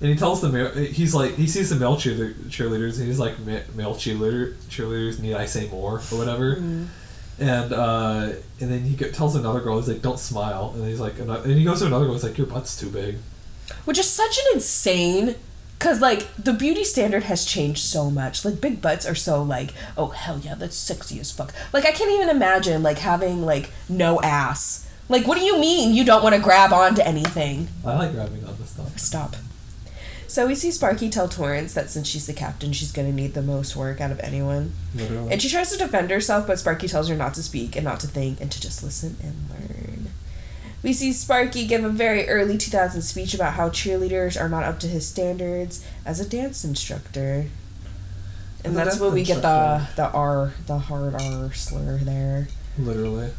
And 0.00 0.10
he 0.10 0.14
tells 0.14 0.42
the 0.42 0.50
male, 0.50 0.70
he's 0.72 1.14
like, 1.14 1.36
he 1.36 1.46
sees 1.46 1.70
the 1.70 1.76
male 1.76 1.96
cheerleader, 1.96 2.34
cheerleaders, 2.50 2.98
and 2.98 3.06
he's 3.06 3.18
like, 3.18 3.38
male 3.40 3.94
cheerleader 3.94 4.54
cheerleaders 4.68 5.18
need 5.18 5.34
I 5.34 5.46
say 5.46 5.68
more 5.70 5.94
or 5.94 6.18
whatever. 6.18 6.56
And 7.38 7.72
uh, 7.72 8.32
and 8.60 8.70
then 8.70 8.82
he 8.82 8.96
tells 8.96 9.34
another 9.36 9.60
girl, 9.60 9.78
he's 9.78 9.88
like, 9.88 10.02
"Don't 10.02 10.18
smile." 10.18 10.72
And 10.74 10.86
he's 10.86 11.00
like, 11.00 11.18
and 11.18 11.46
he 11.46 11.64
goes 11.64 11.80
to 11.80 11.86
another 11.86 12.04
girl, 12.04 12.14
he's 12.14 12.24
like, 12.24 12.38
"Your 12.38 12.46
butt's 12.46 12.78
too 12.78 12.90
big." 12.90 13.16
Which 13.84 13.98
is 13.98 14.08
such 14.08 14.38
an 14.38 14.44
insane. 14.54 15.34
Cause 15.78 16.00
like 16.00 16.34
the 16.36 16.54
beauty 16.54 16.84
standard 16.84 17.24
has 17.24 17.44
changed 17.44 17.84
so 17.84 18.10
much. 18.10 18.44
Like 18.44 18.60
big 18.60 18.80
butts 18.80 19.06
are 19.06 19.14
so 19.14 19.42
like, 19.42 19.74
oh 19.96 20.08
hell 20.08 20.38
yeah, 20.38 20.54
that's 20.54 20.76
sexy 20.76 21.20
as 21.20 21.30
fuck. 21.30 21.52
Like 21.72 21.84
I 21.84 21.92
can't 21.92 22.10
even 22.12 22.30
imagine 22.30 22.82
like 22.82 22.98
having 22.98 23.44
like 23.44 23.70
no 23.88 24.20
ass. 24.22 24.88
Like 25.08 25.26
what 25.26 25.38
do 25.38 25.44
you 25.44 25.58
mean 25.58 25.94
you 25.94 26.04
don't 26.04 26.22
want 26.22 26.34
to 26.34 26.40
grab 26.40 26.72
onto 26.72 27.02
anything? 27.02 27.68
I 27.84 27.96
like 27.96 28.12
grabbing 28.12 28.44
on 28.44 28.56
this 28.58 28.70
stuff. 28.70 28.98
Stop. 28.98 29.36
So 30.28 30.46
we 30.46 30.54
see 30.54 30.70
Sparky 30.70 31.08
tell 31.08 31.28
Torrance 31.28 31.74
that 31.74 31.88
since 31.88 32.08
she's 32.08 32.26
the 32.26 32.32
captain, 32.32 32.72
she's 32.72 32.90
gonna 32.90 33.12
need 33.12 33.34
the 33.34 33.42
most 33.42 33.76
work 33.76 34.00
out 34.00 34.10
of 34.10 34.18
anyone. 34.20 34.72
Literally. 34.94 35.32
And 35.32 35.40
she 35.40 35.48
tries 35.48 35.70
to 35.70 35.78
defend 35.78 36.10
herself, 36.10 36.46
but 36.46 36.58
Sparky 36.58 36.88
tells 36.88 37.08
her 37.08 37.14
not 37.14 37.34
to 37.34 37.42
speak 37.42 37.76
and 37.76 37.84
not 37.84 38.00
to 38.00 38.06
think 38.06 38.40
and 38.40 38.50
to 38.50 38.60
just 38.60 38.82
listen 38.82 39.16
and 39.22 39.34
learn. 39.50 39.95
We 40.86 40.92
see 40.92 41.12
Sparky 41.12 41.66
give 41.66 41.82
a 41.82 41.88
very 41.88 42.28
early 42.28 42.56
2000s 42.56 43.02
speech 43.02 43.34
about 43.34 43.54
how 43.54 43.70
cheerleaders 43.70 44.40
are 44.40 44.48
not 44.48 44.62
up 44.62 44.78
to 44.78 44.86
his 44.86 45.04
standards 45.04 45.84
as 46.04 46.20
a 46.20 46.28
dance 46.28 46.64
instructor. 46.64 47.46
And 48.64 48.66
As 48.66 48.74
that's 48.74 48.88
dance 48.90 49.00
where 49.00 49.10
we 49.10 49.24
get 49.24 49.42
the 49.42 49.88
the 49.96 50.08
R, 50.12 50.52
the 50.68 50.78
hard 50.78 51.14
R 51.20 51.52
slur 51.52 51.98
there. 51.98 52.46
Literally. 52.78 53.32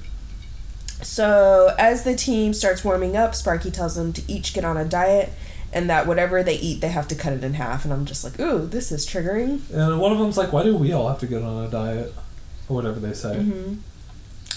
So, 1.02 1.74
as 1.80 2.04
the 2.04 2.18
team 2.18 2.54
starts 2.54 2.84
warming 2.84 3.16
up, 3.16 3.34
Sparky 3.34 3.72
tells 3.72 3.96
them 3.96 4.12
to 4.12 4.22
each 4.30 4.54
get 4.54 4.66
on 4.66 4.76
a 4.76 4.84
diet 4.84 5.30
and 5.72 5.90
that 5.90 6.06
whatever 6.06 6.44
they 6.44 6.56
eat, 6.56 6.82
they 6.82 6.90
have 6.90 7.08
to 7.08 7.16
cut 7.16 7.32
it 7.32 7.46
in 7.46 7.54
half. 7.54 7.86
And 7.86 7.94
I'm 7.94 8.04
just 8.04 8.26
like, 8.26 8.38
ooh, 8.42 8.68
this 8.68 8.92
is 8.92 9.08
triggering. 9.08 9.62
And 9.72 10.02
one 10.02 10.12
of 10.12 10.18
them's 10.18 10.38
like, 10.38 10.52
why 10.52 10.64
do 10.64 10.76
we 10.76 10.92
all 10.92 11.08
have 11.08 11.20
to 11.20 11.28
get 11.28 11.44
on 11.44 11.64
a 11.64 11.70
diet? 11.70 12.14
Or 12.68 12.76
whatever 12.76 13.00
they 13.00 13.14
say. 13.14 13.38
hmm 13.38 13.76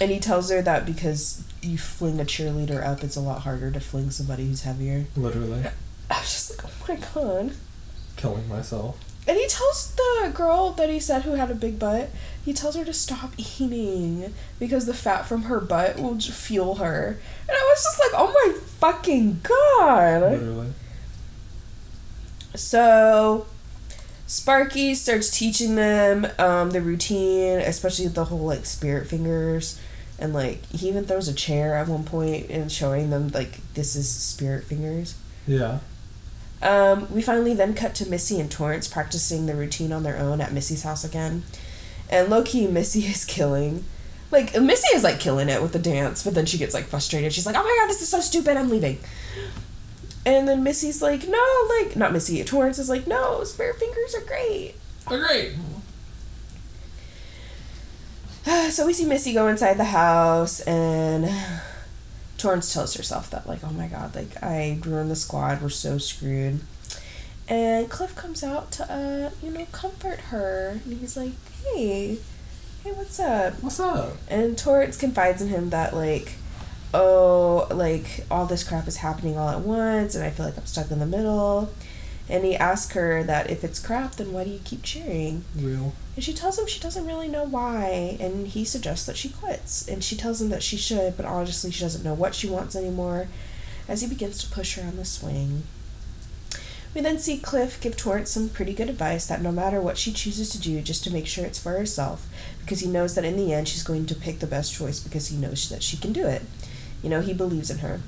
And 0.01 0.11
he 0.11 0.18
tells 0.18 0.51
her 0.51 0.62
that 0.62 0.86
because 0.86 1.44
you 1.62 1.76
fling 1.76 2.18
a 2.20 2.24
cheerleader 2.24 2.84
up, 2.84 3.05
it's 3.05 3.16
a 3.16 3.20
lot 3.20 3.42
harder 3.42 3.70
to 3.70 3.80
fling 3.80 4.11
somebody 4.11 4.46
who's 4.46 4.62
heavier. 4.62 5.05
Literally. 5.14 5.64
I 6.11 6.18
was 6.20 6.32
just 6.32 6.51
like, 6.51 6.72
oh 6.72 6.84
my 6.88 6.96
god. 7.12 7.53
Killing 8.16 8.48
myself. 8.48 8.98
And 9.28 9.36
he 9.36 9.46
tells 9.46 9.94
the 9.94 10.32
girl 10.34 10.72
that 10.72 10.88
he 10.88 10.98
said 10.98 11.22
who 11.22 11.32
had 11.32 11.51
a 11.51 11.55
big 11.55 11.78
butt, 11.78 12.09
he 12.44 12.53
tells 12.55 12.74
her 12.74 12.84
to 12.84 12.92
stop 12.92 13.32
eating 13.36 14.32
because 14.59 14.86
the 14.86 14.94
fat 14.94 15.26
from 15.26 15.42
her 15.42 15.61
butt 15.61 16.01
will 16.01 16.14
j- 16.14 16.32
fuel 16.32 16.76
her. 16.76 17.18
And 17.46 17.51
I 17.51 17.62
was 17.68 17.82
just 17.84 18.01
like, 18.01 18.12
oh 18.14 18.32
my 18.32 18.59
fucking 18.59 19.40
god. 19.42 20.32
Literally. 20.32 20.72
So 22.55 23.46
Sparky 24.26 24.94
starts 24.94 25.30
teaching 25.30 25.74
them 25.74 26.26
um, 26.38 26.70
the 26.70 26.80
routine, 26.80 27.59
especially 27.59 28.09
the 28.09 28.24
whole 28.24 28.38
like 28.38 28.64
spirit 28.64 29.07
fingers. 29.07 29.78
And 30.21 30.35
like 30.35 30.64
he 30.66 30.89
even 30.89 31.05
throws 31.05 31.29
a 31.29 31.35
chair 31.35 31.75
at 31.75 31.89
one 31.89 32.05
point 32.05 32.51
and 32.51 32.71
showing 32.71 33.11
them 33.11 33.29
like 33.29 33.61
this 33.75 33.97
is 33.97 34.09
spirit 34.09 34.64
fingers. 34.64 35.16
Yeah. 35.47 35.81
Um, 36.62 37.12
we 37.12 37.23
finally 37.23 37.55
then 37.55 37.75
cut 37.75 37.95
to 37.97 38.09
Missy 38.09 38.39
and 38.39 38.51
Torrance 38.51 38.87
practicing 38.87 39.47
the 39.47 39.55
routine 39.55 39.93
on 39.93 40.03
their 40.03 40.18
own 40.18 40.41
at 40.41 40.53
Missy's 40.53 40.83
house 40.83 41.05
again. 41.05 41.43
And 42.11 42.29
low 42.29 42.43
key, 42.43 42.66
Missy 42.66 43.01
is 43.07 43.25
killing. 43.25 43.85
Like, 44.31 44.55
Missy 44.61 44.95
is 44.95 45.03
like 45.03 45.18
killing 45.18 45.49
it 45.49 45.62
with 45.62 45.73
the 45.73 45.79
dance, 45.79 46.23
but 46.23 46.35
then 46.35 46.47
she 46.47 46.59
gets 46.59 46.75
like 46.75 46.85
frustrated. 46.85 47.33
She's 47.33 47.47
like, 47.47 47.57
oh 47.57 47.62
my 47.62 47.77
god, 47.81 47.89
this 47.89 48.03
is 48.03 48.09
so 48.09 48.21
stupid, 48.21 48.57
I'm 48.57 48.68
leaving. 48.68 48.99
And 50.25 50.47
then 50.47 50.62
Missy's 50.62 51.01
like, 51.01 51.27
no, 51.27 51.68
like, 51.81 51.97
not 51.97 52.12
Missy, 52.12 52.45
Torrance 52.45 52.79
is 52.79 52.91
like, 52.91 53.07
no, 53.07 53.43
spirit 53.45 53.77
fingers 53.77 54.14
are 54.14 54.27
great. 54.27 54.75
They're 55.09 55.27
great. 55.27 55.55
so 58.70 58.86
we 58.86 58.93
see 58.93 59.05
Missy 59.05 59.32
go 59.32 59.49
inside 59.49 59.76
the 59.76 59.84
house, 59.84 60.61
and 60.61 61.28
Torrance 62.38 62.72
tells 62.72 62.95
herself 62.95 63.30
that, 63.30 63.47
like, 63.47 63.61
oh 63.64 63.70
my 63.70 63.86
god, 63.86 64.14
like, 64.14 64.43
I 64.43 64.78
ruined 64.84 65.11
the 65.11 65.16
squad, 65.16 65.61
we're 65.61 65.68
so 65.68 65.99
screwed. 65.99 66.61
And 67.49 67.91
Cliff 67.91 68.14
comes 68.14 68.45
out 68.45 68.70
to, 68.72 68.84
uh, 68.93 69.30
you 69.45 69.51
know, 69.51 69.66
comfort 69.72 70.20
her. 70.30 70.80
And 70.84 71.01
he's 71.01 71.16
like, 71.16 71.32
hey, 71.64 72.18
hey, 72.84 72.93
what's 72.93 73.18
up? 73.18 73.55
What's 73.61 73.80
up? 73.80 74.16
And 74.28 74.57
Torrance 74.57 74.97
confides 74.97 75.43
in 75.43 75.49
him 75.49 75.70
that, 75.70 75.93
like, 75.93 76.34
oh, 76.95 77.66
like, 77.70 78.24
all 78.30 78.47
this 78.47 78.62
crap 78.62 78.86
is 78.86 78.99
happening 78.99 79.36
all 79.36 79.49
at 79.49 79.61
once, 79.61 80.14
and 80.14 80.24
I 80.24 80.30
feel 80.30 80.47
like 80.47 80.57
I'm 80.57 80.66
stuck 80.66 80.91
in 80.91 81.01
the 81.01 81.07
middle. 81.07 81.72
And 82.28 82.45
he 82.45 82.55
asks 82.55 82.95
her 82.95 83.24
that 83.24 83.51
if 83.51 83.64
it's 83.64 83.80
crap, 83.80 84.14
then 84.14 84.32
why 84.32 84.45
do 84.45 84.51
you 84.51 84.61
keep 84.64 84.84
cheering? 84.84 85.45
Real. 85.57 85.93
And 86.17 86.25
she 86.25 86.33
tells 86.33 86.59
him 86.59 86.67
she 86.67 86.81
doesn't 86.81 87.07
really 87.07 87.29
know 87.29 87.45
why, 87.45 88.17
and 88.21 88.49
he 88.49 88.65
suggests 88.65 89.07
that 89.07 89.17
she 89.17 89.29
quits. 89.29 89.87
And 89.89 90.03
she 90.03 90.17
tells 90.17 90.43
him 90.43 90.51
that 90.51 90.63
she 90.63 90.77
should, 90.77 91.17
but 91.17 91.27
honestly, 91.27 91.71
she 91.71 91.83
doesn't 91.83 92.05
know 92.05 92.15
what 92.15 92.35
she 92.35 92.49
wants 92.49 92.77
anymore 92.77 93.29
as 93.89 94.03
he 94.03 94.09
begins 94.09 94.43
to 94.43 94.51
push 94.51 94.77
her 94.77 94.87
on 94.87 94.97
the 94.97 95.05
swing. 95.05 95.63
We 96.93 97.01
then 97.01 97.19
see 97.21 97.39
Cliff 97.39 97.81
give 97.81 97.97
Torrance 97.97 98.31
some 98.31 98.49
pretty 98.49 98.75
good 98.75 98.91
advice 98.91 99.27
that 99.29 99.43
no 99.43 99.53
matter 99.53 99.81
what 99.81 99.97
she 99.97 100.13
chooses 100.13 100.51
to 100.51 100.61
do, 100.61 100.81
just 100.81 101.05
to 101.05 101.13
make 101.13 101.27
sure 101.29 101.45
it's 101.45 101.59
for 101.61 101.73
herself, 101.73 102.27
because 102.61 102.81
he 102.81 102.89
knows 102.89 103.15
that 103.15 103.25
in 103.25 103.37
the 103.37 103.53
end 103.53 103.69
she's 103.69 103.85
going 103.85 104.07
to 104.07 104.15
pick 104.15 104.41
the 104.41 104.47
best 104.47 104.75
choice 104.75 104.99
because 104.99 105.29
he 105.29 105.37
knows 105.37 105.69
that 105.69 105.85
she 105.85 105.97
can 105.97 106.13
do 106.13 106.27
it. 106.27 106.43
You 107.03 107.09
know, 107.09 107.21
he 107.21 107.33
believes 107.33 107.71
in 107.71 107.79
her. 107.79 108.01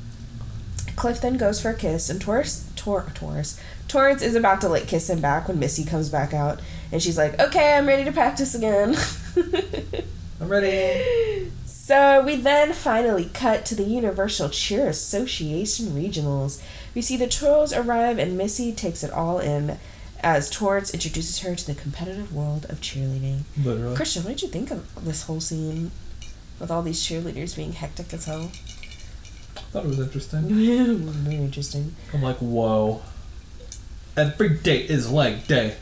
Cliff 0.96 1.20
then 1.20 1.36
goes 1.36 1.60
for 1.60 1.70
a 1.70 1.74
kiss, 1.74 2.10
and 2.10 2.20
Taurus, 2.20 2.68
Tor, 2.76 3.06
Taurus, 3.14 3.58
Torrance 3.88 4.22
is 4.22 4.34
about 4.34 4.60
to 4.62 4.68
like 4.68 4.86
kiss 4.86 5.10
him 5.10 5.20
back 5.20 5.48
when 5.48 5.58
Missy 5.58 5.84
comes 5.84 6.08
back 6.08 6.32
out, 6.32 6.60
and 6.90 7.02
she's 7.02 7.18
like, 7.18 7.38
"Okay, 7.40 7.74
I'm 7.74 7.86
ready 7.86 8.04
to 8.04 8.12
practice 8.12 8.54
again." 8.54 8.96
I'm 10.40 10.48
ready. 10.48 11.52
So 11.64 12.22
we 12.24 12.36
then 12.36 12.72
finally 12.72 13.30
cut 13.32 13.64
to 13.66 13.74
the 13.74 13.84
Universal 13.84 14.48
Cheer 14.48 14.86
Association 14.88 15.88
regionals. 15.88 16.62
We 16.94 17.02
see 17.02 17.16
the 17.16 17.28
Toros 17.28 17.72
arrive, 17.72 18.18
and 18.18 18.38
Missy 18.38 18.72
takes 18.72 19.04
it 19.04 19.10
all 19.10 19.38
in 19.38 19.78
as 20.22 20.48
Torrance 20.48 20.94
introduces 20.94 21.40
her 21.40 21.54
to 21.54 21.66
the 21.66 21.74
competitive 21.74 22.34
world 22.34 22.64
of 22.68 22.80
cheerleading. 22.80 23.42
Literally. 23.62 23.96
Christian, 23.96 24.24
what 24.24 24.30
did 24.30 24.42
you 24.42 24.48
think 24.48 24.70
of 24.70 25.04
this 25.04 25.24
whole 25.24 25.40
scene 25.40 25.90
with 26.58 26.70
all 26.70 26.82
these 26.82 27.02
cheerleaders 27.02 27.56
being 27.56 27.72
hectic 27.72 28.12
as 28.14 28.24
hell? 28.24 28.52
Thought 29.72 29.84
it 29.84 29.88
was 29.88 30.00
interesting. 30.00 30.42
Very 30.48 31.36
interesting. 31.36 31.94
I'm 32.12 32.22
like, 32.22 32.36
whoa. 32.36 33.00
Every 34.16 34.50
day 34.50 34.80
is 34.80 35.10
leg 35.10 35.46
day. 35.46 35.76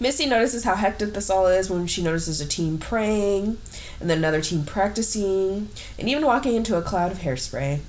Missy 0.00 0.24
notices 0.24 0.64
how 0.64 0.74
hectic 0.74 1.12
this 1.12 1.28
all 1.28 1.46
is 1.46 1.68
when 1.68 1.86
she 1.86 2.02
notices 2.02 2.40
a 2.40 2.46
team 2.46 2.78
praying, 2.78 3.58
and 4.00 4.08
then 4.08 4.18
another 4.18 4.40
team 4.40 4.64
practicing, 4.64 5.68
and 5.98 6.08
even 6.08 6.24
walking 6.24 6.54
into 6.54 6.76
a 6.76 6.82
cloud 6.82 7.12
of 7.12 7.18
hairspray. 7.18 7.80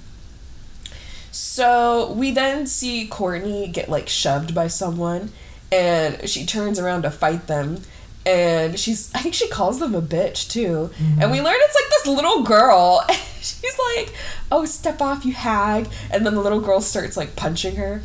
So 1.32 2.12
we 2.12 2.32
then 2.32 2.66
see 2.68 3.08
Courtney 3.08 3.70
get 3.70 3.88
like 3.88 4.10
shoved 4.10 4.54
by 4.54 4.68
someone, 4.68 5.32
and 5.72 6.28
she 6.28 6.46
turns 6.46 6.80
around 6.80 7.04
to 7.04 7.12
fight 7.12 7.48
them. 7.48 7.82
And 8.26 8.80
she's, 8.80 9.14
I 9.16 9.20
think 9.20 9.34
she 9.34 9.48
calls 9.48 9.80
them 9.80 9.96
a 9.96 10.02
bitch 10.02 10.50
too. 10.50 10.92
And 11.20 11.32
we 11.32 11.42
learn 11.42 11.56
it's 11.58 11.76
like 11.76 11.90
this 11.90 12.08
little 12.08 12.44
girl. 12.44 13.06
And 13.40 13.46
she's 13.46 13.80
like, 13.96 14.14
oh, 14.52 14.66
step 14.66 15.02
off, 15.02 15.24
you 15.26 15.32
hag. 15.32 15.88
And 16.12 16.26
then 16.26 16.36
the 16.36 16.42
little 16.42 16.60
girl 16.60 16.82
starts 16.82 17.16
like 17.16 17.38
punching 17.38 17.78
her. 17.78 18.02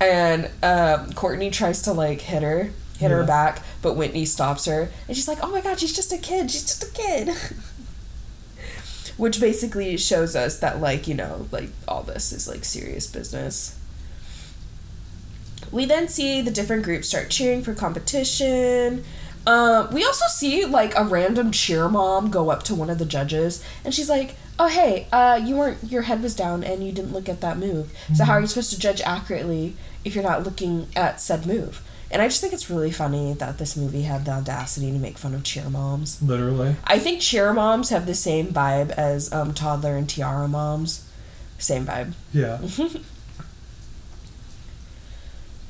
And 0.00 0.48
um, 0.62 1.12
Courtney 1.12 1.50
tries 1.50 1.82
to 1.82 1.92
like 1.92 2.22
hit 2.22 2.42
her, 2.42 2.70
hit 2.98 3.10
her 3.10 3.22
back, 3.22 3.62
but 3.82 3.94
Whitney 3.94 4.24
stops 4.24 4.64
her. 4.64 4.88
And 5.06 5.14
she's 5.14 5.28
like, 5.28 5.36
oh 5.42 5.50
my 5.50 5.60
god, 5.60 5.78
she's 5.78 5.94
just 5.94 6.14
a 6.14 6.18
kid. 6.18 6.50
She's 6.50 6.62
just 6.64 6.82
a 6.82 6.90
kid. 6.92 7.28
Which 9.18 9.38
basically 9.38 9.98
shows 9.98 10.34
us 10.34 10.58
that, 10.60 10.80
like, 10.80 11.06
you 11.06 11.14
know, 11.14 11.46
like 11.52 11.68
all 11.86 12.02
this 12.02 12.32
is 12.32 12.48
like 12.48 12.64
serious 12.64 13.06
business. 13.06 13.78
We 15.70 15.84
then 15.84 16.08
see 16.08 16.40
the 16.40 16.50
different 16.50 16.84
groups 16.84 17.08
start 17.08 17.28
cheering 17.28 17.62
for 17.62 17.74
competition. 17.74 19.04
Um, 19.46 19.92
we 19.92 20.04
also 20.04 20.26
see 20.28 20.64
like 20.64 20.94
a 20.96 21.04
random 21.04 21.50
cheer 21.50 21.88
mom 21.88 22.30
go 22.30 22.50
up 22.50 22.62
to 22.64 22.74
one 22.74 22.90
of 22.90 22.98
the 22.98 23.04
judges, 23.04 23.64
and 23.84 23.94
she's 23.94 24.08
like, 24.08 24.36
"Oh 24.58 24.68
hey, 24.68 25.06
uh, 25.12 25.40
you 25.42 25.56
weren't 25.56 25.90
your 25.90 26.02
head 26.02 26.22
was 26.22 26.34
down 26.34 26.62
and 26.62 26.84
you 26.84 26.92
didn't 26.92 27.12
look 27.12 27.28
at 27.28 27.40
that 27.40 27.58
move. 27.58 27.92
So 28.14 28.24
how 28.24 28.34
are 28.34 28.40
you 28.40 28.46
supposed 28.46 28.72
to 28.72 28.78
judge 28.78 29.00
accurately 29.02 29.76
if 30.04 30.14
you're 30.14 30.24
not 30.24 30.44
looking 30.44 30.88
at 30.94 31.20
said 31.20 31.46
move?" 31.46 31.82
And 32.12 32.20
I 32.20 32.26
just 32.26 32.40
think 32.40 32.52
it's 32.52 32.68
really 32.68 32.90
funny 32.90 33.34
that 33.34 33.58
this 33.58 33.76
movie 33.76 34.02
had 34.02 34.24
the 34.24 34.32
audacity 34.32 34.90
to 34.90 34.98
make 34.98 35.16
fun 35.16 35.32
of 35.32 35.44
cheer 35.44 35.70
moms. 35.70 36.20
Literally. 36.20 36.74
I 36.84 36.98
think 36.98 37.20
cheer 37.20 37.52
moms 37.52 37.90
have 37.90 38.06
the 38.06 38.14
same 38.14 38.48
vibe 38.48 38.90
as 38.90 39.32
um, 39.32 39.54
toddler 39.54 39.96
and 39.96 40.08
tiara 40.08 40.48
moms. 40.48 41.06
Same 41.58 41.86
vibe. 41.86 42.14
Yeah. 42.32 42.58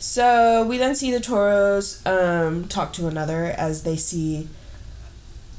So 0.01 0.65
we 0.67 0.79
then 0.79 0.95
see 0.95 1.11
the 1.11 1.21
Toros 1.21 2.05
um, 2.07 2.67
talk 2.69 2.95
to 2.95 3.07
another 3.07 3.45
as 3.45 3.83
they 3.83 3.97
see 3.97 4.49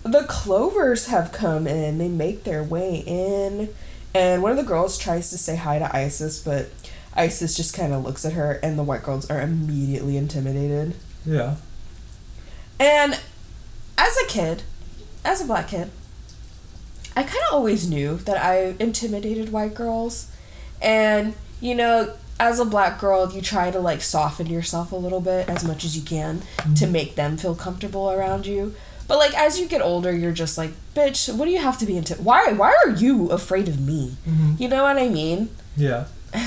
the 0.03 0.23
Clovers 0.23 1.07
have 1.07 1.31
come 1.31 1.67
in. 1.67 1.99
They 1.99 2.09
make 2.09 2.43
their 2.43 2.63
way 2.63 3.03
in, 3.05 3.69
and 4.15 4.41
one 4.41 4.51
of 4.51 4.57
the 4.57 4.63
girls 4.63 4.97
tries 4.97 5.29
to 5.29 5.37
say 5.37 5.55
hi 5.57 5.77
to 5.77 5.95
Isis, 5.95 6.41
but 6.41 6.69
Isis 7.13 7.55
just 7.55 7.75
kind 7.75 7.93
of 7.93 8.03
looks 8.03 8.25
at 8.25 8.33
her, 8.33 8.53
and 8.63 8.79
the 8.79 8.83
white 8.83 9.03
girls 9.03 9.29
are 9.29 9.39
immediately 9.39 10.17
intimidated. 10.17 10.95
Yeah. 11.23 11.57
And 12.79 13.19
as 13.95 14.17
a 14.17 14.27
kid, 14.27 14.63
as 15.23 15.39
a 15.39 15.45
black 15.45 15.67
kid, 15.67 15.91
I 17.15 17.21
kind 17.21 17.43
of 17.47 17.53
always 17.53 17.87
knew 17.87 18.17
that 18.17 18.43
I 18.43 18.75
intimidated 18.79 19.51
white 19.51 19.75
girls. 19.75 20.31
And, 20.81 21.35
you 21.59 21.75
know, 21.75 22.15
as 22.41 22.59
a 22.59 22.65
black 22.65 22.99
girl, 22.99 23.31
you 23.31 23.41
try 23.41 23.71
to 23.71 23.79
like 23.79 24.01
soften 24.01 24.47
yourself 24.47 24.91
a 24.91 24.95
little 24.95 25.21
bit 25.21 25.47
as 25.47 25.63
much 25.63 25.85
as 25.85 25.95
you 25.95 26.01
can 26.03 26.41
to 26.75 26.87
make 26.87 27.15
them 27.15 27.37
feel 27.37 27.55
comfortable 27.55 28.09
around 28.11 28.45
you. 28.45 28.73
But 29.07 29.17
like 29.17 29.33
as 29.37 29.59
you 29.59 29.67
get 29.67 29.81
older, 29.81 30.11
you're 30.15 30.31
just 30.43 30.57
like, 30.57 30.71
bitch, 30.95 31.33
what 31.35 31.45
do 31.45 31.51
you 31.51 31.59
have 31.59 31.77
to 31.79 31.85
be 31.85 31.95
into? 31.97 32.15
Why 32.15 32.51
why 32.53 32.73
are 32.85 32.91
you 32.91 33.29
afraid 33.29 33.67
of 33.67 33.79
me? 33.79 34.15
Mhm. 34.27 34.59
You 34.59 34.67
know 34.69 34.83
what 34.83 34.97
I 34.97 35.07
mean? 35.09 35.49
Yeah. 35.77 36.05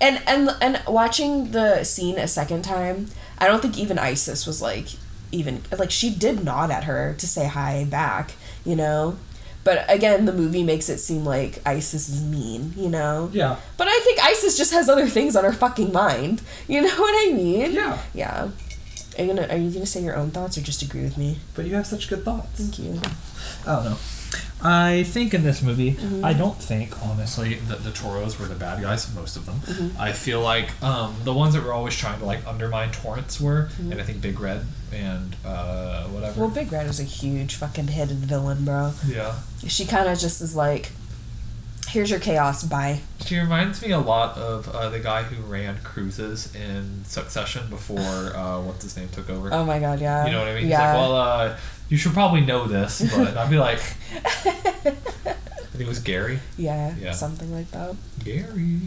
And 0.00 0.22
and 0.28 0.50
and 0.60 0.80
watching 0.86 1.50
the 1.50 1.82
scene 1.82 2.18
a 2.18 2.28
second 2.28 2.62
time, 2.62 3.08
I 3.38 3.48
don't 3.48 3.60
think 3.60 3.76
even 3.76 3.98
Isis 3.98 4.46
was 4.46 4.62
like 4.62 4.86
even 5.32 5.62
like 5.76 5.90
she 5.90 6.08
did 6.14 6.44
nod 6.44 6.70
at 6.70 6.84
her 6.84 7.14
to 7.18 7.26
say 7.26 7.48
hi 7.48 7.84
back, 7.84 8.32
you 8.64 8.76
know. 8.76 9.16
But 9.68 9.84
again, 9.86 10.24
the 10.24 10.32
movie 10.32 10.62
makes 10.62 10.88
it 10.88 10.96
seem 10.96 11.26
like 11.26 11.60
Isis 11.66 12.08
is 12.08 12.22
mean, 12.22 12.72
you 12.74 12.88
know. 12.88 13.28
Yeah. 13.34 13.56
But 13.76 13.86
I 13.86 14.00
think 14.02 14.18
Isis 14.18 14.56
just 14.56 14.72
has 14.72 14.88
other 14.88 15.06
things 15.06 15.36
on 15.36 15.44
her 15.44 15.52
fucking 15.52 15.92
mind. 15.92 16.40
You 16.68 16.80
know 16.80 16.96
what 16.96 17.28
I 17.28 17.34
mean? 17.34 17.72
Yeah. 17.72 17.98
Yeah. 18.14 18.48
Are 19.18 19.22
you 19.22 19.34
gonna 19.34 19.46
Are 19.48 19.58
you 19.58 19.70
gonna 19.70 19.84
say 19.84 20.00
your 20.02 20.16
own 20.16 20.30
thoughts 20.30 20.56
or 20.56 20.62
just 20.62 20.80
agree 20.80 21.02
with 21.02 21.18
me? 21.18 21.36
But 21.54 21.66
you 21.66 21.74
have 21.74 21.86
such 21.86 22.08
good 22.08 22.24
thoughts. 22.24 22.48
Thank 22.58 22.78
you. 22.78 22.98
I 23.66 23.74
don't 23.76 23.84
know. 23.84 23.98
I 24.62 25.04
think 25.04 25.34
in 25.34 25.42
this 25.44 25.62
movie, 25.62 25.92
Mm-hmm. 25.92 26.24
I 26.24 26.32
don't 26.32 26.60
think 26.60 27.00
honestly 27.04 27.54
that 27.54 27.84
the 27.84 27.90
Toros 27.92 28.38
were 28.38 28.46
the 28.46 28.54
bad 28.56 28.80
guys. 28.82 29.12
Most 29.14 29.36
of 29.36 29.46
them. 29.46 29.56
Mm-hmm. 29.60 30.00
I 30.00 30.12
feel 30.12 30.40
like 30.40 30.70
um, 30.82 31.14
the 31.24 31.32
ones 31.32 31.54
that 31.54 31.62
were 31.64 31.72
always 31.72 31.96
trying 31.96 32.18
to 32.18 32.24
like 32.24 32.46
undermine 32.46 32.90
Torrance 32.90 33.40
were, 33.40 33.68
Mm-hmm. 33.72 33.92
and 33.92 34.00
I 34.00 34.04
think 34.04 34.20
Big 34.20 34.38
Red 34.40 34.64
and 34.92 35.36
uh, 35.44 36.04
whatever. 36.04 36.40
Well, 36.40 36.50
Big 36.50 36.72
Red 36.72 36.86
is 36.86 36.98
a 36.98 37.04
huge 37.04 37.54
fucking 37.54 37.88
hidden 37.88 38.16
villain, 38.18 38.64
bro. 38.64 38.92
yeah. 39.06 39.36
She 39.66 39.84
kind 39.84 40.08
of 40.08 40.18
just 40.18 40.40
is 40.42 40.56
like, 40.56 40.90
"Here's 41.88 42.10
your 42.10 42.20
chaos, 42.20 42.64
bye." 42.64 43.00
She 43.24 43.38
reminds 43.38 43.80
me 43.82 43.90
a 43.92 43.98
lot 43.98 44.36
of 44.38 44.68
uh, 44.68 44.88
the 44.88 44.98
guy 45.00 45.22
who 45.24 45.40
ran 45.42 45.78
cruises 45.84 46.54
in 46.54 47.04
Succession 47.04 47.68
before 47.70 47.98
uh, 48.00 48.60
what's 48.60 48.82
his 48.82 48.96
name 48.96 49.08
took 49.10 49.28
over. 49.30 49.52
Oh 49.52 49.64
my 49.64 49.78
god, 49.78 50.00
yeah. 50.00 50.26
you 50.26 50.32
know 50.32 50.38
what 50.40 50.48
I 50.48 50.54
mean? 50.54 50.62
He's 50.64 50.70
Yeah. 50.70 50.94
like, 50.94 50.96
well, 51.08 51.16
uh, 51.16 51.56
you 51.88 51.96
should 51.96 52.12
probably 52.12 52.40
know 52.42 52.66
this, 52.66 53.00
but 53.16 53.36
I'd 53.36 53.50
be 53.50 53.58
like, 53.58 53.78
I 53.78 54.50
think 54.84 55.80
it 55.80 55.86
was 55.88 56.00
Gary. 56.00 56.40
yeah, 56.56 56.94
Yeah. 57.00 57.12
something 57.12 57.52
like 57.52 57.70
that. 57.72 57.94
Gary. 58.24 58.80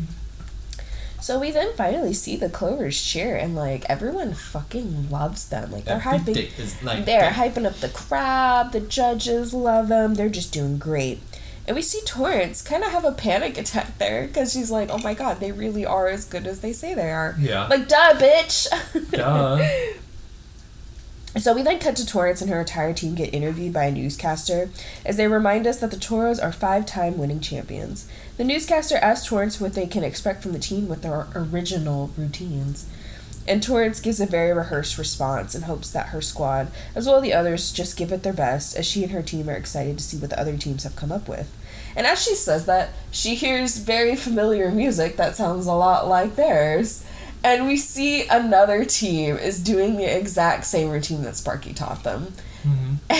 So 1.22 1.39
we 1.39 1.52
then 1.52 1.74
finally 1.76 2.14
see 2.14 2.36
the 2.36 2.49
Clovers 2.49 2.99
cheer, 3.02 3.36
and 3.36 3.56
like 3.56 3.86
everyone 3.88 4.34
fucking 4.34 5.10
loves 5.12 5.47
them. 5.49 5.72
Like 5.72 5.86
they're 5.86 6.02
Every 6.04 6.34
hyping. 6.34 6.60
is 6.60 6.82
like 6.82 7.06
They're 7.06 7.30
hyping 7.32 7.66
up 7.68 7.76
the 7.76 7.89
crowd. 7.89 8.72
The 8.72 8.80
judges 8.80 9.54
love 9.54 9.88
them. 9.88 10.16
They're 10.16 10.30
just 10.30 10.52
doing 10.52 10.80
great. 10.80 11.22
And 11.68 11.76
we 11.76 11.84
see 11.84 12.02
Torrance 12.08 12.64
kind 12.64 12.84
of 12.84 12.89
have 12.91 13.06
a 13.06 13.12
panic 13.12 13.56
attack 13.60 13.99
there 13.99 14.26
because 14.26 14.52
she's 14.54 14.72
like, 14.72 14.89
"Oh 14.89 14.97
my 14.97 15.14
god, 15.14 15.39
they 15.39 15.52
really 15.52 15.86
are 15.86 16.08
as 16.08 16.26
good 16.26 16.47
as 16.47 16.62
they 16.62 16.74
say 16.74 16.95
they 16.95 17.12
are." 17.12 17.36
Yeah. 17.39 17.68
Like, 17.68 17.88
duh, 17.88 18.16
bitch. 18.16 18.68
Duh. 19.12 19.64
So 21.38 21.53
we 21.53 21.61
then 21.63 21.79
cut 21.79 21.95
to 21.95 22.05
Torrance 22.05 22.41
and 22.41 22.51
her 22.51 22.59
entire 22.59 22.93
team 22.93 23.15
get 23.15 23.34
interviewed 23.34 23.73
by 23.73 23.86
a 23.86 23.91
newscaster 23.91 24.69
as 25.05 25.15
they 25.15 25.27
remind 25.27 25.65
us 25.65 25.79
that 25.79 25.89
the 25.89 25.97
Toros 25.97 26.39
are 26.39 26.51
five-time 26.51 27.17
winning 27.17 27.39
champions. 27.39 28.05
The 28.38 28.43
newscaster 28.43 28.97
asks 28.97 29.27
Torrance 29.27 29.59
what 29.59 29.73
they 29.73 29.88
can 29.88 30.03
expect 30.03 30.43
from 30.43 30.51
the 30.51 30.59
team 30.59 30.89
with 30.89 31.03
their 31.03 31.27
original 31.34 32.11
routines. 32.17 32.86
And 33.47 33.63
Torrance 33.63 33.99
gives 33.99 34.19
a 34.19 34.25
very 34.25 34.53
rehearsed 34.53 34.97
response 34.97 35.55
and 35.55 35.63
hopes 35.63 35.89
that 35.91 36.09
her 36.09 36.21
squad, 36.21 36.69
as 36.93 37.07
well 37.07 37.17
as 37.17 37.23
the 37.23 37.34
others, 37.34 37.71
just 37.71 37.97
give 37.97 38.11
it 38.11 38.23
their 38.23 38.34
best 38.34 38.75
as 38.75 38.86
she 38.86 39.03
and 39.03 39.11
her 39.13 39.23
team 39.23 39.49
are 39.49 39.53
excited 39.53 39.97
to 39.97 40.03
see 40.03 40.17
what 40.17 40.29
the 40.29 40.39
other 40.39 40.57
teams 40.57 40.84
have 40.84 40.95
come 40.95 41.11
up 41.11 41.27
with. 41.27 41.51
And 41.95 42.05
as 42.05 42.21
she 42.21 42.36
says 42.36 42.65
that, 42.67 42.89
she 43.09 43.36
hears 43.36 43.77
very 43.77 44.15
familiar 44.15 44.69
music 44.69 45.17
that 45.17 45.36
sounds 45.36 45.65
a 45.65 45.73
lot 45.73 46.07
like 46.07 46.36
theirs. 46.36 47.03
And 47.44 47.66
we 47.68 47.78
see 47.78 48.28
another 48.28 48.86
team 48.86 49.36
is 49.38 49.60
doing 49.62 49.98
the 49.98 50.06
exact 50.06 50.66
same 50.66 50.89
routine 50.89 51.24
that 51.24 51.36
Sparky 51.36 51.74
taught 51.74 52.04
them. 52.04 52.34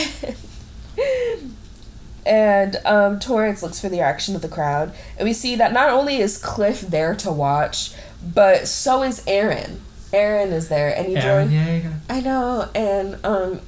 and 2.26 2.76
um, 2.86 3.20
Torrance 3.20 3.64
looks 3.64 3.80
for 3.82 3.90
the 3.90 3.98
reaction 3.98 4.36
of 4.36 4.42
the 4.42 4.48
crowd. 4.48 4.94
And 5.18 5.28
we 5.28 5.34
see 5.34 5.56
that 5.56 5.74
not 5.74 5.90
only 5.90 6.18
is 6.18 6.38
Cliff 6.38 6.82
there 6.82 7.16
to 7.16 7.32
watch, 7.32 7.94
but 8.24 8.68
so 8.68 9.02
is 9.04 9.24
Aaron. 9.26 9.82
Aaron 10.14 10.52
is 10.52 10.68
there, 10.68 10.96
and 10.96 11.08
he 11.08 11.16
Aaron 11.16 11.50
joins. 11.50 11.68
Yeager. 11.86 11.94
I 12.10 12.20
know, 12.20 12.70
and 12.76 13.18
um, 13.26 13.62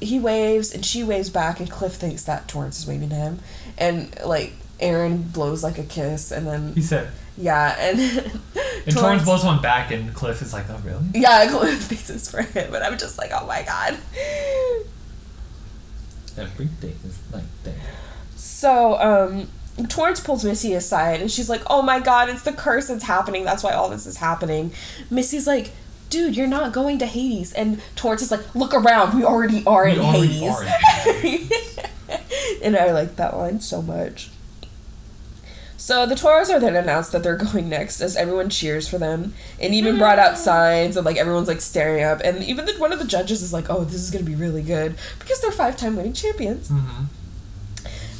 he 0.00 0.18
waves, 0.18 0.72
and 0.74 0.84
she 0.84 1.04
waves 1.04 1.28
back, 1.28 1.60
and 1.60 1.70
Cliff 1.70 1.92
thinks 1.94 2.24
that 2.24 2.48
Torrance 2.48 2.78
is 2.80 2.86
waving 2.86 3.10
to 3.10 3.14
him, 3.14 3.38
and 3.76 4.12
like 4.24 4.54
Aaron 4.80 5.22
blows 5.22 5.62
like 5.62 5.76
a 5.78 5.82
kiss, 5.84 6.32
and 6.32 6.46
then 6.46 6.72
He 6.72 6.80
said. 6.80 7.10
yeah, 7.36 7.76
and 7.78 8.00
And 8.86 8.96
Torrance 8.96 9.24
blows 9.24 9.44
one 9.44 9.60
back, 9.60 9.90
and 9.90 10.14
Cliff 10.14 10.40
is 10.42 10.52
like, 10.52 10.66
"Oh, 10.70 10.80
really?" 10.84 11.04
yeah, 11.14 11.46
Cliff 11.50 11.80
thinks 11.82 12.08
it's 12.10 12.30
for 12.30 12.42
him, 12.42 12.70
but 12.70 12.82
I'm 12.82 12.96
just 12.98 13.18
like, 13.18 13.30
oh 13.32 13.46
my 13.46 13.62
god. 13.62 13.98
Every 16.36 16.66
day 16.66 16.94
is 17.04 17.18
like 17.32 17.44
that. 17.64 17.74
So, 18.36 18.98
um, 19.00 19.48
Torrance 19.88 20.20
pulls 20.20 20.44
Missy 20.44 20.72
aside 20.74 21.20
and 21.20 21.30
she's 21.30 21.48
like, 21.50 21.62
Oh 21.66 21.82
my 21.82 22.00
god, 22.00 22.28
it's 22.28 22.42
the 22.42 22.52
curse 22.52 22.88
that's 22.88 23.04
happening. 23.04 23.44
That's 23.44 23.62
why 23.62 23.72
all 23.72 23.88
this 23.88 24.06
is 24.06 24.18
happening. 24.18 24.72
Missy's 25.10 25.46
like, 25.46 25.72
Dude, 26.08 26.36
you're 26.36 26.46
not 26.46 26.72
going 26.72 26.98
to 26.98 27.06
Hades. 27.06 27.52
And 27.52 27.80
Torrance 27.96 28.22
is 28.22 28.30
like, 28.30 28.54
Look 28.54 28.72
around, 28.74 29.16
we 29.16 29.24
already 29.24 29.64
are 29.66 29.84
We 29.84 29.92
in 29.92 29.98
already 30.00 30.26
Hades. 30.28 30.50
are 30.50 30.62
in 30.62 30.68
Hades. 30.68 31.78
and 32.62 32.76
I 32.76 32.92
like 32.92 33.16
that 33.16 33.36
line 33.36 33.60
so 33.60 33.82
much. 33.82 34.30
So 35.80 36.04
the 36.04 36.14
Toros 36.14 36.50
are 36.50 36.60
then 36.60 36.76
announced 36.76 37.10
that 37.12 37.22
they're 37.22 37.36
going 37.52 37.70
next 37.70 38.02
as 38.02 38.14
everyone 38.14 38.50
cheers 38.50 38.86
for 38.86 38.98
them 38.98 39.32
and 39.58 39.74
even 39.74 39.96
brought 39.96 40.18
out 40.18 40.36
signs 40.36 40.94
and 40.94 41.06
like 41.06 41.16
everyone's 41.16 41.48
like 41.48 41.62
staring 41.62 42.04
up 42.04 42.20
and 42.22 42.44
even 42.44 42.66
the, 42.66 42.74
one 42.74 42.92
of 42.92 42.98
the 42.98 43.06
judges 43.06 43.40
is 43.40 43.50
like, 43.54 43.70
oh, 43.70 43.82
this 43.84 43.94
is 43.94 44.10
gonna 44.10 44.22
be 44.22 44.34
really 44.34 44.60
good 44.62 44.94
because 45.18 45.40
they're 45.40 45.50
five 45.50 45.78
time 45.78 45.96
winning 45.96 46.12
champions. 46.12 46.68
Mhm. 46.68 47.06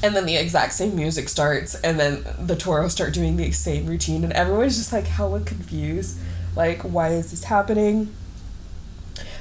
And 0.03 0.17
then 0.17 0.25
the 0.25 0.37
exact 0.37 0.73
same 0.73 0.97
music 0.97 1.29
starts, 1.29 1.75
and 1.75 2.01
then 2.01 2.25
the 2.39 2.57
Toros 2.57 2.93
start 2.93 3.13
doing 3.13 3.37
the 3.37 3.53
same 3.53 3.85
routine, 3.85 4.25
and 4.25 4.33
everyone's 4.33 4.79
just 4.79 4.95
like 4.95 5.07
hella 5.07 5.41
confused. 5.41 6.17
Like, 6.57 6.81
why 6.81 7.09
is 7.11 7.31
this 7.31 7.45
happening? 7.45 8.09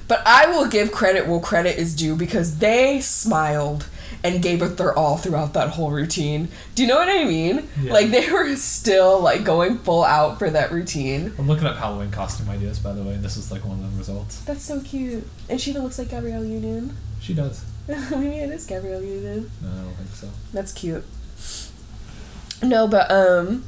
But 0.09 0.21
I 0.25 0.47
will 0.47 0.67
give 0.67 0.91
credit 0.91 1.25
where 1.27 1.39
credit 1.39 1.77
is 1.77 1.95
due 1.95 2.17
because 2.17 2.57
they 2.57 2.99
smiled 2.99 3.85
and 4.23 4.41
gave 4.41 4.61
it 4.61 4.77
their 4.77 4.97
all 4.97 5.17
throughout 5.17 5.53
that 5.53 5.69
whole 5.69 5.91
routine. 5.91 6.49
Do 6.75 6.83
you 6.83 6.87
know 6.87 6.97
what 6.97 7.09
I 7.09 7.23
mean? 7.23 7.67
Yeah. 7.81 7.93
Like 7.93 8.11
they 8.11 8.29
were 8.31 8.55
still 8.55 9.19
like 9.19 9.43
going 9.43 9.77
full 9.77 10.03
out 10.03 10.39
for 10.39 10.49
that 10.49 10.71
routine. 10.71 11.33
I'm 11.37 11.47
looking 11.47 11.65
up 11.65 11.77
Halloween 11.77 12.11
costume 12.11 12.49
ideas, 12.49 12.79
by 12.79 12.93
the 12.93 13.03
way, 13.03 13.13
and 13.13 13.23
this 13.23 13.37
is 13.37 13.51
like 13.51 13.63
one 13.63 13.79
of 13.83 13.91
the 13.91 13.97
results. 13.97 14.41
That's 14.41 14.63
so 14.63 14.81
cute. 14.81 15.27
And 15.49 15.59
she 15.59 15.71
even 15.71 15.83
looks 15.83 15.97
like 15.97 16.09
Gabrielle 16.09 16.45
Union. 16.45 16.95
She 17.21 17.33
does. 17.33 17.63
Maybe 17.87 18.39
it 18.39 18.49
is 18.49 18.65
Gabrielle 18.65 19.03
Union. 19.03 19.49
No, 19.61 19.69
I 19.69 19.83
don't 19.83 19.95
think 19.95 20.09
so. 20.09 20.29
That's 20.53 20.73
cute. 20.73 21.05
No, 22.61 22.87
but 22.87 23.09
um 23.09 23.63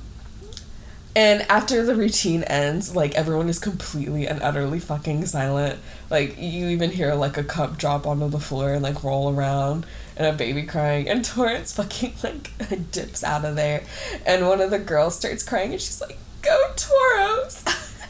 and 1.14 1.42
after 1.50 1.84
the 1.86 1.94
routine 1.96 2.44
ends, 2.44 2.96
like 2.96 3.14
everyone 3.16 3.50
is 3.50 3.60
completely 3.60 4.28
and 4.28 4.42
utterly 4.42 4.80
fucking 4.80 5.26
silent. 5.26 5.80
Like 6.10 6.38
you 6.38 6.68
even 6.70 6.92
hear 6.92 7.14
like 7.16 7.38
a 7.38 7.44
cup 7.44 7.78
drop 7.78 8.08
onto 8.08 8.30
the 8.30 8.40
floor 8.40 8.74
and 8.74 8.84
like 8.84 9.04
roll 9.04 9.34
around 9.34 9.86
and 10.16 10.28
a 10.28 10.34
baby 10.34 10.64
crying 10.64 11.08
and 11.08 11.24
Torrance 11.26 11.74
fucking 11.74 12.14
like 12.24 12.52
dips 12.92 13.24
out 13.24 13.46
of 13.46 13.56
there 13.56 13.84
and 14.26 14.48
one 14.48 14.62
of 14.62 14.72
the 14.72 14.80
girls 14.80 15.16
starts 15.16 15.44
crying 15.44 15.72
and 15.72 15.82
she's 15.82 16.02
like, 16.02 16.18
Go 16.42 16.58
Toros 16.76 17.64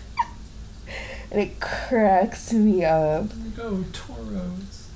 And 1.32 1.40
it 1.40 1.61
cracks 1.61 2.52
me 2.52 2.84
up. 2.84 3.30
Go 3.56 3.86
Toros. 3.94 4.90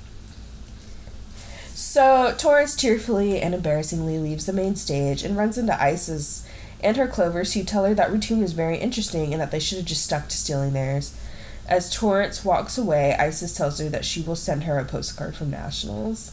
So 1.74 2.34
Torrance 2.36 2.76
tearfully 2.76 3.40
and 3.40 3.54
embarrassingly 3.54 4.18
leaves 4.18 4.44
the 4.44 4.52
main 4.52 4.76
stage 4.76 5.22
and 5.22 5.36
runs 5.36 5.56
into 5.56 5.82
Isis 5.82 6.46
and 6.82 6.98
her 6.98 7.08
clovers 7.08 7.54
who 7.54 7.64
tell 7.64 7.84
her 7.86 7.94
that 7.94 8.12
routine 8.12 8.40
was 8.40 8.52
very 8.52 8.76
interesting 8.76 9.32
and 9.32 9.40
that 9.40 9.50
they 9.50 9.58
should 9.58 9.78
have 9.78 9.86
just 9.86 10.04
stuck 10.04 10.28
to 10.28 10.36
stealing 10.36 10.74
theirs. 10.74 11.16
As 11.68 11.90
Torrance 11.90 12.44
walks 12.44 12.76
away, 12.78 13.16
Isis 13.18 13.56
tells 13.56 13.80
her 13.80 13.88
that 13.88 14.04
she 14.04 14.20
will 14.20 14.36
send 14.36 14.64
her 14.64 14.78
a 14.78 14.84
postcard 14.84 15.34
from 15.34 15.50
Nationals. 15.50 16.32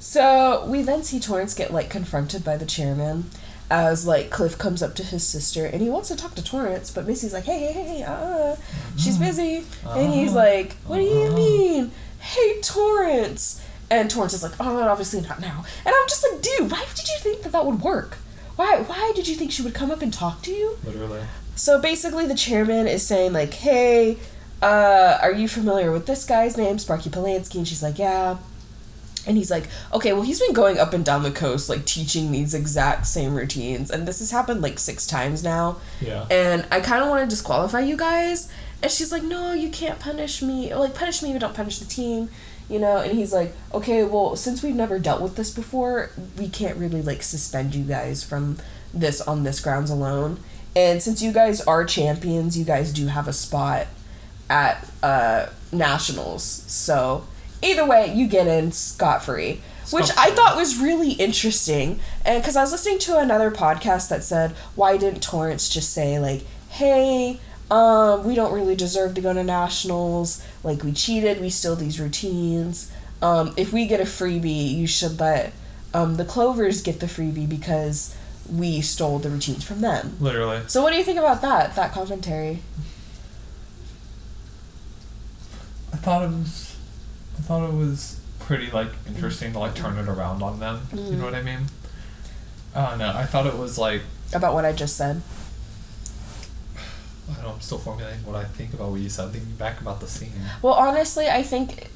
So 0.00 0.64
we 0.66 0.82
then 0.82 1.02
see 1.02 1.18
Torrance 1.20 1.54
get 1.54 1.72
like 1.72 1.90
confronted 1.90 2.44
by 2.44 2.56
the 2.56 2.66
chairman 2.66 3.30
as 3.70 4.06
like 4.06 4.30
Cliff 4.30 4.56
comes 4.56 4.82
up 4.82 4.94
to 4.94 5.02
his 5.02 5.26
sister 5.26 5.66
and 5.66 5.82
he 5.82 5.90
wants 5.90 6.08
to 6.08 6.16
talk 6.16 6.34
to 6.36 6.42
Torrance, 6.44 6.90
but 6.90 7.06
Missy's 7.06 7.32
like, 7.32 7.44
hey, 7.44 7.58
hey, 7.72 7.72
hey, 7.72 8.02
uh, 8.06 8.56
she's 8.96 9.18
busy. 9.18 9.64
And 9.86 10.12
he's 10.12 10.30
Uh-huh. 10.30 10.38
like, 10.38 10.76
what 10.86 10.96
do 10.98 11.02
you 11.02 11.26
Uh-huh. 11.26 11.36
mean? 11.36 11.90
Hey, 12.20 12.60
Torrance. 12.62 13.60
And 13.90 14.10
Torrance 14.10 14.32
is 14.34 14.42
like, 14.42 14.52
oh, 14.60 14.82
obviously 14.88 15.20
not 15.20 15.40
now. 15.40 15.64
And 15.84 15.94
I'm 15.94 16.08
just 16.08 16.24
like, 16.30 16.42
dude, 16.42 16.70
why 16.70 16.84
did 16.94 17.08
you 17.08 17.18
think 17.20 17.42
that 17.42 17.52
that 17.52 17.66
would 17.66 17.80
work? 17.82 18.18
Why, 18.56 18.80
why 18.86 19.12
did 19.14 19.28
you 19.28 19.34
think 19.34 19.50
she 19.52 19.62
would 19.62 19.74
come 19.74 19.90
up 19.90 20.02
and 20.02 20.12
talk 20.12 20.42
to 20.42 20.50
you? 20.52 20.78
Literally. 20.84 21.20
So 21.54 21.80
basically, 21.80 22.26
the 22.26 22.34
chairman 22.34 22.86
is 22.86 23.04
saying 23.06 23.32
like, 23.32 23.52
"Hey, 23.54 24.16
uh, 24.62 25.18
are 25.22 25.32
you 25.32 25.48
familiar 25.48 25.90
with 25.92 26.06
this 26.06 26.24
guy's 26.24 26.56
name, 26.56 26.78
Sparky 26.78 27.08
Polastri?" 27.10 27.56
And 27.56 27.66
she's 27.68 27.82
like, 27.82 27.98
"Yeah." 27.98 28.36
And 29.26 29.36
he's 29.36 29.50
like, 29.50 29.64
"Okay, 29.92 30.12
well, 30.12 30.22
he's 30.22 30.40
been 30.40 30.52
going 30.54 30.78
up 30.78 30.92
and 30.92 31.04
down 31.04 31.22
the 31.22 31.30
coast, 31.30 31.68
like 31.68 31.84
teaching 31.84 32.32
these 32.32 32.54
exact 32.54 33.06
same 33.06 33.34
routines, 33.34 33.90
and 33.90 34.06
this 34.06 34.20
has 34.20 34.30
happened 34.30 34.62
like 34.62 34.78
six 34.78 35.06
times 35.06 35.42
now. 35.42 35.78
Yeah. 36.00 36.26
And 36.30 36.66
I 36.70 36.80
kind 36.80 37.02
of 37.02 37.10
want 37.10 37.22
to 37.22 37.28
disqualify 37.28 37.80
you 37.80 37.96
guys." 37.96 38.50
And 38.82 38.90
she's 38.92 39.10
like, 39.12 39.22
"No, 39.22 39.52
you 39.52 39.70
can't 39.70 39.98
punish 39.98 40.40
me. 40.42 40.72
Or, 40.72 40.78
like, 40.78 40.94
punish 40.94 41.22
me, 41.22 41.32
but 41.32 41.40
don't 41.40 41.54
punish 41.54 41.78
the 41.78 41.84
team." 41.86 42.30
You 42.68 42.78
know, 42.78 42.98
and 42.98 43.12
he's 43.12 43.32
like, 43.32 43.54
okay, 43.72 44.04
well, 44.04 44.36
since 44.36 44.62
we've 44.62 44.74
never 44.74 44.98
dealt 44.98 45.22
with 45.22 45.36
this 45.36 45.50
before, 45.50 46.10
we 46.36 46.50
can't 46.50 46.76
really 46.76 47.00
like 47.00 47.22
suspend 47.22 47.74
you 47.74 47.82
guys 47.82 48.22
from 48.22 48.58
this 48.92 49.22
on 49.22 49.42
this 49.42 49.58
grounds 49.60 49.90
alone. 49.90 50.40
And 50.76 51.02
since 51.02 51.22
you 51.22 51.32
guys 51.32 51.62
are 51.62 51.84
champions, 51.86 52.58
you 52.58 52.66
guys 52.66 52.92
do 52.92 53.06
have 53.06 53.26
a 53.26 53.32
spot 53.32 53.86
at 54.50 54.86
uh, 55.02 55.46
nationals. 55.72 56.44
So 56.44 57.26
either 57.62 57.86
way, 57.86 58.12
you 58.14 58.26
get 58.26 58.46
in 58.46 58.72
scot 58.72 59.24
free, 59.24 59.60
which 59.90 60.10
I 60.16 60.30
thought 60.30 60.56
was 60.56 60.78
really 60.78 61.12
interesting. 61.12 62.00
And 62.24 62.42
because 62.42 62.56
I 62.56 62.62
was 62.62 62.72
listening 62.72 62.98
to 63.00 63.18
another 63.18 63.50
podcast 63.50 64.08
that 64.08 64.22
said, 64.24 64.52
why 64.74 64.96
didn't 64.96 65.22
Torrance 65.22 65.68
just 65.68 65.92
say 65.92 66.18
like, 66.18 66.44
hey? 66.70 67.40
Um, 67.70 68.24
we 68.24 68.34
don't 68.34 68.54
really 68.54 68.74
deserve 68.74 69.14
to 69.16 69.20
go 69.20 69.34
to 69.34 69.44
nationals. 69.44 70.42
Like 70.64 70.82
we 70.82 70.92
cheated, 70.92 71.38
we 71.38 71.50
steal 71.50 71.76
these 71.76 72.00
routines. 72.00 72.90
Um, 73.20 73.52
if 73.58 73.74
we 73.74 73.86
get 73.86 74.00
a 74.00 74.04
freebie, 74.04 74.74
you 74.74 74.86
should 74.86 75.20
let 75.20 75.52
um, 75.92 76.16
the 76.16 76.24
Clovers 76.24 76.80
get 76.80 77.00
the 77.00 77.06
freebie 77.06 77.46
because 77.46 78.16
we 78.50 78.80
stole 78.80 79.18
the 79.18 79.28
routines 79.28 79.64
from 79.64 79.82
them. 79.82 80.16
Literally. 80.18 80.62
So 80.66 80.82
what 80.82 80.92
do 80.92 80.96
you 80.96 81.04
think 81.04 81.18
about 81.18 81.42
that? 81.42 81.76
That 81.76 81.92
commentary? 81.92 82.62
I 85.92 85.96
thought 85.96 86.22
it 86.22 86.28
was, 86.28 86.67
I 86.67 86.67
thought 87.48 87.66
it 87.66 87.74
was 87.74 88.20
pretty 88.40 88.70
like 88.70 88.90
interesting 89.06 89.54
to 89.54 89.58
like 89.58 89.74
turn 89.74 89.96
it 89.96 90.06
around 90.06 90.42
on 90.42 90.60
them. 90.60 90.86
You 90.92 91.16
know 91.16 91.24
what 91.24 91.34
I 91.34 91.40
mean? 91.40 91.60
I 92.74 92.90
don't 92.90 92.98
know. 92.98 93.08
I 93.14 93.24
thought 93.24 93.46
it 93.46 93.56
was 93.56 93.78
like 93.78 94.02
About 94.34 94.52
what 94.52 94.66
I 94.66 94.72
just 94.72 94.98
said. 94.98 95.22
I 96.76 97.34
don't 97.34 97.42
know. 97.44 97.52
I'm 97.54 97.60
still 97.62 97.78
formulating 97.78 98.20
what 98.26 98.36
I 98.36 98.44
think 98.44 98.74
about 98.74 98.90
what 98.90 99.00
you 99.00 99.08
said. 99.08 99.30
Thinking 99.30 99.54
back 99.56 99.80
about 99.80 100.00
the 100.00 100.06
scene. 100.06 100.32
Well, 100.60 100.74
honestly, 100.74 101.26
I 101.28 101.42
think 101.42 101.88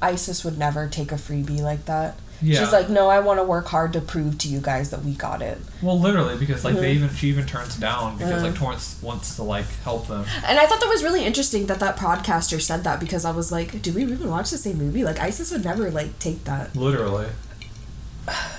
Isis 0.00 0.42
would 0.42 0.56
never 0.56 0.88
take 0.88 1.12
a 1.12 1.16
freebie 1.16 1.60
like 1.60 1.84
that. 1.84 2.18
Yeah. 2.44 2.60
She's 2.60 2.72
like, 2.72 2.90
no, 2.90 3.08
I 3.08 3.20
want 3.20 3.38
to 3.40 3.44
work 3.44 3.66
hard 3.68 3.92
to 3.94 4.00
prove 4.00 4.36
to 4.38 4.48
you 4.48 4.60
guys 4.60 4.90
that 4.90 5.02
we 5.02 5.12
got 5.14 5.40
it. 5.40 5.58
Well, 5.80 5.98
literally, 5.98 6.36
because 6.36 6.64
like 6.64 6.74
they 6.76 6.92
Mhm. 6.92 6.96
even 6.96 7.14
she 7.14 7.28
even 7.28 7.46
turns 7.46 7.76
down 7.76 8.18
because 8.18 8.42
Mhm. 8.42 8.46
like 8.46 8.54
Torrance 8.54 8.96
wants 9.00 9.36
to 9.36 9.42
like 9.42 9.66
help 9.82 10.08
them. 10.08 10.24
And 10.46 10.58
I 10.58 10.66
thought 10.66 10.80
that 10.80 10.88
was 10.88 11.02
really 11.02 11.24
interesting 11.24 11.66
that 11.66 11.80
that 11.80 11.96
podcaster 11.96 12.60
said 12.60 12.84
that 12.84 13.00
because 13.00 13.24
I 13.24 13.30
was 13.30 13.50
like, 13.50 13.80
do 13.82 13.92
we 13.92 14.02
even 14.02 14.28
watch 14.28 14.50
the 14.50 14.58
same 14.58 14.76
movie? 14.78 15.04
Like, 15.04 15.18
Isis 15.20 15.50
would 15.52 15.64
never 15.64 15.90
like 15.90 16.18
take 16.18 16.44
that. 16.44 16.76
Literally. 16.76 17.28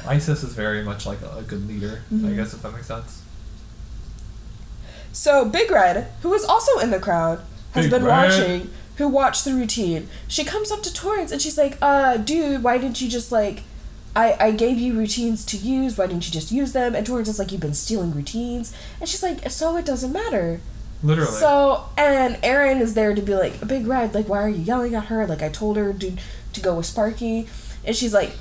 Isis 0.07 0.43
is 0.43 0.53
very 0.53 0.83
much 0.83 1.05
like 1.05 1.21
a, 1.21 1.37
a 1.39 1.41
good 1.43 1.67
leader. 1.67 2.01
I 2.11 2.15
Mhm. 2.15 2.35
guess 2.35 2.53
if 2.53 2.61
that 2.63 2.73
makes 2.73 2.87
sense. 2.87 3.19
So 5.11 5.45
Big 5.45 5.71
Red, 5.71 6.11
who 6.21 6.29
was 6.29 6.43
also 6.43 6.79
in 6.79 6.91
the 6.91 6.99
crowd, 6.99 7.39
has 7.73 7.85
Big 7.85 7.91
been 7.91 8.03
Red. 8.05 8.29
watching. 8.29 8.69
Who 8.97 9.07
watched 9.09 9.43
the 9.43 9.53
routine? 9.53 10.07
She 10.27 10.43
comes 10.45 10.71
up 10.71 10.81
to 10.83 10.93
Torrance 10.93 11.31
and 11.31 11.41
she's 11.41 11.57
like, 11.57 11.77
"Uh, 11.81 12.15
dude, 12.17 12.63
why 12.63 12.77
didn't 12.77 13.01
you 13.01 13.09
just 13.09 13.29
like, 13.31 13.63
I 14.15 14.35
I 14.39 14.51
gave 14.51 14.77
you 14.77 14.93
routines 14.93 15.43
to 15.45 15.57
use. 15.57 15.97
Why 15.97 16.07
didn't 16.07 16.25
you 16.27 16.31
just 16.33 16.51
use 16.51 16.71
them?" 16.73 16.95
And 16.95 17.05
Torrance 17.05 17.27
is 17.29 17.39
like, 17.39 17.51
"You've 17.51 17.61
been 17.61 17.73
stealing 17.73 18.13
routines." 18.13 18.73
And 18.99 19.09
she's 19.09 19.23
like, 19.23 19.49
"So 19.51 19.77
it 19.77 19.85
doesn't 19.85 20.11
matter." 20.11 20.61
Literally. 21.03 21.31
So 21.39 21.85
and 21.97 22.37
Aaron 22.41 22.79
is 22.79 22.93
there 22.93 23.13
to 23.13 23.21
be 23.21 23.35
like, 23.35 23.61
a 23.61 23.65
"Big 23.65 23.85
Red, 23.85 24.13
like, 24.15 24.27
why 24.29 24.41
are 24.41 24.49
you 24.49 24.63
yelling 24.63 24.95
at 24.95 25.05
her? 25.05 25.27
Like, 25.27 25.41
I 25.43 25.49
told 25.49 25.77
her 25.77 25.93
to 25.93 26.13
to 26.53 26.61
go 26.61 26.75
with 26.75 26.85
Sparky," 26.85 27.47
and 27.83 27.95
she's 27.95 28.13
like. 28.13 28.31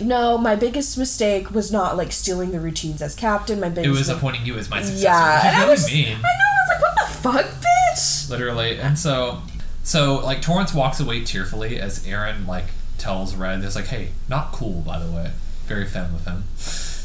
No, 0.00 0.38
my 0.38 0.54
biggest 0.54 0.96
mistake 0.96 1.50
was 1.50 1.72
not 1.72 1.96
like 1.96 2.12
stealing 2.12 2.52
the 2.52 2.60
routines 2.60 3.02
as 3.02 3.16
captain. 3.16 3.58
My 3.58 3.68
biggest 3.70 3.86
it 3.86 3.90
was 3.90 4.08
mi- 4.08 4.14
appointing 4.14 4.46
you 4.46 4.54
as 4.56 4.70
my 4.70 4.80
successor. 4.82 5.02
yeah, 5.02 5.34
which 5.34 5.40
is 5.40 5.52
and 5.52 5.56
I 5.56 5.68
was 5.68 5.80
just, 5.80 5.92
mean. 5.92 6.06
I 6.06 6.12
know, 6.12 6.18
I 6.22 6.60
was 6.62 6.68
like, 6.70 6.82
what 6.82 6.94
the 6.94 7.12
fuck, 7.12 7.46
bitch? 7.60 8.30
Literally. 8.30 8.78
And 8.78 8.96
so 8.96 9.42
so 9.82 10.18
like 10.24 10.42
Torrance 10.42 10.72
walks 10.72 11.00
away 11.00 11.24
tearfully 11.24 11.80
as 11.80 12.06
Aaron 12.06 12.46
like 12.46 12.66
tells 13.00 13.34
Red, 13.34 13.64
it's 13.64 13.74
like, 13.74 13.86
hey, 13.86 14.10
not 14.28 14.52
cool 14.52 14.82
by 14.82 14.98
the 14.98 15.10
way. 15.10 15.30
Very 15.66 15.86
femme 15.86 16.14
of 16.14 16.24
him. 16.24 16.44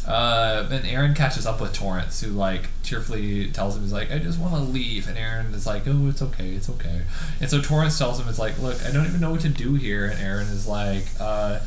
Uh, 0.08 0.68
and 0.72 0.86
Aaron 0.86 1.16
catches 1.16 1.48
up 1.48 1.60
with 1.60 1.74
Torrance, 1.74 2.22
who 2.22 2.32
like 2.32 2.68
tearfully 2.84 3.50
tells 3.50 3.76
him, 3.76 3.82
he's 3.82 3.94
like, 3.94 4.12
I 4.12 4.20
just 4.20 4.40
want 4.40 4.54
to 4.54 4.60
leave. 4.60 5.08
And 5.08 5.18
Aaron 5.18 5.48
is 5.54 5.66
like, 5.66 5.84
oh, 5.88 6.08
it's 6.10 6.22
okay, 6.22 6.52
it's 6.52 6.70
okay. 6.70 7.02
And 7.42 7.50
so 7.50 7.60
Torrance 7.60 7.98
tells 7.98 8.20
him, 8.20 8.28
it's 8.30 8.38
like, 8.38 8.60
look, 8.60 8.84
I 8.86 8.92
don't 8.92 9.06
even 9.06 9.20
know 9.20 9.32
what 9.32 9.42
to 9.42 9.50
do 9.50 9.74
here. 9.74 10.06
And 10.06 10.20
Aaron 10.22 10.48
is 10.48 10.68
like, 10.68 11.06
uh, 11.20 11.60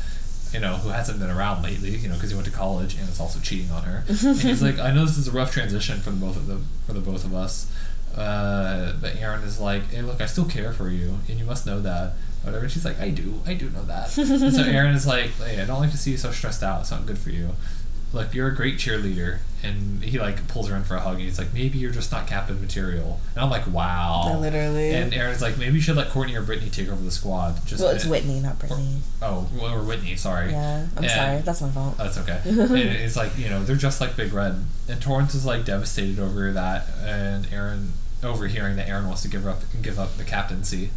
you 0.53 0.59
know, 0.59 0.75
who 0.75 0.89
hasn't 0.89 1.19
been 1.19 1.29
around 1.29 1.63
lately, 1.63 1.91
you 1.91 2.07
know, 2.07 2.15
because 2.15 2.29
he 2.29 2.35
went 2.35 2.47
to 2.47 2.53
college 2.53 2.95
and 2.95 3.07
is 3.09 3.19
also 3.19 3.39
cheating 3.39 3.71
on 3.71 3.83
her. 3.83 4.03
and 4.07 4.39
he's 4.39 4.63
like, 4.63 4.79
I 4.79 4.91
know 4.91 5.05
this 5.05 5.17
is 5.17 5.27
a 5.27 5.31
rough 5.31 5.51
transition 5.51 5.99
for 5.99 6.11
the 6.11 6.17
both 6.17 6.37
of 6.37 6.47
the 6.47 6.59
for 6.85 6.93
the 6.93 7.01
both 7.01 7.25
of 7.25 7.33
us. 7.33 7.71
Uh, 8.15 8.93
but 8.99 9.15
Aaron 9.17 9.43
is 9.43 9.59
like, 9.59 9.91
hey, 9.91 10.01
look, 10.01 10.21
I 10.21 10.25
still 10.25 10.45
care 10.45 10.73
for 10.73 10.89
you, 10.89 11.19
and 11.27 11.37
you 11.39 11.45
must 11.45 11.65
know 11.65 11.79
that. 11.81 12.13
Whatever. 12.43 12.63
And 12.63 12.71
she's 12.71 12.85
like, 12.85 12.99
I 12.99 13.09
do, 13.09 13.41
I 13.45 13.53
do 13.53 13.69
know 13.69 13.83
that. 13.83 14.17
and 14.17 14.53
so 14.53 14.63
Aaron 14.63 14.95
is 14.95 15.05
like, 15.05 15.31
hey, 15.37 15.61
I 15.61 15.65
don't 15.65 15.79
like 15.81 15.91
to 15.91 15.97
see 15.97 16.11
you 16.11 16.17
so 16.17 16.31
stressed 16.31 16.63
out. 16.63 16.81
It's 16.81 16.91
not 16.91 17.05
good 17.05 17.17
for 17.17 17.29
you. 17.29 17.51
Look, 18.11 18.33
you're 18.33 18.47
a 18.47 18.55
great 18.55 18.77
cheerleader. 18.77 19.39
And 19.61 20.01
he 20.03 20.17
like 20.19 20.47
pulls 20.47 20.69
her 20.69 20.75
in 20.75 20.83
for 20.85 20.95
a 20.95 21.01
hug, 21.01 21.15
and 21.15 21.23
he's 21.23 21.37
like, 21.37 21.53
maybe 21.53 21.77
you're 21.77 21.91
just 21.91 22.13
not 22.13 22.27
captain 22.27 22.61
material. 22.61 23.19
And 23.35 23.43
I'm 23.43 23.49
like, 23.49 23.67
wow. 23.67 24.39
Literally. 24.39 24.91
And 24.91 25.13
Aaron's 25.13 25.41
like, 25.41 25.57
maybe 25.57 25.75
you 25.75 25.81
should 25.81 25.97
let 25.97 26.09
Courtney 26.09 26.33
or 26.35 26.41
Brittany 26.41 26.69
take 26.71 26.87
over 26.87 27.03
the 27.03 27.11
squad. 27.11 27.65
Just 27.67 27.83
well, 27.83 27.93
it's 27.93 28.05
uh, 28.05 28.09
Whitney, 28.09 28.39
not 28.39 28.57
Brittany. 28.57 29.01
Oh, 29.21 29.49
well, 29.53 29.73
or 29.75 29.83
Whitney, 29.83 30.15
sorry. 30.15 30.51
Yeah, 30.51 30.87
I'm 30.95 31.03
And- 31.03 31.11
sorry. 31.11 31.41
That's 31.41 31.61
my 31.61 31.69
fault. 31.71 31.97
That's 31.97 32.17
okay. 32.19 32.39
and 32.45 32.71
it's 32.71 33.17
like, 33.17 33.37
you 33.37 33.49
know, 33.49 33.63
they're 33.65 33.75
just 33.75 33.99
like 33.99 34.15
Big 34.15 34.31
Red. 34.31 34.63
And 34.87 35.01
Torrance 35.01 35.35
is 35.35 35.45
like 35.45 35.65
devastated 35.65 36.19
over 36.19 36.53
that 36.53 36.87
and 37.03 37.47
Aaron 37.51 37.91
overhearing 38.23 38.75
that 38.77 38.87
Aaron 38.87 39.07
wants 39.07 39.21
to 39.23 39.27
give 39.27 39.45
up 39.45 39.61
give 39.81 39.99
up 39.99 40.15
the 40.17 40.23
captaincy. 40.23 40.91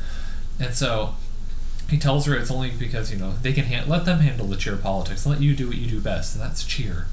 And 0.61 0.73
so 0.75 1.15
he 1.93 1.99
tells 1.99 2.27
her 2.27 2.35
it's 2.35 2.51
only 2.51 2.71
because, 2.71 3.13
you 3.13 3.19
know, 3.19 3.35
they 3.43 3.53
can 3.53 3.65
han- 3.67 3.89
let 3.89 4.05
them 4.05 4.19
handle 4.19 4.47
the 4.49 4.57
cheer 4.57 4.77
politics. 4.77 5.25
Let 5.27 5.41
you 5.41 5.55
do 5.55 5.69
what 5.69 5.77
you 5.77 5.87
do 5.89 6.01
best, 6.01 6.35
and 6.35 6.43
that's 6.43 6.65
cheer. 6.65 7.07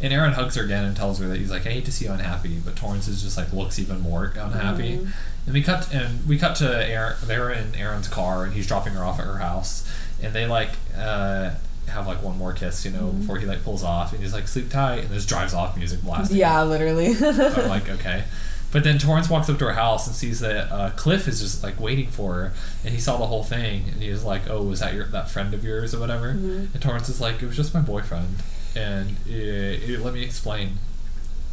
And 0.00 0.12
Aaron 0.12 0.34
hugs 0.34 0.54
her 0.56 0.62
again 0.64 0.84
and 0.84 0.94
tells 0.94 1.18
her 1.20 1.26
that 1.28 1.38
he's 1.38 1.50
like, 1.50 1.66
I 1.66 1.70
hate 1.70 1.86
to 1.86 1.90
see 1.92 2.04
you 2.04 2.12
unhappy, 2.12 2.60
but 2.64 2.76
Torrance 2.76 3.08
is 3.08 3.22
just 3.22 3.36
like 3.38 3.52
looks 3.52 3.78
even 3.78 4.00
more 4.02 4.32
unhappy. 4.36 4.98
Mhm. 4.98 5.12
And 5.46 5.54
we 5.54 5.62
cut 5.62 5.92
and 5.92 6.26
we 6.28 6.38
cut 6.38 6.54
to 6.56 6.86
Aaron. 6.86 7.16
They're 7.24 7.50
in 7.50 7.74
Aaron's 7.74 8.06
car, 8.08 8.44
and 8.44 8.52
he's 8.52 8.66
dropping 8.66 8.92
her 8.92 9.02
off 9.02 9.18
at 9.18 9.26
her 9.26 9.38
house. 9.38 9.88
And 10.22 10.34
they 10.34 10.46
like 10.46 10.70
uh, 10.96 11.50
have 11.88 12.06
like 12.06 12.22
one 12.22 12.36
more 12.36 12.52
kiss, 12.52 12.84
you 12.84 12.90
know, 12.90 13.06
before 13.08 13.38
he 13.38 13.46
like 13.46 13.64
pulls 13.64 13.82
off, 13.82 14.12
and 14.12 14.22
he's 14.22 14.34
like 14.34 14.48
sleep 14.48 14.68
tight, 14.70 15.04
and 15.04 15.10
just 15.12 15.28
drives 15.30 15.54
off, 15.54 15.76
music 15.78 16.02
blasting. 16.02 16.36
Yeah, 16.36 16.62
literally. 16.64 17.14
I'm 17.18 17.68
like 17.68 17.88
okay. 17.98 18.24
But 18.72 18.84
then 18.84 18.98
Torrance 18.98 19.30
walks 19.30 19.48
up 19.48 19.58
to 19.60 19.64
her 19.66 19.72
house 19.74 20.06
and 20.06 20.14
sees 20.14 20.40
that 20.40 20.70
uh, 20.72 20.90
Cliff 20.96 21.28
is 21.28 21.40
just 21.40 21.62
like 21.62 21.80
waiting 21.80 22.08
for 22.08 22.34
her, 22.34 22.52
and 22.84 22.92
he 22.94 23.00
saw 23.00 23.16
the 23.16 23.26
whole 23.26 23.44
thing, 23.44 23.84
and 23.92 24.02
he 24.02 24.10
was 24.10 24.24
like, 24.24 24.50
"Oh, 24.50 24.62
was 24.62 24.80
that 24.80 24.92
your 24.94 25.06
that 25.06 25.30
friend 25.30 25.54
of 25.54 25.64
yours 25.64 25.94
or 25.94 26.00
whatever?" 26.00 26.34
Mhm. 26.34 26.72
And 26.74 26.82
Torrance 26.82 27.08
is 27.08 27.20
like, 27.20 27.40
"It 27.42 27.46
was 27.46 27.56
just 27.56 27.72
my 27.72 27.80
boyfriend," 27.80 28.36
and 28.74 29.16
uh 29.28 29.32
uh 29.32 30.00
let 30.04 30.12
me 30.14 30.22
explain. 30.22 30.78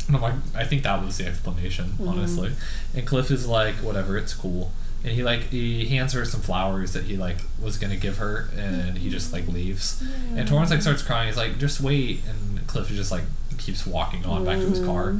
And 0.07 0.17
I'm 0.17 0.21
like, 0.21 0.33
I 0.53 0.65
think 0.65 0.83
that 0.83 1.01
was 1.05 1.15
the 1.17 1.25
explanation, 1.25 1.93
Mhm. 1.97 2.09
honestly. 2.09 2.51
And 2.93 3.05
Cliff 3.07 3.31
is 3.31 3.45
like, 3.47 3.75
"Whatever, 3.75 4.17
it's 4.17 4.33
cool." 4.33 4.71
And 5.05 5.13
he 5.13 5.23
like 5.23 5.49
he 5.49 5.85
hands 5.85 6.13
her 6.13 6.25
some 6.25 6.41
flowers 6.41 6.91
that 6.93 7.03
he 7.05 7.15
like 7.15 7.37
was 7.61 7.77
gonna 7.77 7.95
give 7.95 8.17
her, 8.17 8.49
and 8.57 8.97
he 8.97 9.09
just 9.09 9.31
like 9.31 9.47
leaves. 9.47 10.01
And 10.35 10.45
Torrance 10.47 10.71
like 10.71 10.81
starts 10.81 11.03
crying. 11.03 11.27
He's 11.27 11.37
like, 11.37 11.57
"Just 11.59 11.79
wait," 11.79 12.21
and 12.27 12.65
Cliff 12.67 12.89
is 12.89 12.97
just 12.97 13.11
like 13.11 13.23
keeps 13.57 13.85
walking 13.85 14.25
on 14.25 14.43
back 14.43 14.57
to 14.59 14.65
his 14.65 14.79
car. 14.83 15.15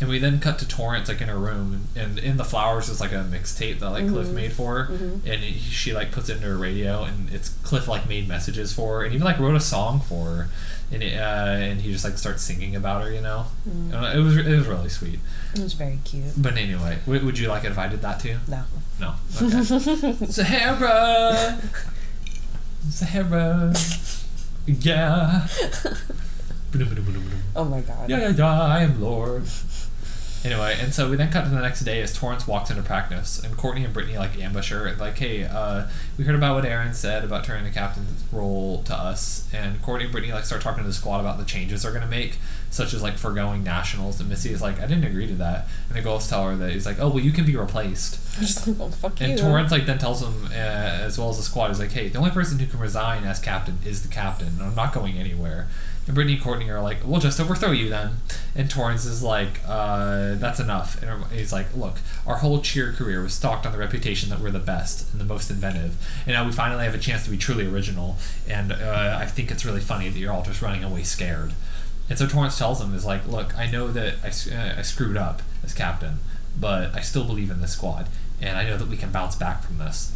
And 0.00 0.08
we 0.10 0.18
then 0.18 0.40
cut 0.40 0.58
to 0.58 0.68
Torrance 0.68 1.08
like 1.08 1.20
in 1.20 1.28
her 1.28 1.38
room, 1.38 1.84
and 1.96 2.18
in 2.18 2.36
the 2.36 2.44
flowers 2.44 2.88
is 2.88 3.00
like 3.00 3.12
a 3.12 3.24
mixtape 3.30 3.78
that 3.78 3.90
like 3.90 4.06
Cliff 4.08 4.26
Mhm. 4.28 4.34
made 4.34 4.52
for 4.52 4.84
her, 4.84 4.92
Mhm. 4.92 5.20
and 5.24 5.42
he, 5.42 5.58
she 5.58 5.92
like 5.94 6.10
puts 6.10 6.28
it 6.28 6.34
into 6.36 6.48
her 6.48 6.56
radio, 6.58 7.04
and 7.04 7.30
it's 7.32 7.50
Cliff 7.62 7.86
like 7.88 8.08
made 8.08 8.26
messages 8.28 8.72
for 8.72 8.98
her, 8.98 9.04
and 9.04 9.14
even 9.14 9.24
like 9.24 9.38
wrote 9.38 9.54
a 9.54 9.60
song 9.60 10.00
for 10.00 10.24
her, 10.26 10.48
and 10.92 11.02
it, 11.02 11.16
uh, 11.16 11.46
and 11.46 11.80
he 11.80 11.92
just 11.92 12.04
like 12.04 12.18
starts 12.18 12.42
singing 12.42 12.74
about 12.74 13.04
her, 13.04 13.12
you 13.12 13.20
know. 13.20 13.46
Mm. 13.68 14.16
It 14.16 14.18
was 14.18 14.36
it 14.36 14.56
was 14.58 14.66
really 14.66 14.88
sweet. 14.88 15.20
It 15.54 15.60
was 15.60 15.74
very 15.74 16.00
cute. 16.04 16.32
But 16.36 16.56
anyway, 16.58 16.98
w- 17.06 17.24
would 17.24 17.38
you 17.38 17.46
like 17.48 17.64
it 17.64 17.70
if 17.70 17.78
I 17.78 17.86
did 17.86 18.02
that 18.02 18.18
too? 18.20 18.36
No. 18.48 18.64
No. 19.00 19.14
Okay. 19.40 20.26
Sahara. 20.26 21.58
Sahara. 22.90 23.72
Yeah. 24.66 25.46
oh 27.56 27.64
my 27.64 27.80
god. 27.80 28.10
Yeah, 28.10 28.18
yeah, 28.18 28.28
yeah, 28.30 28.62
I 28.62 28.82
am 28.82 29.00
Lord. 29.00 29.44
Anyway, 30.44 30.76
and 30.78 30.92
so 30.92 31.08
we 31.08 31.16
then 31.16 31.30
cut 31.30 31.44
to 31.44 31.48
the 31.50 31.58
next 31.58 31.80
day 31.80 32.02
as 32.02 32.12
Torrance 32.14 32.46
walks 32.46 32.68
into 32.68 32.82
practice, 32.82 33.42
and 33.42 33.56
Courtney 33.56 33.82
and 33.82 33.94
Brittany 33.94 34.18
like 34.18 34.38
ambush 34.38 34.70
her 34.70 34.86
and 34.86 35.00
like, 35.00 35.16
hey, 35.16 35.44
uh, 35.44 35.86
we 36.18 36.24
heard 36.24 36.34
about 36.34 36.54
what 36.54 36.66
Aaron 36.66 36.92
said 36.92 37.24
about 37.24 37.44
turning 37.44 37.64
the 37.64 37.70
captain's 37.70 38.22
role 38.30 38.82
to 38.82 38.94
us, 38.94 39.48
and 39.54 39.80
Courtney 39.80 40.04
and 40.04 40.12
Brittany 40.12 40.34
like 40.34 40.44
start 40.44 40.60
talking 40.60 40.82
to 40.82 40.86
the 40.86 40.92
squad 40.92 41.20
about 41.20 41.38
the 41.38 41.46
changes 41.46 41.82
they're 41.82 41.92
gonna 41.92 42.06
make, 42.06 42.36
such 42.68 42.92
as 42.92 43.02
like 43.02 43.14
foregoing 43.16 43.64
nationals, 43.64 44.20
and 44.20 44.28
Missy 44.28 44.52
is 44.52 44.60
like, 44.60 44.78
I 44.80 44.86
didn't 44.86 45.04
agree 45.04 45.26
to 45.28 45.34
that, 45.36 45.66
and 45.88 45.96
the 45.96 46.02
girls 46.02 46.28
tell 46.28 46.46
her 46.46 46.56
that 46.56 46.72
he's 46.72 46.84
like, 46.84 47.00
oh 47.00 47.08
well, 47.08 47.20
you 47.20 47.32
can 47.32 47.46
be 47.46 47.56
replaced, 47.56 48.20
I'm 48.38 48.44
just 48.44 48.66
like, 48.66 48.76
oh 48.78 48.90
fuck 48.90 49.18
and 49.22 49.32
you. 49.32 49.38
Torrance 49.38 49.72
like 49.72 49.86
then 49.86 49.96
tells 49.98 50.22
him, 50.22 50.44
uh, 50.50 50.56
as 50.56 51.18
well 51.18 51.30
as 51.30 51.38
the 51.38 51.42
squad, 51.42 51.70
is 51.70 51.78
like, 51.78 51.92
hey, 51.92 52.08
the 52.08 52.18
only 52.18 52.32
person 52.32 52.58
who 52.58 52.66
can 52.66 52.80
resign 52.80 53.24
as 53.24 53.38
captain 53.38 53.78
is 53.82 54.02
the 54.02 54.08
captain, 54.08 54.48
and 54.48 54.62
I'm 54.62 54.74
not 54.74 54.92
going 54.92 55.16
anywhere. 55.16 55.68
And 56.06 56.14
Brittany 56.14 56.34
and 56.34 56.42
Courtney 56.42 56.70
are 56.70 56.82
like, 56.82 56.98
we'll 57.04 57.20
just 57.20 57.40
overthrow 57.40 57.70
you 57.70 57.88
then. 57.88 58.16
And 58.54 58.70
Torrance 58.70 59.06
is 59.06 59.22
like, 59.22 59.60
uh, 59.66 60.34
that's 60.34 60.60
enough. 60.60 61.02
And 61.02 61.24
he's 61.32 61.52
like, 61.52 61.74
look, 61.74 61.98
our 62.26 62.36
whole 62.36 62.60
cheer 62.60 62.92
career 62.92 63.22
was 63.22 63.32
stalked 63.32 63.64
on 63.64 63.72
the 63.72 63.78
reputation 63.78 64.28
that 64.28 64.40
we're 64.40 64.50
the 64.50 64.58
best 64.58 65.10
and 65.12 65.20
the 65.20 65.24
most 65.24 65.50
inventive. 65.50 65.96
And 66.26 66.34
now 66.34 66.44
we 66.44 66.52
finally 66.52 66.84
have 66.84 66.94
a 66.94 66.98
chance 66.98 67.24
to 67.24 67.30
be 67.30 67.38
truly 67.38 67.66
original. 67.66 68.18
And 68.46 68.72
uh, 68.72 69.16
I 69.18 69.24
think 69.26 69.50
it's 69.50 69.64
really 69.64 69.80
funny 69.80 70.10
that 70.10 70.18
you're 70.18 70.32
all 70.32 70.42
just 70.42 70.60
running 70.60 70.84
away 70.84 71.04
scared. 71.04 71.52
And 72.08 72.18
so 72.18 72.26
Torrance 72.26 72.58
tells 72.58 72.80
him, 72.80 72.94
"Is 72.94 73.06
like, 73.06 73.26
look, 73.26 73.56
I 73.58 73.70
know 73.70 73.90
that 73.90 74.16
I, 74.22 74.54
uh, 74.54 74.78
I 74.78 74.82
screwed 74.82 75.16
up 75.16 75.42
as 75.62 75.72
captain, 75.72 76.18
but 76.58 76.94
I 76.94 77.00
still 77.00 77.24
believe 77.24 77.50
in 77.50 77.60
this 77.60 77.72
squad, 77.72 78.08
and 78.40 78.58
I 78.58 78.64
know 78.64 78.76
that 78.76 78.88
we 78.88 78.96
can 78.96 79.10
bounce 79.10 79.36
back 79.36 79.62
from 79.62 79.78
this." 79.78 80.12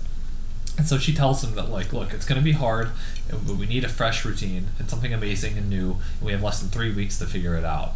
And 0.79 0.87
so 0.87 0.97
she 0.97 1.13
tells 1.13 1.43
him 1.43 1.57
that, 1.57 1.71
like, 1.71 1.93
look, 1.93 2.15
it's 2.15 2.25
going 2.25 2.41
to 2.41 2.45
be 2.45 2.53
hard, 2.53 2.91
but 3.29 3.57
we 3.57 3.67
need 3.67 3.83
a 3.83 3.89
fresh 3.89 4.25
routine 4.25 4.69
and 4.79 4.89
something 4.89 5.13
amazing 5.13 5.59
and 5.59 5.69
new, 5.69 5.97
and 6.19 6.23
we 6.23 6.33
have 6.33 6.43
less 6.43 6.61
than 6.61 6.71
three 6.71 6.95
weeks 6.95 7.19
to 7.19 7.27
figure 7.27 7.57
it 7.57 7.65
out. 7.65 7.95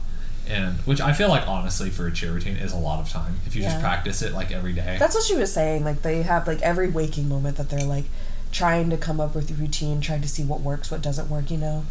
And 0.48 0.78
which 0.78 1.00
I 1.00 1.12
feel 1.12 1.28
like, 1.28 1.46
honestly, 1.46 1.88
for 1.88 2.08
a 2.08 2.12
cheer 2.12 2.32
routine 2.32 2.56
is 2.56 2.72
a 2.72 2.76
lot 2.76 3.00
of 3.00 3.08
time 3.08 3.36
if 3.46 3.54
you 3.54 3.62
just 3.62 3.80
practice 3.80 4.20
it 4.22 4.32
like 4.32 4.50
every 4.50 4.72
day. 4.72 4.96
That's 4.98 5.14
what 5.14 5.22
she 5.22 5.36
was 5.36 5.52
saying. 5.52 5.84
Like 5.84 6.02
they 6.02 6.22
have 6.22 6.48
like 6.48 6.60
every 6.62 6.88
waking 6.88 7.28
moment 7.28 7.56
that 7.56 7.70
they're 7.70 7.84
like 7.84 8.06
trying 8.50 8.90
to 8.90 8.96
come 8.96 9.20
up 9.20 9.36
with 9.36 9.50
a 9.52 9.54
routine, 9.54 10.00
trying 10.00 10.20
to 10.20 10.28
see 10.28 10.42
what 10.42 10.60
works, 10.60 10.90
what 10.90 11.00
doesn't 11.00 11.30
work. 11.30 11.48
You 11.48 11.58
know. 11.58 11.84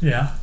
Yeah. 0.00 0.34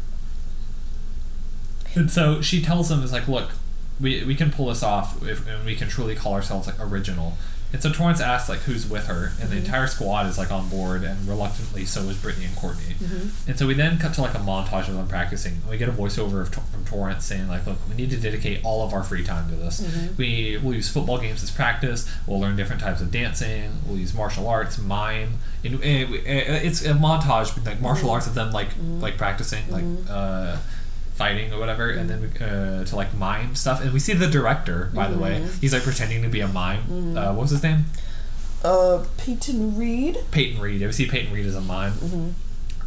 And 1.93 2.09
so 2.09 2.41
she 2.41 2.61
tells 2.61 2.89
him, 2.89 3.03
"Is 3.03 3.11
like, 3.11 3.27
look, 3.27 3.51
we, 3.99 4.23
we 4.23 4.33
can 4.33 4.49
pull 4.49 4.67
this 4.67 4.81
off 4.81 5.21
if 5.27 5.45
and 5.45 5.65
we 5.65 5.75
can 5.75 5.89
truly 5.89 6.15
call 6.15 6.33
ourselves 6.33 6.67
like 6.67 6.79
original." 6.79 7.37
And 7.73 7.81
so 7.81 7.91
Torrance 7.91 8.19
asks 8.19 8.49
like 8.49 8.59
who's 8.59 8.89
with 8.89 9.07
her, 9.07 9.31
and 9.39 9.49
the 9.49 9.55
mm-hmm. 9.55 9.65
entire 9.65 9.87
squad 9.87 10.27
is 10.27 10.37
like 10.37 10.51
on 10.51 10.67
board, 10.69 11.03
and 11.03 11.27
reluctantly 11.27 11.85
so 11.85 12.01
is 12.01 12.17
Brittany 12.17 12.45
and 12.45 12.55
Courtney. 12.55 12.95
Mm-hmm. 12.95 13.49
And 13.49 13.59
so 13.59 13.65
we 13.65 13.73
then 13.73 13.97
cut 13.97 14.13
to 14.15 14.21
like 14.21 14.35
a 14.35 14.39
montage 14.39 14.89
of 14.89 14.95
them 14.95 15.07
practicing. 15.07 15.61
We 15.69 15.77
get 15.77 15.87
a 15.87 15.93
voiceover 15.93 16.41
of, 16.41 16.53
from 16.53 16.85
Torrance 16.85 17.25
saying 17.25 17.47
like, 17.47 17.65
"Look, 17.65 17.77
we 17.89 17.95
need 17.95 18.09
to 18.09 18.17
dedicate 18.17 18.63
all 18.63 18.85
of 18.85 18.93
our 18.93 19.03
free 19.03 19.23
time 19.23 19.49
to 19.49 19.55
this. 19.55 19.81
Mm-hmm. 19.81 20.15
We 20.17 20.59
will 20.61 20.73
use 20.73 20.89
football 20.89 21.17
games 21.17 21.43
as 21.43 21.51
practice. 21.51 22.11
We'll 22.27 22.39
learn 22.39 22.55
different 22.55 22.81
types 22.81 23.01
of 23.01 23.11
dancing. 23.11 23.71
We'll 23.87 23.97
use 23.97 24.13
martial 24.13 24.47
arts, 24.47 24.77
mime. 24.77 25.39
And, 25.63 25.75
and 25.83 26.15
it's 26.15 26.83
a 26.85 26.93
montage 26.93 27.55
with 27.55 27.65
like 27.65 27.79
martial 27.79 28.09
arts 28.09 28.27
of 28.27 28.35
them 28.35 28.51
like 28.51 28.69
like 28.99 29.17
practicing 29.17 29.69
like 29.69 29.85
uh, 30.09 30.57
fighting 31.21 31.53
or 31.53 31.59
whatever, 31.59 31.89
and 31.99 32.09
then 32.09 32.19
we, 32.21 32.27
uh, 32.45 32.83
to 32.85 32.95
like 32.95 33.13
mime 33.15 33.53
stuff. 33.55 33.81
And 33.83 33.91
we 33.93 33.99
see 33.99 34.13
the 34.13 34.27
director, 34.27 34.89
by 34.93 35.07
the 35.13 35.17
way. 35.25 35.35
He's 35.61 35.73
like 35.73 35.83
pretending 35.83 36.21
to 36.23 36.29
be 36.29 36.41
a 36.41 36.47
mime. 36.47 37.15
Uh, 37.17 37.33
what 37.33 37.43
was 37.43 37.51
his 37.51 37.63
name? 37.63 37.85
Uh, 38.63 39.03
Peyton 39.17 39.77
Reed. 39.77 40.17
Peyton 40.31 40.59
Reed. 40.61 40.81
We 40.81 40.91
see 40.91 41.07
Peyton 41.07 41.33
Reed 41.33 41.45
as 41.45 41.55
a 41.55 41.61
mime 41.61 42.35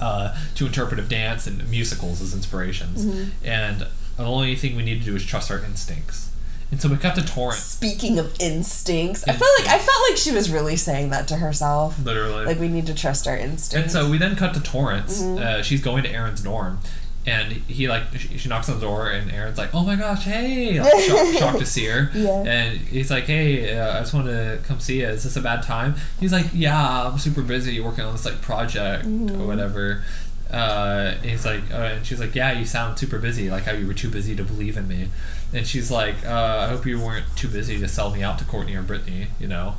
uh, 0.00 0.36
to 0.56 0.66
interpretive 0.66 1.08
dance 1.08 1.46
and 1.46 1.68
musicals 1.70 2.20
as 2.22 2.34
inspirations. 2.34 2.98
And 3.44 3.86
the 4.16 4.24
only 4.24 4.54
thing 4.56 4.76
we 4.76 4.84
need 4.84 4.98
to 5.00 5.04
do 5.04 5.14
is 5.16 5.24
trust 5.24 5.50
our 5.50 5.58
instincts. 5.64 6.30
And 6.70 6.80
so 6.82 6.88
we 6.88 6.96
got 6.96 7.14
to 7.14 7.24
Torrance, 7.24 7.62
Speaking 7.62 8.18
of 8.18 8.34
instincts, 8.40 9.22
I 9.28 9.32
felt 9.32 9.50
like 9.60 9.68
I 9.68 9.78
felt 9.78 9.98
like 10.10 10.16
she 10.16 10.32
was 10.32 10.50
really 10.50 10.76
saying 10.76 11.10
that 11.10 11.28
to 11.28 11.36
herself. 11.36 12.02
literally. 12.04 12.46
Like 12.46 12.58
we 12.58 12.68
need 12.68 12.86
to 12.86 12.94
trust 12.94 13.28
our 13.28 13.36
instincts. 13.36 13.74
and 13.74 13.90
so 13.92 14.10
we 14.10 14.18
then 14.18 14.34
cut 14.34 14.54
to 14.54 14.60
Torrance. 14.60 15.22
Uh, 15.22 15.62
she's 15.62 15.82
going 15.82 16.02
to 16.02 16.10
Aaron's 16.10 16.40
dorm. 16.42 16.80
And 17.26 17.52
he 17.52 17.88
like 17.88 18.02
she, 18.18 18.36
she 18.36 18.48
knocks 18.50 18.68
on 18.68 18.78
the 18.78 18.86
door 18.86 19.10
and 19.10 19.32
Aaron's 19.32 19.56
like 19.56 19.74
oh 19.74 19.82
my 19.82 19.96
gosh 19.96 20.24
hey! 20.24 20.78
Like, 20.78 21.02
shocked, 21.04 21.32
shocked 21.38 21.58
to 21.60 21.66
see 21.66 21.86
her. 21.86 22.10
Yeah. 22.14 22.42
and 22.46 22.78
he's 22.78 23.10
like 23.10 23.24
hey 23.24 23.74
uh, 23.78 23.96
I 23.96 24.00
just 24.00 24.12
wanted 24.12 24.32
to 24.60 24.68
come 24.68 24.78
see 24.78 25.00
you 25.00 25.08
is 25.08 25.24
this 25.24 25.34
a 25.36 25.40
bad 25.40 25.62
time? 25.62 25.94
He's 26.20 26.32
like 26.32 26.46
yeah 26.52 27.06
I'm 27.08 27.18
super 27.18 27.40
busy 27.42 27.80
working 27.80 28.04
on 28.04 28.12
this 28.12 28.26
like 28.26 28.42
project 28.42 29.06
or 29.06 29.46
whatever. 29.46 30.04
Uh, 30.50 31.14
he's 31.22 31.44
like 31.46 31.62
uh, 31.72 31.76
and 31.96 32.06
she's 32.06 32.20
like 32.20 32.34
yeah 32.34 32.52
you 32.52 32.66
sound 32.66 32.98
super 32.98 33.18
busy. 33.18 33.48
Like 33.50 33.62
how 33.64 33.72
you 33.72 33.86
were 33.86 33.94
too 33.94 34.10
busy 34.10 34.36
to 34.36 34.44
believe 34.44 34.76
in 34.76 34.86
me. 34.86 35.08
And 35.54 35.66
she's 35.66 35.90
like 35.90 36.16
uh, 36.26 36.66
I 36.66 36.68
hope 36.68 36.84
you 36.84 37.00
weren't 37.00 37.24
too 37.36 37.48
busy 37.48 37.78
to 37.78 37.88
sell 37.88 38.10
me 38.10 38.22
out 38.22 38.38
to 38.40 38.44
Courtney 38.44 38.74
or 38.76 38.82
Brittany 38.82 39.28
you 39.40 39.48
know? 39.48 39.76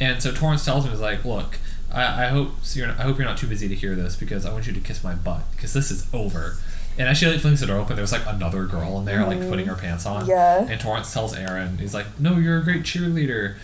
And 0.00 0.20
so 0.20 0.32
Torrance 0.32 0.64
tells 0.64 0.84
him, 0.84 0.92
"Is 0.92 1.00
like, 1.00 1.24
look, 1.24 1.58
I, 1.92 2.24
I 2.24 2.28
hope 2.28 2.50
so 2.62 2.80
you're, 2.80 2.88
I 2.88 3.02
hope 3.02 3.16
you're 3.18 3.26
not 3.28 3.38
too 3.38 3.46
busy 3.46 3.68
to 3.68 3.74
hear 3.76 3.94
this 3.94 4.16
because 4.16 4.44
I 4.44 4.52
want 4.52 4.66
you 4.66 4.72
to 4.72 4.80
kiss 4.80 5.04
my 5.04 5.14
butt 5.14 5.42
because 5.52 5.72
this 5.72 5.92
is 5.92 6.06
over." 6.12 6.56
And 6.98 7.08
as 7.08 7.16
she 7.18 7.26
like 7.26 7.40
flings 7.40 7.60
the 7.60 7.66
door 7.66 7.78
open, 7.78 7.96
there's 7.96 8.12
like 8.12 8.26
another 8.26 8.64
girl 8.66 8.98
in 8.98 9.04
there 9.06 9.24
like 9.26 9.40
putting 9.48 9.66
her 9.66 9.74
pants 9.74 10.04
on. 10.06 10.26
Yeah. 10.26 10.66
And 10.68 10.78
Torrance 10.80 11.12
tells 11.12 11.34
Aaron, 11.34 11.78
he's 11.78 11.94
like, 11.94 12.06
"No, 12.20 12.36
you're 12.36 12.58
a 12.58 12.62
great 12.62 12.82
cheerleader." 12.82 13.54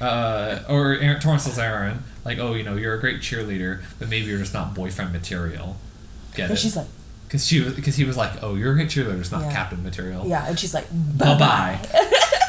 Uh, 0.00 0.60
or 0.68 0.92
Aaron, 0.94 1.20
Torrance 1.20 1.44
tells 1.44 1.58
Aaron, 1.58 2.02
like, 2.24 2.38
"Oh, 2.38 2.54
you 2.54 2.62
know, 2.62 2.76
you're 2.76 2.94
a 2.94 3.00
great 3.00 3.20
cheerleader, 3.20 3.82
but 3.98 4.08
maybe 4.08 4.26
you're 4.26 4.38
just 4.38 4.54
not 4.54 4.74
boyfriend 4.74 5.12
material." 5.12 5.76
Get 6.34 6.44
and 6.50 6.52
it? 6.52 6.60
she's 6.60 6.76
like, 6.76 6.86
Because 7.26 7.46
she 7.46 7.60
was, 7.60 7.74
because 7.74 7.96
he 7.96 8.04
was 8.04 8.16
like, 8.16 8.42
"Oh, 8.42 8.54
you're 8.54 8.72
a 8.72 8.74
great 8.74 8.88
cheerleader, 8.88 9.18
just 9.18 9.32
not 9.32 9.42
Yeah. 9.42 9.52
captain 9.52 9.82
material." 9.82 10.26
yeah, 10.26 10.46
and 10.46 10.58
she's 10.58 10.72
like, 10.74 10.86
Bye 10.90 11.36
bye. 11.38 11.80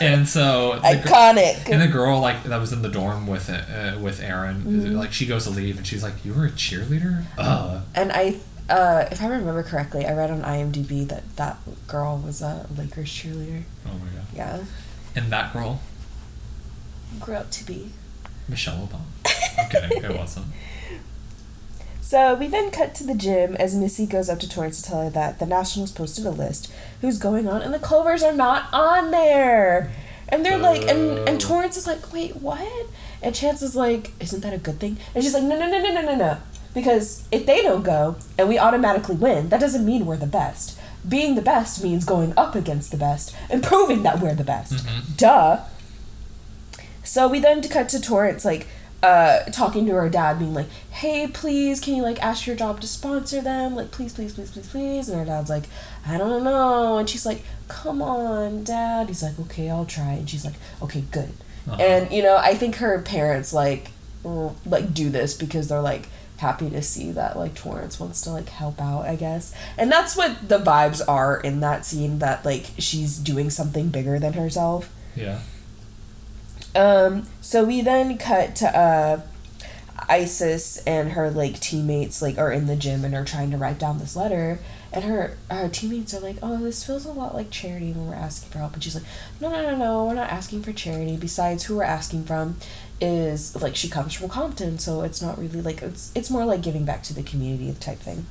and 0.02 0.28
so 0.28 0.74
the 0.84 1.02
gr- 1.04 1.08
iconic. 1.10 1.70
and 1.70 1.82
the 1.82 1.88
girl 1.88 2.20
like 2.22 2.44
that 2.44 2.60
was 2.60 2.72
in 2.74 2.82
the 2.84 2.90
dorm 2.90 3.28
with 3.28 3.50
uh, 3.50 3.98
with 4.00 4.22
Aaron, 4.22 4.62
Mm-hmm. 4.62 4.96
like 4.96 5.12
she 5.14 5.26
goes 5.26 5.44
to 5.46 5.50
leave 5.50 5.78
and 5.78 5.86
she's 5.88 6.04
like, 6.04 6.24
"You 6.24 6.34
were 6.34 6.46
a 6.46 6.52
cheerleader." 6.52 7.24
Uh, 7.38 7.82
And 7.96 8.12
I, 8.12 8.36
uh, 8.70 9.06
if 9.12 9.22
I 9.22 9.28
remember 9.28 9.64
correctly, 9.64 10.06
I 10.06 10.14
read 10.14 10.32
on 10.32 10.42
IMDb 10.42 11.08
that 11.08 11.36
that 11.38 11.58
girl 11.88 12.18
was 12.24 12.42
a 12.42 12.68
Lakers 12.76 13.10
cheerleader. 13.10 13.64
oh 13.86 13.94
my 13.94 14.10
god! 14.14 14.26
Yeah, 14.36 14.64
And 15.16 15.32
that 15.32 15.54
girl, 15.54 15.82
grew 17.20 17.36
up 17.36 17.52
to 17.52 17.66
be. 17.66 17.92
Michelle 18.48 18.88
Obama. 18.88 19.02
I'm 19.58 19.70
kidding. 19.70 20.04
It 20.04 20.18
wasn't. 20.18 20.48
So 22.00 22.36
we 22.36 22.48
then 22.48 22.72
cut 22.72 22.96
to 22.96 23.04
the 23.04 23.16
gym 23.16 23.56
as 23.58 23.76
Missy 23.76 24.06
goes 24.06 24.30
up 24.30 24.40
to 24.40 24.48
Torrance 24.48 24.82
to 24.82 24.90
tell 24.90 25.04
her 25.04 25.10
that 25.10 25.40
the 25.40 25.46
Nationals 25.46 25.92
posted 25.92 26.26
a 26.26 26.30
list 26.32 26.72
who's 27.02 27.18
going 27.18 27.50
on 27.50 27.62
and 27.62 27.74
the 27.74 27.80
Clovers 27.80 28.24
are 28.24 28.32
not 28.32 28.70
on 28.72 29.12
there. 29.12 29.92
And 30.30 30.46
they're 30.46 30.58
like, 30.58 30.84
and, 30.84 31.28
and 31.28 31.42
Torrance 31.42 31.76
is 31.76 31.86
like, 31.86 32.14
wait, 32.14 32.38
what? 32.38 32.88
And 33.22 33.36
Chance 33.36 33.62
is 33.62 33.76
like, 33.76 34.14
isn't 34.22 34.40
that 34.40 34.54
a 34.54 34.58
good 34.58 34.80
thing? 34.80 34.96
And 35.14 35.22
she's 35.22 35.34
like, 35.34 35.44
no, 35.44 35.60
no, 35.60 35.70
no, 35.70 35.82
no, 35.82 35.94
no, 35.94 36.02
no, 36.02 36.16
no. 36.16 36.38
Because 36.78 37.24
if 37.32 37.48
they 37.48 37.64
don't 37.64 37.82
go 37.82 38.18
and 38.38 38.48
we 38.48 38.60
automatically 38.60 39.16
win, 39.16 39.50
that 39.50 39.60
doesn't 39.60 39.84
mean 39.84 40.06
we're 40.06 40.16
the 40.16 40.28
best. 40.28 40.80
Being 41.10 41.34
the 41.34 41.42
best 41.42 41.84
means 41.84 42.06
going 42.06 42.36
up 42.38 42.54
against 42.54 42.92
the 42.92 42.98
best 42.98 43.36
and 43.50 43.64
proving 43.64 44.04
that 44.04 44.20
we're 44.20 44.36
the 44.36 44.44
best. 44.44 44.86
Duh. 45.18 45.62
So 47.04 47.28
we 47.28 47.40
then 47.40 47.64
cut 47.68 47.90
to 47.90 48.00
Torrance 48.00 48.46
like 48.46 48.68
uh 49.02 49.40
talking 49.46 49.88
to 49.88 49.94
her 49.94 50.08
dad 50.08 50.38
being 50.38 50.54
like, 50.54 50.68
Hey, 50.92 51.26
please, 51.26 51.80
can 51.80 51.96
you 51.96 52.04
like 52.04 52.22
ask 52.22 52.46
your 52.46 52.56
job 52.56 52.80
to 52.82 52.88
sponsor 52.88 53.42
them? 53.42 53.74
Like 53.74 53.90
please, 53.90 54.14
please, 54.14 54.34
please, 54.34 54.52
please, 54.52 54.68
please 54.68 55.10
and 55.10 55.18
her 55.18 55.26
dad's 55.26 55.50
like, 55.50 55.64
I 56.06 56.20
don't 56.20 56.44
know 56.44 57.00
and 57.00 57.10
she's 57.10 57.26
like, 57.26 57.42
Come 57.70 58.04
on, 58.04 58.64
dad. 58.64 59.08
He's 59.08 59.24
like, 59.24 59.40
Okay, 59.40 59.68
I'll 59.68 59.86
try 59.86 60.12
and 60.12 60.30
she's 60.30 60.46
like, 60.46 60.54
Okay, 60.84 61.06
good. 61.10 61.32
Uh-huh. 61.68 61.82
And 61.82 62.12
you 62.12 62.22
know, 62.22 62.38
I 62.38 62.54
think 62.54 62.76
her 62.76 63.02
parents 63.02 63.52
like 63.52 63.88
like 64.24 64.94
do 64.94 65.10
this 65.10 65.34
because 65.34 65.70
they're 65.70 65.82
like 65.82 66.08
happy 66.38 66.70
to 66.70 66.82
see 66.82 67.12
that 67.12 67.38
like 67.38 67.56
Torrance 67.56 68.00
wants 68.00 68.22
to 68.22 68.32
like 68.32 68.50
help 68.50 68.82
out, 68.82 69.06
I 69.06 69.16
guess. 69.16 69.54
And 69.78 69.92
that's 69.92 70.16
what 70.16 70.48
the 70.48 70.60
vibes 70.60 71.02
are 71.08 71.40
in 71.40 71.60
that 71.62 71.86
scene 71.86 72.20
that 72.20 72.46
like 72.46 72.68
she's 72.78 73.18
doing 73.18 73.50
something 73.50 73.90
bigger 73.90 74.20
than 74.20 74.34
herself. 74.34 74.92
Yeah. 75.16 75.42
Um, 76.76 77.28
so 77.42 77.64
we 77.64 77.82
then 77.82 78.18
cut 78.18 78.56
to 78.58 78.78
uh, 78.78 79.22
Isis 80.10 80.78
and 80.86 81.14
her 81.14 81.30
like 81.30 81.60
teammates 81.60 82.22
like 82.22 82.38
are 82.38 82.52
in 82.52 82.68
the 82.68 82.76
gym 82.76 83.04
and 83.04 83.16
are 83.16 83.26
trying 83.26 83.52
to 83.52 83.58
write 83.58 83.80
down 83.80 83.98
this 83.98 84.16
letter, 84.16 84.60
and 84.94 85.04
her 85.04 85.38
her 85.50 85.68
teammates 85.70 86.14
are 86.14 86.20
like, 86.20 86.38
"Oh, 86.42 86.58
this 86.58 86.84
feels 86.84 87.06
a 87.06 87.12
lot 87.12 87.34
like 87.34 87.50
charity 87.50 87.92
when 87.92 88.08
we're 88.08 88.16
asking 88.16 88.52
for 88.52 88.60
help," 88.60 88.74
and 88.74 88.84
she's 88.84 88.96
like, 88.96 89.04
"No, 89.42 89.50
no, 89.50 89.62
no, 89.64 89.76
no, 89.76 90.06
we're 90.06 90.14
not 90.14 90.30
asking 90.30 90.62
for 90.62 90.72
charity. 90.72 91.18
Besides, 91.18 91.66
who 91.66 91.78
we're 91.78 91.84
asking 91.84 92.26
from 92.26 92.58
is 93.00 93.56
like 93.62 93.76
she 93.76 93.90
comes 93.90 94.14
from 94.14 94.30
Compton, 94.30 94.80
so 94.80 95.02
it's 95.02 95.22
not 95.22 95.38
really 95.38 95.62
like 95.62 95.82
it's 95.82 96.12
it's 96.16 96.30
more 96.30 96.46
like 96.46 96.62
giving 96.62 96.86
back 96.86 97.04
to 97.04 97.14
the 97.14 97.24
community 97.24 97.74
type 97.80 98.00
thing." 98.00 98.26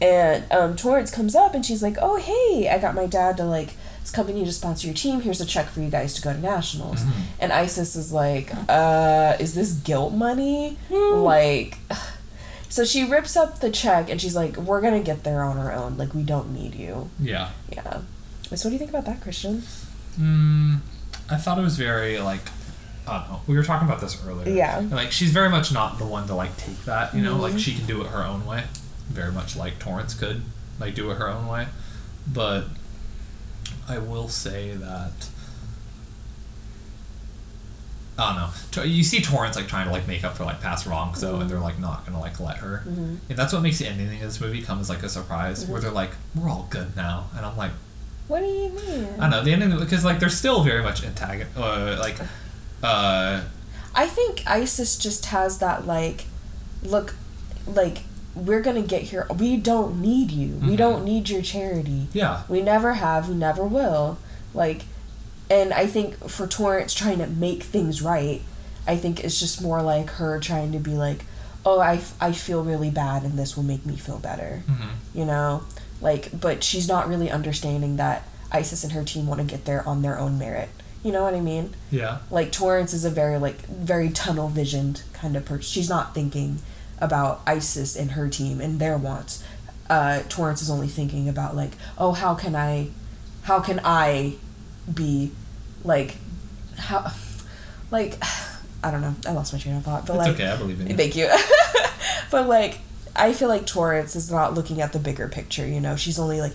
And 0.00 0.44
um, 0.50 0.74
Torrance 0.74 1.10
comes 1.12 1.34
up 1.36 1.54
and 1.54 1.64
she's 1.64 1.82
like, 1.82 1.96
"Oh, 2.00 2.16
hey, 2.16 2.68
I 2.68 2.78
got 2.78 2.94
my 2.94 3.06
dad 3.06 3.36
to 3.36 3.44
like 3.44 3.74
this 4.00 4.10
company 4.10 4.44
to 4.44 4.52
sponsor 4.52 4.88
your 4.88 4.94
team. 4.96 5.20
Here's 5.20 5.40
a 5.40 5.46
check 5.46 5.66
for 5.68 5.80
you 5.80 5.90
guys 5.90 6.14
to 6.14 6.22
go 6.22 6.32
to 6.32 6.38
nationals." 6.40 7.02
And 7.38 7.52
Isis 7.52 7.94
is 7.96 8.12
like, 8.12 8.50
"Uh, 8.68 9.36
is 9.38 9.54
this 9.54 9.72
guilt 9.72 10.12
money?" 10.12 10.76
Like, 10.90 11.78
so 12.68 12.84
she 12.84 13.04
rips 13.04 13.36
up 13.36 13.60
the 13.60 13.70
check 13.70 14.10
and 14.10 14.20
she's 14.20 14.34
like, 14.34 14.56
"We're 14.56 14.80
gonna 14.80 15.02
get 15.02 15.22
there 15.24 15.42
on 15.42 15.56
our 15.58 15.72
own. 15.72 15.96
Like, 15.96 16.14
we 16.14 16.22
don't 16.22 16.52
need 16.52 16.74
you." 16.74 17.10
Yeah. 17.20 17.50
Yeah. 17.72 18.00
So 18.54 18.68
what 18.68 18.70
do 18.70 18.72
you 18.72 18.78
think 18.78 18.90
about 18.90 19.06
that, 19.06 19.20
Christian? 19.22 19.62
Mm, 20.20 20.80
I 21.30 21.36
thought 21.36 21.58
it 21.58 21.62
was 21.62 21.76
very 21.76 22.18
like. 22.18 22.42
I 23.06 23.18
don't 23.20 23.28
know. 23.30 23.40
We 23.46 23.56
were 23.56 23.64
talking 23.64 23.88
about 23.88 24.00
this 24.00 24.24
earlier. 24.26 24.48
Yeah. 24.54 24.78
And, 24.78 24.90
like 24.90 25.10
she's 25.12 25.30
very 25.32 25.48
much 25.50 25.72
not 25.72 25.98
the 25.98 26.06
one 26.06 26.26
to 26.28 26.34
like 26.34 26.56
take 26.56 26.84
that. 26.84 27.14
You 27.14 27.22
know, 27.22 27.32
Mm-hmm. 27.34 27.40
like 27.42 27.58
she 27.58 27.74
can 27.74 27.86
do 27.86 28.00
it 28.02 28.08
her 28.08 28.24
own 28.24 28.46
way. 28.46 28.64
Very 29.08 29.32
much 29.32 29.56
like 29.56 29.78
Torrance 29.78 30.14
could, 30.14 30.42
like 30.78 30.94
do 30.94 31.10
it 31.10 31.16
her 31.16 31.28
own 31.28 31.46
way. 31.48 31.66
But 32.32 32.64
I 33.88 33.98
will 33.98 34.28
say 34.28 34.70
that. 34.74 35.28
I 38.18 38.50
don't 38.74 38.76
know. 38.76 38.84
You 38.84 39.02
see 39.02 39.20
Torrance 39.22 39.56
like 39.56 39.68
trying 39.68 39.86
to 39.86 39.92
like 39.92 40.06
make 40.06 40.22
up 40.22 40.36
for 40.36 40.44
like 40.44 40.60
past 40.60 40.86
wrongs 40.86 41.20
though, 41.22 41.40
and 41.40 41.48
they're 41.50 41.58
like 41.58 41.78
not 41.78 42.04
gonna 42.04 42.20
like 42.20 42.38
let 42.38 42.58
her. 42.58 42.82
Mm-hmm. 42.86 43.16
And 43.30 43.38
that's 43.38 43.52
what 43.52 43.62
makes 43.62 43.78
the 43.78 43.86
ending 43.86 44.14
of 44.16 44.20
this 44.20 44.40
movie 44.40 44.62
come 44.62 44.80
as 44.80 44.88
like 44.90 45.02
a 45.02 45.08
surprise, 45.08 45.66
where 45.66 45.80
they're 45.80 45.90
like, 45.90 46.10
"We're 46.34 46.48
all 46.50 46.66
good 46.70 46.94
now," 46.94 47.26
and 47.36 47.44
I'm 47.44 47.56
like, 47.56 47.72
What 48.28 48.40
do 48.40 48.46
you 48.46 48.68
mean? 48.68 49.08
I 49.18 49.22
don't 49.22 49.30
know 49.30 49.42
the 49.42 49.52
ending 49.52 49.76
because 49.78 50.04
like 50.04 50.20
they're 50.20 50.28
still 50.28 50.62
very 50.62 50.82
much 50.82 51.02
antagonist, 51.04 51.56
uh, 51.56 51.96
like, 51.98 52.16
uh, 52.82 53.42
I 53.94 54.06
think 54.06 54.42
Isis 54.46 54.96
just 54.96 55.26
has 55.26 55.58
that 55.58 55.86
like 55.86 56.24
look 56.82 57.14
like 57.66 58.02
we're 58.34 58.62
gonna 58.62 58.82
get 58.82 59.02
here. 59.02 59.26
We 59.38 59.56
don't 59.58 60.00
need 60.00 60.30
you. 60.30 60.56
We 60.56 60.74
Mhm. 60.74 60.76
don't 60.78 61.04
need 61.04 61.28
your 61.28 61.42
charity. 61.42 62.08
Yeah. 62.12 62.42
We 62.48 62.62
never 62.62 62.94
have. 62.94 63.28
We 63.28 63.34
never 63.34 63.64
will. 63.64 64.16
Like, 64.54 64.84
and 65.50 65.72
I 65.74 65.86
think 65.86 66.28
for 66.30 66.46
Torrance 66.46 66.94
trying 66.94 67.18
to 67.18 67.26
make 67.26 67.62
things 67.62 68.00
right, 68.00 68.40
I 68.86 68.96
think 68.96 69.22
it's 69.22 69.38
just 69.38 69.60
more 69.60 69.82
like 69.82 70.10
her 70.12 70.40
trying 70.40 70.72
to 70.72 70.78
be 70.78 70.94
like, 70.94 71.24
oh, 71.66 71.78
I, 71.78 71.96
f- 71.96 72.14
I 72.20 72.32
feel 72.32 72.64
really 72.64 72.90
bad 72.90 73.22
and 73.22 73.38
this 73.38 73.54
will 73.56 73.62
make 73.64 73.84
me 73.86 73.96
feel 73.96 74.18
better. 74.18 74.62
Mm-hmm. 74.68 74.88
You 75.18 75.24
know? 75.26 75.62
Like, 76.00 76.30
but 76.40 76.64
she's 76.64 76.88
not 76.88 77.08
really 77.08 77.30
understanding 77.30 77.96
that 77.96 78.26
Isis 78.50 78.82
and 78.82 78.92
her 78.94 79.04
team 79.04 79.26
want 79.26 79.40
to 79.40 79.46
get 79.46 79.66
there 79.66 79.86
on 79.86 80.00
their 80.02 80.18
own 80.18 80.38
merit. 80.38 80.70
You 81.02 81.12
know 81.12 81.22
what 81.22 81.34
I 81.34 81.40
mean? 81.40 81.74
Yeah. 81.90 82.18
Like, 82.30 82.52
Torrance 82.52 82.92
is 82.92 83.04
a 83.04 83.10
very, 83.10 83.38
like, 83.38 83.66
very 83.66 84.10
tunnel 84.10 84.48
visioned 84.48 85.02
kind 85.12 85.36
of 85.36 85.44
person. 85.44 85.62
She's 85.62 85.88
not 85.88 86.14
thinking 86.14 86.58
about 86.98 87.42
Isis 87.46 87.96
and 87.96 88.12
her 88.12 88.28
team 88.28 88.60
and 88.60 88.78
their 88.78 88.96
wants. 88.96 89.44
Uh, 89.90 90.22
Torrance 90.28 90.62
is 90.62 90.70
only 90.70 90.86
thinking 90.88 91.28
about, 91.28 91.56
like, 91.56 91.72
oh, 91.98 92.12
how 92.12 92.34
can 92.34 92.54
I, 92.54 92.90
how 93.42 93.60
can 93.60 93.80
I 93.84 94.34
be, 94.92 95.32
like, 95.84 96.16
how, 96.78 97.12
like, 97.90 98.16
I 98.84 98.90
don't 98.90 99.00
know. 99.00 99.14
I 99.26 99.32
lost 99.32 99.52
my 99.52 99.58
train 99.60 99.76
of 99.76 99.84
thought. 99.84 100.06
But, 100.06 100.16
It's 100.16 100.26
like, 100.26 100.34
okay. 100.34 100.46
I 100.46 100.56
believe 100.56 100.80
in 100.80 100.88
you. 100.88 100.96
Thank 100.96 101.14
you. 101.14 101.28
but 102.32 102.48
like, 102.48 102.80
I 103.14 103.32
feel 103.32 103.48
like 103.48 103.66
Torrance 103.66 104.16
is 104.16 104.30
not 104.30 104.54
looking 104.54 104.80
at 104.80 104.92
the 104.92 104.98
bigger 104.98 105.28
picture. 105.28 105.66
You 105.66 105.80
know, 105.80 105.96
she's 105.96 106.18
only 106.18 106.40
like 106.40 106.54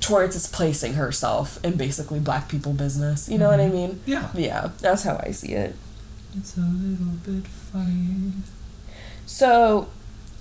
Torrance 0.00 0.36
is 0.36 0.46
placing 0.46 0.94
herself 0.94 1.58
in 1.64 1.76
basically 1.76 2.20
black 2.20 2.48
people 2.48 2.72
business. 2.72 3.28
You 3.28 3.38
know 3.38 3.48
what 3.48 3.60
I 3.60 3.68
Mhm. 3.68 3.72
mean? 3.72 4.00
Yeah. 4.06 4.28
Yeah, 4.34 4.70
that's 4.80 5.02
how 5.02 5.20
I 5.24 5.32
see 5.32 5.52
it. 5.54 5.74
It's 6.36 6.56
a 6.56 6.60
little 6.60 7.14
bit 7.26 7.44
funny. 7.72 8.32
So, 9.26 9.88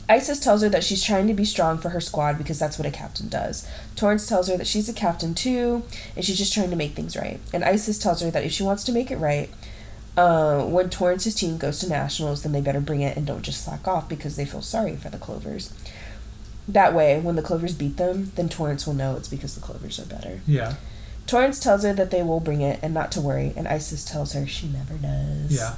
Isis 0.10 0.40
tells 0.40 0.62
her 0.62 0.70
that 0.70 0.84
she's 0.84 1.04
trying 1.04 1.28
to 1.28 1.34
be 1.34 1.44
strong 1.44 1.78
for 1.80 1.90
her 1.90 2.00
squad 2.00 2.38
because 2.38 2.60
that's 2.60 2.78
what 2.80 2.86
a 2.88 2.92
captain 2.92 3.28
does. 3.28 3.66
Torrance 3.96 4.26
tells 4.28 4.48
her 4.48 4.56
that 4.58 4.68
she's 4.68 4.88
a 4.88 4.94
captain 4.94 5.34
too, 5.34 5.84
and 6.16 6.24
she's 6.24 6.38
just 6.38 6.54
trying 6.54 6.70
to 6.70 6.76
make 6.78 6.96
things 6.96 7.18
right. 7.18 7.40
And 7.52 7.64
Isis 7.66 7.98
tells 7.98 8.22
her 8.22 8.32
that 8.32 8.44
if 8.46 8.52
she 8.54 8.64
wants 8.64 8.84
to 8.86 8.92
make 8.94 9.12
it 9.12 9.18
right, 9.18 9.50
uh, 10.16 10.64
when 10.64 10.90
Torrance's 10.90 11.36
team 11.36 11.58
goes 11.58 11.80
to 11.80 11.90
nationals, 11.90 12.44
then 12.44 12.52
they 12.54 12.62
better 12.62 12.80
bring 12.80 13.02
it 13.02 13.18
and 13.18 13.26
don't 13.28 13.42
just 13.44 13.64
slack 13.66 13.88
off 13.88 14.08
because 14.08 14.36
they 14.36 14.46
feel 14.46 14.62
sorry 14.62 14.96
for 14.96 15.10
the 15.10 15.18
Clovers. 15.18 15.72
That 16.68 16.94
way, 16.94 17.20
when 17.20 17.36
the 17.36 17.42
Clovers 17.42 17.74
beat 17.74 17.98
them, 17.98 18.32
then 18.36 18.50
Torrance 18.50 18.86
will 18.86 18.94
know 18.94 19.16
it's 19.16 19.30
because 19.30 19.56
the 19.56 19.62
Clovers 19.62 20.00
are 20.00 20.06
better. 20.06 20.42
Yeah. 20.46 20.76
Torrance 21.26 21.60
tells 21.60 21.84
her 21.84 21.94
that 21.94 22.12
they 22.12 22.24
will 22.24 22.40
bring 22.40 22.62
it 22.62 22.80
and 22.82 22.94
not 22.94 23.12
to 23.14 23.22
worry, 23.22 23.54
and 23.56 23.68
Isis 23.68 24.04
tells 24.04 24.34
her 24.34 24.48
she 24.48 24.68
never 24.68 24.96
does. 24.96 25.52
Yeah. 25.52 25.76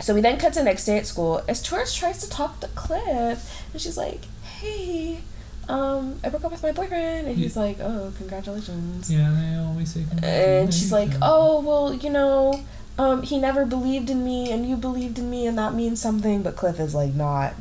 So 0.00 0.14
we 0.14 0.22
then 0.22 0.38
cut 0.38 0.54
to 0.54 0.64
next 0.64 0.86
day 0.86 0.96
at 0.96 1.06
school 1.06 1.42
as 1.46 1.62
Torrance 1.62 1.94
tries 1.94 2.20
to 2.22 2.30
talk 2.30 2.60
to 2.60 2.68
Cliff, 2.68 3.64
and 3.72 3.80
she's 3.80 3.98
like, 3.98 4.24
"Hey, 4.42 5.20
um, 5.68 6.18
I 6.24 6.30
broke 6.30 6.44
up 6.44 6.52
with 6.52 6.62
my 6.62 6.72
boyfriend," 6.72 7.28
and 7.28 7.36
he's 7.36 7.56
like, 7.56 7.78
"Oh, 7.80 8.12
congratulations." 8.16 9.10
Yeah, 9.10 9.30
they 9.30 9.58
always 9.58 9.92
say 9.92 10.04
And 10.22 10.72
she's 10.72 10.92
like, 10.92 11.10
"Oh, 11.20 11.60
well, 11.60 11.94
you 11.94 12.08
know, 12.08 12.64
um, 12.98 13.22
he 13.22 13.38
never 13.38 13.66
believed 13.66 14.08
in 14.08 14.24
me, 14.24 14.50
and 14.50 14.66
you 14.66 14.76
believed 14.76 15.18
in 15.18 15.28
me, 15.30 15.46
and 15.46 15.58
that 15.58 15.74
means 15.74 16.00
something." 16.00 16.42
But 16.42 16.56
Cliff 16.56 16.80
is 16.80 16.94
like 16.94 17.14
not. 17.14 17.54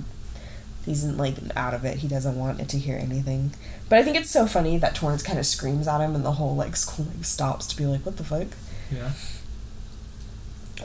He's 0.86 1.04
like 1.06 1.36
out 1.56 1.74
of 1.74 1.86
it. 1.86 1.98
He 1.98 2.08
doesn't 2.08 2.38
want 2.38 2.60
it 2.60 2.70
to 2.70 2.78
hear 2.78 2.98
anything. 2.98 3.52
But 3.90 4.00
I 4.00 4.04
think 4.04 4.18
it's 4.18 4.30
so 4.30 4.48
funny 4.48 4.78
that 4.78 4.96
Torrance 4.96 5.24
kind 5.24 5.38
of 5.38 5.46
screams 5.46 5.88
at 5.88 6.02
him, 6.02 6.16
and 6.16 6.26
the 6.26 6.34
whole 6.34 6.56
like 6.56 6.76
school 6.76 7.08
like 7.14 7.26
stops 7.26 7.68
to 7.68 7.78
be 7.78 7.86
like, 7.86 8.06
"What 8.06 8.18
the 8.18 8.24
fuck." 8.24 8.48
Yeah. 8.92 9.12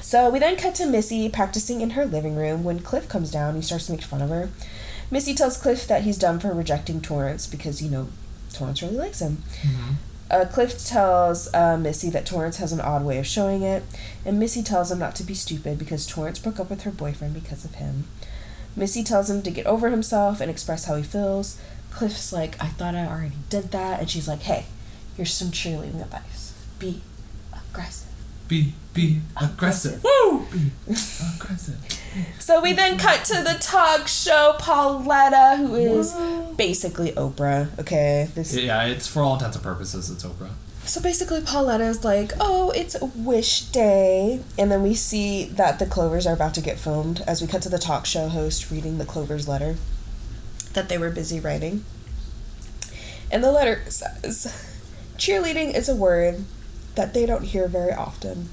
So 0.00 0.28
we 0.28 0.38
then 0.38 0.56
cut 0.56 0.74
to 0.76 0.86
Missy 0.86 1.28
practicing 1.28 1.80
in 1.80 1.90
her 1.90 2.04
living 2.04 2.36
room 2.36 2.64
when 2.64 2.80
Cliff 2.80 3.08
comes 3.08 3.30
down. 3.30 3.54
He 3.54 3.62
starts 3.62 3.86
to 3.86 3.92
make 3.92 4.02
fun 4.02 4.20
of 4.20 4.30
her. 4.30 4.50
Missy 5.10 5.34
tells 5.34 5.56
Cliff 5.56 5.86
that 5.86 6.02
he's 6.02 6.18
done 6.18 6.40
for 6.40 6.52
rejecting 6.52 7.00
Torrance 7.00 7.46
because, 7.46 7.82
you 7.82 7.90
know, 7.90 8.08
Torrance 8.52 8.82
really 8.82 8.96
likes 8.96 9.20
him. 9.20 9.42
Mm-hmm. 9.62 9.92
Uh, 10.30 10.44
Cliff 10.46 10.84
tells 10.84 11.52
uh, 11.54 11.76
Missy 11.76 12.10
that 12.10 12.26
Torrance 12.26 12.56
has 12.56 12.72
an 12.72 12.80
odd 12.80 13.04
way 13.04 13.18
of 13.18 13.26
showing 13.26 13.62
it, 13.62 13.84
and 14.24 14.38
Missy 14.38 14.62
tells 14.62 14.90
him 14.90 14.98
not 14.98 15.14
to 15.16 15.22
be 15.22 15.34
stupid 15.34 15.78
because 15.78 16.06
Torrance 16.06 16.38
broke 16.38 16.58
up 16.58 16.70
with 16.70 16.82
her 16.82 16.90
boyfriend 16.90 17.34
because 17.34 17.64
of 17.64 17.76
him. 17.76 18.04
Missy 18.76 19.04
tells 19.04 19.30
him 19.30 19.42
to 19.42 19.50
get 19.50 19.66
over 19.66 19.90
himself 19.90 20.40
and 20.40 20.50
express 20.50 20.86
how 20.86 20.96
he 20.96 21.02
feels. 21.02 21.60
Cliff's 21.90 22.32
like, 22.32 22.60
I 22.62 22.68
thought 22.68 22.94
I 22.94 23.06
already 23.06 23.36
did 23.48 23.70
that. 23.70 24.00
And 24.00 24.10
she's 24.10 24.26
like, 24.26 24.42
hey, 24.42 24.66
here's 25.16 25.32
some 25.32 25.48
cheerleading 25.48 26.00
advice. 26.00 26.54
Be 26.78 27.00
aggressive. 27.52 28.08
Be 28.48 28.74
be 28.92 29.20
aggressive. 29.40 29.94
Aggressive. 29.94 30.04
Woo! 30.04 30.46
Be 30.52 30.70
aggressive. 31.34 31.76
So 32.38 32.60
we 32.60 32.72
then 32.72 32.98
cut 32.98 33.24
to 33.24 33.42
the 33.42 33.56
talk 33.60 34.06
show 34.06 34.54
Pauletta, 34.58 35.56
who 35.56 35.74
is 35.74 36.14
basically 36.56 37.12
Oprah. 37.12 37.76
Okay, 37.78 38.28
this. 38.34 38.54
Yeah, 38.54 38.84
it's 38.84 39.08
for 39.08 39.22
all 39.22 39.34
intents 39.34 39.56
and 39.56 39.64
purposes, 39.64 40.10
it's 40.10 40.24
Oprah. 40.24 40.50
So 40.86 41.00
basically, 41.00 41.40
Pauletta 41.40 41.84
is 41.84 42.04
like, 42.04 42.32
"Oh, 42.38 42.70
it's 42.70 42.94
wish 43.00 43.62
day," 43.62 44.40
and 44.58 44.70
then 44.70 44.82
we 44.82 44.94
see 44.94 45.44
that 45.44 45.78
the 45.78 45.86
Clovers 45.86 46.26
are 46.26 46.34
about 46.34 46.54
to 46.54 46.60
get 46.60 46.78
filmed 46.78 47.22
as 47.26 47.40
we 47.40 47.48
cut 47.48 47.62
to 47.62 47.68
the 47.68 47.78
talk 47.78 48.06
show 48.06 48.28
host 48.28 48.70
reading 48.70 48.98
the 48.98 49.06
Clovers' 49.06 49.48
letter 49.48 49.76
that 50.74 50.88
they 50.88 50.98
were 50.98 51.10
busy 51.10 51.40
writing. 51.40 51.84
And 53.30 53.42
the 53.42 53.50
letter 53.50 53.82
says, 53.88 54.52
"Cheerleading 55.16 55.74
is 55.74 55.88
a 55.88 55.96
word 55.96 56.44
that 56.94 57.14
they 57.14 57.26
don't 57.26 57.44
hear 57.44 57.66
very 57.66 57.92
often." 57.92 58.50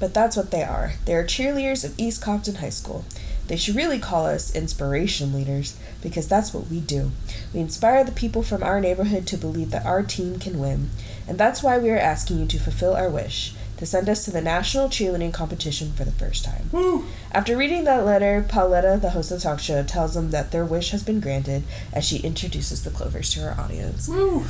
But 0.00 0.14
that's 0.14 0.36
what 0.36 0.50
they 0.50 0.62
are. 0.62 0.94
They 1.04 1.14
are 1.14 1.24
cheerleaders 1.24 1.84
of 1.84 1.94
East 1.98 2.22
Compton 2.22 2.56
High 2.56 2.70
School. 2.70 3.04
They 3.48 3.56
should 3.56 3.74
really 3.74 3.98
call 3.98 4.26
us 4.26 4.54
inspiration 4.54 5.32
leaders 5.32 5.76
because 6.02 6.28
that's 6.28 6.54
what 6.54 6.68
we 6.68 6.80
do. 6.80 7.10
We 7.52 7.60
inspire 7.60 8.04
the 8.04 8.12
people 8.12 8.42
from 8.42 8.62
our 8.62 8.80
neighborhood 8.80 9.26
to 9.28 9.36
believe 9.36 9.70
that 9.70 9.86
our 9.86 10.02
team 10.02 10.38
can 10.38 10.58
win. 10.58 10.90
And 11.26 11.38
that's 11.38 11.62
why 11.62 11.78
we 11.78 11.90
are 11.90 11.98
asking 11.98 12.38
you 12.38 12.46
to 12.46 12.58
fulfill 12.58 12.94
our 12.94 13.08
wish 13.08 13.54
to 13.78 13.86
send 13.86 14.08
us 14.08 14.24
to 14.24 14.30
the 14.30 14.40
national 14.40 14.88
cheerleading 14.88 15.32
competition 15.32 15.92
for 15.92 16.04
the 16.04 16.12
first 16.12 16.44
time. 16.44 16.68
Woo! 16.72 17.06
After 17.32 17.56
reading 17.56 17.84
that 17.84 18.04
letter, 18.04 18.44
Pauletta, 18.46 18.98
the 19.00 19.10
host 19.10 19.30
of 19.30 19.38
the 19.38 19.44
talk 19.44 19.60
show, 19.60 19.82
tells 19.84 20.14
them 20.14 20.30
that 20.30 20.50
their 20.50 20.64
wish 20.64 20.90
has 20.90 21.04
been 21.04 21.20
granted 21.20 21.62
as 21.92 22.04
she 22.04 22.18
introduces 22.18 22.82
the 22.82 22.90
Clovers 22.90 23.30
to 23.30 23.40
her 23.40 23.58
audience. 23.58 24.08
Woo! 24.08 24.44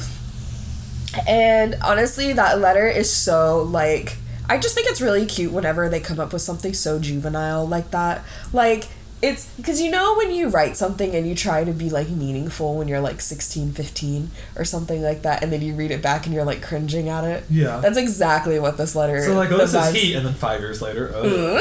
And 1.27 1.77
honestly, 1.83 2.33
that 2.33 2.59
letter 2.59 2.87
is 2.87 3.13
so 3.13 3.63
like 3.63 4.17
I 4.49 4.59
just 4.59 4.75
think 4.75 4.89
it's 4.89 5.01
really 5.01 5.27
cute 5.27 5.53
whenever 5.53 5.89
they 5.89 6.01
come 6.01 6.19
up 6.21 6.33
with 6.33 6.43
something 6.43 6.73
so 6.75 6.99
juvenile 6.99 7.67
like 7.67 7.91
that. 7.91 8.25
Like 8.53 8.89
it's 9.21 9.53
because 9.57 9.81
you 9.81 9.91
know 9.91 10.15
when 10.15 10.31
you 10.33 10.49
write 10.49 10.77
something 10.77 11.13
and 11.17 11.27
you 11.29 11.35
try 11.35 11.65
to 11.65 11.73
be 11.73 11.91
like 11.91 12.09
meaningful 12.09 12.77
when 12.79 12.87
you're 12.87 13.01
like 13.01 13.21
16 13.21 13.73
15 13.73 14.31
or 14.55 14.65
something 14.65 15.03
like 15.03 15.23
that 15.23 15.43
and 15.43 15.53
then 15.53 15.61
you 15.61 15.75
read 15.75 15.91
it 15.91 16.01
back 16.01 16.25
and 16.25 16.33
you're 16.33 16.45
like 16.45 16.63
cringing 16.63 17.09
at 17.09 17.25
it 17.25 17.43
Yeah. 17.51 17.81
that's 17.81 17.99
exactly 17.99 18.61
what 18.61 18.77
this 18.77 18.95
letter 18.95 19.17
is. 19.17 19.27
So 19.27 19.35
like, 19.35 19.51
oh, 19.51 19.57
this 19.59 19.75
is 19.75 19.93
heat, 19.93 20.15
and 20.15 20.25
then 20.25 20.35
five 20.35 20.61
years 20.61 20.81
later, 20.81 21.11
oh, 21.13 21.61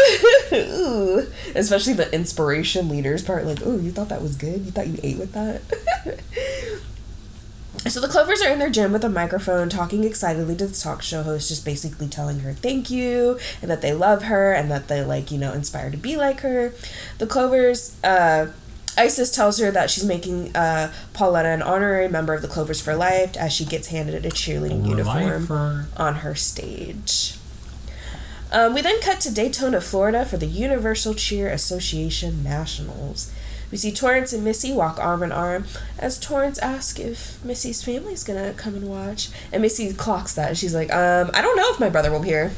Ooh. 0.54 1.28
especially 1.56 1.94
the 1.94 2.14
inspiration 2.14 2.90
leaders 2.90 3.24
part 3.24 3.44
like 3.46 3.58
oh 3.66 3.78
you 3.80 3.90
thought 3.92 4.10
that 4.10 4.22
was 4.22 4.36
good 4.36 4.64
you 4.64 4.70
thought 4.72 4.86
you 4.88 5.00
ate 5.02 5.18
with 5.18 5.32
that 5.34 5.62
so 7.86 8.02
the 8.02 8.08
clovers 8.08 8.42
are 8.42 8.52
in 8.52 8.60
their 8.60 8.70
gym 8.70 8.92
with 8.92 9.04
a 9.04 9.10
microphone 9.10 9.70
talking 9.70 10.04
excitedly 10.04 10.56
to 10.56 10.68
the 10.68 10.76
talk 10.76 11.02
show 11.02 11.24
host 11.24 11.50
just 11.50 11.64
basically 11.64 12.08
telling 12.08 12.40
her 12.40 12.54
thank 12.54 12.90
you 12.90 13.40
and 13.62 13.70
that 13.72 13.82
they 13.82 13.94
love 13.94 14.24
her 14.24 14.52
and 14.52 14.70
that 14.70 14.88
they 14.88 15.04
like 15.04 15.32
you 15.32 15.38
know 15.38 15.54
inspired 15.54 15.92
to 15.92 15.98
be 15.98 16.16
like 16.16 16.42
her 16.42 16.74
the 17.18 17.28
clovers 17.28 17.96
uh 18.04 18.48
Isis 18.98 19.30
tells 19.30 19.60
her 19.60 19.70
that 19.70 19.92
she's 19.92 20.04
making 20.04 20.56
uh, 20.56 20.92
Pauletta 21.14 21.50
an 21.50 21.62
honorary 21.62 22.08
member 22.10 22.34
of 22.34 22.42
the 22.42 22.48
Clovers 22.48 22.82
for 22.82 22.96
Life 22.96 23.38
as 23.38 23.54
she 23.54 23.64
gets 23.64 23.90
handed 23.90 24.26
a 24.26 24.30
cheerleading 24.30 24.88
uniform 24.88 25.46
for 25.46 25.88
on 25.96 26.16
her 26.16 26.34
stage. 26.34 27.38
Um, 28.52 28.74
we 28.74 28.82
then 28.82 29.00
cut 29.02 29.20
to 29.22 29.34
Daytona, 29.34 29.82
Florida 29.82 30.26
for 30.26 30.38
the 30.38 30.46
Universal 30.46 31.16
Cheer 31.16 31.50
Association 31.50 32.44
Nationals. 32.44 33.32
We 33.72 33.78
see 33.78 33.92
Torrance 33.92 34.34
and 34.34 34.44
Missy 34.44 34.72
walk 34.72 34.98
arm 35.00 35.24
in 35.24 35.32
arm 35.32 35.66
as 36.00 36.20
Torrance 36.20 36.58
asks 36.60 37.00
if 37.00 37.44
Missy's 37.44 37.84
family's 37.84 38.24
gonna 38.24 38.54
come 38.54 38.76
and 38.76 38.88
watch. 38.88 39.30
And 39.52 39.62
Missy 39.62 39.94
clocks 39.94 40.34
that 40.36 40.50
and 40.50 40.58
she's 40.58 40.74
like, 40.74 40.94
um, 40.94 41.32
I 41.34 41.42
don't 41.42 41.58
know 41.58 41.70
if 41.72 41.80
my 41.80 41.90
brother 41.90 42.12
will 42.12 42.22
be 42.22 42.30
here. 42.30 42.52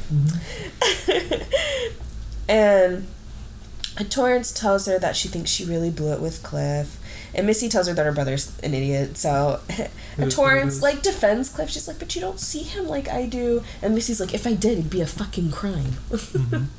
and 2.48 3.06
Torrance 4.08 4.52
tells 4.52 4.86
her 4.86 4.98
that 4.98 5.16
she 5.16 5.28
thinks 5.28 5.50
she 5.50 5.64
really 5.64 5.90
blew 5.90 6.12
it 6.12 6.20
with 6.20 6.42
Cliff. 6.42 6.98
And 7.34 7.46
Missy 7.46 7.68
tells 7.68 7.86
her 7.86 7.94
that 7.94 8.04
her 8.04 8.12
brother's 8.12 8.58
an 8.60 8.74
idiot. 8.74 9.16
So, 9.16 9.60
and 10.16 10.30
Torrance 10.30 10.82
like 10.82 11.02
defends 11.02 11.48
Cliff. 11.48 11.70
She's 11.70 11.86
like, 11.86 11.98
"But 11.98 12.14
you 12.14 12.20
don't 12.20 12.40
see 12.40 12.62
him 12.62 12.88
like 12.88 13.08
I 13.08 13.26
do." 13.26 13.62
And 13.82 13.94
Missy's 13.94 14.20
like, 14.20 14.34
"If 14.34 14.46
I 14.46 14.54
did, 14.54 14.78
it'd 14.78 14.90
be 14.90 15.00
a 15.00 15.06
fucking 15.06 15.52
crime." 15.52 15.98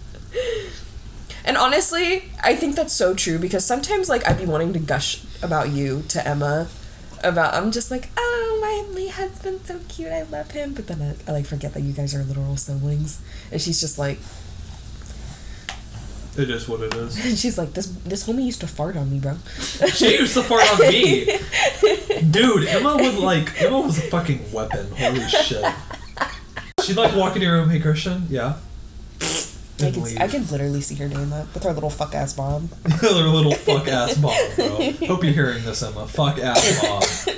and 1.46 1.58
honestly, 1.58 2.32
I 2.44 2.56
think 2.56 2.76
that's 2.76 2.94
so 2.94 3.14
true 3.14 3.40
because 3.40 3.66
sometimes 3.66 4.10
like 4.10 4.28
I'd 4.28 4.38
be 4.38 4.46
wanting 4.46 4.74
to 4.74 4.80
gush 4.80 5.24
about 5.42 5.70
you 5.70 6.04
to 6.10 6.26
Emma. 6.28 6.68
About 7.24 7.54
I'm 7.54 7.72
just 7.72 7.92
like, 7.92 8.10
oh 8.18 8.58
my 8.62 9.00
my 9.00 9.08
husband's 9.08 9.68
so 9.68 9.80
cute, 9.88 10.12
I 10.12 10.24
love 10.24 10.52
him. 10.52 10.74
But 10.74 10.88
then 10.88 11.02
I, 11.02 11.30
I 11.30 11.34
like 11.34 11.46
forget 11.46 11.74
that 11.74 11.82
you 11.82 11.94
guys 11.94 12.16
are 12.16 12.24
literal 12.24 12.58
siblings, 12.58 13.22
and 13.52 13.62
she's 13.62 13.80
just 13.80 14.00
like, 14.00 14.18
It 16.38 16.50
is 16.50 16.68
what 16.68 16.82
it 16.82 16.94
is. 16.96 17.24
And 17.24 17.38
she's 17.44 17.58
like, 17.58 17.74
this 17.74 17.88
this 18.06 18.28
homie 18.28 18.46
used 18.46 18.62
to 18.62 18.68
fart 18.68 18.96
on 18.98 19.12
me, 19.12 19.20
bro. 19.20 19.38
She 19.94 20.18
used 20.18 20.34
to 20.34 20.44
fart 20.44 20.64
on 20.74 20.80
me. 20.90 21.26
Dude, 22.32 22.68
Emma 22.68 22.98
was 22.98 23.18
like 23.18 23.62
Emma 23.62 23.82
was 23.82 23.98
a 24.00 24.02
fucking 24.10 24.52
weapon. 24.52 24.88
Holy 24.98 25.28
shit. 25.28 25.64
She'd 26.84 26.98
like 26.98 27.16
walk 27.16 27.36
into 27.36 27.46
your 27.46 27.58
room, 27.58 27.70
hey 27.70 27.80
Christian, 27.80 28.26
yeah. 28.30 28.58
I 29.84 29.92
can. 29.92 30.22
I 30.22 30.28
could 30.28 30.52
literally 30.52 30.82
see 30.82 30.96
her 30.96 31.08
doing 31.08 31.30
that 31.30 31.54
with 31.54 31.64
her 31.64 31.74
little 31.74 31.90
fuck 31.90 32.14
ass 32.16 32.34
bomb. 32.34 32.70
Her 32.86 33.10
little 33.10 33.54
fuck 33.54 33.88
ass 33.88 34.18
mom, 34.18 34.34
bro. 34.56 34.68
Hope 35.08 35.24
you're 35.24 35.34
hearing 35.34 35.64
this, 35.64 35.82
Emma. 35.84 36.08
Fuck 36.08 36.40
ass 36.40 36.84
mom. 36.84 37.36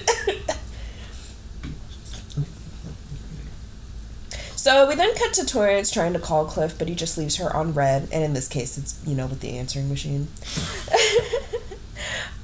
So 4.63 4.87
we 4.87 4.95
then 4.95 5.13
cut 5.15 5.33
to 5.33 5.45
Torrance 5.45 5.91
trying 5.91 6.13
to 6.13 6.19
call 6.19 6.45
Cliff, 6.45 6.77
but 6.79 6.87
he 6.87 6.95
just 6.95 7.17
leaves 7.17 7.35
her 7.35 7.53
on 7.53 7.73
read, 7.73 8.07
and 8.13 8.23
in 8.23 8.31
this 8.31 8.47
case, 8.47 8.77
it's 8.77 8.97
you 9.05 9.13
know 9.13 9.27
with 9.27 9.41
the 9.41 9.57
answering 9.57 9.89
machine. 9.89 10.29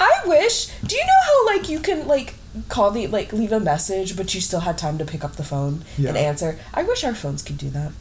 I 0.01 0.11
wish. 0.26 0.67
Do 0.85 0.97
you 0.97 1.01
know 1.01 1.23
how 1.26 1.45
like 1.55 1.69
you 1.69 1.80
can 1.80 2.09
like 2.09 2.35
call 2.67 2.91
the 2.91 3.07
like 3.07 3.31
leave 3.31 3.53
a 3.53 3.59
message, 3.61 4.17
but 4.17 4.35
you 4.35 4.41
still 4.41 4.59
had 4.59 4.77
time 4.77 4.97
to 4.97 5.05
pick 5.05 5.23
up 5.23 5.38
the 5.38 5.45
phone 5.45 5.85
and 5.97 6.17
answer? 6.17 6.59
I 6.73 6.84
wish 6.84 7.05
our 7.05 7.15
phones 7.15 7.41
could 7.41 7.57
do 7.57 7.69
that. 7.69 7.93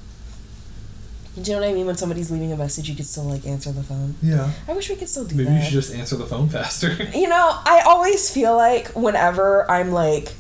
Do 1.43 1.51
you 1.51 1.56
know 1.56 1.62
what 1.62 1.70
I 1.70 1.74
mean? 1.74 1.86
When 1.86 1.97
somebody's 1.97 2.31
leaving 2.31 2.52
a 2.52 2.56
message, 2.56 2.89
you 2.89 2.97
could 2.97 3.06
still 3.06 3.24
like 3.24 3.47
answer 3.47 3.70
the 3.73 3.82
phone. 3.82 4.15
Yeah. 4.23 4.51
I 4.66 4.73
wish 4.73 4.89
we 4.90 4.97
could 4.97 5.09
still 5.09 5.24
do 5.24 5.35
Maybe 5.36 5.48
that. 5.48 5.56
you 5.59 5.65
should 5.65 5.73
just 5.73 5.94
answer 5.94 6.16
the 6.16 6.27
phone 6.27 6.48
faster. 6.48 6.97
You 7.15 7.28
know, 7.28 7.59
I 7.65 7.82
always 7.86 8.31
feel 8.32 8.56
like 8.56 8.89
whenever 8.94 9.70
I'm 9.70 9.90
like, 9.93 10.35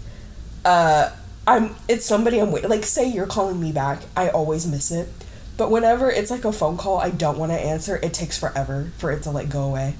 uh, 0.64 1.10
I'm 1.46 1.74
it's 1.88 2.04
somebody 2.04 2.38
I'm 2.40 2.52
wait 2.52 2.68
like 2.68 2.84
say 2.84 3.08
you're 3.08 3.26
calling 3.26 3.60
me 3.60 3.72
back, 3.72 4.02
I 4.16 4.28
always 4.28 4.66
miss 4.66 4.90
it. 4.90 5.08
But 5.56 5.70
whenever 5.70 6.10
it's 6.10 6.30
like 6.30 6.44
a 6.44 6.52
phone 6.52 6.76
call 6.76 6.98
I 6.98 7.10
don't 7.10 7.38
want 7.38 7.52
to 7.52 7.58
answer, 7.58 7.96
it 8.02 8.12
takes 8.14 8.38
forever 8.38 8.92
for 8.98 9.10
it 9.10 9.22
to 9.22 9.30
like 9.30 9.48
go 9.48 9.62
away. 9.64 9.94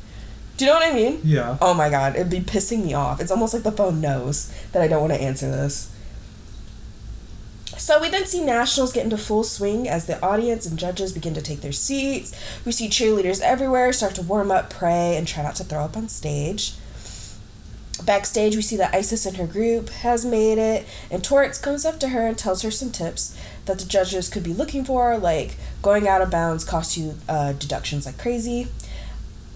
Do 0.56 0.64
you 0.64 0.70
know 0.72 0.78
what 0.78 0.90
I 0.90 0.94
mean? 0.94 1.20
yeah. 1.24 1.56
Oh 1.60 1.72
my 1.72 1.88
god, 1.88 2.16
it'd 2.16 2.30
be 2.30 2.40
pissing 2.40 2.84
me 2.84 2.92
off. 2.94 3.20
It's 3.20 3.30
almost 3.30 3.54
like 3.54 3.62
the 3.62 3.72
phone 3.72 4.00
knows 4.00 4.52
that 4.72 4.82
I 4.82 4.88
don't 4.88 5.00
want 5.00 5.12
to 5.14 5.20
answer 5.20 5.50
this. 5.50 5.90
So 7.88 7.98
we 7.98 8.10
then 8.10 8.26
see 8.26 8.44
Nationals 8.44 8.92
get 8.92 9.04
into 9.04 9.16
full 9.16 9.44
swing 9.44 9.88
as 9.88 10.04
the 10.04 10.22
audience 10.22 10.66
and 10.66 10.78
judges 10.78 11.10
begin 11.10 11.32
to 11.32 11.40
take 11.40 11.62
their 11.62 11.72
seats. 11.72 12.38
We 12.66 12.70
see 12.70 12.90
cheerleaders 12.90 13.40
everywhere 13.40 13.94
start 13.94 14.14
to 14.16 14.22
warm 14.22 14.50
up, 14.50 14.68
pray, 14.68 15.16
and 15.16 15.26
try 15.26 15.42
not 15.42 15.54
to 15.54 15.64
throw 15.64 15.84
up 15.84 15.96
on 15.96 16.10
stage. 16.10 16.74
Backstage, 18.04 18.56
we 18.56 18.60
see 18.60 18.76
that 18.76 18.94
Isis 18.94 19.24
and 19.24 19.38
her 19.38 19.46
group 19.46 19.88
has 19.88 20.22
made 20.26 20.58
it, 20.58 20.86
and 21.10 21.24
Torrance 21.24 21.56
comes 21.56 21.86
up 21.86 21.98
to 22.00 22.10
her 22.10 22.26
and 22.26 22.36
tells 22.36 22.60
her 22.60 22.70
some 22.70 22.90
tips 22.90 23.34
that 23.64 23.78
the 23.78 23.86
judges 23.86 24.28
could 24.28 24.44
be 24.44 24.52
looking 24.52 24.84
for, 24.84 25.16
like 25.16 25.56
going 25.80 26.06
out 26.06 26.20
of 26.20 26.30
bounds 26.30 26.64
costs 26.64 26.98
you 26.98 27.14
uh, 27.26 27.54
deductions 27.54 28.04
like 28.04 28.18
crazy. 28.18 28.68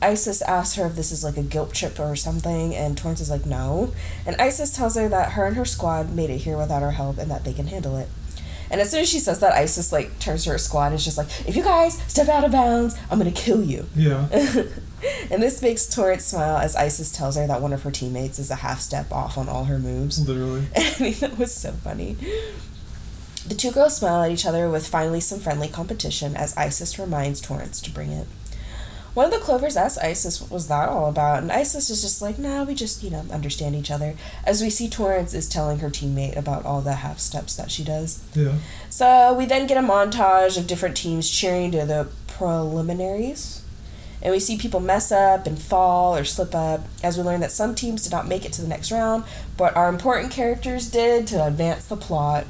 Isis 0.01 0.41
asks 0.41 0.77
her 0.77 0.87
if 0.87 0.97
this 0.97 1.13
is 1.13 1.23
like 1.23 1.37
a 1.37 1.43
guilt 1.43 1.75
trip 1.75 2.01
or 2.01 2.17
something, 2.17 2.75
and 2.75 2.97
Torrance 2.97 3.21
is 3.21 3.29
like, 3.29 3.45
no. 3.45 3.93
And 4.25 4.37
Isis 4.41 4.75
tells 4.75 4.97
her 4.97 5.07
that 5.11 5.33
her 5.33 5.45
and 5.45 5.57
her 5.57 5.67
squad 5.67 6.15
made 6.17 6.31
it 6.31 6.39
here 6.39 6.57
without 6.57 6.81
her 6.81 6.93
help 6.93 7.19
and 7.19 7.31
that 7.31 7.45
they 7.45 7.53
can 7.53 7.67
handle 7.67 7.99
it. 7.99 8.09
And 8.73 8.81
as 8.81 8.91
soon 8.91 9.01
as 9.01 9.09
she 9.09 9.19
says 9.19 9.39
that, 9.41 9.53
Isis 9.53 9.93
like 9.93 10.19
turns 10.19 10.45
to 10.45 10.51
her 10.51 10.59
squad 10.59 10.87
and 10.87 10.95
is 10.95 11.05
just 11.05 11.19
like, 11.19 11.29
if 11.47 11.55
you 11.55 11.63
guys 11.63 12.03
step 12.09 12.29
out 12.29 12.43
of 12.43 12.53
bounds, 12.53 12.97
I'm 13.11 13.19
gonna 13.19 13.31
kill 13.31 13.63
you. 13.63 13.85
Yeah. 13.95 14.27
and 15.31 15.43
this 15.43 15.61
makes 15.61 15.87
Torrance 15.87 16.25
smile 16.25 16.57
as 16.57 16.75
Isis 16.75 17.13
tells 17.13 17.37
her 17.37 17.47
that 17.47 17.61
one 17.61 17.75
of 17.75 17.83
her 17.83 17.91
teammates 17.91 18.39
is 18.39 18.51
a 18.51 18.57
half 18.57 18.81
step 18.81 19.13
off 19.13 19.37
on 19.37 19.47
all 19.47 19.65
her 19.65 19.79
moves. 19.79 20.27
Literally. 20.27 20.67
I 20.77 20.81
think 20.81 21.19
that 21.19 21.39
was 21.39 21.55
so 21.55 21.73
funny. 21.73 22.17
The 23.47 23.55
two 23.55 23.73
girls 23.73 23.97
smile 23.97 24.23
at 24.23 24.31
each 24.31 24.47
other 24.47 24.71
with 24.71 24.87
finally 24.87 25.21
some 25.21 25.39
friendly 25.39 25.69
competition 25.69 26.35
as 26.35 26.57
Isis 26.57 26.99
reminds 26.99 27.43
Torrance 27.43 27.81
to 27.83 27.91
bring 27.91 28.11
it. 28.11 28.27
One 29.15 29.27
of 29.27 29.33
the 29.33 29.39
Clovers 29.39 29.77
asks 29.77 29.99
Isis 29.99 30.41
what 30.41 30.51
was 30.51 30.69
that 30.69 30.89
all 30.89 31.07
about, 31.07 31.43
and 31.43 31.53
Isis 31.53 31.91
is 31.91 32.01
just 32.01 32.23
like, 32.23 32.39
nah, 32.39 32.65
we 32.65 32.75
just, 32.75 33.03
you 33.03 33.11
know, 33.11 33.25
understand 33.31 33.75
each 33.75 33.91
other. 33.91 34.15
As 34.45 34.63
we 34.63 34.71
see 34.71 34.89
Torrance 34.89 35.35
is 35.35 35.49
telling 35.49 35.81
her 35.81 35.91
teammate 35.91 36.37
about 36.37 36.65
all 36.65 36.81
the 36.81 36.95
half 36.95 37.19
steps 37.19 37.55
that 37.57 37.71
she 37.71 37.85
does. 37.85 38.23
Yeah. 38.35 38.55
So 38.89 39.35
we 39.35 39.45
then 39.45 39.67
get 39.67 39.77
a 39.77 39.87
montage 39.87 40.57
of 40.57 40.67
different 40.67 40.97
teams 40.97 41.31
cheering 41.31 41.73
to 41.73 41.85
the 41.85 42.09
preliminaries. 42.27 43.63
And 44.23 44.33
we 44.33 44.39
see 44.39 44.57
people 44.57 44.81
mess 44.81 45.13
up 45.13 45.47
and 45.47 45.61
fall 45.61 46.17
or 46.17 46.25
slip 46.25 46.55
up 46.55 46.83
as 47.03 47.19
we 47.19 47.25
learn 47.25 47.41
that 47.41 47.51
some 47.51 47.75
teams 47.75 48.05
did 48.05 48.13
not 48.13 48.29
make 48.29 48.45
it 48.45 48.53
to 48.55 48.63
the 48.63 48.69
next 48.69 48.93
round, 48.93 49.25
but 49.57 49.77
our 49.77 49.89
important 49.89 50.33
characters 50.33 50.89
did 50.89 51.27
to 51.27 51.45
advance 51.45 51.87
the 51.87 51.97
plot. 51.97 52.47